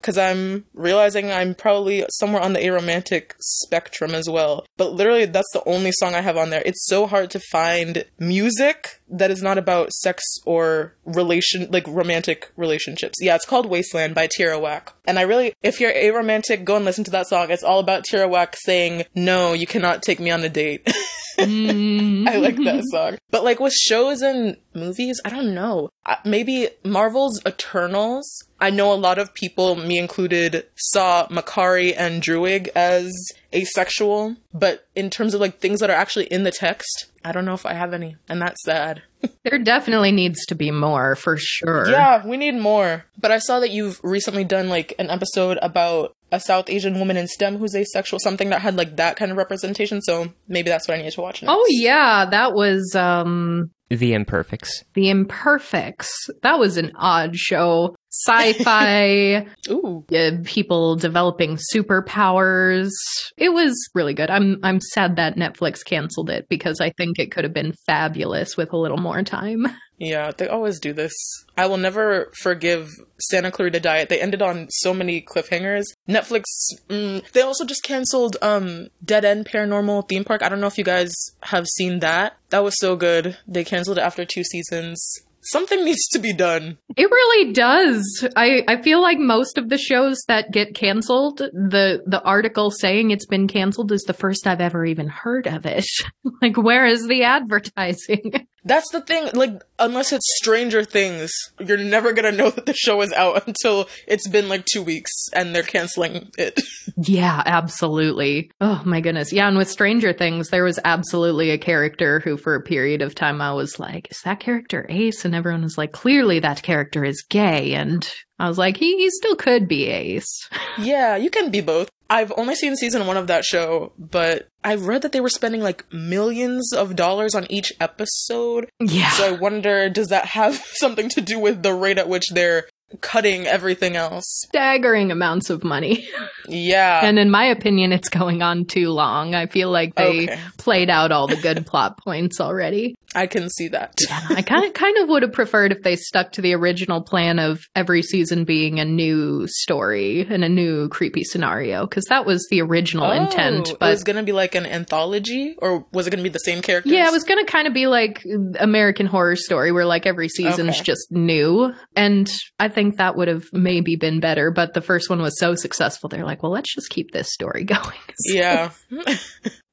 because 0.00 0.18
I'm 0.18 0.66
realizing 0.74 1.30
I'm 1.30 1.54
probably 1.54 2.04
somewhere 2.10 2.42
on 2.42 2.52
the 2.52 2.60
aromantic 2.60 3.32
spectrum 3.40 4.14
as 4.14 4.28
well. 4.28 4.66
But 4.76 4.92
literally, 4.92 5.24
that's 5.24 5.52
the 5.52 5.66
only 5.66 5.92
song 5.92 6.14
I 6.14 6.20
have 6.20 6.36
on 6.36 6.50
there. 6.50 6.62
It's 6.64 6.86
so 6.86 7.06
hard 7.06 7.30
to 7.30 7.40
find 7.50 8.04
music 8.18 9.00
that 9.08 9.30
is 9.30 9.42
not 9.42 9.58
about 9.58 9.92
sex 9.92 10.22
or 10.44 10.94
relation, 11.04 11.68
like 11.70 11.86
romantic 11.88 12.50
relationships. 12.56 13.18
Yeah, 13.20 13.34
it's 13.34 13.46
called 13.46 13.66
Wasteland 13.66 14.14
by 14.14 14.28
Tierra 14.28 14.58
Whack. 14.58 14.92
And 15.06 15.18
I 15.18 15.22
really, 15.22 15.52
if 15.62 15.80
you're 15.80 15.92
aromantic, 15.92 16.64
go 16.64 16.76
and 16.76 16.84
listen 16.84 17.04
to 17.04 17.10
that 17.10 17.26
song. 17.26 17.50
It's 17.50 17.64
all 17.64 17.80
about 17.80 18.04
Tierra 18.04 18.28
Whack 18.28 18.56
saying, 18.64 19.04
no, 19.14 19.52
you 19.52 19.66
cannot 19.66 20.02
take 20.02 20.20
me 20.20 20.30
on 20.30 20.42
a 20.44 20.48
date. 20.48 20.86
Mm. 21.38 22.28
I 22.28 22.36
like 22.36 22.56
that 22.56 22.84
song. 22.90 23.18
But 23.30 23.44
like 23.44 23.60
with 23.60 23.72
shows 23.72 24.22
and 24.22 24.56
movies, 24.74 25.20
I 25.24 25.30
don't 25.30 25.54
know. 25.54 25.90
Maybe 26.24 26.68
Marvel's 26.84 27.40
Eternals. 27.46 28.44
I 28.60 28.70
know 28.70 28.92
a 28.92 28.94
lot 28.94 29.18
of 29.18 29.32
people, 29.32 29.76
me 29.76 29.98
included, 29.98 30.66
saw 30.76 31.26
Makkari 31.28 31.94
and 31.96 32.22
Druig 32.22 32.68
as 32.74 33.12
asexual. 33.54 34.36
But 34.52 34.86
in 34.94 35.10
terms 35.10 35.34
of 35.34 35.40
like 35.40 35.58
things 35.58 35.80
that 35.80 35.90
are 35.90 35.96
actually 35.96 36.26
in 36.26 36.42
the 36.42 36.50
text, 36.50 37.06
I 37.24 37.32
don't 37.32 37.44
know 37.44 37.54
if 37.54 37.66
I 37.66 37.74
have 37.74 37.92
any. 37.94 38.16
And 38.28 38.40
that's 38.40 38.62
sad. 38.64 39.02
There 39.44 39.58
definitely 39.58 40.12
needs 40.12 40.44
to 40.46 40.54
be 40.54 40.70
more 40.70 41.14
for 41.14 41.36
sure. 41.38 41.90
Yeah, 41.90 42.26
we 42.26 42.36
need 42.36 42.56
more. 42.56 43.04
But 43.18 43.30
I 43.30 43.38
saw 43.38 43.60
that 43.60 43.70
you've 43.70 43.98
recently 44.02 44.44
done 44.44 44.68
like 44.68 44.94
an 44.98 45.10
episode 45.10 45.58
about 45.60 46.14
a 46.32 46.40
South 46.40 46.70
Asian 46.70 46.98
woman 46.98 47.16
in 47.16 47.26
STEM 47.26 47.56
who's 47.58 47.74
asexual, 47.74 48.18
something 48.20 48.50
that 48.50 48.60
had 48.60 48.76
like 48.76 48.96
that 48.96 49.16
kind 49.16 49.30
of 49.30 49.36
representation. 49.36 50.00
So 50.02 50.32
maybe 50.48 50.68
that's 50.70 50.86
what 50.88 50.98
I 50.98 51.02
need 51.02 51.12
to 51.12 51.20
watch 51.20 51.42
next. 51.42 51.52
Oh 51.54 51.66
yeah, 51.68 52.26
that 52.30 52.54
was 52.54 52.94
um 52.94 53.70
The 53.88 54.12
Imperfects. 54.14 54.84
The 54.94 55.10
Imperfects. 55.10 56.08
That 56.42 56.58
was 56.58 56.76
an 56.76 56.92
odd 56.96 57.36
show. 57.36 57.94
Sci-fi, 58.12 59.46
Ooh. 59.70 60.04
uh, 60.12 60.30
people 60.44 60.96
developing 60.96 61.58
superpowers. 61.72 62.90
It 63.36 63.50
was 63.52 63.72
really 63.94 64.14
good. 64.14 64.30
I'm 64.30 64.58
I'm 64.62 64.80
sad 64.80 65.16
that 65.16 65.36
Netflix 65.36 65.84
canceled 65.84 66.30
it 66.30 66.48
because 66.48 66.80
I 66.80 66.90
think 66.90 67.18
it 67.18 67.30
could 67.30 67.44
have 67.44 67.54
been 67.54 67.72
fabulous 67.86 68.56
with 68.56 68.72
a 68.72 68.76
little 68.76 68.98
more 68.98 69.22
time. 69.22 69.66
Yeah, 70.00 70.32
they 70.34 70.48
always 70.48 70.80
do 70.80 70.94
this. 70.94 71.12
I 71.58 71.66
will 71.66 71.76
never 71.76 72.32
forgive 72.40 72.88
Santa 73.20 73.50
Clarita 73.52 73.80
Diet. 73.80 74.08
They 74.08 74.20
ended 74.20 74.40
on 74.40 74.68
so 74.70 74.94
many 74.94 75.20
cliffhangers. 75.20 75.84
Netflix, 76.08 76.44
mm, 76.88 77.30
they 77.32 77.42
also 77.42 77.66
just 77.66 77.82
canceled 77.82 78.38
um 78.40 78.88
Dead 79.04 79.26
End 79.26 79.44
Paranormal 79.44 80.08
Theme 80.08 80.24
Park. 80.24 80.42
I 80.42 80.48
don't 80.48 80.60
know 80.60 80.66
if 80.66 80.78
you 80.78 80.84
guys 80.84 81.12
have 81.42 81.66
seen 81.66 81.98
that. 82.00 82.38
That 82.48 82.64
was 82.64 82.78
so 82.78 82.96
good. 82.96 83.36
They 83.46 83.62
canceled 83.62 83.98
it 83.98 84.02
after 84.02 84.24
two 84.24 84.42
seasons. 84.42 85.20
Something 85.42 85.84
needs 85.84 86.06
to 86.08 86.18
be 86.18 86.32
done. 86.32 86.78
It 86.96 87.10
really 87.10 87.52
does. 87.52 88.26
I, 88.36 88.62
I 88.68 88.82
feel 88.82 89.00
like 89.00 89.18
most 89.18 89.56
of 89.56 89.68
the 89.68 89.78
shows 89.78 90.22
that 90.28 90.52
get 90.52 90.74
canceled, 90.74 91.38
the 91.38 92.02
the 92.06 92.22
article 92.22 92.70
saying 92.70 93.10
it's 93.10 93.26
been 93.26 93.48
canceled 93.48 93.92
is 93.92 94.02
the 94.02 94.12
first 94.12 94.46
I've 94.46 94.60
ever 94.60 94.84
even 94.84 95.08
heard 95.08 95.46
of 95.46 95.64
it. 95.66 95.86
like 96.42 96.56
where 96.56 96.86
is 96.86 97.06
the 97.06 97.24
advertising? 97.24 98.46
That's 98.62 98.90
the 98.90 99.00
thing. 99.00 99.30
Like, 99.32 99.62
unless 99.78 100.12
it's 100.12 100.36
Stranger 100.36 100.84
Things, 100.84 101.32
you're 101.58 101.78
never 101.78 102.12
gonna 102.12 102.32
know 102.32 102.50
that 102.50 102.66
the 102.66 102.74
show 102.74 103.00
is 103.00 103.12
out 103.12 103.46
until 103.46 103.88
it's 104.06 104.28
been 104.28 104.50
like 104.50 104.66
two 104.66 104.82
weeks 104.82 105.10
and 105.32 105.54
they're 105.54 105.62
canceling 105.62 106.30
it. 106.36 106.60
Yeah, 106.98 107.42
absolutely. 107.46 108.50
Oh 108.60 108.82
my 108.84 109.00
goodness. 109.00 109.32
Yeah, 109.32 109.48
and 109.48 109.56
with 109.56 109.70
Stranger 109.70 110.12
Things, 110.12 110.48
there 110.48 110.64
was 110.64 110.78
absolutely 110.84 111.50
a 111.50 111.58
character 111.58 112.20
who, 112.20 112.36
for 112.36 112.54
a 112.54 112.60
period 112.60 113.00
of 113.00 113.14
time, 113.14 113.40
I 113.40 113.52
was 113.52 113.78
like, 113.78 114.08
is 114.10 114.20
that 114.24 114.40
character 114.40 114.84
Ace? 114.90 115.24
And 115.30 115.36
everyone 115.36 115.62
was 115.62 115.78
like, 115.78 115.92
clearly 115.92 116.40
that 116.40 116.64
character 116.64 117.04
is 117.04 117.22
gay. 117.22 117.74
And 117.74 118.04
I 118.40 118.48
was 118.48 118.58
like, 118.58 118.76
he, 118.76 118.96
he 118.96 119.10
still 119.10 119.36
could 119.36 119.68
be 119.68 119.86
Ace. 119.86 120.48
yeah, 120.78 121.14
you 121.14 121.30
can 121.30 121.52
be 121.52 121.60
both. 121.60 121.88
I've 122.10 122.32
only 122.36 122.56
seen 122.56 122.74
season 122.74 123.06
one 123.06 123.16
of 123.16 123.28
that 123.28 123.44
show, 123.44 123.92
but 123.96 124.48
I've 124.64 124.88
read 124.88 125.02
that 125.02 125.12
they 125.12 125.20
were 125.20 125.28
spending 125.28 125.60
like 125.60 125.84
millions 125.92 126.72
of 126.72 126.96
dollars 126.96 127.36
on 127.36 127.46
each 127.48 127.72
episode. 127.78 128.68
Yeah. 128.80 129.10
So 129.10 129.28
I 129.28 129.30
wonder, 129.30 129.88
does 129.88 130.08
that 130.08 130.26
have 130.26 130.56
something 130.74 131.08
to 131.10 131.20
do 131.20 131.38
with 131.38 131.62
the 131.62 131.74
rate 131.74 131.98
at 131.98 132.08
which 132.08 132.28
they're 132.30 132.64
cutting 133.00 133.46
everything 133.46 133.96
else? 133.96 134.24
Staggering 134.48 135.10
amounts 135.12 135.50
of 135.50 135.64
money. 135.64 136.08
Yeah. 136.48 137.04
and 137.04 137.18
in 137.18 137.30
my 137.30 137.44
opinion, 137.46 137.92
it's 137.92 138.08
going 138.08 138.42
on 138.42 138.64
too 138.64 138.88
long. 138.90 139.34
I 139.34 139.46
feel 139.46 139.70
like 139.70 139.94
they 139.94 140.24
Okay. 140.24 140.38
played 140.58 140.90
out 140.90 141.12
all 141.12 141.28
the 141.28 141.36
good 141.36 141.64
plot 141.70 141.98
points 142.02 142.40
already. 142.40 142.96
I 143.14 143.26
can 143.26 143.50
see 143.50 143.68
that. 143.68 143.94
I 144.28 144.42
kind 144.42 144.64
of 144.64 144.72
kind 144.72 144.96
of 144.98 145.08
would 145.08 145.22
have 145.22 145.32
preferred 145.32 145.72
if 145.72 145.82
they 145.82 145.96
stuck 145.96 146.32
to 146.32 146.40
the 146.42 146.54
original 146.54 147.02
plan 147.02 147.38
of 147.40 147.60
every 147.74 148.02
season 148.02 148.44
being 148.44 148.78
a 148.78 148.84
new 148.84 149.46
story 149.48 150.26
and 150.30 150.44
a 150.44 150.48
new 150.48 150.88
creepy 150.88 151.24
scenario 151.24 151.86
because 151.86 152.04
that 152.08 152.24
was 152.24 152.46
the 152.50 152.60
original 152.62 153.06
oh, 153.06 153.10
intent. 153.10 153.66
Oh, 153.68 153.72
it 153.72 153.78
But 153.80 153.90
was 153.90 154.04
gonna 154.04 154.22
be 154.22 154.30
like 154.32 154.54
an 154.54 154.64
anthology, 154.66 155.54
or 155.58 155.86
was 155.92 156.06
it 156.06 156.10
gonna 156.10 156.22
be 156.22 156.28
the 156.28 156.38
same 156.38 156.62
characters? 156.62 156.92
yeah, 156.92 157.08
it 157.08 157.12
was 157.12 157.24
going 157.24 157.44
to 157.44 157.50
kind 157.50 157.66
of 157.66 157.74
be 157.74 157.86
like 157.88 158.24
American 158.60 159.06
Horror 159.06 159.36
Story, 159.36 159.72
where 159.72 159.86
like 159.86 160.06
every 160.06 160.28
season's 160.28 160.76
Okay. 160.76 160.84
just 160.84 161.10
new, 161.10 161.72
and 161.96 162.30
I 162.60 162.68
think 162.68 162.79
that 162.96 163.16
would 163.16 163.28
have 163.28 163.44
maybe 163.52 163.96
been 163.96 164.20
better. 164.20 164.50
But 164.50 164.74
the 164.74 164.80
first 164.80 165.08
one 165.10 165.20
was 165.22 165.38
so 165.38 165.54
successful, 165.54 166.08
they're 166.08 166.24
like, 166.24 166.42
well, 166.42 166.52
let's 166.52 166.74
just 166.74 166.90
keep 166.90 167.12
this 167.12 167.32
story 167.32 167.64
going. 167.76 167.98
So- 168.18 168.34
Yeah. 168.34 168.70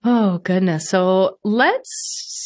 Oh 0.09 0.37
goodness. 0.37 0.87
So 0.89 1.37
let's 1.43 1.89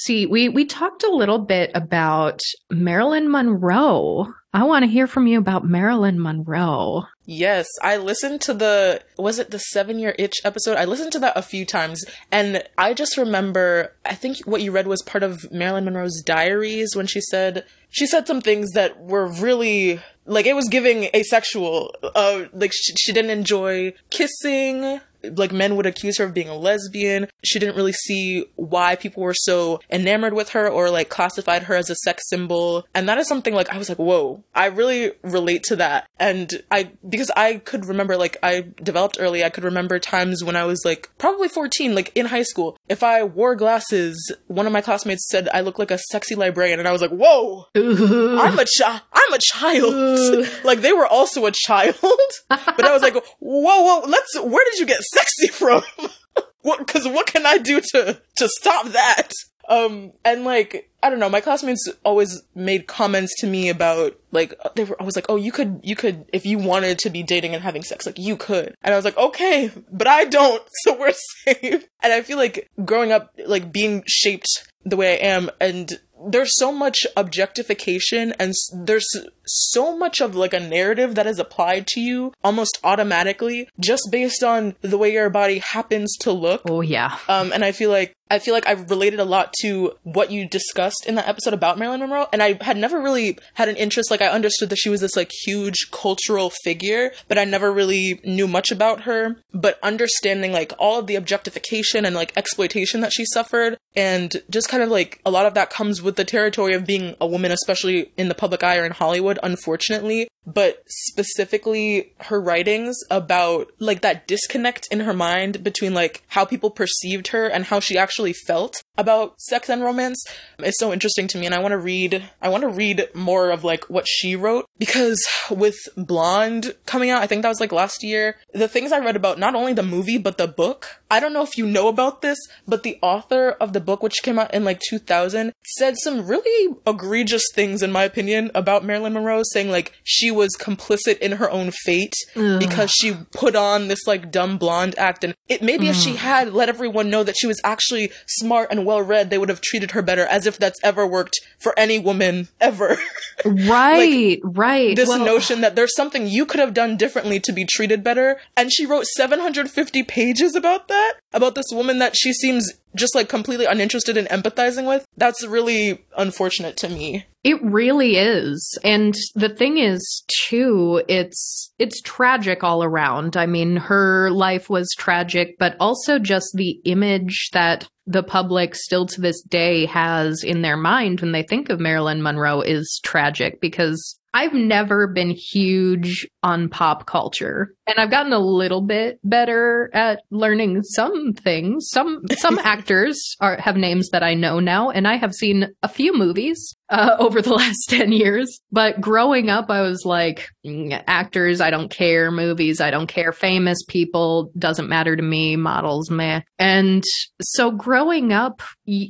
see. 0.03 0.25
We 0.25 0.49
we 0.49 0.65
talked 0.65 1.03
a 1.03 1.13
little 1.13 1.37
bit 1.37 1.69
about 1.75 2.39
Marilyn 2.71 3.29
Monroe. 3.29 4.33
I 4.53 4.63
want 4.63 4.83
to 4.83 4.89
hear 4.89 5.05
from 5.05 5.27
you 5.27 5.37
about 5.37 5.63
Marilyn 5.65 6.19
Monroe. 6.21 7.03
Yes, 7.25 7.67
I 7.83 7.97
listened 7.97 8.41
to 8.41 8.53
the 8.55 9.01
was 9.17 9.37
it 9.37 9.51
the 9.51 9.59
7 9.59 9.99
year 9.99 10.15
itch 10.17 10.37
episode? 10.43 10.75
I 10.77 10.85
listened 10.85 11.11
to 11.11 11.19
that 11.19 11.37
a 11.37 11.41
few 11.43 11.65
times 11.65 12.03
and 12.31 12.63
I 12.79 12.93
just 12.95 13.15
remember 13.15 13.93
I 14.05 14.15
think 14.15 14.37
what 14.45 14.61
you 14.61 14.71
read 14.71 14.87
was 14.87 15.03
part 15.03 15.21
of 15.23 15.51
Marilyn 15.51 15.85
Monroe's 15.85 16.21
diaries 16.25 16.95
when 16.95 17.05
she 17.05 17.21
said 17.21 17.65
she 17.91 18.07
said 18.07 18.25
some 18.25 18.41
things 18.41 18.71
that 18.71 18.99
were 18.99 19.27
really 19.27 19.99
like 20.25 20.45
it 20.45 20.55
was 20.55 20.67
giving 20.69 21.09
asexual 21.13 21.93
uh 22.15 22.45
like 22.53 22.71
she, 22.73 22.93
she 22.97 23.13
didn't 23.13 23.31
enjoy 23.31 23.93
kissing 24.09 24.99
like 25.23 25.51
men 25.51 25.75
would 25.75 25.85
accuse 25.85 26.17
her 26.17 26.25
of 26.25 26.33
being 26.33 26.49
a 26.49 26.55
lesbian. 26.55 27.27
She 27.43 27.59
didn't 27.59 27.75
really 27.75 27.93
see 27.93 28.45
why 28.55 28.95
people 28.95 29.23
were 29.23 29.33
so 29.33 29.79
enamored 29.89 30.33
with 30.33 30.49
her 30.49 30.67
or 30.67 30.89
like 30.89 31.09
classified 31.09 31.63
her 31.63 31.75
as 31.75 31.89
a 31.89 31.95
sex 31.95 32.23
symbol. 32.29 32.85
And 32.93 33.07
that 33.09 33.17
is 33.17 33.27
something 33.27 33.53
like 33.53 33.69
I 33.69 33.77
was 33.77 33.89
like, 33.89 33.99
whoa, 33.99 34.43
I 34.55 34.67
really 34.67 35.11
relate 35.23 35.63
to 35.63 35.75
that. 35.77 36.07
And 36.19 36.51
I 36.69 36.91
because 37.07 37.31
I 37.35 37.55
could 37.57 37.85
remember 37.85 38.17
like 38.17 38.37
I 38.43 38.67
developed 38.81 39.17
early, 39.19 39.43
I 39.43 39.49
could 39.49 39.63
remember 39.63 39.99
times 39.99 40.43
when 40.43 40.55
I 40.55 40.65
was 40.65 40.81
like 40.85 41.09
probably 41.17 41.47
14, 41.47 41.95
like 41.95 42.11
in 42.15 42.27
high 42.27 42.43
school, 42.43 42.77
if 42.91 43.03
I 43.03 43.23
wore 43.23 43.55
glasses, 43.55 44.35
one 44.47 44.67
of 44.67 44.73
my 44.73 44.81
classmates 44.81 45.25
said 45.29 45.47
I 45.53 45.61
look 45.61 45.79
like 45.79 45.91
a 45.91 45.97
sexy 45.97 46.35
librarian, 46.35 46.77
and 46.77 46.87
I 46.87 46.91
was 46.91 47.01
like, 47.01 47.11
"Whoa, 47.11 47.67
I'm 47.75 48.59
a 48.59 48.65
child. 48.77 49.01
I'm 49.13 49.33
a 49.33 49.39
child." 49.39 50.47
like 50.65 50.81
they 50.81 50.91
were 50.91 51.07
also 51.07 51.45
a 51.45 51.53
child, 51.53 51.95
but 52.49 52.83
I 52.83 52.91
was 52.91 53.01
like, 53.01 53.15
"Whoa, 53.39 53.81
whoa, 53.81 54.07
let's. 54.07 54.37
Where 54.41 54.65
did 54.69 54.79
you 54.79 54.85
get 54.85 54.99
sexy 55.01 55.47
from?" 55.47 55.83
what? 56.61 56.79
Because 56.85 57.07
what 57.07 57.27
can 57.27 57.45
I 57.45 57.57
do 57.59 57.79
to 57.93 58.21
to 58.35 58.49
stop 58.59 58.87
that? 58.87 59.31
Um, 59.71 60.11
and 60.25 60.43
like, 60.43 60.89
I 61.01 61.09
don't 61.09 61.19
know, 61.19 61.29
my 61.29 61.39
classmates 61.39 61.87
always 62.03 62.43
made 62.53 62.87
comments 62.87 63.33
to 63.39 63.47
me 63.47 63.69
about 63.69 64.19
like, 64.33 64.53
they 64.75 64.83
were, 64.83 65.01
I 65.01 65.05
was 65.05 65.15
like, 65.15 65.27
oh, 65.29 65.37
you 65.37 65.53
could, 65.53 65.79
you 65.81 65.95
could, 65.95 66.25
if 66.33 66.45
you 66.45 66.57
wanted 66.57 66.99
to 66.99 67.09
be 67.09 67.23
dating 67.23 67.53
and 67.53 67.63
having 67.63 67.81
sex, 67.81 68.05
like 68.05 68.19
you 68.19 68.35
could. 68.35 68.75
And 68.81 68.93
I 68.93 68.97
was 68.97 69.05
like, 69.05 69.17
okay, 69.17 69.71
but 69.89 70.07
I 70.07 70.25
don't, 70.25 70.61
so 70.83 70.99
we're 70.99 71.13
safe. 71.45 71.87
And 72.03 72.11
I 72.11 72.21
feel 72.21 72.37
like 72.37 72.69
growing 72.83 73.13
up, 73.13 73.33
like 73.45 73.71
being 73.71 74.03
shaped 74.05 74.67
the 74.83 74.97
way 74.97 75.13
I 75.13 75.27
am 75.27 75.49
and 75.59 75.99
there's 76.27 76.51
so 76.57 76.71
much 76.71 77.05
objectification 77.17 78.33
and 78.39 78.53
there's 78.73 79.07
so 79.45 79.97
much 79.97 80.21
of 80.21 80.35
like 80.35 80.53
a 80.53 80.59
narrative 80.59 81.15
that 81.15 81.27
is 81.27 81.39
applied 81.39 81.87
to 81.87 81.99
you 81.99 82.33
almost 82.43 82.79
automatically 82.83 83.67
just 83.79 84.09
based 84.11 84.43
on 84.43 84.75
the 84.81 84.97
way 84.97 85.11
your 85.11 85.29
body 85.29 85.59
happens 85.59 86.15
to 86.19 86.31
look. 86.31 86.61
Oh 86.65 86.81
yeah. 86.81 87.17
Um 87.27 87.51
and 87.51 87.65
I 87.65 87.71
feel 87.71 87.89
like 87.89 88.15
I 88.29 88.39
feel 88.39 88.53
like 88.53 88.65
I've 88.65 88.89
related 88.89 89.19
a 89.19 89.25
lot 89.25 89.53
to 89.61 89.93
what 90.03 90.31
you 90.31 90.47
discussed 90.47 91.05
in 91.05 91.15
that 91.15 91.27
episode 91.27 91.53
about 91.53 91.77
Marilyn 91.77 91.99
Monroe 91.99 92.27
and 92.31 92.41
I 92.41 92.57
had 92.61 92.77
never 92.77 93.01
really 93.01 93.37
had 93.55 93.67
an 93.67 93.75
interest 93.75 94.11
like 94.11 94.21
I 94.21 94.27
understood 94.27 94.69
that 94.69 94.77
she 94.77 94.89
was 94.89 95.01
this 95.01 95.15
like 95.15 95.31
huge 95.45 95.89
cultural 95.91 96.51
figure, 96.63 97.11
but 97.27 97.37
I 97.37 97.43
never 97.43 97.73
really 97.73 98.21
knew 98.23 98.47
much 98.47 98.71
about 98.71 99.01
her, 99.01 99.37
but 99.53 99.79
understanding 99.83 100.53
like 100.53 100.71
all 100.77 100.99
of 100.99 101.07
the 101.07 101.15
objectification 101.15 102.05
and 102.05 102.15
like 102.15 102.31
exploitation 102.37 103.01
that 103.01 103.11
she 103.11 103.25
suffered 103.25 103.77
and 103.95 104.41
just 104.49 104.69
kind 104.71 104.81
of 104.81 104.89
like 104.89 105.19
a 105.25 105.29
lot 105.29 105.45
of 105.45 105.53
that 105.53 105.69
comes 105.69 106.01
with 106.01 106.15
the 106.15 106.23
territory 106.23 106.73
of 106.73 106.87
being 106.87 107.13
a 107.19 107.27
woman 107.27 107.51
especially 107.51 108.11
in 108.17 108.29
the 108.29 108.33
public 108.33 108.63
eye 108.63 108.77
or 108.77 108.85
in 108.85 108.93
Hollywood 108.93 109.37
unfortunately, 109.43 110.29
but 110.45 110.81
specifically 110.87 112.13
her 112.21 112.41
writings 112.41 112.97
about 113.11 113.69
like 113.79 114.01
that 114.01 114.27
disconnect 114.27 114.87
in 114.89 115.01
her 115.01 115.13
mind 115.13 115.61
between 115.61 115.93
like 115.93 116.23
how 116.29 116.45
people 116.45 116.71
perceived 116.71 117.27
her 117.27 117.47
and 117.47 117.65
how 117.65 117.81
she 117.81 117.97
actually 117.97 118.33
felt 118.33 118.81
about 118.97 119.39
sex 119.41 119.69
and 119.69 119.83
romance 119.83 120.23
is 120.59 120.77
so 120.77 120.93
interesting 120.93 121.27
to 121.27 121.37
me. 121.37 121.45
And 121.45 121.55
I 121.55 121.59
want 121.59 121.73
to 121.73 121.77
read 121.77 122.23
I 122.41 122.49
want 122.49 122.61
to 122.61 122.69
read 122.69 123.09
more 123.13 123.51
of 123.51 123.63
like 123.63 123.89
what 123.89 124.07
she 124.07 124.35
wrote. 124.35 124.65
Because 124.77 125.23
with 125.49 125.77
Blonde 125.97 126.75
coming 126.85 127.09
out 127.09 127.21
I 127.21 127.27
think 127.27 127.41
that 127.41 127.49
was 127.49 127.59
like 127.59 127.71
last 127.71 128.03
year 128.03 128.37
the 128.53 128.67
things 128.67 128.91
I 128.91 128.99
read 128.99 129.15
about 129.15 129.37
not 129.37 129.55
only 129.55 129.73
the 129.73 129.83
movie 129.83 130.17
but 130.17 130.37
the 130.37 130.47
book 130.47 130.87
I 131.09 131.19
don't 131.19 131.33
know 131.33 131.43
if 131.43 131.57
you 131.57 131.65
know 131.65 131.89
about 131.89 132.21
this 132.21 132.39
but 132.67 132.83
the 132.83 132.97
author 133.01 133.51
of 133.51 133.73
the 133.73 133.81
book 133.81 134.01
which 134.01 134.23
came 134.23 134.39
out 134.39 134.53
in 134.53 134.60
like 134.63 134.79
2000 134.89 135.53
said 135.77 135.95
some 135.97 136.25
really 136.25 136.75
egregious 136.87 137.43
things 137.53 137.81
in 137.81 137.91
my 137.91 138.03
opinion 138.03 138.51
about 138.53 138.83
Marilyn 138.83 139.13
Monroe 139.13 139.43
saying 139.43 139.69
like 139.69 139.93
she 140.03 140.31
was 140.31 140.55
complicit 140.59 141.17
in 141.19 141.33
her 141.33 141.49
own 141.49 141.71
fate 141.71 142.13
Ugh. 142.35 142.59
because 142.59 142.91
she 142.91 143.13
put 143.31 143.55
on 143.55 143.87
this 143.87 144.05
like 144.07 144.31
dumb 144.31 144.57
blonde 144.57 144.97
act 144.97 145.23
and 145.23 145.35
it 145.47 145.61
maybe 145.61 145.85
mm. 145.85 145.89
if 145.89 145.95
she 145.95 146.15
had 146.15 146.53
let 146.53 146.69
everyone 146.69 147.09
know 147.09 147.23
that 147.23 147.35
she 147.37 147.47
was 147.47 147.59
actually 147.63 148.11
smart 148.27 148.69
and 148.71 148.85
well 148.85 149.01
read 149.01 149.29
they 149.29 149.37
would 149.37 149.49
have 149.49 149.61
treated 149.61 149.91
her 149.91 150.01
better 150.01 150.25
as 150.25 150.45
if 150.45 150.57
that's 150.57 150.79
ever 150.83 151.05
worked 151.05 151.39
for 151.59 151.77
any 151.77 151.99
woman 151.99 152.47
ever 152.59 152.97
right 153.45 154.41
like, 154.43 154.55
right 154.55 154.95
this 154.95 155.09
well, 155.09 155.23
notion 155.23 155.61
that 155.61 155.75
there's 155.75 155.95
something 155.95 156.27
you 156.27 156.45
could 156.45 156.59
have 156.59 156.73
done 156.73 156.97
differently 156.97 157.39
to 157.39 157.51
be 157.51 157.65
treated 157.65 158.03
better 158.03 158.39
and 158.55 158.71
she 158.71 158.85
wrote 158.85 159.05
750 159.05 160.03
pages 160.03 160.55
about 160.55 160.87
that 160.87 161.13
about 161.33 161.55
this 161.55 161.67
woman 161.71 161.99
that 161.99 162.15
she 162.15 162.33
seems 162.33 162.73
just 162.95 163.15
like 163.15 163.29
completely 163.29 163.65
uninterested 163.65 164.17
in 164.17 164.25
empathizing 164.25 164.87
with 164.87 165.05
that's 165.17 165.45
really 165.45 166.03
unfortunate 166.17 166.77
to 166.77 166.89
me 166.89 167.25
it 167.43 167.61
really 167.63 168.17
is. 168.17 168.77
And 168.83 169.15
the 169.33 169.49
thing 169.49 169.77
is 169.77 170.23
too, 170.47 171.01
it's 171.07 171.73
it's 171.79 172.01
tragic 172.01 172.63
all 172.63 172.83
around. 172.83 173.35
I 173.35 173.47
mean, 173.47 173.77
her 173.77 174.29
life 174.29 174.69
was 174.69 174.87
tragic, 174.97 175.55
but 175.57 175.75
also 175.79 176.19
just 176.19 176.51
the 176.53 176.79
image 176.85 177.49
that 177.53 177.87
the 178.05 178.23
public 178.23 178.75
still 178.75 179.05
to 179.07 179.21
this 179.21 179.41
day 179.41 179.85
has 179.85 180.43
in 180.43 180.61
their 180.61 180.77
mind 180.77 181.21
when 181.21 181.31
they 181.31 181.43
think 181.43 181.69
of 181.69 181.79
Marilyn 181.79 182.21
Monroe 182.21 182.61
is 182.61 182.99
tragic 183.03 183.59
because 183.61 184.19
I've 184.33 184.53
never 184.53 185.07
been 185.07 185.31
huge 185.31 186.27
on 186.43 186.69
pop 186.69 187.05
culture 187.05 187.75
and 187.91 187.99
I've 187.99 188.11
gotten 188.11 188.31
a 188.31 188.39
little 188.39 188.81
bit 188.81 189.19
better 189.23 189.89
at 189.93 190.21
learning 190.29 190.83
some 190.83 191.33
things. 191.33 191.89
Some 191.89 192.21
some 192.37 192.57
actors 192.63 193.35
are 193.41 193.57
have 193.57 193.75
names 193.75 194.09
that 194.09 194.23
I 194.23 194.33
know 194.33 194.59
now 194.59 194.89
and 194.89 195.07
I 195.07 195.17
have 195.17 195.33
seen 195.33 195.67
a 195.83 195.89
few 195.89 196.17
movies 196.17 196.75
uh, 196.89 197.15
over 197.19 197.41
the 197.41 197.53
last 197.53 197.87
10 197.89 198.11
years. 198.11 198.61
But 198.71 199.01
growing 199.01 199.49
up 199.49 199.69
I 199.69 199.81
was 199.81 200.05
like 200.05 200.47
mm, 200.65 201.03
actors 201.05 201.59
I 201.59 201.69
don't 201.69 201.89
care, 201.91 202.31
movies 202.31 202.79
I 202.79 202.91
don't 202.91 203.07
care, 203.07 203.33
famous 203.33 203.79
people 203.87 204.51
doesn't 204.57 204.89
matter 204.89 205.15
to 205.15 205.23
me, 205.23 205.55
models 205.57 206.09
meh. 206.09 206.41
And 206.59 207.03
so 207.41 207.71
growing 207.71 208.31
up 208.31 208.61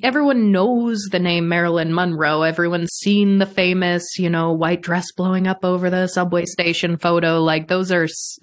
everyone 0.03 0.51
knows 0.51 1.07
the 1.11 1.19
name 1.19 1.49
Marilyn 1.49 1.93
Monroe. 1.93 2.41
Everyone's 2.41 2.93
seen 2.93 3.37
the 3.37 3.45
famous, 3.45 4.17
you 4.17 4.29
know, 4.29 4.53
white 4.53 4.81
dress 4.81 5.11
blowing 5.11 5.47
up 5.47 5.63
over 5.63 5.89
the 5.89 6.07
subway 6.07 6.45
station 6.45 6.97
photo. 6.97 7.20
Like 7.23 7.67
those 7.67 7.91
are 7.91 8.03
s- 8.03 8.37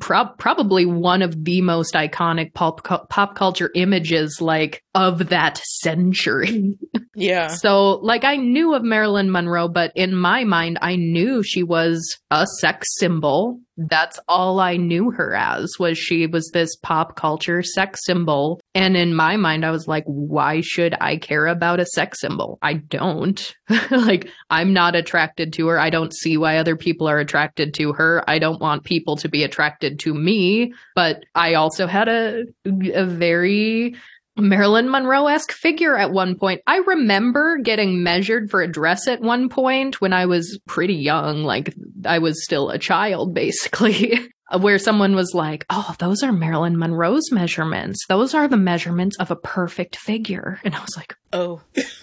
pro- 0.00 0.26
probably 0.38 0.86
one 0.86 1.22
of 1.22 1.44
the 1.44 1.60
most 1.60 1.94
iconic 1.94 2.54
pop 2.54 2.82
cu- 2.82 3.04
pop 3.08 3.34
culture 3.36 3.70
images, 3.74 4.40
like 4.40 4.82
of 4.94 5.28
that 5.30 5.58
century. 5.58 6.76
Yeah. 7.16 7.46
so, 7.46 8.00
like, 8.02 8.24
I 8.24 8.34
knew 8.34 8.74
of 8.74 8.82
Marilyn 8.82 9.30
Monroe, 9.30 9.68
but 9.68 9.92
in 9.94 10.16
my 10.16 10.42
mind, 10.42 10.78
I 10.82 10.96
knew 10.96 11.44
she 11.44 11.62
was 11.62 12.18
a 12.32 12.44
sex 12.58 12.88
symbol 12.98 13.60
that's 13.76 14.20
all 14.28 14.60
I 14.60 14.76
knew 14.76 15.10
her 15.10 15.34
as 15.34 15.72
was 15.78 15.98
she 15.98 16.26
was 16.26 16.50
this 16.52 16.76
pop 16.76 17.16
culture 17.16 17.62
sex 17.62 18.04
symbol. 18.04 18.60
And 18.74 18.96
in 18.96 19.14
my 19.14 19.36
mind, 19.36 19.64
I 19.64 19.70
was 19.70 19.88
like, 19.88 20.04
why 20.06 20.60
should 20.60 20.94
I 21.00 21.16
care 21.16 21.46
about 21.46 21.80
a 21.80 21.86
sex 21.86 22.20
symbol? 22.20 22.58
I 22.62 22.74
don't. 22.74 23.54
like, 23.90 24.28
I'm 24.50 24.72
not 24.72 24.94
attracted 24.94 25.52
to 25.54 25.66
her. 25.68 25.78
I 25.78 25.90
don't 25.90 26.14
see 26.14 26.36
why 26.36 26.58
other 26.58 26.76
people 26.76 27.08
are 27.08 27.18
attracted 27.18 27.74
to 27.74 27.92
her. 27.94 28.22
I 28.28 28.38
don't 28.38 28.60
want 28.60 28.84
people 28.84 29.16
to 29.16 29.28
be 29.28 29.42
attracted 29.42 29.98
to 30.00 30.14
me. 30.14 30.72
But 30.94 31.24
I 31.34 31.54
also 31.54 31.86
had 31.86 32.08
a, 32.08 32.44
a 32.64 33.04
very 33.04 33.96
Marilyn 34.36 34.90
Monroe 34.90 35.26
esque 35.26 35.52
figure 35.52 35.96
at 35.96 36.12
one 36.12 36.36
point. 36.36 36.60
I 36.66 36.78
remember 36.78 37.58
getting 37.58 38.02
measured 38.02 38.50
for 38.50 38.62
a 38.62 38.70
dress 38.70 39.06
at 39.06 39.20
one 39.20 39.48
point 39.48 40.00
when 40.00 40.12
I 40.12 40.26
was 40.26 40.58
pretty 40.66 40.96
young, 40.96 41.44
like 41.44 41.74
I 42.04 42.18
was 42.18 42.44
still 42.44 42.70
a 42.70 42.78
child, 42.78 43.34
basically. 43.34 44.18
where 44.58 44.78
someone 44.78 45.16
was 45.16 45.32
like, 45.34 45.64
Oh, 45.70 45.94
those 45.98 46.22
are 46.22 46.32
Marilyn 46.32 46.78
Monroe's 46.78 47.32
measurements. 47.32 48.04
Those 48.08 48.34
are 48.34 48.46
the 48.46 48.56
measurements 48.56 49.16
of 49.18 49.30
a 49.30 49.36
perfect 49.36 49.96
figure. 49.96 50.60
And 50.64 50.74
I 50.74 50.80
was 50.80 50.96
like, 50.96 51.16
Oh. 51.34 51.60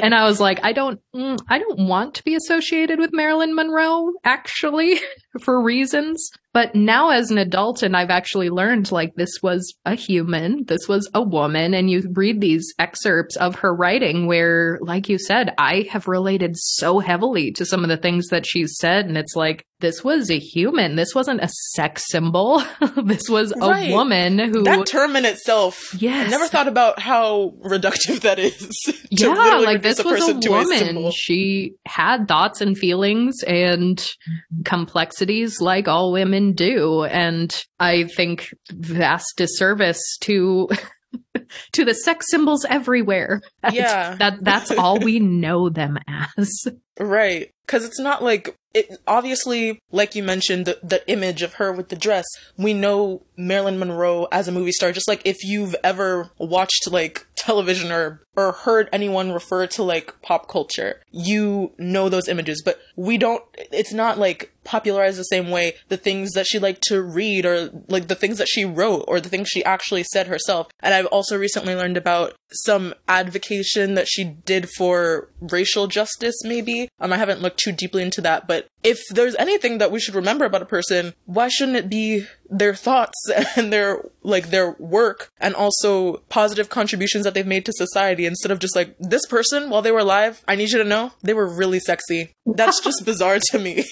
and 0.00 0.14
I 0.14 0.24
was 0.24 0.40
like, 0.40 0.58
I 0.64 0.72
don't, 0.72 1.00
mm, 1.14 1.38
I 1.48 1.60
don't 1.60 1.86
want 1.86 2.14
to 2.14 2.24
be 2.24 2.34
associated 2.34 2.98
with 2.98 3.12
Marilyn 3.12 3.54
Monroe, 3.54 4.10
actually, 4.24 4.98
for 5.40 5.62
reasons. 5.62 6.28
But 6.52 6.74
now 6.74 7.10
as 7.10 7.30
an 7.30 7.38
adult, 7.38 7.84
and 7.84 7.96
I've 7.96 8.10
actually 8.10 8.50
learned 8.50 8.90
like 8.90 9.14
this 9.14 9.30
was 9.44 9.74
a 9.84 9.94
human, 9.94 10.64
this 10.64 10.88
was 10.88 11.08
a 11.14 11.22
woman, 11.22 11.72
and 11.72 11.88
you 11.88 12.02
read 12.14 12.40
these 12.40 12.74
excerpts 12.80 13.36
of 13.36 13.56
her 13.56 13.72
writing 13.72 14.26
where, 14.26 14.80
like 14.80 15.08
you 15.08 15.18
said, 15.20 15.54
I 15.56 15.86
have 15.90 16.08
related 16.08 16.56
so 16.56 16.98
heavily 16.98 17.52
to 17.52 17.64
some 17.64 17.84
of 17.84 17.88
the 17.88 17.96
things 17.96 18.28
that 18.28 18.44
she's 18.44 18.76
said. 18.76 19.06
And 19.06 19.16
it's 19.16 19.36
like, 19.36 19.64
this 19.80 20.02
was 20.02 20.30
a 20.30 20.38
human. 20.38 20.96
This 20.96 21.14
wasn't 21.14 21.42
a 21.42 21.48
sex 21.74 22.04
symbol. 22.08 22.64
this 23.04 23.28
was 23.28 23.52
a 23.52 23.68
right. 23.68 23.92
woman 23.92 24.38
who. 24.38 24.64
That 24.64 24.86
term 24.86 25.14
in 25.14 25.24
itself. 25.24 25.94
Yes. 26.00 26.26
I 26.26 26.30
never 26.30 26.48
thought 26.48 26.66
about 26.66 26.98
how 26.98 27.54
reductive 27.64 28.22
that 28.22 28.40
is. 28.40 28.47
yeah, 29.10 29.60
like 29.64 29.82
this 29.82 29.98
a 29.98 30.04
was 30.04 30.28
a 30.28 30.50
woman. 30.50 31.06
A 31.06 31.12
she 31.12 31.74
had 31.86 32.28
thoughts 32.28 32.60
and 32.60 32.76
feelings 32.76 33.42
and 33.46 33.96
mm-hmm. 33.98 34.62
complexities 34.64 35.60
like 35.60 35.88
all 35.88 36.12
women 36.12 36.52
do. 36.52 37.04
And 37.04 37.54
I 37.78 38.04
think 38.04 38.54
vast 38.70 39.34
disservice 39.36 40.18
to 40.22 40.68
to 41.72 41.84
the 41.84 41.94
sex 41.94 42.26
symbols 42.30 42.64
everywhere. 42.68 43.40
Yeah. 43.72 44.14
that 44.16 44.42
that's 44.42 44.70
all 44.70 44.98
we 44.98 45.20
know 45.20 45.68
them 45.68 45.98
as. 46.08 46.66
Right. 46.98 47.50
Because 47.66 47.84
it's 47.84 48.00
not 48.00 48.22
like 48.22 48.56
it 48.74 48.98
obviously, 49.06 49.80
like 49.90 50.14
you 50.14 50.22
mentioned, 50.22 50.66
the, 50.66 50.78
the 50.82 51.08
image 51.10 51.42
of 51.42 51.54
her 51.54 51.72
with 51.72 51.88
the 51.88 51.96
dress. 51.96 52.26
We 52.56 52.74
know 52.74 53.22
Marilyn 53.36 53.78
Monroe 53.78 54.26
as 54.30 54.48
a 54.48 54.52
movie 54.52 54.72
star. 54.72 54.92
Just 54.92 55.08
like 55.08 55.22
if 55.24 55.42
you've 55.44 55.74
ever 55.82 56.30
watched 56.38 56.90
like 56.90 57.26
television 57.34 57.90
or 57.90 58.20
or 58.36 58.52
heard 58.52 58.88
anyone 58.92 59.32
refer 59.32 59.66
to 59.66 59.82
like 59.82 60.14
pop 60.22 60.48
culture, 60.48 61.00
you 61.10 61.72
know 61.78 62.08
those 62.08 62.28
images. 62.28 62.62
But 62.64 62.78
we 62.96 63.16
don't. 63.16 63.42
It's 63.56 63.92
not 63.92 64.18
like 64.18 64.52
popularized 64.64 65.18
the 65.18 65.24
same 65.24 65.50
way 65.50 65.74
the 65.88 65.96
things 65.96 66.32
that 66.32 66.46
she 66.46 66.58
liked 66.58 66.82
to 66.82 67.00
read 67.00 67.46
or 67.46 67.70
like 67.88 68.08
the 68.08 68.14
things 68.14 68.36
that 68.36 68.48
she 68.48 68.64
wrote 68.64 69.04
or 69.08 69.18
the 69.18 69.30
things 69.30 69.48
she 69.48 69.64
actually 69.64 70.04
said 70.04 70.26
herself. 70.26 70.68
And 70.80 70.92
I've 70.92 71.06
also 71.06 71.38
recently 71.38 71.74
learned 71.74 71.96
about 71.96 72.34
some 72.52 72.94
advocation 73.06 73.94
that 73.94 74.08
she 74.08 74.24
did 74.24 74.68
for 74.76 75.28
racial 75.40 75.86
justice, 75.86 76.36
maybe. 76.44 76.88
Um, 76.98 77.12
I 77.12 77.18
haven't 77.18 77.42
looked 77.42 77.58
too 77.58 77.72
deeply 77.72 78.02
into 78.02 78.20
that, 78.22 78.46
but 78.46 78.68
if 78.82 79.00
there's 79.10 79.34
anything 79.36 79.78
that 79.78 79.90
we 79.90 80.00
should 80.00 80.14
remember 80.14 80.44
about 80.44 80.62
a 80.62 80.66
person, 80.66 81.14
why 81.26 81.48
shouldn't 81.48 81.76
it 81.76 81.88
be 81.88 82.26
their 82.50 82.74
thoughts 82.74 83.16
and 83.56 83.72
their 83.72 84.02
like 84.22 84.50
their 84.50 84.72
work 84.78 85.30
and 85.38 85.54
also 85.54 86.18
positive 86.28 86.68
contributions 86.68 87.24
that 87.24 87.34
they've 87.34 87.46
made 87.46 87.64
to 87.64 87.72
society 87.72 88.26
instead 88.26 88.50
of 88.50 88.58
just 88.58 88.76
like 88.76 88.94
this 88.98 89.24
person 89.26 89.70
while 89.70 89.82
they 89.82 89.92
were 89.92 89.98
alive 89.98 90.42
i 90.48 90.54
need 90.54 90.70
you 90.70 90.78
to 90.78 90.84
know 90.84 91.12
they 91.22 91.34
were 91.34 91.48
really 91.48 91.80
sexy. 91.80 92.30
That's 92.46 92.80
just 92.80 93.04
bizarre 93.04 93.38
to 93.50 93.58
me. 93.58 93.84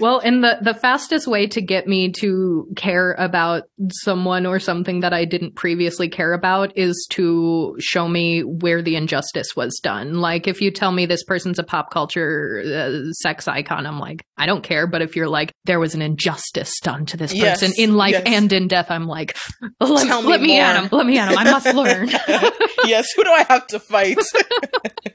Well 0.00 0.18
and 0.18 0.42
the 0.44 0.58
the 0.60 0.74
fastest 0.82 1.26
way 1.26 1.46
to 1.48 1.60
get 1.60 1.86
me 1.86 2.12
to 2.12 2.68
care 2.76 3.12
about 3.14 3.64
someone 3.90 4.46
or 4.46 4.58
something 4.58 5.00
that 5.00 5.12
i 5.12 5.24
didn't 5.24 5.54
previously 5.54 6.08
care 6.08 6.32
about 6.32 6.76
is 6.76 7.06
to 7.10 7.76
show 7.78 8.08
me 8.08 8.42
where 8.42 8.82
the 8.82 8.96
injustice 8.96 9.56
was 9.56 9.78
done. 9.82 10.14
Like 10.14 10.46
if 10.46 10.60
you 10.60 10.70
tell 10.70 10.92
me 10.92 11.06
this 11.06 11.24
person's 11.24 11.58
a 11.58 11.64
pop 11.64 11.90
culture 11.90 12.62
uh, 12.64 13.10
sex 13.12 13.48
icon 13.48 13.86
i'm 13.86 13.98
like 13.98 14.24
i 14.42 14.46
don't 14.46 14.62
care 14.62 14.86
but 14.86 15.00
if 15.02 15.14
you're 15.16 15.28
like 15.28 15.52
there 15.64 15.78
was 15.80 15.94
an 15.94 16.02
injustice 16.02 16.72
done 16.80 17.06
to 17.06 17.16
this 17.16 17.32
Yes. 17.32 17.60
person 17.60 17.74
in 17.78 17.94
life 17.94 18.12
Yes. 18.12 18.22
and 18.26 18.52
in 18.52 18.68
death 18.68 18.90
i'm 18.90 19.06
like 19.06 19.36
let, 19.80 20.06
Tell 20.06 20.22
me 20.22 20.28
let 20.28 20.40
me 20.42 20.58
at 20.58 20.82
him 20.82 20.88
let 20.92 21.06
me 21.06 21.18
at 21.18 21.30
him 21.30 21.38
i 21.38 21.44
must 21.44 21.72
learn 21.74 22.08
yes 22.84 23.06
who 23.16 23.24
do 23.24 23.30
i 23.30 23.44
have 23.48 23.66
to 23.68 23.78
fight 23.78 24.18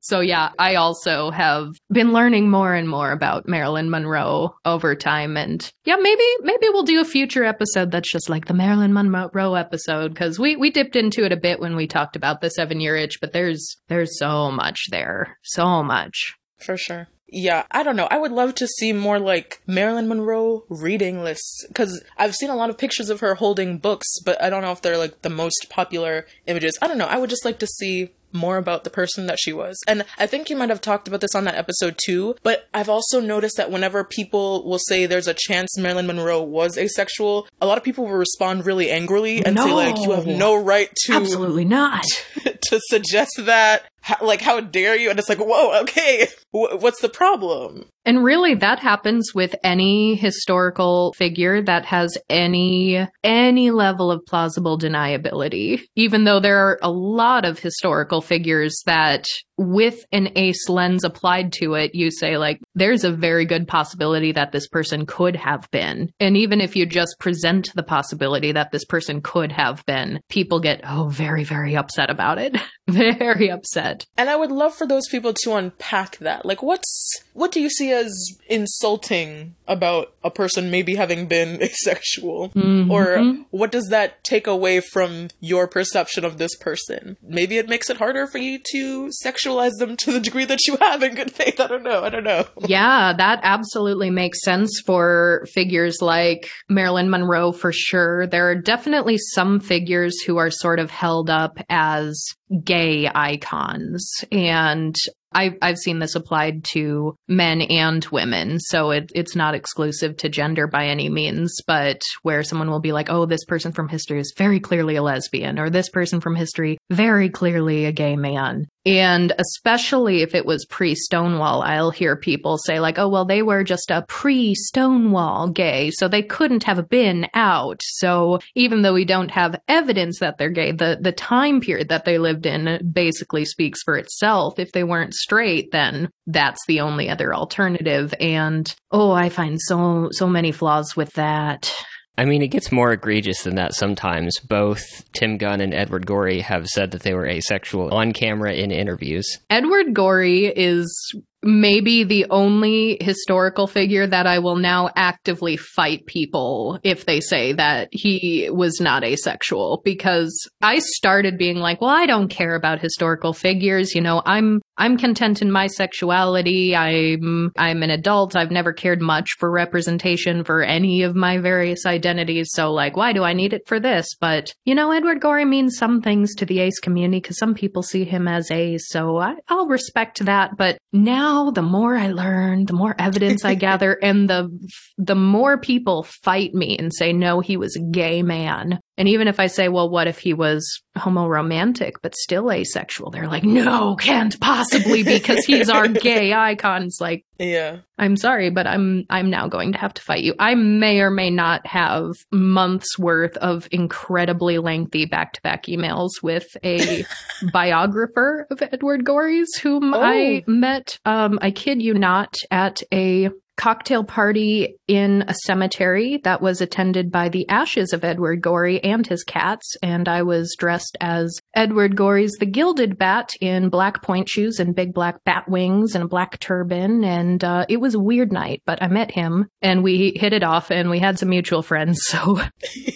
So 0.00 0.20
yeah, 0.20 0.50
I 0.56 0.76
also 0.76 1.32
have 1.32 1.70
been 1.90 2.12
learning 2.12 2.48
more 2.48 2.72
and 2.72 2.88
more 2.88 3.10
about 3.10 3.48
Marilyn 3.48 3.90
Monroe 3.90 4.54
over 4.64 4.94
time 4.94 5.36
and 5.36 5.68
yeah, 5.84 5.96
maybe 6.00 6.22
maybe 6.42 6.68
we'll 6.68 6.84
do 6.84 7.00
a 7.00 7.04
future 7.04 7.42
episode 7.44 7.90
that's 7.90 8.12
just 8.12 8.28
like 8.30 8.44
the 8.46 8.54
Marilyn 8.54 8.92
Monroe 8.92 9.54
episode 9.54 10.14
cuz 10.14 10.38
we 10.38 10.54
we 10.54 10.70
dipped 10.70 10.94
into 10.94 11.24
it 11.24 11.32
a 11.32 11.36
bit 11.36 11.58
when 11.58 11.74
we 11.74 11.88
talked 11.88 12.14
about 12.14 12.40
the 12.40 12.52
7-year 12.56 12.94
itch, 12.94 13.18
but 13.20 13.32
there's 13.32 13.78
there's 13.88 14.16
so 14.16 14.52
much 14.52 14.78
there. 14.92 15.36
So 15.42 15.82
much. 15.82 16.34
For 16.60 16.76
sure. 16.76 17.08
Yeah, 17.28 17.64
I 17.70 17.82
don't 17.82 17.96
know. 17.96 18.06
I 18.10 18.18
would 18.18 18.32
love 18.32 18.54
to 18.56 18.66
see 18.68 18.92
more 18.92 19.18
like 19.18 19.60
Marilyn 19.66 20.06
Monroe 20.08 20.64
reading 20.68 21.22
lists 21.24 21.64
because 21.68 22.02
I've 22.16 22.34
seen 22.36 22.50
a 22.50 22.56
lot 22.56 22.70
of 22.70 22.78
pictures 22.78 23.10
of 23.10 23.20
her 23.20 23.34
holding 23.34 23.78
books, 23.78 24.06
but 24.24 24.40
I 24.42 24.48
don't 24.48 24.62
know 24.62 24.72
if 24.72 24.80
they're 24.82 24.98
like 24.98 25.22
the 25.22 25.30
most 25.30 25.66
popular 25.68 26.26
images. 26.46 26.78
I 26.80 26.86
don't 26.86 26.98
know. 26.98 27.06
I 27.06 27.18
would 27.18 27.30
just 27.30 27.44
like 27.44 27.58
to 27.60 27.66
see 27.66 28.10
more 28.32 28.58
about 28.58 28.84
the 28.84 28.90
person 28.90 29.26
that 29.26 29.38
she 29.40 29.52
was. 29.52 29.80
And 29.88 30.04
I 30.18 30.26
think 30.26 30.50
you 30.50 30.56
might 30.56 30.68
have 30.68 30.80
talked 30.80 31.08
about 31.08 31.20
this 31.22 31.34
on 31.34 31.44
that 31.44 31.54
episode 31.54 31.96
too, 32.04 32.36
but 32.42 32.68
I've 32.74 32.88
also 32.88 33.18
noticed 33.20 33.56
that 33.56 33.70
whenever 33.70 34.04
people 34.04 34.62
will 34.68 34.80
say 34.88 35.06
there's 35.06 35.28
a 35.28 35.34
chance 35.34 35.78
Marilyn 35.78 36.06
Monroe 36.06 36.42
was 36.42 36.76
asexual, 36.76 37.48
a 37.62 37.66
lot 37.66 37.78
of 37.78 37.84
people 37.84 38.04
will 38.04 38.12
respond 38.12 38.66
really 38.66 38.90
angrily 38.90 39.44
and 39.44 39.58
say 39.58 39.72
like 39.72 39.96
you 39.98 40.10
have 40.12 40.26
No. 40.26 40.36
no 40.36 40.62
right 40.62 40.90
to 41.06 41.14
Absolutely 41.14 41.64
not. 41.64 42.04
to 42.44 42.80
suggest 42.88 43.32
that 43.38 43.86
how, 44.06 44.24
like 44.24 44.40
how 44.40 44.60
dare 44.60 44.96
you 44.96 45.10
and 45.10 45.18
it's 45.18 45.28
like 45.28 45.38
whoa 45.38 45.80
okay 45.82 46.28
wh- 46.52 46.80
what's 46.80 47.00
the 47.00 47.08
problem 47.08 47.84
And 48.04 48.22
really 48.22 48.54
that 48.54 48.78
happens 48.78 49.34
with 49.34 49.56
any 49.64 50.14
historical 50.14 51.12
figure 51.14 51.60
that 51.62 51.84
has 51.86 52.16
any 52.30 53.04
any 53.24 53.72
level 53.72 54.12
of 54.12 54.24
plausible 54.24 54.78
deniability. 54.78 55.82
Even 55.96 56.22
though 56.22 56.38
there 56.38 56.58
are 56.58 56.78
a 56.82 56.90
lot 56.90 57.44
of 57.44 57.58
historical 57.58 58.22
figures 58.22 58.80
that 58.86 59.26
with 59.58 60.04
an 60.12 60.30
ace 60.36 60.68
lens 60.68 61.04
applied 61.04 61.52
to 61.54 61.74
it, 61.74 61.94
you 61.94 62.10
say 62.10 62.36
like 62.36 62.60
there's 62.74 63.04
a 63.04 63.10
very 63.12 63.44
good 63.46 63.66
possibility 63.66 64.32
that 64.32 64.52
this 64.52 64.68
person 64.68 65.06
could 65.06 65.36
have 65.36 65.70
been. 65.70 66.12
And 66.20 66.36
even 66.36 66.60
if 66.60 66.76
you 66.76 66.86
just 66.86 67.16
present 67.18 67.70
the 67.74 67.82
possibility 67.82 68.52
that 68.52 68.70
this 68.70 68.84
person 68.84 69.20
could 69.22 69.52
have 69.52 69.84
been, 69.86 70.20
people 70.28 70.60
get 70.60 70.80
oh 70.84 71.08
very 71.08 71.44
very 71.44 71.76
upset 71.76 72.10
about 72.10 72.38
it. 72.38 72.56
very 72.88 73.50
upset. 73.50 74.06
and 74.16 74.30
i 74.30 74.36
would 74.36 74.52
love 74.52 74.72
for 74.72 74.86
those 74.86 75.08
people 75.08 75.32
to 75.32 75.52
unpack 75.54 76.18
that 76.18 76.46
like 76.46 76.62
what's 76.62 77.20
what 77.32 77.50
do 77.50 77.60
you 77.60 77.68
see 77.68 77.90
as 77.90 78.12
insulting 78.48 79.54
about 79.66 80.12
a 80.22 80.30
person 80.30 80.70
maybe 80.70 80.94
having 80.94 81.26
been 81.26 81.60
asexual 81.68 82.50
Mhm. 82.50 82.88
or 82.90 83.44
what 83.50 83.72
does 83.72 83.88
that 83.88 84.22
take 84.22 84.46
away 84.46 84.80
from 84.80 85.28
your 85.40 85.66
perception 85.66 86.24
of 86.24 86.38
this 86.38 86.54
person 86.56 87.16
maybe 87.22 87.58
it 87.58 87.68
makes 87.68 87.90
it 87.90 87.96
harder 87.96 88.26
for 88.28 88.38
you 88.38 88.60
to 88.72 89.08
sexualize 89.46 89.76
them 89.78 89.96
to 89.96 90.12
the 90.12 90.20
degree 90.20 90.44
that 90.44 90.66
you 90.66 90.76
have 90.80 91.02
in 91.02 91.14
good 91.14 91.32
faith. 91.32 91.60
I 91.60 91.66
don't 91.66 91.82
know. 91.82 92.02
I 92.02 92.10
don't 92.10 92.24
know. 92.24 92.46
Yeah, 92.66 93.12
that 93.16 93.40
absolutely 93.42 94.10
makes 94.10 94.42
sense 94.42 94.82
for 94.84 95.46
figures 95.52 95.98
like 96.00 96.50
Marilyn 96.68 97.10
Monroe 97.10 97.52
for 97.52 97.72
sure. 97.72 98.26
There 98.26 98.50
are 98.50 98.60
definitely 98.60 99.18
some 99.18 99.60
figures 99.60 100.20
who 100.22 100.36
are 100.38 100.50
sort 100.50 100.78
of 100.78 100.90
held 100.90 101.30
up 101.30 101.58
as 101.68 102.22
gay 102.62 103.10
icons 103.14 104.24
and 104.30 104.94
I've, 105.36 105.58
I've 105.60 105.76
seen 105.76 105.98
this 105.98 106.14
applied 106.14 106.64
to 106.72 107.14
men 107.28 107.60
and 107.60 108.02
women, 108.06 108.58
so 108.58 108.90
it, 108.90 109.12
it's 109.14 109.36
not 109.36 109.54
exclusive 109.54 110.16
to 110.18 110.30
gender 110.30 110.66
by 110.66 110.86
any 110.86 111.10
means, 111.10 111.54
but 111.66 112.00
where 112.22 112.42
someone 112.42 112.70
will 112.70 112.80
be 112.80 112.92
like, 112.92 113.10
oh, 113.10 113.26
this 113.26 113.44
person 113.44 113.70
from 113.72 113.88
history 113.88 114.18
is 114.18 114.32
very 114.36 114.60
clearly 114.60 114.96
a 114.96 115.02
lesbian, 115.02 115.58
or 115.58 115.68
this 115.68 115.90
person 115.90 116.22
from 116.22 116.36
history, 116.36 116.78
very 116.90 117.28
clearly 117.28 117.84
a 117.84 117.92
gay 117.92 118.16
man. 118.16 118.66
And 118.86 119.32
especially 119.36 120.22
if 120.22 120.34
it 120.34 120.46
was 120.46 120.64
pre 120.64 120.94
Stonewall, 120.94 121.60
I'll 121.60 121.90
hear 121.90 122.14
people 122.14 122.56
say, 122.56 122.78
like, 122.78 123.00
oh, 123.00 123.08
well, 123.08 123.24
they 123.24 123.42
were 123.42 123.64
just 123.64 123.90
a 123.90 124.06
pre 124.08 124.54
Stonewall 124.54 125.50
gay, 125.50 125.90
so 125.90 126.06
they 126.06 126.22
couldn't 126.22 126.62
have 126.62 126.88
been 126.88 127.26
out. 127.34 127.80
So 127.82 128.38
even 128.54 128.82
though 128.82 128.94
we 128.94 129.04
don't 129.04 129.32
have 129.32 129.60
evidence 129.66 130.20
that 130.20 130.38
they're 130.38 130.50
gay, 130.50 130.70
the, 130.70 130.98
the 131.00 131.10
time 131.10 131.60
period 131.60 131.88
that 131.88 132.04
they 132.04 132.18
lived 132.18 132.35
in 132.44 132.90
basically 132.92 133.44
speaks 133.44 133.82
for 133.82 133.96
itself. 133.96 134.58
If 134.58 134.72
they 134.72 134.84
weren't 134.84 135.14
straight, 135.14 135.70
then 135.70 136.10
that's 136.26 136.60
the 136.66 136.80
only 136.80 137.08
other 137.08 137.34
alternative. 137.34 138.12
And 138.20 138.72
oh, 138.90 139.12
I 139.12 139.28
find 139.28 139.60
so, 139.60 140.08
so 140.10 140.26
many 140.26 140.52
flaws 140.52 140.96
with 140.96 141.12
that. 141.14 141.72
I 142.18 142.24
mean, 142.24 142.42
it 142.42 142.48
gets 142.48 142.72
more 142.72 142.92
egregious 142.92 143.42
than 143.42 143.56
that 143.56 143.74
sometimes. 143.74 144.40
Both 144.40 144.84
Tim 145.12 145.36
Gunn 145.36 145.60
and 145.60 145.74
Edward 145.74 146.06
Gorey 146.06 146.40
have 146.40 146.66
said 146.66 146.90
that 146.92 147.02
they 147.02 147.14
were 147.14 147.26
asexual 147.26 147.92
on 147.92 148.12
camera 148.12 148.54
in 148.54 148.70
interviews. 148.70 149.26
Edward 149.50 149.92
Gorey 149.94 150.46
is 150.46 151.14
maybe 151.46 152.04
the 152.04 152.26
only 152.30 152.98
historical 153.00 153.66
figure 153.66 154.06
that 154.06 154.26
I 154.26 154.38
will 154.38 154.56
now 154.56 154.90
actively 154.96 155.56
fight 155.56 156.06
people 156.06 156.78
if 156.82 157.06
they 157.06 157.20
say 157.20 157.52
that 157.54 157.88
he 157.92 158.48
was 158.50 158.80
not 158.80 159.04
asexual 159.04 159.82
because 159.84 160.48
I 160.60 160.78
started 160.78 161.38
being 161.38 161.58
like, 161.58 161.80
well, 161.80 161.90
I 161.90 162.06
don't 162.06 162.28
care 162.28 162.54
about 162.54 162.80
historical 162.80 163.32
figures, 163.32 163.94
you 163.94 164.00
know, 164.00 164.22
I'm 164.24 164.60
I'm 164.78 164.98
content 164.98 165.40
in 165.40 165.50
my 165.50 165.68
sexuality. 165.68 166.76
I'm 166.76 167.50
I'm 167.56 167.82
an 167.82 167.90
adult. 167.90 168.36
I've 168.36 168.50
never 168.50 168.72
cared 168.72 169.00
much 169.00 169.30
for 169.38 169.50
representation 169.50 170.44
for 170.44 170.62
any 170.62 171.02
of 171.02 171.16
my 171.16 171.38
various 171.38 171.86
identities, 171.86 172.50
so 172.52 172.72
like 172.72 172.96
why 172.96 173.12
do 173.12 173.22
I 173.22 173.32
need 173.32 173.52
it 173.52 173.66
for 173.66 173.80
this? 173.80 174.14
But, 174.20 174.52
you 174.64 174.74
know, 174.74 174.90
Edward 174.92 175.20
Gorey 175.20 175.44
means 175.44 175.78
some 175.78 176.02
things 176.02 176.34
to 176.36 176.46
the 176.46 176.60
ace 176.60 176.78
community 176.80 177.20
cuz 177.20 177.38
some 177.38 177.54
people 177.54 177.82
see 177.82 178.04
him 178.04 178.28
as 178.28 178.50
ace, 178.50 178.88
so 178.88 179.18
I, 179.18 179.36
I'll 179.48 179.66
respect 179.66 180.24
that, 180.24 180.56
but 180.56 180.78
now 180.92 181.35
the 181.50 181.62
more 181.62 181.96
I 181.96 182.08
learn, 182.08 182.66
the 182.66 182.72
more 182.72 182.94
evidence 182.98 183.44
I 183.44 183.54
gather 183.54 183.92
and 184.02 184.28
the 184.28 184.50
the 184.98 185.14
more 185.14 185.58
people 185.58 186.02
fight 186.02 186.54
me 186.54 186.76
and 186.78 186.92
say 186.94 187.12
no, 187.12 187.40
he 187.40 187.56
was 187.56 187.76
a 187.76 187.80
gay 187.80 188.22
man. 188.22 188.80
And 188.98 189.08
even 189.08 189.28
if 189.28 189.38
I 189.38 189.46
say, 189.46 189.68
well, 189.68 189.90
what 189.90 190.06
if 190.06 190.18
he 190.18 190.32
was 190.32 190.82
homoromantic 190.96 191.96
but 192.02 192.14
still 192.16 192.50
asexual? 192.50 193.10
They're 193.10 193.28
like, 193.28 193.44
no, 193.44 193.94
can't 193.96 194.38
possibly 194.40 195.02
because 195.04 195.44
he's 195.44 195.68
our 195.68 195.86
gay 195.86 196.32
icon. 196.32 196.84
It's 196.84 197.00
like, 197.00 197.24
yeah 197.38 197.78
I'm 197.98 198.16
sorry, 198.16 198.48
but 198.48 198.66
I'm 198.66 199.04
I'm 199.10 199.28
now 199.28 199.48
going 199.48 199.72
to 199.72 199.78
have 199.78 199.92
to 199.94 200.02
fight 200.02 200.24
you. 200.24 200.34
I 200.38 200.54
may 200.54 201.00
or 201.00 201.10
may 201.10 201.28
not 201.30 201.66
have 201.66 202.12
months 202.32 202.98
worth 202.98 203.36
of 203.38 203.68
incredibly 203.70 204.56
lengthy 204.58 205.04
back-to-back 205.04 205.64
emails 205.66 206.10
with 206.22 206.46
a 206.64 207.04
biographer 207.52 208.46
of 208.50 208.62
Edward 208.62 209.04
Gorey's 209.04 209.54
whom 209.56 209.92
Oh. 209.92 210.00
I 210.00 210.44
met 210.46 210.98
um 211.04 211.38
I 211.42 211.50
kid 211.50 211.82
you 211.82 211.94
not 211.94 212.36
at 212.50 212.82
a 212.92 213.30
cocktail 213.56 214.04
party 214.04 214.76
in 214.86 215.24
a 215.28 215.34
cemetery 215.34 216.18
that 216.24 216.40
was 216.40 216.60
attended 216.60 217.10
by 217.10 217.28
the 217.28 217.48
ashes 217.48 217.92
of 217.92 218.04
Edward 218.04 218.40
Gorey 218.40 218.82
and 218.82 219.06
his 219.06 219.24
cats. 219.24 219.76
And 219.82 220.08
I 220.08 220.22
was 220.22 220.54
dressed 220.58 220.96
as 221.00 221.38
Edward 221.54 221.96
Gorey's 221.96 222.36
The 222.38 222.46
Gilded 222.46 222.98
Bat 222.98 223.32
in 223.40 223.68
black 223.68 224.02
pointe 224.02 224.28
shoes 224.28 224.60
and 224.60 224.74
big 224.74 224.92
black 224.92 225.24
bat 225.24 225.48
wings 225.48 225.94
and 225.94 226.04
a 226.04 226.08
black 226.08 226.38
turban. 226.38 227.04
And 227.04 227.42
uh, 227.42 227.66
it 227.68 227.78
was 227.78 227.94
a 227.94 228.00
weird 228.00 228.32
night, 228.32 228.62
but 228.66 228.82
I 228.82 228.88
met 228.88 229.10
him 229.10 229.48
and 229.62 229.82
we 229.82 230.12
hit 230.16 230.32
it 230.32 230.42
off 230.42 230.70
and 230.70 230.90
we 230.90 230.98
had 230.98 231.18
some 231.18 231.30
mutual 231.30 231.62
friends. 231.62 232.00
So 232.06 232.40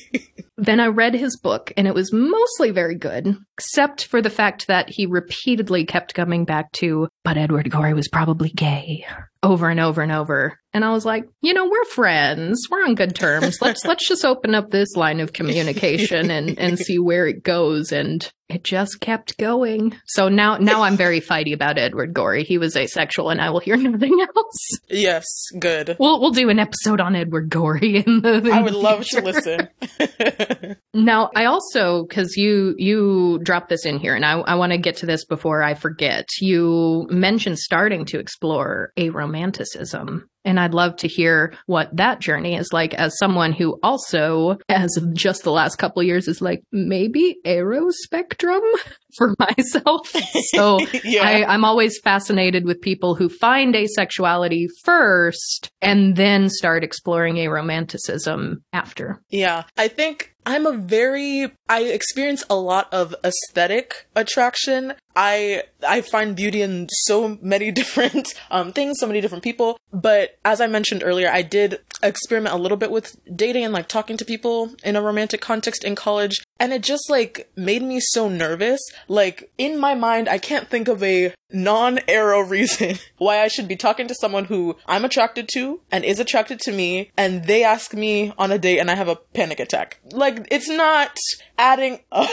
then 0.61 0.79
I 0.79 0.87
read 0.89 1.15
his 1.15 1.39
book 1.39 1.73
and 1.77 1.87
it 1.87 1.95
was 1.95 2.13
mostly 2.13 2.71
very 2.71 2.95
good, 2.95 3.35
except 3.57 4.05
for 4.05 4.21
the 4.21 4.31
fact 4.31 4.67
that 4.67 4.91
he 4.91 5.07
repeatedly 5.07 5.87
kept 5.87 6.15
coming 6.15 6.45
back 6.45 6.71
to, 6.73 7.09
but 7.25 7.39
Edward 7.39 7.71
Gorey 7.71 7.95
was 7.95 8.09
probably 8.09 8.51
gay 8.51 9.07
over 9.43 9.71
and 9.71 9.81
over 9.81 10.03
and 10.03 10.13
over. 10.13 10.60
And 10.73 10.85
I 10.85 10.93
was 10.93 11.05
like, 11.05 11.25
you 11.43 11.53
know, 11.53 11.69
we're 11.69 11.85
friends. 11.85 12.69
We're 12.71 12.85
on 12.85 12.95
good 12.95 13.15
terms. 13.15 13.59
Let's 13.61 13.85
let's 13.85 14.07
just 14.07 14.25
open 14.25 14.55
up 14.55 14.71
this 14.71 14.95
line 14.95 15.21
of 15.21 15.33
communication 15.33 16.31
and 16.31 16.59
and 16.59 16.79
see 16.79 16.99
where 16.99 17.27
it 17.27 17.43
goes 17.43 17.91
and 17.93 18.31
it 18.49 18.65
just 18.65 19.01
kept 19.01 19.37
going. 19.39 19.97
So 20.07 20.29
now 20.29 20.59
now 20.59 20.83
I'm 20.83 20.97
very 20.97 21.21
fighty 21.21 21.55
about 21.55 21.79
Edward 21.79 22.13
Gorey. 22.15 22.45
He 22.45 22.59
was 22.59 22.77
asexual 22.77 23.31
and 23.31 23.41
I 23.41 23.51
will 23.51 23.61
hear 23.61 23.77
nothing 23.79 24.21
else. 24.21 24.79
Yes, 24.89 25.27
good. 25.59 25.97
We'll 25.99 26.21
we'll 26.21 26.31
do 26.31 26.49
an 26.51 26.59
episode 26.59 27.01
on 27.01 27.17
Edward 27.17 27.49
Gorey 27.51 27.97
in 28.07 28.23
the 28.23 28.39
in 28.39 28.53
I 28.53 28.59
the 28.59 28.65
would 28.65 28.75
love 28.75 29.05
to 29.07 29.21
listen. 29.23 29.69
Now, 30.93 31.31
I 31.37 31.45
also 31.45 32.05
because 32.05 32.37
you 32.37 32.75
you 32.77 33.39
dropped 33.43 33.69
this 33.69 33.87
in 33.87 33.99
here, 34.01 34.15
and 34.15 34.25
I 34.25 34.41
I 34.41 34.57
want 34.57 34.73
to 34.73 34.79
get 34.79 34.97
to 34.99 35.07
this 35.07 35.25
before 35.25 35.63
I 35.63 35.75
forget. 35.75 36.27
You 36.41 37.07
mentioned 37.11 37.59
starting 37.59 38.05
to 38.07 38.19
explore 38.19 38.93
aromanticism, 38.99 40.23
and 40.45 40.59
I'd 40.59 40.75
love 40.75 40.97
to 40.97 41.09
hear 41.09 41.55
what 41.67 41.95
that 41.97 42.21
journey 42.21 42.57
is 42.57 42.73
like 42.73 42.95
as 42.95 43.19
someone 43.19 43.53
who 43.53 43.79
also, 43.83 44.59
as 44.69 44.97
of 44.97 45.13
just 45.15 45.45
the 45.45 45.53
last 45.53 45.77
couple 45.77 46.01
of 46.01 46.07
years, 46.07 46.29
is 46.29 46.41
like 46.41 46.63
maybe 46.73 47.37
aro 47.47 47.91
spectrum 47.91 48.63
for 49.17 49.35
myself. 49.39 50.15
So 50.55 50.81
yeah. 51.05 51.23
I, 51.23 51.55
I'm 51.55 51.65
always 51.65 51.99
fascinated 52.01 52.65
with 52.65 52.81
people 52.81 53.15
who 53.15 53.29
find 53.29 53.75
asexuality 53.75 54.67
first 54.85 55.71
and 55.81 56.17
then 56.17 56.49
start 56.49 56.83
exploring 56.83 57.37
aromanticism 57.37 58.57
after. 58.73 59.23
Yeah, 59.31 59.65
I 59.77 59.89
think 59.89 60.35
I'm 60.47 60.67
a 60.67 60.73
very 60.73 61.53
I 61.69 61.83
experience 61.83 62.45
a 62.49 62.57
lot 62.57 62.93
of 62.93 63.15
aesthetic 63.25 64.07
attraction. 64.17 64.95
I 65.15 65.65
I 65.87 66.01
find 66.01 66.37
beauty 66.37 66.63
in 66.63 66.89
so 66.91 67.39
many 67.43 67.71
different 67.81 68.35
um 68.51 68.73
things, 68.73 68.99
so 68.99 69.07
many 69.07 69.21
different 69.21 69.45
people. 69.45 69.77
But 69.93 70.39
as 70.45 70.61
I 70.61 70.67
mentioned 70.67 71.03
earlier, 71.05 71.31
I 71.31 71.43
did 71.43 71.81
experiment 72.03 72.55
a 72.55 72.59
little 72.59 72.79
bit 72.79 72.91
with 72.91 73.17
dating 73.37 73.65
and 73.65 73.75
like 73.75 73.89
talking 73.89 74.17
to 74.17 74.25
people 74.25 74.75
in 74.83 74.97
a 74.97 75.03
romantic 75.03 75.41
context 75.41 75.85
in 75.85 75.95
college, 75.95 76.43
and 76.59 76.73
it 76.73 76.83
just 76.83 77.11
like 77.11 77.51
made 77.57 77.83
me 77.83 78.01
so 78.01 78.29
nervous. 78.29 78.81
Like 79.09 79.51
in 79.59 79.79
my 79.79 79.95
mind, 79.95 80.29
I 80.29 80.39
can't 80.39 80.69
think 80.69 80.89
of 80.89 81.03
a 81.03 81.35
non-aro 81.53 82.41
reason 82.49 82.97
why 83.19 83.41
I 83.41 83.49
should 83.49 83.69
be 83.69 83.77
talking 83.77 84.09
to 84.09 84.15
someone 84.15 84.45
who 84.47 84.77
I'm 84.87 85.05
attracted 85.05 85.49
to 85.55 85.81
and 85.91 86.05
is 86.05 86.21
attracted 86.21 86.61
to 86.61 86.73
me, 86.73 87.11
and 87.17 87.45
they 87.45 87.65
ask 87.65 87.95
me 87.95 88.33
on 88.39 88.53
a 88.53 88.59
date 88.59 88.79
and 88.79 88.91
I 88.91 88.95
have 88.95 89.09
a 89.09 89.17
panic 89.17 89.61
attack. 89.61 90.01
Like 90.13 90.47
it's 90.51 90.69
not 90.69 91.17
adding 91.61 92.01
up. 92.13 92.31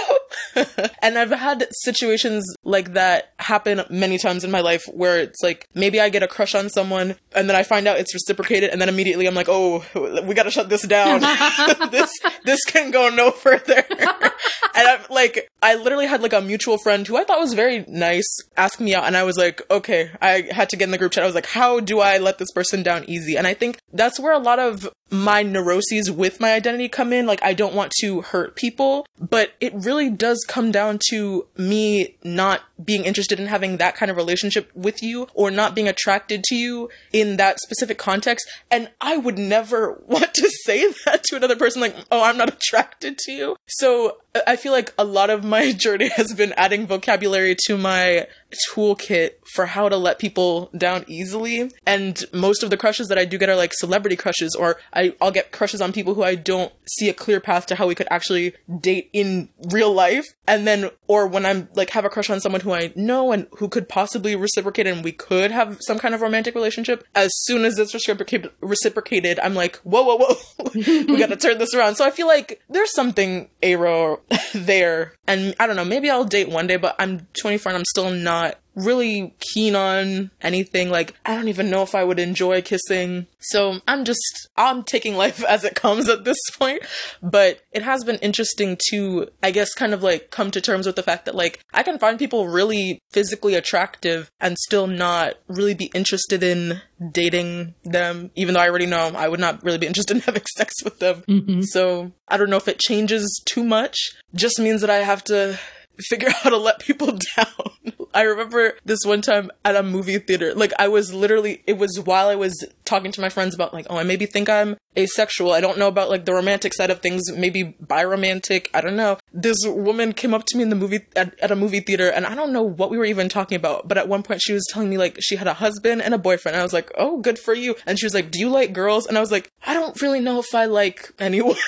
and 1.01 1.17
I've 1.17 1.31
had 1.31 1.67
situations 1.71 2.45
like 2.63 2.93
that 2.93 3.33
happen 3.37 3.83
many 3.89 4.17
times 4.17 4.43
in 4.43 4.49
my 4.49 4.61
life 4.61 4.83
where 4.91 5.19
it's 5.19 5.43
like 5.43 5.67
maybe 5.75 5.99
I 5.99 6.09
get 6.09 6.23
a 6.23 6.27
crush 6.27 6.55
on 6.55 6.69
someone 6.69 7.15
and 7.33 7.49
then 7.49 7.55
I 7.55 7.63
find 7.63 7.87
out 7.87 7.99
it's 7.99 8.13
reciprocated 8.13 8.71
and 8.71 8.81
then 8.81 8.89
immediately 8.89 9.27
I'm 9.27 9.35
like, 9.35 9.49
"Oh, 9.49 9.83
we 10.23 10.33
got 10.33 10.43
to 10.43 10.51
shut 10.51 10.69
this 10.69 10.87
down. 10.87 11.21
this 11.91 12.11
this 12.45 12.63
can 12.65 12.91
go 12.91 13.09
no 13.09 13.31
further." 13.31 13.83
and 13.89 14.87
I'm 14.87 15.01
like 15.09 15.49
I 15.61 15.75
literally 15.75 16.07
had 16.07 16.21
like 16.21 16.33
a 16.33 16.41
mutual 16.41 16.77
friend 16.77 17.05
who 17.05 17.17
I 17.17 17.23
thought 17.23 17.39
was 17.39 17.53
very 17.53 17.83
nice 17.87 18.27
ask 18.55 18.79
me 18.79 18.95
out 18.95 19.03
and 19.03 19.17
I 19.17 19.23
was 19.23 19.37
like, 19.37 19.61
"Okay, 19.69 20.09
I 20.21 20.47
had 20.51 20.69
to 20.69 20.77
get 20.77 20.85
in 20.85 20.91
the 20.91 20.97
group 20.97 21.11
chat. 21.11 21.23
I 21.23 21.27
was 21.27 21.35
like, 21.35 21.47
"How 21.47 21.79
do 21.79 21.99
I 21.99 22.17
let 22.17 22.37
this 22.37 22.51
person 22.51 22.81
down 22.81 23.03
easy?" 23.07 23.35
And 23.35 23.45
I 23.45 23.53
think 23.53 23.79
that's 23.91 24.19
where 24.19 24.33
a 24.33 24.39
lot 24.39 24.59
of 24.59 24.89
my 25.09 25.43
neuroses 25.43 26.11
with 26.11 26.39
my 26.39 26.53
identity 26.53 26.89
come 26.89 27.13
in. 27.13 27.25
Like, 27.25 27.43
I 27.43 27.53
don't 27.53 27.73
want 27.73 27.91
to 27.99 28.21
hurt 28.21 28.55
people, 28.55 29.05
but 29.19 29.53
it 29.59 29.73
really 29.73 30.09
does 30.09 30.45
come 30.47 30.71
down 30.71 30.99
to 31.09 31.47
me 31.57 32.15
not 32.23 32.61
being 32.83 33.05
interested 33.05 33.39
in 33.39 33.47
having 33.47 33.77
that 33.77 33.95
kind 33.95 34.11
of 34.11 34.17
relationship 34.17 34.71
with 34.75 35.01
you 35.01 35.27
or 35.33 35.51
not 35.51 35.75
being 35.75 35.87
attracted 35.87 36.43
to 36.45 36.55
you 36.55 36.89
in 37.11 37.37
that 37.37 37.59
specific 37.59 37.97
context. 37.97 38.47
And 38.69 38.89
I 39.01 39.17
would 39.17 39.37
never 39.37 40.01
want 40.07 40.33
to 40.33 40.49
say 40.63 40.91
that 41.05 41.23
to 41.25 41.35
another 41.35 41.55
person, 41.55 41.81
like, 41.81 41.95
oh, 42.11 42.23
I'm 42.23 42.37
not 42.37 42.49
attracted 42.53 43.17
to 43.19 43.31
you. 43.31 43.55
So 43.67 44.17
uh, 44.35 44.41
I 44.45 44.55
feel 44.55 44.71
like 44.71 44.93
a 44.97 45.03
lot 45.03 45.29
of 45.29 45.43
my 45.43 45.71
journey 45.77 46.09
has 46.09 46.33
been 46.33 46.53
adding 46.53 46.87
vocabulary 46.87 47.55
to 47.65 47.77
my 47.77 48.27
toolkit 48.69 49.31
for 49.53 49.65
how 49.65 49.89
to 49.89 49.97
let 49.97 50.19
people 50.19 50.69
down 50.77 51.03
easily. 51.07 51.71
And 51.85 52.23
most 52.33 52.63
of 52.63 52.69
the 52.69 52.77
crushes 52.77 53.07
that 53.07 53.17
I 53.17 53.25
do 53.25 53.37
get 53.37 53.49
are 53.49 53.55
like 53.55 53.73
celebrity 53.73 54.15
crushes, 54.15 54.55
or 54.55 54.79
I, 54.93 55.15
I'll 55.21 55.31
get 55.31 55.51
crushes 55.51 55.81
on 55.81 55.93
people 55.93 56.13
who 56.13 56.23
I 56.23 56.35
don't 56.35 56.71
see 56.87 57.09
a 57.09 57.13
clear 57.13 57.39
path 57.39 57.65
to 57.67 57.75
how 57.75 57.87
we 57.87 57.95
could 57.95 58.07
actually 58.09 58.53
date 58.79 59.09
in 59.13 59.49
real 59.71 59.93
life. 59.93 60.25
And 60.47 60.65
then, 60.65 60.89
or 61.07 61.27
when 61.27 61.45
I'm 61.45 61.69
like 61.75 61.89
have 61.91 62.05
a 62.05 62.09
crush 62.09 62.29
on 62.29 62.39
someone 62.39 62.61
who 62.61 62.66
I 62.73 62.91
know 62.95 63.31
and 63.31 63.47
who 63.57 63.69
could 63.69 63.89
possibly 63.89 64.35
reciprocate 64.35 64.87
and 64.87 65.03
we 65.03 65.11
could 65.11 65.51
have 65.51 65.77
some 65.81 65.99
kind 65.99 66.13
of 66.15 66.21
romantic 66.21 66.55
relationship, 66.55 67.03
as 67.15 67.31
soon 67.43 67.65
as 67.65 67.77
it's 67.79 67.93
reciprocated, 67.93 68.51
reciprocated 68.61 69.39
I'm 69.39 69.53
like, 69.53 69.77
whoa, 69.77 70.03
whoa, 70.03 70.17
whoa, 70.17 70.71
we 70.75 71.17
gotta 71.17 71.35
turn 71.37 71.57
this 71.57 71.73
around. 71.73 71.95
So 71.95 72.05
I 72.05 72.11
feel 72.11 72.27
like 72.27 72.61
there's 72.69 72.93
something 72.93 73.49
aro 73.61 74.19
there. 74.53 75.13
And 75.27 75.55
I 75.59 75.67
don't 75.67 75.75
know, 75.75 75.85
maybe 75.85 76.09
I'll 76.09 76.25
date 76.25 76.49
one 76.49 76.67
day, 76.67 76.77
but 76.77 76.95
I'm 76.99 77.27
24 77.41 77.71
and 77.71 77.77
I'm 77.77 77.85
still 77.85 78.11
not 78.11 78.57
really 78.77 79.33
keen 79.39 79.75
on 79.75 80.29
anything. 80.41 80.89
Like, 80.89 81.15
I 81.25 81.35
don't 81.35 81.47
even 81.47 81.69
know 81.69 81.81
if 81.81 81.95
I 81.95 82.03
would 82.03 82.19
enjoy 82.19 82.61
kissing. 82.61 83.25
So 83.39 83.79
I'm 83.87 84.05
just, 84.05 84.49
I'm 84.55 84.83
taking 84.83 85.15
life 85.17 85.43
as 85.49 85.63
it 85.63 85.75
comes 85.75 86.07
at 86.07 86.23
this 86.23 86.37
point. 86.57 86.83
But 87.21 87.61
it 87.71 87.81
has 87.81 88.03
been 88.03 88.17
interesting 88.17 88.77
to, 88.89 89.29
I 89.41 89.51
guess, 89.51 89.73
kind 89.73 89.93
of 89.93 90.03
like 90.03 90.29
come 90.29 90.51
to 90.51 90.61
terms 90.61 90.85
with 90.85 90.95
the 90.95 91.03
fact 91.03 91.25
that 91.25 91.35
like 91.35 91.59
I 91.73 91.83
can 91.83 91.97
find 91.97 92.19
people 92.19 92.47
really 92.47 92.99
physically 93.09 93.55
attractive 93.55 94.29
and 94.39 94.57
still 94.59 94.87
not 94.87 95.33
really 95.47 95.73
be 95.73 95.85
interested 95.93 96.43
in 96.43 96.81
dating 97.11 97.73
them, 97.83 98.31
even 98.35 98.53
though 98.53 98.59
I 98.59 98.69
already 98.69 98.85
know 98.85 99.11
I 99.15 99.27
would 99.27 99.39
not 99.39 99.63
really 99.63 99.79
be 99.79 99.87
interested 99.87 100.15
in 100.15 100.21
having 100.25 100.43
sex 100.55 100.73
with 100.83 100.99
them. 100.99 101.23
Mm-hmm. 101.27 101.61
So 101.61 102.11
I 102.27 102.37
don't 102.37 102.49
know 102.49 102.57
if 102.57 102.67
it 102.67 102.79
changes 102.79 103.41
too 103.45 103.63
much. 103.63 103.97
Just 104.35 104.59
means 104.59 104.81
that 104.81 104.89
I 104.89 104.97
have 104.97 105.23
to 105.25 105.57
figure 105.99 106.29
out 106.29 106.35
how 106.35 106.49
to 106.49 106.57
let 106.57 106.79
people 106.79 107.07
down. 107.35 108.07
I 108.13 108.23
remember 108.23 108.73
this 108.85 108.99
one 109.05 109.21
time 109.21 109.51
at 109.63 109.75
a 109.75 109.83
movie 109.83 110.17
theater. 110.17 110.55
Like 110.55 110.73
I 110.79 110.87
was 110.87 111.13
literally 111.13 111.63
it 111.67 111.77
was 111.77 111.99
while 111.99 112.29
I 112.29 112.35
was 112.35 112.65
talking 112.85 113.11
to 113.11 113.21
my 113.21 113.29
friends 113.29 113.53
about 113.53 113.73
like, 113.73 113.85
oh, 113.89 113.97
I 113.97 114.03
maybe 114.03 114.25
think 114.25 114.49
I'm 114.49 114.77
asexual. 114.97 115.51
I 115.51 115.61
don't 115.61 115.77
know 115.77 115.87
about 115.87 116.09
like 116.09 116.25
the 116.25 116.33
romantic 116.33 116.73
side 116.73 116.89
of 116.89 117.01
things, 117.01 117.31
maybe 117.31 117.75
biromantic. 117.83 118.69
I 118.73 118.81
don't 118.81 118.95
know. 118.95 119.17
This 119.31 119.57
woman 119.65 120.13
came 120.13 120.33
up 120.33 120.45
to 120.47 120.57
me 120.57 120.63
in 120.63 120.69
the 120.69 120.75
movie 120.75 121.01
at, 121.15 121.37
at 121.39 121.51
a 121.51 121.55
movie 121.55 121.81
theater 121.81 122.09
and 122.09 122.25
I 122.25 122.33
don't 122.33 122.53
know 122.53 122.63
what 122.63 122.89
we 122.89 122.97
were 122.97 123.05
even 123.05 123.29
talking 123.29 123.55
about, 123.55 123.87
but 123.87 123.97
at 123.97 124.07
one 124.07 124.23
point 124.23 124.41
she 124.41 124.53
was 124.53 124.65
telling 124.71 124.89
me 124.89 124.97
like 124.97 125.17
she 125.19 125.35
had 125.35 125.47
a 125.47 125.53
husband 125.53 126.01
and 126.01 126.13
a 126.13 126.17
boyfriend. 126.17 126.55
And 126.55 126.61
I 126.61 126.63
was 126.63 126.73
like, 126.73 126.91
"Oh, 126.97 127.19
good 127.19 127.37
for 127.37 127.53
you." 127.53 127.75
And 127.85 127.99
she 127.99 128.05
was 128.05 128.13
like, 128.13 128.31
"Do 128.31 128.39
you 128.39 128.49
like 128.49 128.73
girls?" 128.73 129.05
And 129.05 129.17
I 129.17 129.21
was 129.21 129.31
like, 129.31 129.51
"I 129.65 129.73
don't 129.73 130.01
really 130.01 130.21
know 130.21 130.39
if 130.39 130.55
I 130.55 130.65
like 130.65 131.11
anyone." 131.19 131.55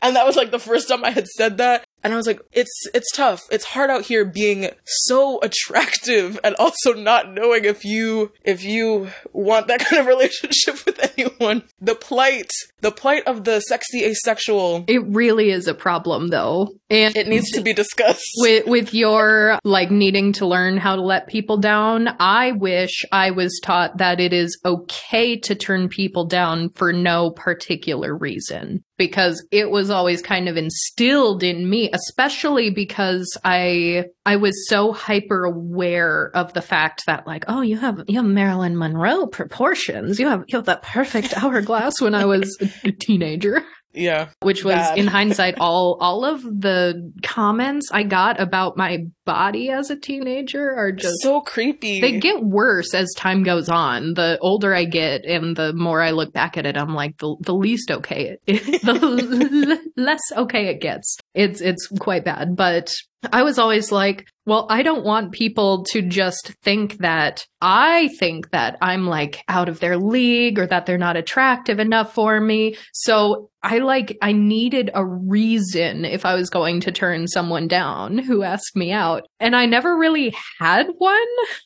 And 0.00 0.16
that 0.16 0.26
was 0.26 0.36
like 0.36 0.50
the 0.50 0.58
first 0.58 0.88
time 0.88 1.04
I 1.04 1.10
had 1.10 1.26
said 1.26 1.58
that. 1.58 1.84
And 2.02 2.12
I 2.12 2.16
was 2.16 2.26
like, 2.26 2.40
it's 2.52 2.86
it's 2.94 3.10
tough. 3.12 3.46
It's 3.50 3.64
hard 3.64 3.90
out 3.90 4.02
here 4.02 4.24
being 4.24 4.70
so 4.84 5.40
attractive 5.42 6.38
and 6.44 6.54
also 6.56 6.92
not 6.92 7.32
knowing 7.32 7.64
if 7.64 7.84
you 7.84 8.32
if 8.44 8.64
you 8.64 9.10
want 9.32 9.68
that 9.68 9.80
kind 9.86 10.00
of 10.00 10.06
relationship 10.06 10.78
with 10.86 11.18
anyone. 11.18 11.64
The 11.80 11.94
plight, 11.94 12.50
the 12.80 12.92
plight 12.92 13.26
of 13.26 13.44
the 13.44 13.60
sexy 13.60 14.04
asexual. 14.04 14.84
It 14.86 15.04
really 15.06 15.50
is 15.50 15.66
a 15.66 15.74
problem 15.74 16.28
though. 16.28 16.77
And 16.90 17.16
It 17.16 17.28
needs 17.28 17.50
to 17.50 17.60
be 17.60 17.74
discussed. 17.74 18.24
with 18.36 18.66
with 18.66 18.94
your 18.94 19.58
like 19.64 19.90
needing 19.90 20.32
to 20.34 20.46
learn 20.46 20.78
how 20.78 20.96
to 20.96 21.02
let 21.02 21.26
people 21.26 21.58
down, 21.58 22.08
I 22.18 22.52
wish 22.52 23.04
I 23.12 23.30
was 23.30 23.60
taught 23.62 23.98
that 23.98 24.20
it 24.20 24.32
is 24.32 24.58
okay 24.64 25.38
to 25.40 25.54
turn 25.54 25.88
people 25.88 26.26
down 26.26 26.70
for 26.70 26.92
no 26.92 27.30
particular 27.30 28.16
reason 28.16 28.82
because 28.96 29.46
it 29.50 29.70
was 29.70 29.90
always 29.90 30.22
kind 30.22 30.48
of 30.48 30.56
instilled 30.56 31.42
in 31.42 31.68
me, 31.68 31.90
especially 31.92 32.70
because 32.70 33.36
I 33.44 34.06
I 34.24 34.36
was 34.36 34.68
so 34.68 34.92
hyper 34.92 35.44
aware 35.44 36.30
of 36.34 36.52
the 36.54 36.62
fact 36.62 37.04
that 37.06 37.26
like, 37.26 37.44
oh, 37.48 37.60
you 37.60 37.76
have 37.76 38.02
you 38.08 38.16
have 38.16 38.24
Marilyn 38.24 38.78
Monroe 38.78 39.26
proportions. 39.26 40.18
You 40.18 40.28
have 40.28 40.44
you 40.48 40.56
have 40.56 40.66
that 40.66 40.82
perfect 40.82 41.36
hourglass 41.42 42.00
when 42.00 42.14
I 42.14 42.24
was 42.24 42.56
a 42.84 42.92
teenager. 42.92 43.62
Yeah. 43.98 44.28
which 44.42 44.64
was 44.64 44.74
Bad. 44.74 44.98
in 44.98 45.06
hindsight 45.06 45.56
all 45.58 45.98
all 46.00 46.24
of 46.24 46.42
the 46.42 47.12
comments 47.22 47.90
I 47.92 48.02
got 48.04 48.40
about 48.40 48.76
my 48.76 49.06
body 49.24 49.70
as 49.70 49.90
a 49.90 49.96
teenager 49.96 50.74
are 50.74 50.92
just 50.92 51.16
so 51.22 51.40
creepy. 51.40 52.00
they 52.00 52.18
get 52.18 52.42
worse 52.42 52.94
as 52.94 53.12
time 53.16 53.42
goes 53.42 53.68
on. 53.68 54.14
The 54.14 54.38
older 54.40 54.74
I 54.74 54.84
get 54.84 55.24
and 55.24 55.54
the 55.56 55.72
more 55.72 56.00
I 56.00 56.12
look 56.12 56.32
back 56.32 56.56
at 56.56 56.64
it, 56.66 56.76
I'm 56.76 56.94
like 56.94 57.18
the 57.18 57.36
the 57.40 57.54
least 57.54 57.90
okay 57.90 58.38
it, 58.46 58.56
the 58.82 59.78
less 59.96 60.22
okay 60.36 60.68
it 60.68 60.80
gets. 60.80 61.18
It's 61.34 61.60
it's 61.60 61.86
quite 61.98 62.24
bad, 62.24 62.56
but 62.56 62.94
I 63.32 63.42
was 63.42 63.58
always 63.58 63.90
like, 63.90 64.28
well, 64.46 64.66
I 64.70 64.82
don't 64.82 65.04
want 65.04 65.32
people 65.32 65.84
to 65.90 66.02
just 66.02 66.54
think 66.62 66.98
that 66.98 67.44
I 67.60 68.08
think 68.18 68.50
that 68.50 68.78
I'm 68.80 69.06
like 69.06 69.42
out 69.48 69.68
of 69.68 69.80
their 69.80 69.98
league 69.98 70.58
or 70.58 70.66
that 70.68 70.86
they're 70.86 70.98
not 70.98 71.16
attractive 71.16 71.80
enough 71.80 72.14
for 72.14 72.40
me. 72.40 72.76
So 72.92 73.50
I 73.62 73.78
like, 73.78 74.16
I 74.22 74.32
needed 74.32 74.90
a 74.94 75.04
reason 75.04 76.04
if 76.04 76.24
I 76.24 76.34
was 76.34 76.48
going 76.48 76.80
to 76.82 76.92
turn 76.92 77.26
someone 77.26 77.66
down 77.66 78.18
who 78.18 78.42
asked 78.42 78.76
me 78.76 78.92
out. 78.92 79.26
And 79.40 79.56
I 79.56 79.66
never 79.66 79.96
really 79.96 80.34
had 80.58 80.86
one. 80.96 81.18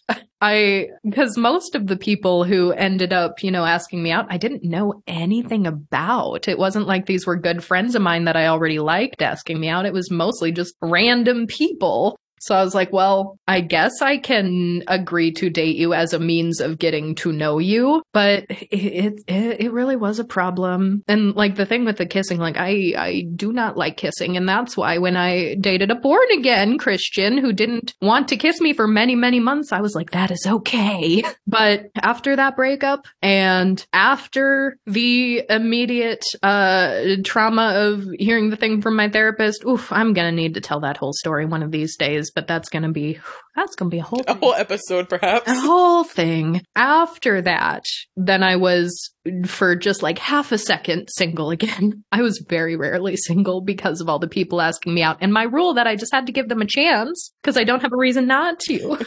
I, 0.42 0.88
because 1.04 1.38
most 1.38 1.76
of 1.76 1.86
the 1.86 1.96
people 1.96 2.42
who 2.42 2.72
ended 2.72 3.12
up, 3.12 3.44
you 3.44 3.52
know, 3.52 3.64
asking 3.64 4.02
me 4.02 4.10
out, 4.10 4.26
I 4.28 4.38
didn't 4.38 4.64
know 4.64 5.00
anything 5.06 5.68
about. 5.68 6.48
It 6.48 6.58
wasn't 6.58 6.88
like 6.88 7.06
these 7.06 7.24
were 7.24 7.36
good 7.36 7.62
friends 7.62 7.94
of 7.94 8.02
mine 8.02 8.24
that 8.24 8.34
I 8.34 8.48
already 8.48 8.80
liked 8.80 9.22
asking 9.22 9.60
me 9.60 9.68
out. 9.68 9.86
It 9.86 9.92
was 9.92 10.10
mostly 10.10 10.50
just 10.50 10.74
random 10.82 11.46
people. 11.46 12.18
So 12.42 12.56
I 12.56 12.64
was 12.64 12.74
like, 12.74 12.92
well, 12.92 13.38
I 13.46 13.60
guess 13.60 14.02
I 14.02 14.18
can 14.18 14.82
agree 14.88 15.30
to 15.34 15.48
date 15.48 15.76
you 15.76 15.94
as 15.94 16.12
a 16.12 16.18
means 16.18 16.60
of 16.60 16.76
getting 16.76 17.14
to 17.16 17.30
know 17.30 17.58
you, 17.58 18.02
but 18.12 18.46
it 18.48 19.20
it, 19.28 19.60
it 19.60 19.72
really 19.72 19.94
was 19.94 20.18
a 20.18 20.24
problem. 20.24 21.04
And 21.06 21.36
like 21.36 21.54
the 21.54 21.66
thing 21.66 21.84
with 21.84 21.98
the 21.98 22.06
kissing, 22.06 22.40
like 22.40 22.56
I 22.56 22.94
I 22.98 23.26
do 23.36 23.52
not 23.52 23.76
like 23.76 23.96
kissing, 23.96 24.36
and 24.36 24.48
that's 24.48 24.76
why 24.76 24.98
when 24.98 25.16
I 25.16 25.54
dated 25.60 25.92
a 25.92 25.94
born 25.94 26.26
again 26.36 26.78
Christian 26.78 27.38
who 27.38 27.52
didn't 27.52 27.94
want 28.02 28.26
to 28.28 28.36
kiss 28.36 28.60
me 28.60 28.72
for 28.72 28.88
many 28.88 29.14
many 29.14 29.38
months, 29.38 29.70
I 29.70 29.80
was 29.80 29.94
like, 29.94 30.10
that 30.10 30.32
is 30.32 30.44
okay. 30.44 31.22
But 31.46 31.90
after 32.00 32.34
that 32.36 32.56
breakup 32.56 33.06
and 33.20 33.84
after 33.92 34.78
the 34.86 35.44
immediate 35.50 36.24
uh 36.42 37.16
trauma 37.24 37.72
of 37.74 38.06
hearing 38.18 38.50
the 38.50 38.56
thing 38.56 38.80
from 38.80 38.96
my 38.96 39.08
therapist, 39.08 39.64
oof, 39.64 39.92
I'm 39.92 40.12
gonna 40.12 40.32
need 40.32 40.54
to 40.54 40.60
tell 40.60 40.80
that 40.80 40.96
whole 40.96 41.12
story 41.12 41.44
one 41.44 41.62
of 41.62 41.70
these 41.70 41.96
days 41.96 42.31
but 42.34 42.46
that's 42.46 42.68
going 42.68 42.82
to 42.82 42.90
be 42.90 43.18
that's 43.54 43.74
going 43.74 43.90
to 43.90 43.94
be 43.94 44.00
a 44.00 44.04
whole 44.04 44.24
a 44.26 44.34
whole 44.34 44.54
episode, 44.54 45.08
perhaps. 45.08 45.48
a 45.48 45.54
whole 45.54 46.04
thing. 46.04 46.62
After 46.74 47.42
that, 47.42 47.84
then 48.16 48.42
I 48.42 48.56
was 48.56 49.10
for 49.46 49.76
just 49.76 50.02
like 50.02 50.18
half 50.18 50.52
a 50.52 50.58
second 50.58 51.08
single 51.08 51.50
again. 51.50 52.04
I 52.12 52.22
was 52.22 52.44
very 52.48 52.76
rarely 52.76 53.16
single 53.16 53.60
because 53.60 54.00
of 54.00 54.08
all 54.08 54.18
the 54.18 54.28
people 54.28 54.60
asking 54.60 54.94
me 54.94 55.02
out 55.02 55.18
and 55.20 55.32
my 55.32 55.44
rule 55.44 55.74
that 55.74 55.86
I 55.86 55.96
just 55.96 56.14
had 56.14 56.26
to 56.26 56.32
give 56.32 56.48
them 56.48 56.62
a 56.62 56.66
chance 56.66 57.32
because 57.42 57.56
I 57.56 57.64
don't 57.64 57.82
have 57.82 57.92
a 57.92 57.96
reason 57.96 58.26
not 58.26 58.58
to. 58.60 58.98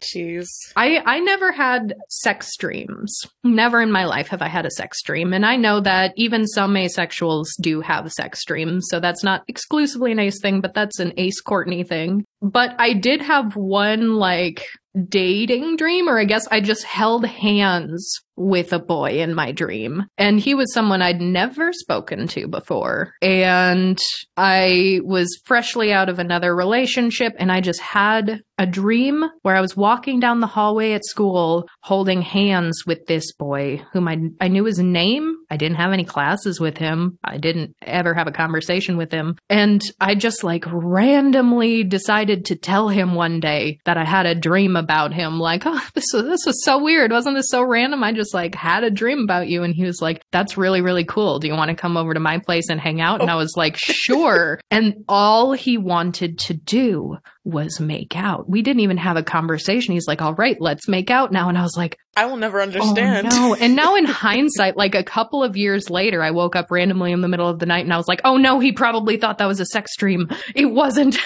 Jeez. 0.00 0.48
I 0.76 1.02
I 1.04 1.20
never 1.20 1.52
had 1.52 1.94
sex 2.08 2.56
dreams. 2.56 3.20
Never 3.44 3.80
in 3.80 3.92
my 3.92 4.04
life 4.04 4.28
have 4.28 4.42
I 4.42 4.48
had 4.48 4.66
a 4.66 4.70
sex 4.70 5.02
dream, 5.02 5.32
and 5.32 5.44
I 5.44 5.56
know 5.56 5.80
that 5.80 6.12
even 6.16 6.46
some 6.46 6.74
asexuals 6.74 7.48
do 7.60 7.80
have 7.80 8.10
sex 8.12 8.44
dreams. 8.44 8.86
So 8.88 9.00
that's 9.00 9.22
not 9.22 9.42
exclusively 9.46 10.12
an 10.12 10.18
ace 10.18 10.40
thing, 10.40 10.60
but 10.60 10.74
that's 10.74 10.98
an 10.98 11.12
ace 11.16 11.40
Courtney 11.40 11.84
thing. 11.84 12.24
But 12.42 12.74
I 12.78 12.94
did 12.94 13.20
have 13.22 13.54
one 13.56 14.14
like 14.14 14.64
dating 15.08 15.76
dream, 15.76 16.08
or 16.08 16.18
I 16.18 16.24
guess 16.24 16.46
I 16.50 16.60
just 16.60 16.84
held 16.84 17.26
hands 17.26 18.20
with 18.40 18.72
a 18.72 18.78
boy 18.78 19.20
in 19.20 19.34
my 19.34 19.52
dream. 19.52 20.06
And 20.16 20.40
he 20.40 20.54
was 20.54 20.72
someone 20.72 21.02
I'd 21.02 21.20
never 21.20 21.74
spoken 21.74 22.26
to 22.28 22.48
before. 22.48 23.12
And 23.20 23.98
I 24.36 25.00
was 25.04 25.28
freshly 25.44 25.92
out 25.92 26.08
of 26.08 26.18
another 26.18 26.56
relationship, 26.56 27.34
and 27.38 27.52
I 27.52 27.60
just 27.60 27.80
had 27.80 28.40
a 28.60 28.66
dream 28.66 29.24
where 29.40 29.56
I 29.56 29.62
was 29.62 29.74
walking 29.74 30.20
down 30.20 30.40
the 30.40 30.46
hallway 30.46 30.92
at 30.92 31.06
school 31.06 31.66
holding 31.82 32.20
hands 32.20 32.82
with 32.86 33.06
this 33.06 33.32
boy 33.32 33.82
whom 33.94 34.06
I, 34.06 34.18
I 34.38 34.48
knew 34.48 34.64
his 34.64 34.78
name. 34.78 35.34
I 35.50 35.56
didn't 35.56 35.78
have 35.78 35.94
any 35.94 36.04
classes 36.04 36.60
with 36.60 36.76
him. 36.76 37.18
I 37.24 37.38
didn't 37.38 37.74
ever 37.80 38.12
have 38.12 38.26
a 38.26 38.32
conversation 38.32 38.98
with 38.98 39.10
him. 39.12 39.38
And 39.48 39.80
I 39.98 40.14
just 40.14 40.44
like 40.44 40.64
randomly 40.66 41.84
decided 41.84 42.44
to 42.46 42.56
tell 42.56 42.90
him 42.90 43.14
one 43.14 43.40
day 43.40 43.78
that 43.86 43.96
I 43.96 44.04
had 44.04 44.26
a 44.26 44.34
dream 44.34 44.76
about 44.76 45.14
him. 45.14 45.40
Like, 45.40 45.62
oh, 45.66 45.82
this 45.94 46.04
was, 46.12 46.24
this 46.24 46.44
was 46.44 46.62
so 46.62 46.82
weird. 46.82 47.12
Wasn't 47.12 47.36
this 47.36 47.48
so 47.48 47.62
random? 47.62 48.04
I 48.04 48.12
just 48.12 48.29
like 48.34 48.54
had 48.54 48.84
a 48.84 48.90
dream 48.90 49.20
about 49.20 49.48
you. 49.48 49.62
And 49.62 49.74
he 49.74 49.84
was 49.84 50.00
like, 50.00 50.22
that's 50.32 50.56
really, 50.56 50.80
really 50.80 51.04
cool. 51.04 51.38
Do 51.38 51.48
you 51.48 51.54
want 51.54 51.70
to 51.70 51.76
come 51.76 51.96
over 51.96 52.14
to 52.14 52.20
my 52.20 52.38
place 52.38 52.68
and 52.68 52.80
hang 52.80 53.00
out? 53.00 53.20
And 53.20 53.30
I 53.30 53.34
oh. 53.34 53.38
was 53.38 53.54
like, 53.56 53.76
sure. 53.78 54.60
and 54.70 55.04
all 55.08 55.52
he 55.52 55.78
wanted 55.78 56.38
to 56.40 56.54
do 56.54 57.16
was 57.44 57.80
make 57.80 58.16
out. 58.16 58.48
We 58.48 58.62
didn't 58.62 58.80
even 58.80 58.98
have 58.98 59.16
a 59.16 59.22
conversation. 59.22 59.94
He's 59.94 60.06
like, 60.06 60.20
all 60.20 60.34
right, 60.34 60.56
let's 60.60 60.88
make 60.88 61.10
out 61.10 61.32
now. 61.32 61.48
And 61.48 61.56
I 61.56 61.62
was 61.62 61.76
like, 61.76 61.98
I 62.16 62.26
will 62.26 62.36
never 62.36 62.60
oh, 62.60 62.64
understand. 62.64 63.28
Oh, 63.32 63.48
no. 63.48 63.54
And 63.54 63.74
now 63.76 63.96
in 63.96 64.04
hindsight, 64.06 64.76
like 64.76 64.94
a 64.94 65.04
couple 65.04 65.42
of 65.42 65.56
years 65.56 65.88
later, 65.88 66.22
I 66.22 66.32
woke 66.32 66.56
up 66.56 66.70
randomly 66.70 67.12
in 67.12 67.20
the 67.20 67.28
middle 67.28 67.48
of 67.48 67.58
the 67.58 67.66
night 67.66 67.84
and 67.84 67.92
I 67.92 67.96
was 67.96 68.08
like, 68.08 68.20
oh 68.24 68.36
no, 68.36 68.60
he 68.60 68.72
probably 68.72 69.16
thought 69.16 69.38
that 69.38 69.46
was 69.46 69.60
a 69.60 69.66
sex 69.66 69.96
dream. 69.96 70.28
It 70.54 70.66
wasn't. 70.66 71.18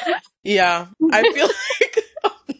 Yeah. 0.42 0.86
I 1.10 1.32
feel 1.32 1.46
like 1.80 2.03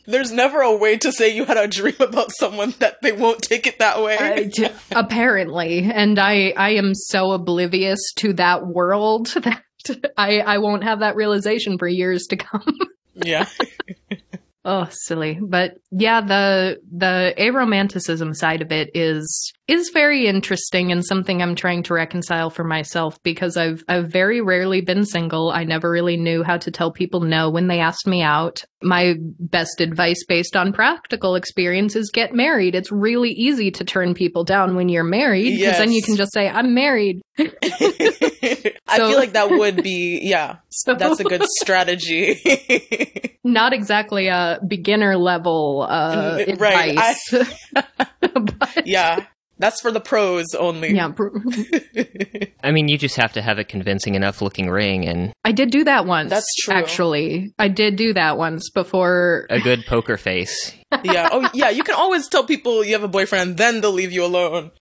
there's 0.06 0.32
never 0.32 0.60
a 0.60 0.76
way 0.76 0.96
to 0.98 1.12
say 1.12 1.34
you 1.34 1.44
had 1.44 1.56
a 1.56 1.68
dream 1.68 1.96
about 2.00 2.32
someone 2.32 2.74
that 2.78 3.00
they 3.02 3.12
won't 3.12 3.42
take 3.42 3.66
it 3.66 3.78
that 3.78 4.02
way. 4.02 4.18
I 4.18 4.44
d- 4.44 4.68
apparently. 4.92 5.90
And 5.92 6.18
I, 6.18 6.52
I 6.56 6.70
am 6.70 6.94
so 6.94 7.32
oblivious 7.32 8.00
to 8.16 8.32
that 8.34 8.66
world 8.66 9.26
that 9.34 9.62
I, 10.16 10.40
I 10.40 10.58
won't 10.58 10.84
have 10.84 11.00
that 11.00 11.16
realization 11.16 11.78
for 11.78 11.88
years 11.88 12.26
to 12.30 12.36
come. 12.36 12.78
yeah. 13.14 13.48
Oh, 14.64 14.88
silly. 14.90 15.38
But 15.42 15.74
yeah, 15.90 16.22
the 16.22 16.80
the 16.90 17.34
aromanticism 17.36 18.34
side 18.34 18.62
of 18.62 18.72
it 18.72 18.90
is 18.94 19.52
is 19.66 19.90
very 19.94 20.26
interesting 20.26 20.92
and 20.92 21.04
something 21.04 21.40
I'm 21.40 21.54
trying 21.54 21.82
to 21.84 21.94
reconcile 21.94 22.50
for 22.50 22.64
myself 22.64 23.22
because 23.22 23.56
I've 23.56 23.82
I've 23.88 24.08
very 24.08 24.42
rarely 24.42 24.82
been 24.82 25.06
single. 25.06 25.50
I 25.50 25.64
never 25.64 25.90
really 25.90 26.18
knew 26.18 26.42
how 26.42 26.58
to 26.58 26.70
tell 26.70 26.92
people 26.92 27.20
no 27.20 27.48
when 27.48 27.68
they 27.68 27.80
asked 27.80 28.06
me 28.06 28.20
out. 28.22 28.62
My 28.82 29.14
best 29.20 29.80
advice 29.80 30.22
based 30.28 30.54
on 30.54 30.74
practical 30.74 31.34
experience 31.34 31.96
is 31.96 32.10
get 32.12 32.34
married. 32.34 32.74
It's 32.74 32.92
really 32.92 33.30
easy 33.30 33.70
to 33.70 33.84
turn 33.84 34.12
people 34.12 34.44
down 34.44 34.76
when 34.76 34.90
you're 34.90 35.02
married 35.02 35.58
because 35.58 35.78
then 35.78 35.92
you 35.92 36.02
can 36.02 36.16
just 36.16 36.34
say 36.34 36.46
I'm 36.46 36.74
married. 36.74 37.22
I 37.38 38.98
feel 38.98 39.16
like 39.16 39.32
that 39.32 39.48
would 39.48 39.82
be, 39.82 40.20
yeah, 40.22 40.56
So 40.68 40.94
that's 40.94 41.20
a 41.20 41.24
good 41.24 41.44
strategy. 41.60 42.42
not 43.44 43.72
exactly 43.72 44.26
a 44.26 44.60
beginner 44.66 45.16
level 45.16 45.86
uh 45.88 46.44
right. 46.58 46.90
advice. 46.90 47.34
But- 48.20 48.86
yeah. 48.86 49.24
That's 49.64 49.80
for 49.80 49.90
the 49.90 50.00
pros 50.00 50.54
only. 50.54 50.94
yeah, 50.94 51.08
pr- 51.08 51.28
I 52.62 52.70
mean, 52.70 52.88
you 52.88 52.98
just 52.98 53.16
have 53.16 53.32
to 53.32 53.42
have 53.42 53.58
a 53.58 53.64
convincing 53.64 54.14
enough 54.14 54.42
looking 54.42 54.68
ring 54.68 55.06
and 55.06 55.32
I 55.44 55.52
did 55.52 55.70
do 55.70 55.84
that 55.84 56.04
once. 56.06 56.28
That's 56.30 56.54
true. 56.62 56.74
Actually, 56.74 57.54
I 57.58 57.68
did 57.68 57.96
do 57.96 58.12
that 58.12 58.36
once 58.36 58.68
before. 58.70 59.46
a 59.48 59.58
good 59.60 59.86
poker 59.86 60.16
face. 60.18 60.74
yeah. 61.02 61.28
Oh, 61.32 61.48
yeah. 61.54 61.70
You 61.70 61.82
can 61.82 61.94
always 61.94 62.28
tell 62.28 62.44
people 62.44 62.84
you 62.84 62.92
have 62.92 63.02
a 63.04 63.08
boyfriend, 63.08 63.56
then 63.56 63.80
they'll 63.80 63.92
leave 63.92 64.12
you 64.12 64.24
alone. 64.24 64.70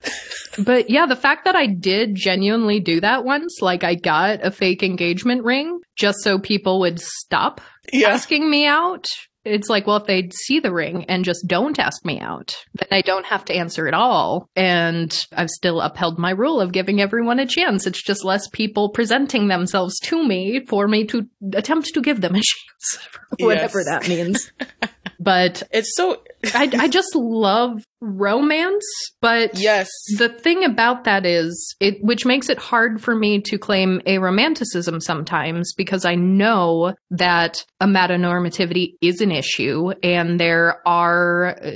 But 0.64 0.92
yeah, 0.92 1.08
the 1.08 1.16
fact 1.16 1.46
that 1.46 1.56
I 1.56 1.66
did 1.66 2.14
genuinely 2.14 2.80
do 2.80 3.02
that 3.02 3.26
once, 3.26 3.58
like 3.60 3.84
I 3.84 3.96
got 3.96 4.46
a 4.46 4.52
fake 4.52 4.84
engagement 4.84 5.44
ring 5.44 5.80
just 5.96 6.20
so 6.22 6.38
people 6.38 6.80
would 6.82 7.00
stop 7.00 7.60
Yeah. 7.92 8.10
asking 8.10 8.48
me 8.52 8.68
out. 8.68 9.08
It's 9.46 9.70
like, 9.70 9.86
well, 9.88 9.98
if 9.98 10.06
they 10.06 10.30
see 10.34 10.60
the 10.60 10.72
ring 10.72 11.06
and 11.10 11.26
just 11.26 11.46
don't 11.48 11.78
ask 11.78 12.06
me 12.06 12.20
out, 12.20 12.54
then 12.76 12.88
I 12.92 13.02
don't 13.02 13.26
have 13.26 13.44
to 13.46 13.54
answer 13.54 13.88
at 13.88 13.94
all. 13.94 14.48
And 14.56 15.14
I've 15.36 15.50
still 15.50 15.82
upheld 15.82 16.18
my 16.18 16.32
rule 16.32 16.62
of 16.62 16.72
giving 16.72 17.02
everyone 17.02 17.40
a 17.40 17.46
chance. 17.46 17.86
It's 17.86 18.02
just 18.02 18.24
less 18.24 18.48
people 18.48 18.90
presenting 18.90 19.50
themselves 19.50 20.00
to 20.04 20.24
me 20.26 20.66
for 20.66 20.88
me 20.88 21.06
to 21.08 21.28
attempt 21.54 21.90
to 21.94 22.02
give 22.02 22.22
them 22.22 22.36
a 22.36 22.42
chance, 22.42 23.08
whatever 23.40 23.80
Yes. 23.80 23.88
that 23.88 24.08
means. 24.08 24.52
but 25.20 25.64
It's 25.72 25.94
so, 25.96 26.22
I, 26.54 26.70
I 26.78 26.88
just 26.88 27.16
love 27.16 27.84
romance, 28.04 28.84
but 29.22 29.58
yes. 29.58 29.90
the 30.18 30.28
thing 30.28 30.66
about 30.66 31.06
that 31.06 31.26
is 31.26 31.76
it 31.80 32.04
which 32.04 32.26
makes 32.26 32.50
it 32.50 32.58
hard 32.58 33.02
for 33.02 33.16
me 33.16 33.42
to 33.42 33.58
claim 33.58 34.02
aromanticism 34.06 35.02
sometimes 35.02 35.74
because 35.74 36.04
I 36.04 36.16
know 36.16 36.96
that 37.12 37.64
amatonormativity 37.82 38.96
is 39.02 39.22
an 39.22 39.32
issue 39.32 39.92
and 40.04 40.40
there 40.40 40.86
are 40.86 41.58
uh, 41.64 41.72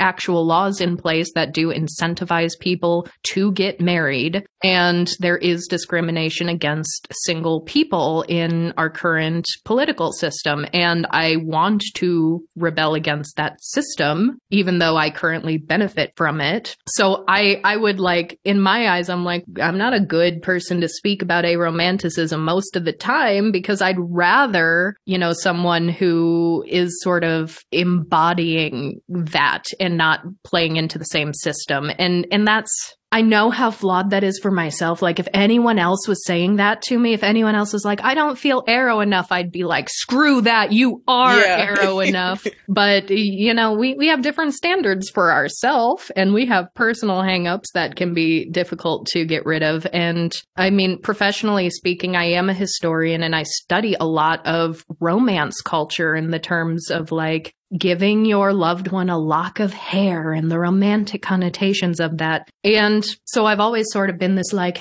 actual 0.00 0.44
laws 0.46 0.80
in 0.80 0.96
place 0.96 1.32
that 1.34 1.54
do 1.54 1.68
incentivize 1.68 2.58
people 2.58 3.08
to 3.34 3.52
get 3.52 3.80
married 3.80 4.44
and 4.64 5.08
there 5.20 5.38
is 5.38 5.68
discrimination 5.68 6.48
against 6.48 7.06
single 7.24 7.60
people 7.62 8.22
in 8.28 8.72
our 8.76 8.90
current 8.90 9.46
political 9.64 10.12
system 10.12 10.66
and 10.72 11.06
I 11.10 11.36
want 11.36 11.84
to 11.94 12.44
rebel 12.56 12.94
against 12.94 13.36
that 13.36 13.62
system 13.62 14.07
even 14.50 14.78
though 14.78 14.96
I 14.96 15.10
currently 15.10 15.58
benefit 15.58 16.12
from 16.16 16.40
it. 16.40 16.76
So 16.86 17.24
I, 17.28 17.60
I 17.64 17.76
would 17.76 18.00
like, 18.00 18.38
in 18.44 18.60
my 18.60 18.90
eyes, 18.90 19.08
I'm 19.08 19.24
like, 19.24 19.44
I'm 19.60 19.78
not 19.78 19.94
a 19.94 20.00
good 20.00 20.42
person 20.42 20.80
to 20.80 20.88
speak 20.88 21.22
about 21.22 21.44
aromanticism 21.44 22.40
most 22.40 22.76
of 22.76 22.84
the 22.84 22.92
time 22.92 23.52
because 23.52 23.82
I'd 23.82 23.98
rather, 23.98 24.96
you 25.04 25.18
know, 25.18 25.32
someone 25.32 25.88
who 25.88 26.64
is 26.66 27.00
sort 27.02 27.24
of 27.24 27.58
embodying 27.72 29.00
that 29.08 29.64
and 29.80 29.96
not 29.96 30.20
playing 30.44 30.76
into 30.76 30.98
the 30.98 31.04
same 31.04 31.32
system. 31.32 31.90
And, 31.98 32.26
and 32.30 32.46
that's, 32.46 32.96
I 33.10 33.22
know 33.22 33.50
how 33.50 33.70
flawed 33.70 34.10
that 34.10 34.22
is 34.22 34.38
for 34.38 34.50
myself. 34.50 35.00
Like, 35.00 35.18
if 35.18 35.28
anyone 35.32 35.78
else 35.78 36.06
was 36.06 36.24
saying 36.26 36.56
that 36.56 36.82
to 36.82 36.98
me, 36.98 37.14
if 37.14 37.22
anyone 37.22 37.54
else 37.54 37.72
was 37.72 37.84
like, 37.84 38.02
I 38.04 38.14
don't 38.14 38.38
feel 38.38 38.62
aro 38.64 39.02
enough, 39.02 39.32
I'd 39.32 39.50
be 39.50 39.64
like, 39.64 39.88
screw 39.88 40.42
that. 40.42 40.72
You 40.72 41.02
are 41.08 41.38
yeah. 41.38 41.74
aro 41.74 42.06
enough. 42.08 42.46
but, 42.68 43.08
you 43.08 43.54
know, 43.54 43.72
we, 43.72 43.94
we 43.94 44.08
have 44.08 44.20
different 44.20 44.52
standards 44.52 45.08
for 45.08 45.32
ourselves 45.32 46.12
and 46.16 46.34
we 46.34 46.44
have 46.46 46.74
personal 46.74 47.22
hangups 47.22 47.72
that 47.72 47.96
can 47.96 48.12
be 48.12 48.50
difficult 48.50 49.06
to 49.08 49.24
get 49.24 49.46
rid 49.46 49.62
of. 49.62 49.86
And 49.90 50.34
I 50.56 50.68
mean, 50.68 51.00
professionally 51.00 51.70
speaking, 51.70 52.14
I 52.14 52.24
am 52.24 52.50
a 52.50 52.54
historian 52.54 53.22
and 53.22 53.34
I 53.34 53.44
study 53.44 53.96
a 53.98 54.06
lot 54.06 54.46
of 54.46 54.84
romance 55.00 55.62
culture 55.62 56.14
in 56.14 56.30
the 56.30 56.38
terms 56.38 56.90
of 56.90 57.10
like 57.10 57.54
giving 57.76 58.24
your 58.24 58.52
loved 58.52 58.88
one 58.88 59.10
a 59.10 59.18
lock 59.18 59.60
of 59.60 59.72
hair 59.72 60.32
and 60.32 60.50
the 60.50 60.58
romantic 60.58 61.22
connotations 61.22 62.00
of 62.00 62.18
that. 62.18 62.48
And 62.64 63.04
so 63.24 63.46
I've 63.46 63.60
always 63.60 63.86
sort 63.90 64.10
of 64.10 64.18
been 64.18 64.36
this 64.36 64.52
like 64.52 64.78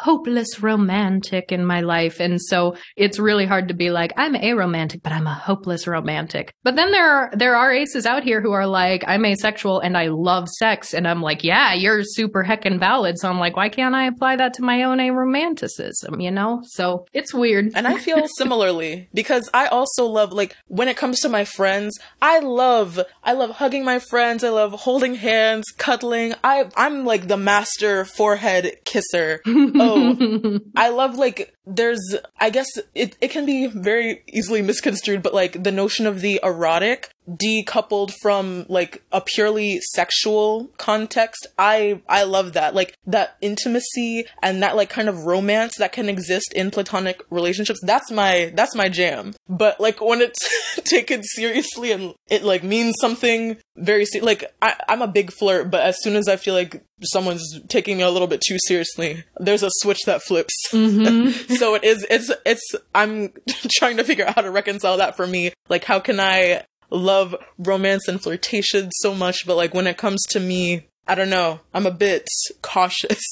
hopeless 0.00 0.62
romantic 0.62 1.52
in 1.52 1.64
my 1.64 1.82
life. 1.82 2.20
And 2.20 2.40
so 2.40 2.74
it's 2.96 3.18
really 3.18 3.44
hard 3.44 3.68
to 3.68 3.74
be 3.74 3.90
like, 3.90 4.12
I'm 4.16 4.34
aromantic, 4.34 5.02
but 5.02 5.12
I'm 5.12 5.26
a 5.26 5.34
hopeless 5.34 5.86
romantic. 5.86 6.54
But 6.62 6.76
then 6.76 6.90
there 6.90 7.08
are, 7.08 7.30
there 7.34 7.54
are 7.56 7.72
aces 7.72 8.06
out 8.06 8.22
here 8.22 8.40
who 8.40 8.52
are 8.52 8.66
like, 8.66 9.04
I'm 9.06 9.26
asexual 9.26 9.80
and 9.80 9.98
I 9.98 10.06
love 10.08 10.48
sex. 10.48 10.94
And 10.94 11.06
I'm 11.06 11.20
like, 11.20 11.44
yeah, 11.44 11.74
you're 11.74 12.02
super 12.02 12.42
heckin' 12.42 12.78
valid. 12.80 13.18
So 13.18 13.28
I'm 13.28 13.38
like, 13.38 13.56
why 13.56 13.68
can't 13.68 13.94
I 13.94 14.06
apply 14.06 14.36
that 14.36 14.54
to 14.54 14.62
my 14.62 14.84
own 14.84 14.98
aromanticism, 14.98 16.22
you 16.22 16.30
know? 16.30 16.62
So 16.64 17.06
it's 17.12 17.34
weird. 17.34 17.72
And 17.74 17.86
I 17.86 17.98
feel 17.98 18.26
similarly 18.38 19.10
because 19.12 19.50
I 19.52 19.66
also 19.66 20.06
love, 20.06 20.32
like, 20.32 20.56
when 20.66 20.88
it 20.88 20.96
comes 20.96 21.20
to 21.20 21.28
my 21.28 21.44
friends, 21.44 21.98
I 22.22 22.38
love, 22.38 22.98
I 23.22 23.34
love 23.34 23.50
hugging 23.50 23.84
my 23.84 23.98
friends. 23.98 24.44
I 24.44 24.48
love 24.48 24.72
holding 24.72 25.14
hands, 25.14 25.66
cuddling. 25.76 26.34
I, 26.42 26.70
I'm 26.74 27.04
like 27.04 27.28
the 27.28 27.36
master 27.36 28.06
forehead 28.06 28.76
kisser. 28.84 29.42
I 30.76 30.88
love 30.90 31.16
like 31.16 31.54
there's 31.70 32.16
I 32.38 32.50
guess 32.50 32.66
it, 32.94 33.16
it 33.20 33.28
can 33.28 33.46
be 33.46 33.66
very 33.66 34.22
easily 34.26 34.62
misconstrued, 34.62 35.22
but 35.22 35.34
like 35.34 35.62
the 35.62 35.72
notion 35.72 36.06
of 36.06 36.20
the 36.20 36.40
erotic 36.42 37.10
decoupled 37.28 38.12
from 38.20 38.66
like 38.68 39.04
a 39.12 39.20
purely 39.20 39.78
sexual 39.92 40.68
context 40.78 41.46
i 41.58 42.00
i 42.08 42.24
love 42.24 42.54
that. 42.54 42.74
Like 42.74 42.94
that 43.06 43.36
intimacy 43.40 44.24
and 44.42 44.62
that 44.62 44.74
like 44.74 44.90
kind 44.90 45.08
of 45.08 45.24
romance 45.26 45.76
that 45.76 45.92
can 45.92 46.08
exist 46.08 46.52
in 46.54 46.70
platonic 46.70 47.22
relationships 47.30 47.80
that's 47.82 48.10
my 48.10 48.52
that's 48.54 48.74
my 48.74 48.88
jam. 48.88 49.34
But 49.48 49.80
like 49.80 50.00
when 50.00 50.20
it's 50.20 50.38
taken 50.84 51.22
seriously 51.22 51.92
and 51.92 52.14
it 52.28 52.42
like 52.42 52.64
means 52.64 52.96
something 53.00 53.58
very 53.76 54.04
se- 54.04 54.20
like 54.20 54.44
I, 54.60 54.74
i'm 54.88 55.00
a 55.00 55.08
big 55.08 55.32
flirt 55.32 55.70
but 55.70 55.80
as 55.80 55.96
soon 56.02 56.14
as 56.14 56.28
i 56.28 56.36
feel 56.36 56.52
like 56.52 56.84
someone's 57.02 57.60
taking 57.68 57.96
me 57.96 58.02
a 58.02 58.10
little 58.10 58.28
bit 58.28 58.42
too 58.46 58.58
seriously 58.66 59.24
there's 59.38 59.62
a 59.62 59.70
switch 59.78 60.00
that 60.06 60.22
flips. 60.22 60.54
Mm-hmm. 60.70 61.54
so 61.60 61.74
it 61.74 61.84
is 61.84 62.06
it's 62.10 62.32
it's 62.44 62.74
i'm 62.94 63.32
trying 63.78 63.96
to 63.96 64.04
figure 64.04 64.26
out 64.26 64.34
how 64.34 64.42
to 64.42 64.50
reconcile 64.50 64.96
that 64.96 65.16
for 65.16 65.26
me 65.26 65.52
like 65.68 65.84
how 65.84 66.00
can 66.00 66.18
i 66.18 66.62
love 66.90 67.34
romance 67.58 68.08
and 68.08 68.20
flirtation 68.20 68.90
so 68.92 69.14
much, 69.14 69.46
but 69.46 69.56
like 69.56 69.74
when 69.74 69.86
it 69.86 69.96
comes 69.96 70.22
to 70.30 70.40
me, 70.40 70.86
I 71.06 71.14
don't 71.14 71.30
know. 71.30 71.60
I'm 71.72 71.86
a 71.86 71.90
bit 71.90 72.26
cautious. 72.62 73.24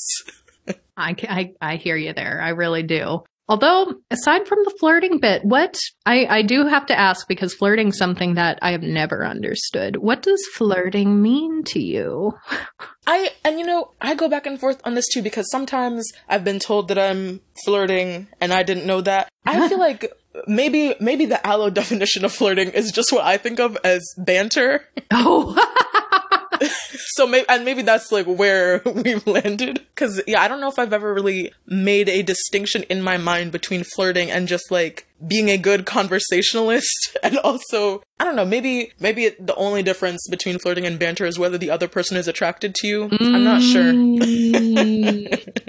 I, 0.97 1.15
I, 1.29 1.53
I 1.61 1.77
hear 1.77 1.97
you 1.97 2.13
there. 2.13 2.41
I 2.41 2.51
really 2.51 2.83
do. 2.83 3.25
Although, 3.49 3.95
aside 4.11 4.47
from 4.47 4.59
the 4.65 4.75
flirting 4.79 5.19
bit, 5.21 5.43
what 5.45 5.79
I, 6.05 6.27
I 6.27 6.43
do 6.43 6.67
have 6.67 6.85
to 6.87 6.99
ask 6.99 7.27
because 7.27 7.55
flirting 7.55 7.93
something 7.93 8.35
that 8.35 8.59
I 8.61 8.73
have 8.73 8.83
never 8.83 9.25
understood. 9.25 9.97
What 9.97 10.23
does 10.23 10.45
flirting 10.55 11.23
mean 11.23 11.65
to 11.65 11.81
you? 11.81 12.33
I 13.07 13.31
and 13.45 13.59
you 13.59 13.65
know 13.65 13.93
I 14.03 14.15
go 14.15 14.29
back 14.29 14.45
and 14.45 14.61
forth 14.61 14.83
on 14.85 14.95
this 14.95 15.09
too 15.09 15.23
because 15.23 15.51
sometimes 15.51 16.13
I've 16.29 16.45
been 16.45 16.59
told 16.59 16.89
that 16.89 16.99
I'm 16.99 17.41
flirting 17.65 18.29
and 18.39 18.53
I 18.53 18.63
didn't 18.63 18.87
know 18.87 19.01
that. 19.01 19.31
I 19.47 19.67
feel 19.69 19.79
like 19.79 20.13
maybe 20.47 20.95
maybe 21.01 21.25
the 21.25 21.45
Allo 21.47 21.71
definition 21.71 22.27
of 22.27 22.33
flirting 22.33 22.69
is 22.71 22.93
just 22.93 23.13
what 23.13 23.25
I 23.25 23.39
think 23.39 23.61
of 23.61 23.79
as 23.83 24.03
banter. 24.19 24.85
Oh. 25.11 25.57
so 26.63 27.27
maybe 27.27 27.47
and 27.49 27.65
maybe 27.65 27.83
that's 27.83 28.11
like 28.13 28.27
where 28.27 28.83
we've 28.87 29.27
landed. 29.27 29.85
Cuz 29.95 30.21
yeah, 30.27 30.43
I 30.43 30.49
don't 30.49 30.61
know 30.61 30.69
if 30.69 30.79
I've 30.79 30.93
ever 30.93 31.13
really 31.13 31.53
made 31.67 32.09
a 32.09 32.23
distinction 32.23 32.85
in 32.85 33.03
my 33.03 33.17
mind 33.17 33.53
between 33.53 33.85
flirting 33.85 34.31
and 34.31 34.49
just 34.49 34.71
like 34.71 35.07
being 35.27 35.49
a 35.49 35.59
good 35.59 35.87
conversationalist 35.87 37.17
and 37.23 37.39
also 37.39 38.03
I 38.21 38.25
don't 38.25 38.35
know, 38.35 38.45
maybe 38.45 38.93
maybe 38.99 39.27
it, 39.27 39.47
the 39.47 39.55
only 39.55 39.83
difference 39.83 40.27
between 40.29 40.59
flirting 40.59 40.87
and 40.87 40.99
banter 40.99 41.25
is 41.25 41.39
whether 41.39 41.57
the 41.57 41.71
other 41.71 41.87
person 41.87 42.17
is 42.17 42.27
attracted 42.27 42.75
to 42.77 42.89
you. 42.89 43.09
Mm. 43.09 43.35
I'm 43.35 43.45
not 43.45 43.63
sure. 43.63 43.93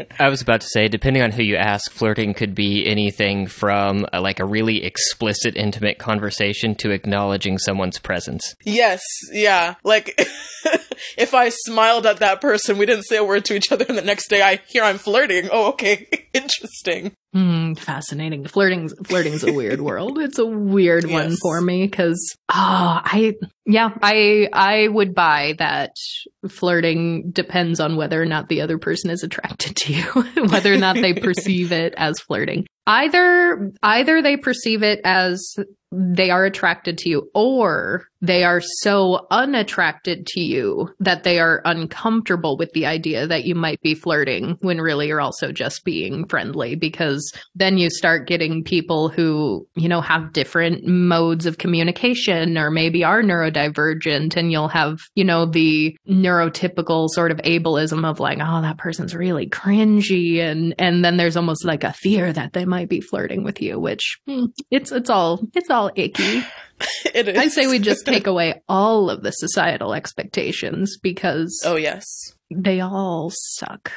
I 0.20 0.30
was 0.30 0.42
about 0.42 0.62
to 0.62 0.68
say 0.68 0.88
depending 0.88 1.22
on 1.22 1.32
who 1.32 1.44
you 1.44 1.56
ask, 1.56 1.92
flirting 1.92 2.34
could 2.34 2.56
be 2.56 2.88
anything 2.88 3.46
from 3.46 4.08
a, 4.12 4.20
like 4.20 4.40
a 4.40 4.46
really 4.46 4.84
explicit 4.84 5.56
intimate 5.56 6.00
conversation 6.00 6.74
to 6.76 6.90
acknowledging 6.90 7.60
someone's 7.60 8.00
presence. 8.00 8.56
Yes, 8.66 9.04
yeah. 9.32 9.76
Like 9.84 10.16
if 11.18 11.36
I 11.36 11.50
smiled 11.50 12.08
at 12.08 12.18
that 12.18 12.42
person, 12.42 12.80
we 12.80 12.88
didn't 12.88 13.04
say 13.04 13.18
a 13.18 13.24
word 13.24 13.46
to 13.46 13.56
each 13.56 13.72
other 13.72 13.86
and 13.88 13.98
the 13.98 14.02
next 14.02 14.28
day 14.28 14.42
I 14.42 14.60
hear 14.68 14.84
I'm 14.84 14.98
flirting. 14.98 15.50
Oh, 15.52 15.70
okay. 15.70 16.08
Interesting. 16.34 17.14
Mm, 17.36 17.78
fascinating. 17.78 18.48
Flirting's 18.48 18.94
flirting's 19.06 19.44
a 19.44 19.54
weird 19.54 19.82
world. 19.82 20.18
It's 20.18 20.40
a 20.40 20.46
weird 20.46 21.04
yes. 21.04 21.14
one 21.14 21.36
for 21.38 21.62
me 21.62 21.86
because 21.86 22.36
oh, 22.50 23.02
I 23.04 23.36
yeah, 23.70 23.92
I 24.02 24.50
I 24.52 24.88
would 24.88 25.14
buy 25.14 25.54
that 25.60 25.96
flirting 26.50 27.30
depends 27.30 27.80
on 27.80 27.98
whether 27.98 28.20
or 28.20 28.26
not 28.26 28.50
the 28.50 28.62
other 28.62 28.80
person 28.80 29.12
is 29.12 29.22
attracted 29.22 29.76
to 29.76 29.94
you, 29.94 30.04
whether 30.50 30.74
or 30.74 30.78
not 30.78 30.96
they 30.96 31.14
perceive 31.14 31.72
it 31.72 31.94
as 31.96 32.20
flirting. 32.20 32.66
Either 32.88 33.72
either 33.84 34.24
they 34.24 34.38
perceive 34.38 34.82
it 34.82 35.02
as 35.04 35.56
they 35.92 36.30
are 36.30 36.46
attracted 36.46 36.98
to 37.00 37.10
you 37.10 37.30
or 37.34 38.06
they 38.22 38.44
are 38.44 38.62
so 38.62 39.26
unattracted 39.32 40.28
to 40.28 40.40
you 40.40 40.90
that 41.00 41.24
they 41.24 41.40
are 41.40 41.62
uncomfortable 41.66 42.58
with 42.58 42.72
the 42.74 42.86
idea 42.86 43.26
that 43.26 43.46
you 43.46 43.56
might 43.56 43.82
be 43.82 43.96
flirting 43.96 44.56
when 44.62 44.80
really 44.80 45.08
you're 45.08 45.22
also 45.22 45.52
just 45.52 45.84
being 45.84 46.28
friendly 46.28 46.76
because 46.76 47.34
then 47.56 47.78
you 47.78 47.90
start 47.90 48.28
getting 48.28 48.64
people 48.64 49.10
who, 49.10 49.66
you 49.76 49.90
know, 49.90 50.02
have 50.02 50.34
different 50.34 50.86
modes 50.86 51.46
of 51.46 51.58
communication 51.58 52.58
or 52.58 52.70
maybe 52.70 53.04
are 53.04 53.24
neurodivergent 53.24 53.59
and 53.68 54.52
you'll 54.52 54.68
have, 54.68 55.00
you 55.16 55.24
know, 55.24 55.46
the 55.46 55.98
neurotypical 56.08 57.08
sort 57.10 57.32
of 57.32 57.38
ableism 57.38 58.06
of 58.06 58.20
like, 58.20 58.40
oh, 58.42 58.62
that 58.62 58.78
person's 58.78 59.16
really 59.16 59.48
cringy 59.48 60.40
and 60.40 60.76
and 60.78 61.04
then 61.04 61.18
there's 61.18 61.38
almost 61.38 61.66
like 61.66 61.84
a 61.84 61.94
fear 61.94 62.32
that 62.32 62.54
they 62.54 62.66
might 62.66 62.90
be 62.90 63.02
flirting 63.02 63.44
with 63.44 63.62
you, 63.62 63.80
which 63.80 64.20
hmm, 64.28 64.46
it's 64.72 64.92
it's 64.92 65.10
all 65.10 65.42
it's 65.54 65.70
all 65.70 65.92
icky. 65.96 66.44
it 67.14 67.28
is. 67.28 67.38
I 67.38 67.48
say 67.48 67.68
we 67.68 67.80
just 67.80 68.06
take 68.06 68.28
away 68.34 68.62
all 68.68 69.10
of 69.10 69.24
the 69.24 69.32
societal 69.32 69.94
expectations 69.94 70.98
because 70.98 71.62
oh 71.66 71.76
yes, 71.76 72.06
they 72.54 72.82
all 72.82 73.32
suck. 73.34 73.92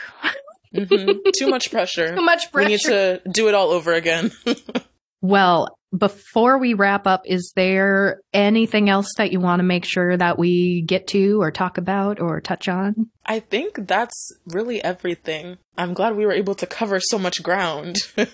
mm-hmm. 0.75 1.19
Too 1.39 1.49
much 1.49 1.71
pressure. 1.71 2.15
Too 2.15 2.23
much 2.23 2.51
pressure. 2.53 2.67
We 2.67 2.73
need 2.73 2.81
to 2.81 3.23
do 3.31 3.49
it 3.49 3.55
all 3.55 3.71
over 3.71 3.93
again. 3.93 4.33
well, 5.21 5.69
before 5.97 6.59
we 6.59 6.75
wrap 6.75 7.07
up, 7.07 7.23
is 7.27 7.53
there 7.55 8.21
anything 8.33 8.89
else 8.89 9.09
that 9.19 9.33
you 9.33 9.41
want 9.41 9.61
to 9.61 9.65
make 9.65 9.85
sure 9.85 10.17
that 10.17 10.39
we 10.39 10.83
get 10.83 11.07
to 11.09 11.41
or 11.41 11.51
talk 11.51 11.79
about 11.79 12.21
or 12.21 12.41
touch 12.41 12.69
on? 12.69 13.11
I 13.27 13.41
think 13.41 13.87
that's 13.87 14.33
really 14.47 14.83
everything. 14.83 15.59
I'm 15.77 15.95
glad 15.95 16.17
we 16.17 16.27
were 16.27 16.33
able 16.33 16.55
to 16.57 16.67
cover 16.67 17.01
so 17.01 17.19
much 17.19 17.43
ground. 17.43 17.99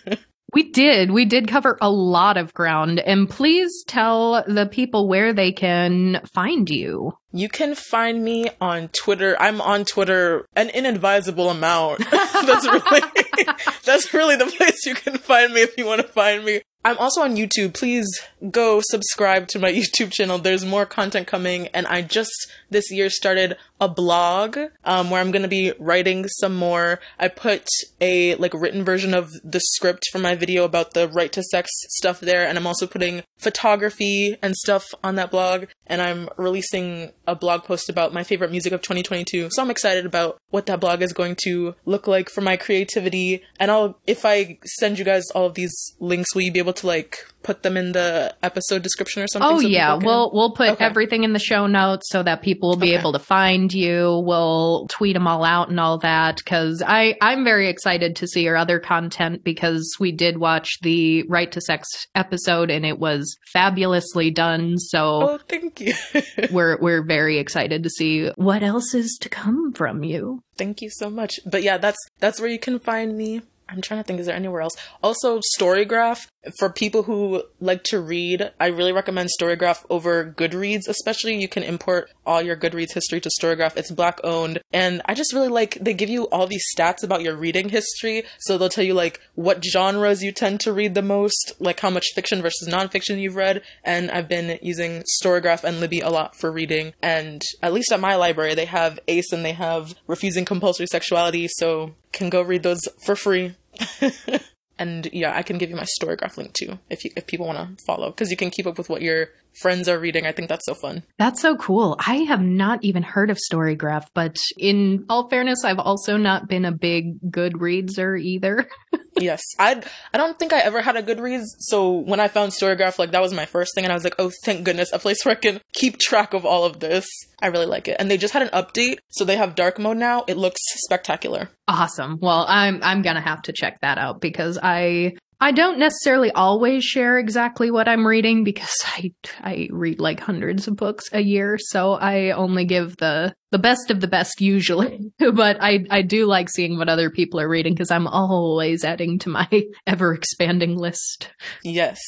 We 0.54 0.70
did. 0.70 1.10
We 1.10 1.26
did 1.26 1.46
cover 1.46 1.76
a 1.80 1.90
lot 1.90 2.38
of 2.38 2.54
ground. 2.54 3.00
And 3.00 3.28
please 3.28 3.84
tell 3.86 4.44
the 4.46 4.66
people 4.66 5.06
where 5.06 5.34
they 5.34 5.52
can 5.52 6.22
find 6.32 6.70
you. 6.70 7.12
You 7.32 7.48
can 7.48 7.74
find 7.74 8.24
me 8.24 8.48
on 8.60 8.88
Twitter. 8.88 9.36
I'm 9.38 9.60
on 9.60 9.84
Twitter 9.84 10.46
an 10.56 10.70
inadvisable 10.70 11.50
amount. 11.50 11.98
that's 12.10 12.66
really 12.66 13.00
that's 13.84 14.14
really 14.14 14.36
the 14.36 14.46
place 14.46 14.86
you 14.86 14.94
can 14.94 15.18
find 15.18 15.52
me 15.52 15.60
if 15.60 15.76
you 15.76 15.84
want 15.84 16.00
to 16.00 16.08
find 16.08 16.44
me. 16.44 16.62
I'm 16.84 16.96
also 16.96 17.22
on 17.22 17.36
YouTube. 17.36 17.74
Please 17.74 18.06
go 18.50 18.80
subscribe 18.82 19.48
to 19.48 19.58
my 19.58 19.72
YouTube 19.72 20.12
channel. 20.12 20.38
There's 20.38 20.64
more 20.64 20.86
content 20.86 21.26
coming, 21.26 21.66
and 21.68 21.86
I 21.86 22.02
just 22.02 22.50
this 22.70 22.90
year 22.90 23.10
started 23.10 23.56
a 23.80 23.88
blog 23.88 24.58
um, 24.84 25.10
where 25.10 25.20
I'm 25.20 25.30
going 25.30 25.42
to 25.42 25.48
be 25.48 25.72
writing 25.78 26.26
some 26.28 26.56
more. 26.56 27.00
I 27.18 27.28
put 27.28 27.66
a 28.00 28.36
like 28.36 28.54
written 28.54 28.84
version 28.84 29.12
of 29.12 29.30
the 29.44 29.60
script 29.60 30.04
for 30.12 30.18
my 30.18 30.34
video 30.34 30.64
about 30.64 30.94
the 30.94 31.08
right 31.08 31.32
to 31.32 31.42
sex 31.42 31.70
stuff 31.90 32.20
there, 32.20 32.46
and 32.46 32.56
I'm 32.56 32.66
also 32.66 32.86
putting 32.86 33.22
photography 33.38 34.36
and 34.40 34.54
stuff 34.54 34.86
on 35.02 35.16
that 35.16 35.30
blog. 35.30 35.66
And 35.86 36.00
I'm 36.00 36.28
releasing 36.36 37.12
a 37.28 37.34
blog 37.34 37.64
post 37.64 37.88
about 37.88 38.12
my 38.12 38.24
favorite 38.24 38.50
music 38.50 38.72
of 38.72 38.80
2022. 38.80 39.50
So 39.50 39.62
I'm 39.62 39.70
excited 39.70 40.06
about 40.06 40.38
what 40.50 40.66
that 40.66 40.80
blog 40.80 41.02
is 41.02 41.12
going 41.12 41.36
to 41.44 41.74
look 41.84 42.06
like 42.06 42.30
for 42.30 42.40
my 42.40 42.56
creativity. 42.56 43.42
And 43.60 43.70
I'll, 43.70 43.98
if 44.06 44.24
I 44.24 44.58
send 44.64 44.98
you 44.98 45.04
guys 45.04 45.30
all 45.34 45.46
of 45.46 45.54
these 45.54 45.94
links, 46.00 46.34
will 46.34 46.42
you 46.42 46.52
be 46.52 46.58
able 46.58 46.72
to 46.72 46.86
like 46.86 47.18
put 47.48 47.62
them 47.62 47.76
in 47.78 47.92
the 47.92 48.34
episode 48.42 48.82
description 48.82 49.22
or 49.22 49.26
something? 49.26 49.50
Oh 49.50 49.60
so 49.60 49.66
yeah, 49.66 49.96
can- 49.96 50.04
we'll 50.06 50.30
we'll 50.34 50.52
put 50.52 50.68
Okay. 50.70 50.84
everything 50.84 51.24
in 51.24 51.32
the 51.32 51.38
show 51.38 51.66
notes 51.66 52.06
so 52.10 52.22
that 52.22 52.42
people 52.42 52.68
will 52.68 52.76
be 52.76 52.90
Okay. 52.90 52.98
able 53.00 53.12
to 53.14 53.18
find 53.18 53.72
you. 53.72 54.22
We'll 54.24 54.86
tweet 54.90 55.14
them 55.14 55.26
all 55.26 55.44
out 55.44 55.70
and 55.70 55.80
all 55.80 55.96
that 55.98 56.36
because 56.36 56.82
I 56.86 57.16
I'm 57.22 57.44
very 57.44 57.68
excited 57.68 58.16
to 58.16 58.26
see 58.28 58.42
your 58.42 58.56
other 58.56 58.78
content 58.78 59.42
because 59.44 59.96
we 59.98 60.12
did 60.12 60.36
watch 60.38 60.68
the 60.82 61.22
Right 61.28 61.50
to 61.52 61.60
Sex 61.62 61.88
episode 62.14 62.70
and 62.70 62.84
it 62.84 62.98
was 62.98 63.36
fabulously 63.52 64.30
done. 64.30 64.76
So 64.78 65.00
Oh, 65.30 65.38
thank 65.48 65.80
you. 65.80 65.94
we're 66.52 66.78
we're 66.80 67.02
very 67.02 67.38
excited 67.38 67.82
to 67.84 67.90
see 67.90 68.28
what 68.36 68.62
else 68.62 68.94
is 68.94 69.18
to 69.22 69.28
come 69.28 69.72
from 69.72 70.04
you. 70.04 70.42
Thank 70.56 70.82
you 70.82 70.90
so 70.90 71.08
much. 71.08 71.40
But 71.46 71.62
yeah, 71.62 71.78
that's 71.78 71.98
that's 72.20 72.40
where 72.40 72.50
you 72.50 72.58
can 72.58 72.78
find 72.78 73.16
me. 73.16 73.40
I'm 73.70 73.82
trying 73.82 74.00
to 74.00 74.04
think, 74.04 74.18
is 74.18 74.24
there 74.24 74.34
anywhere 74.34 74.62
else? 74.62 74.72
Also, 75.02 75.40
Storygraph. 75.60 76.26
For 76.56 76.70
people 76.70 77.02
who 77.02 77.42
like 77.60 77.82
to 77.84 78.00
read, 78.00 78.52
I 78.60 78.66
really 78.66 78.92
recommend 78.92 79.28
Storygraph 79.38 79.84
over 79.90 80.24
Goodreads, 80.24 80.88
especially 80.88 81.40
you 81.40 81.48
can 81.48 81.62
import 81.62 82.10
all 82.24 82.40
your 82.40 82.56
Goodreads 82.56 82.94
history 82.94 83.20
to 83.20 83.30
Storygraph. 83.40 83.76
It's 83.76 83.90
black 83.90 84.20
owned. 84.22 84.60
And 84.72 85.02
I 85.06 85.14
just 85.14 85.32
really 85.32 85.48
like, 85.48 85.78
they 85.80 85.94
give 85.94 86.08
you 86.08 86.24
all 86.28 86.46
these 86.46 86.64
stats 86.76 87.02
about 87.02 87.22
your 87.22 87.34
reading 87.34 87.70
history. 87.70 88.22
So 88.38 88.56
they'll 88.56 88.68
tell 88.68 88.84
you 88.84 88.94
like 88.94 89.20
what 89.34 89.64
genres 89.64 90.22
you 90.22 90.32
tend 90.32 90.60
to 90.60 90.72
read 90.72 90.94
the 90.94 91.02
most, 91.02 91.54
like 91.58 91.80
how 91.80 91.90
much 91.90 92.14
fiction 92.14 92.40
versus 92.40 92.68
nonfiction 92.68 93.20
you've 93.20 93.36
read. 93.36 93.62
And 93.84 94.10
I've 94.10 94.28
been 94.28 94.58
using 94.62 95.02
Storygraph 95.22 95.64
and 95.64 95.80
Libby 95.80 96.00
a 96.00 96.10
lot 96.10 96.36
for 96.36 96.52
reading. 96.52 96.94
And 97.02 97.42
at 97.62 97.72
least 97.72 97.92
at 97.92 98.00
my 98.00 98.14
library, 98.14 98.54
they 98.54 98.66
have 98.66 99.00
ACE 99.08 99.32
and 99.32 99.44
they 99.44 99.52
have 99.52 99.94
Refusing 100.06 100.44
Compulsory 100.44 100.86
Sexuality. 100.86 101.48
So 101.48 101.94
can 102.12 102.30
go 102.30 102.42
read 102.42 102.62
those 102.62 102.80
for 103.04 103.16
free. 103.16 103.56
and 104.78 105.08
yeah, 105.12 105.36
I 105.36 105.42
can 105.42 105.58
give 105.58 105.70
you 105.70 105.76
my 105.76 105.86
Storygraph 106.00 106.36
link 106.36 106.52
too 106.54 106.78
if 106.88 107.04
you 107.04 107.10
if 107.16 107.26
people 107.26 107.46
want 107.46 107.78
to 107.78 107.84
follow 107.84 108.10
because 108.10 108.30
you 108.30 108.36
can 108.36 108.50
keep 108.50 108.66
up 108.66 108.78
with 108.78 108.88
what 108.88 109.02
your 109.02 109.28
friends 109.60 109.88
are 109.88 109.98
reading. 109.98 110.26
I 110.26 110.32
think 110.32 110.48
that's 110.48 110.66
so 110.66 110.74
fun. 110.74 111.02
That's 111.18 111.40
so 111.40 111.56
cool. 111.56 111.96
I 112.04 112.16
have 112.28 112.42
not 112.42 112.82
even 112.82 113.02
heard 113.02 113.30
of 113.30 113.38
Storygraph, 113.38 114.06
but 114.14 114.36
in 114.56 115.04
all 115.08 115.28
fairness, 115.28 115.64
I've 115.64 115.78
also 115.78 116.16
not 116.16 116.48
been 116.48 116.64
a 116.64 116.72
big 116.72 117.20
Goodreadser 117.30 118.20
either. 118.20 118.68
yes, 119.20 119.42
I 119.58 119.82
I 120.12 120.18
don't 120.18 120.38
think 120.38 120.52
I 120.52 120.60
ever 120.60 120.80
had 120.82 120.96
a 120.96 121.02
Goodreads. 121.02 121.46
So 121.58 121.92
when 121.92 122.20
I 122.20 122.28
found 122.28 122.52
Storygraph, 122.52 122.98
like 122.98 123.12
that 123.12 123.22
was 123.22 123.34
my 123.34 123.46
first 123.46 123.74
thing, 123.74 123.84
and 123.84 123.92
I 123.92 123.96
was 123.96 124.04
like, 124.04 124.16
oh, 124.18 124.30
thank 124.44 124.64
goodness, 124.64 124.92
a 124.92 124.98
place 124.98 125.24
where 125.24 125.32
I 125.32 125.40
can 125.40 125.60
keep 125.72 125.98
track 125.98 126.34
of 126.34 126.44
all 126.44 126.64
of 126.64 126.80
this. 126.80 127.06
I 127.40 127.48
really 127.48 127.66
like 127.66 127.88
it, 127.88 127.96
and 127.98 128.10
they 128.10 128.16
just 128.16 128.34
had 128.34 128.42
an 128.42 128.48
update, 128.48 128.98
so 129.10 129.24
they 129.24 129.36
have 129.36 129.54
dark 129.54 129.78
mode 129.78 129.96
now. 129.96 130.24
It 130.26 130.36
looks 130.36 130.60
spectacular. 130.84 131.50
Awesome. 131.66 132.18
Well, 132.20 132.44
I'm 132.48 132.80
I'm 132.82 133.02
gonna 133.02 133.20
have 133.20 133.42
to 133.42 133.52
check 133.52 133.80
that 133.80 133.98
out 133.98 134.20
because 134.20 134.58
I 134.62 135.14
I 135.40 135.52
don't 135.52 135.78
necessarily 135.78 136.32
always 136.32 136.84
share 136.84 137.16
exactly 137.16 137.70
what 137.70 137.88
I'm 137.88 138.06
reading 138.06 138.44
because 138.44 138.74
I 138.86 139.12
I 139.40 139.68
read 139.70 140.00
like 140.00 140.20
hundreds 140.20 140.66
of 140.68 140.76
books 140.76 141.06
a 141.12 141.20
year, 141.20 141.58
so 141.58 141.92
I 141.92 142.30
only 142.30 142.64
give 142.64 142.96
the 142.96 143.34
the 143.50 143.58
best 143.58 143.90
of 143.90 144.00
the 144.00 144.08
best 144.08 144.40
usually. 144.40 145.12
but 145.32 145.58
I 145.60 145.84
I 145.90 146.02
do 146.02 146.26
like 146.26 146.50
seeing 146.50 146.78
what 146.78 146.88
other 146.88 147.10
people 147.10 147.40
are 147.40 147.48
reading 147.48 147.74
because 147.74 147.90
I'm 147.90 148.06
always 148.06 148.84
adding 148.84 149.18
to 149.20 149.28
my 149.28 149.48
ever 149.86 150.12
expanding 150.12 150.76
list. 150.76 151.30
Yes, 151.62 151.98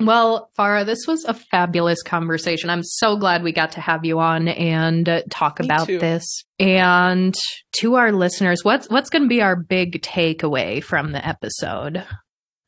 Well, 0.00 0.50
Fara, 0.56 0.84
this 0.84 1.06
was 1.06 1.24
a 1.24 1.34
fabulous 1.34 2.02
conversation. 2.02 2.70
I'm 2.70 2.82
so 2.82 3.16
glad 3.16 3.42
we 3.42 3.52
got 3.52 3.72
to 3.72 3.80
have 3.80 4.04
you 4.04 4.18
on 4.18 4.48
and 4.48 5.08
uh, 5.08 5.22
talk 5.30 5.60
Me 5.60 5.66
about 5.66 5.86
too. 5.86 5.98
this. 5.98 6.44
And 6.58 7.34
to 7.80 7.94
our 7.94 8.12
listeners, 8.12 8.64
what's 8.64 8.88
what's 8.88 9.10
going 9.10 9.22
to 9.22 9.28
be 9.28 9.42
our 9.42 9.56
big 9.56 10.02
takeaway 10.02 10.82
from 10.82 11.12
the 11.12 11.26
episode? 11.26 12.04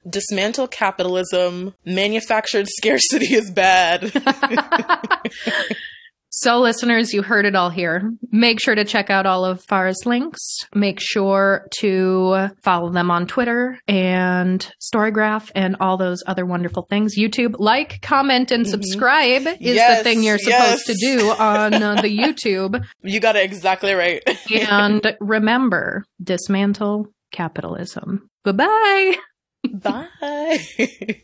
Dismantle 0.09 0.69
capitalism. 0.69 1.75
Manufactured 1.85 2.67
scarcity 2.77 3.35
is 3.35 3.51
bad. 3.51 4.13
so, 6.31 6.61
listeners, 6.61 7.13
you 7.13 7.23
heard 7.23 7.47
it 7.47 7.55
all 7.55 7.71
here. 7.71 8.13
Make 8.31 8.61
sure 8.61 8.75
to 8.75 8.85
check 8.85 9.11
out 9.11 9.27
all 9.27 9.45
of 9.45 9.65
Fara's 9.65 10.05
links. 10.05 10.41
Make 10.75 10.99
sure 11.01 11.69
to 11.79 12.49
follow 12.63 12.91
them 12.91 13.11
on 13.11 13.27
Twitter 13.27 13.79
and 13.87 14.69
Storygraph 14.81 15.51
and 15.55 15.77
all 15.81 15.97
those 15.97 16.23
other 16.27 16.45
wonderful 16.45 16.83
things. 16.83 17.17
YouTube, 17.17 17.57
like, 17.59 18.01
comment, 18.03 18.51
and 18.51 18.67
subscribe 18.67 19.47
is 19.61 19.79
the 19.79 20.03
thing 20.03 20.23
you're 20.23 20.39
yes. 20.45 20.83
supposed 20.83 20.87
to 20.87 21.07
do 21.07 21.31
on 21.31 21.75
uh, 21.75 21.95
the 22.03 22.19
YouTube. 22.19 22.85
you 23.03 23.21
got 23.21 23.37
it 23.37 23.45
exactly 23.45 23.93
right. 23.93 24.23
and 24.51 25.17
remember, 25.21 26.05
dismantle 26.23 27.07
capitalism. 27.31 28.29
Bye 28.45 28.53
bye. 28.53 29.15
Bye. 29.71 31.19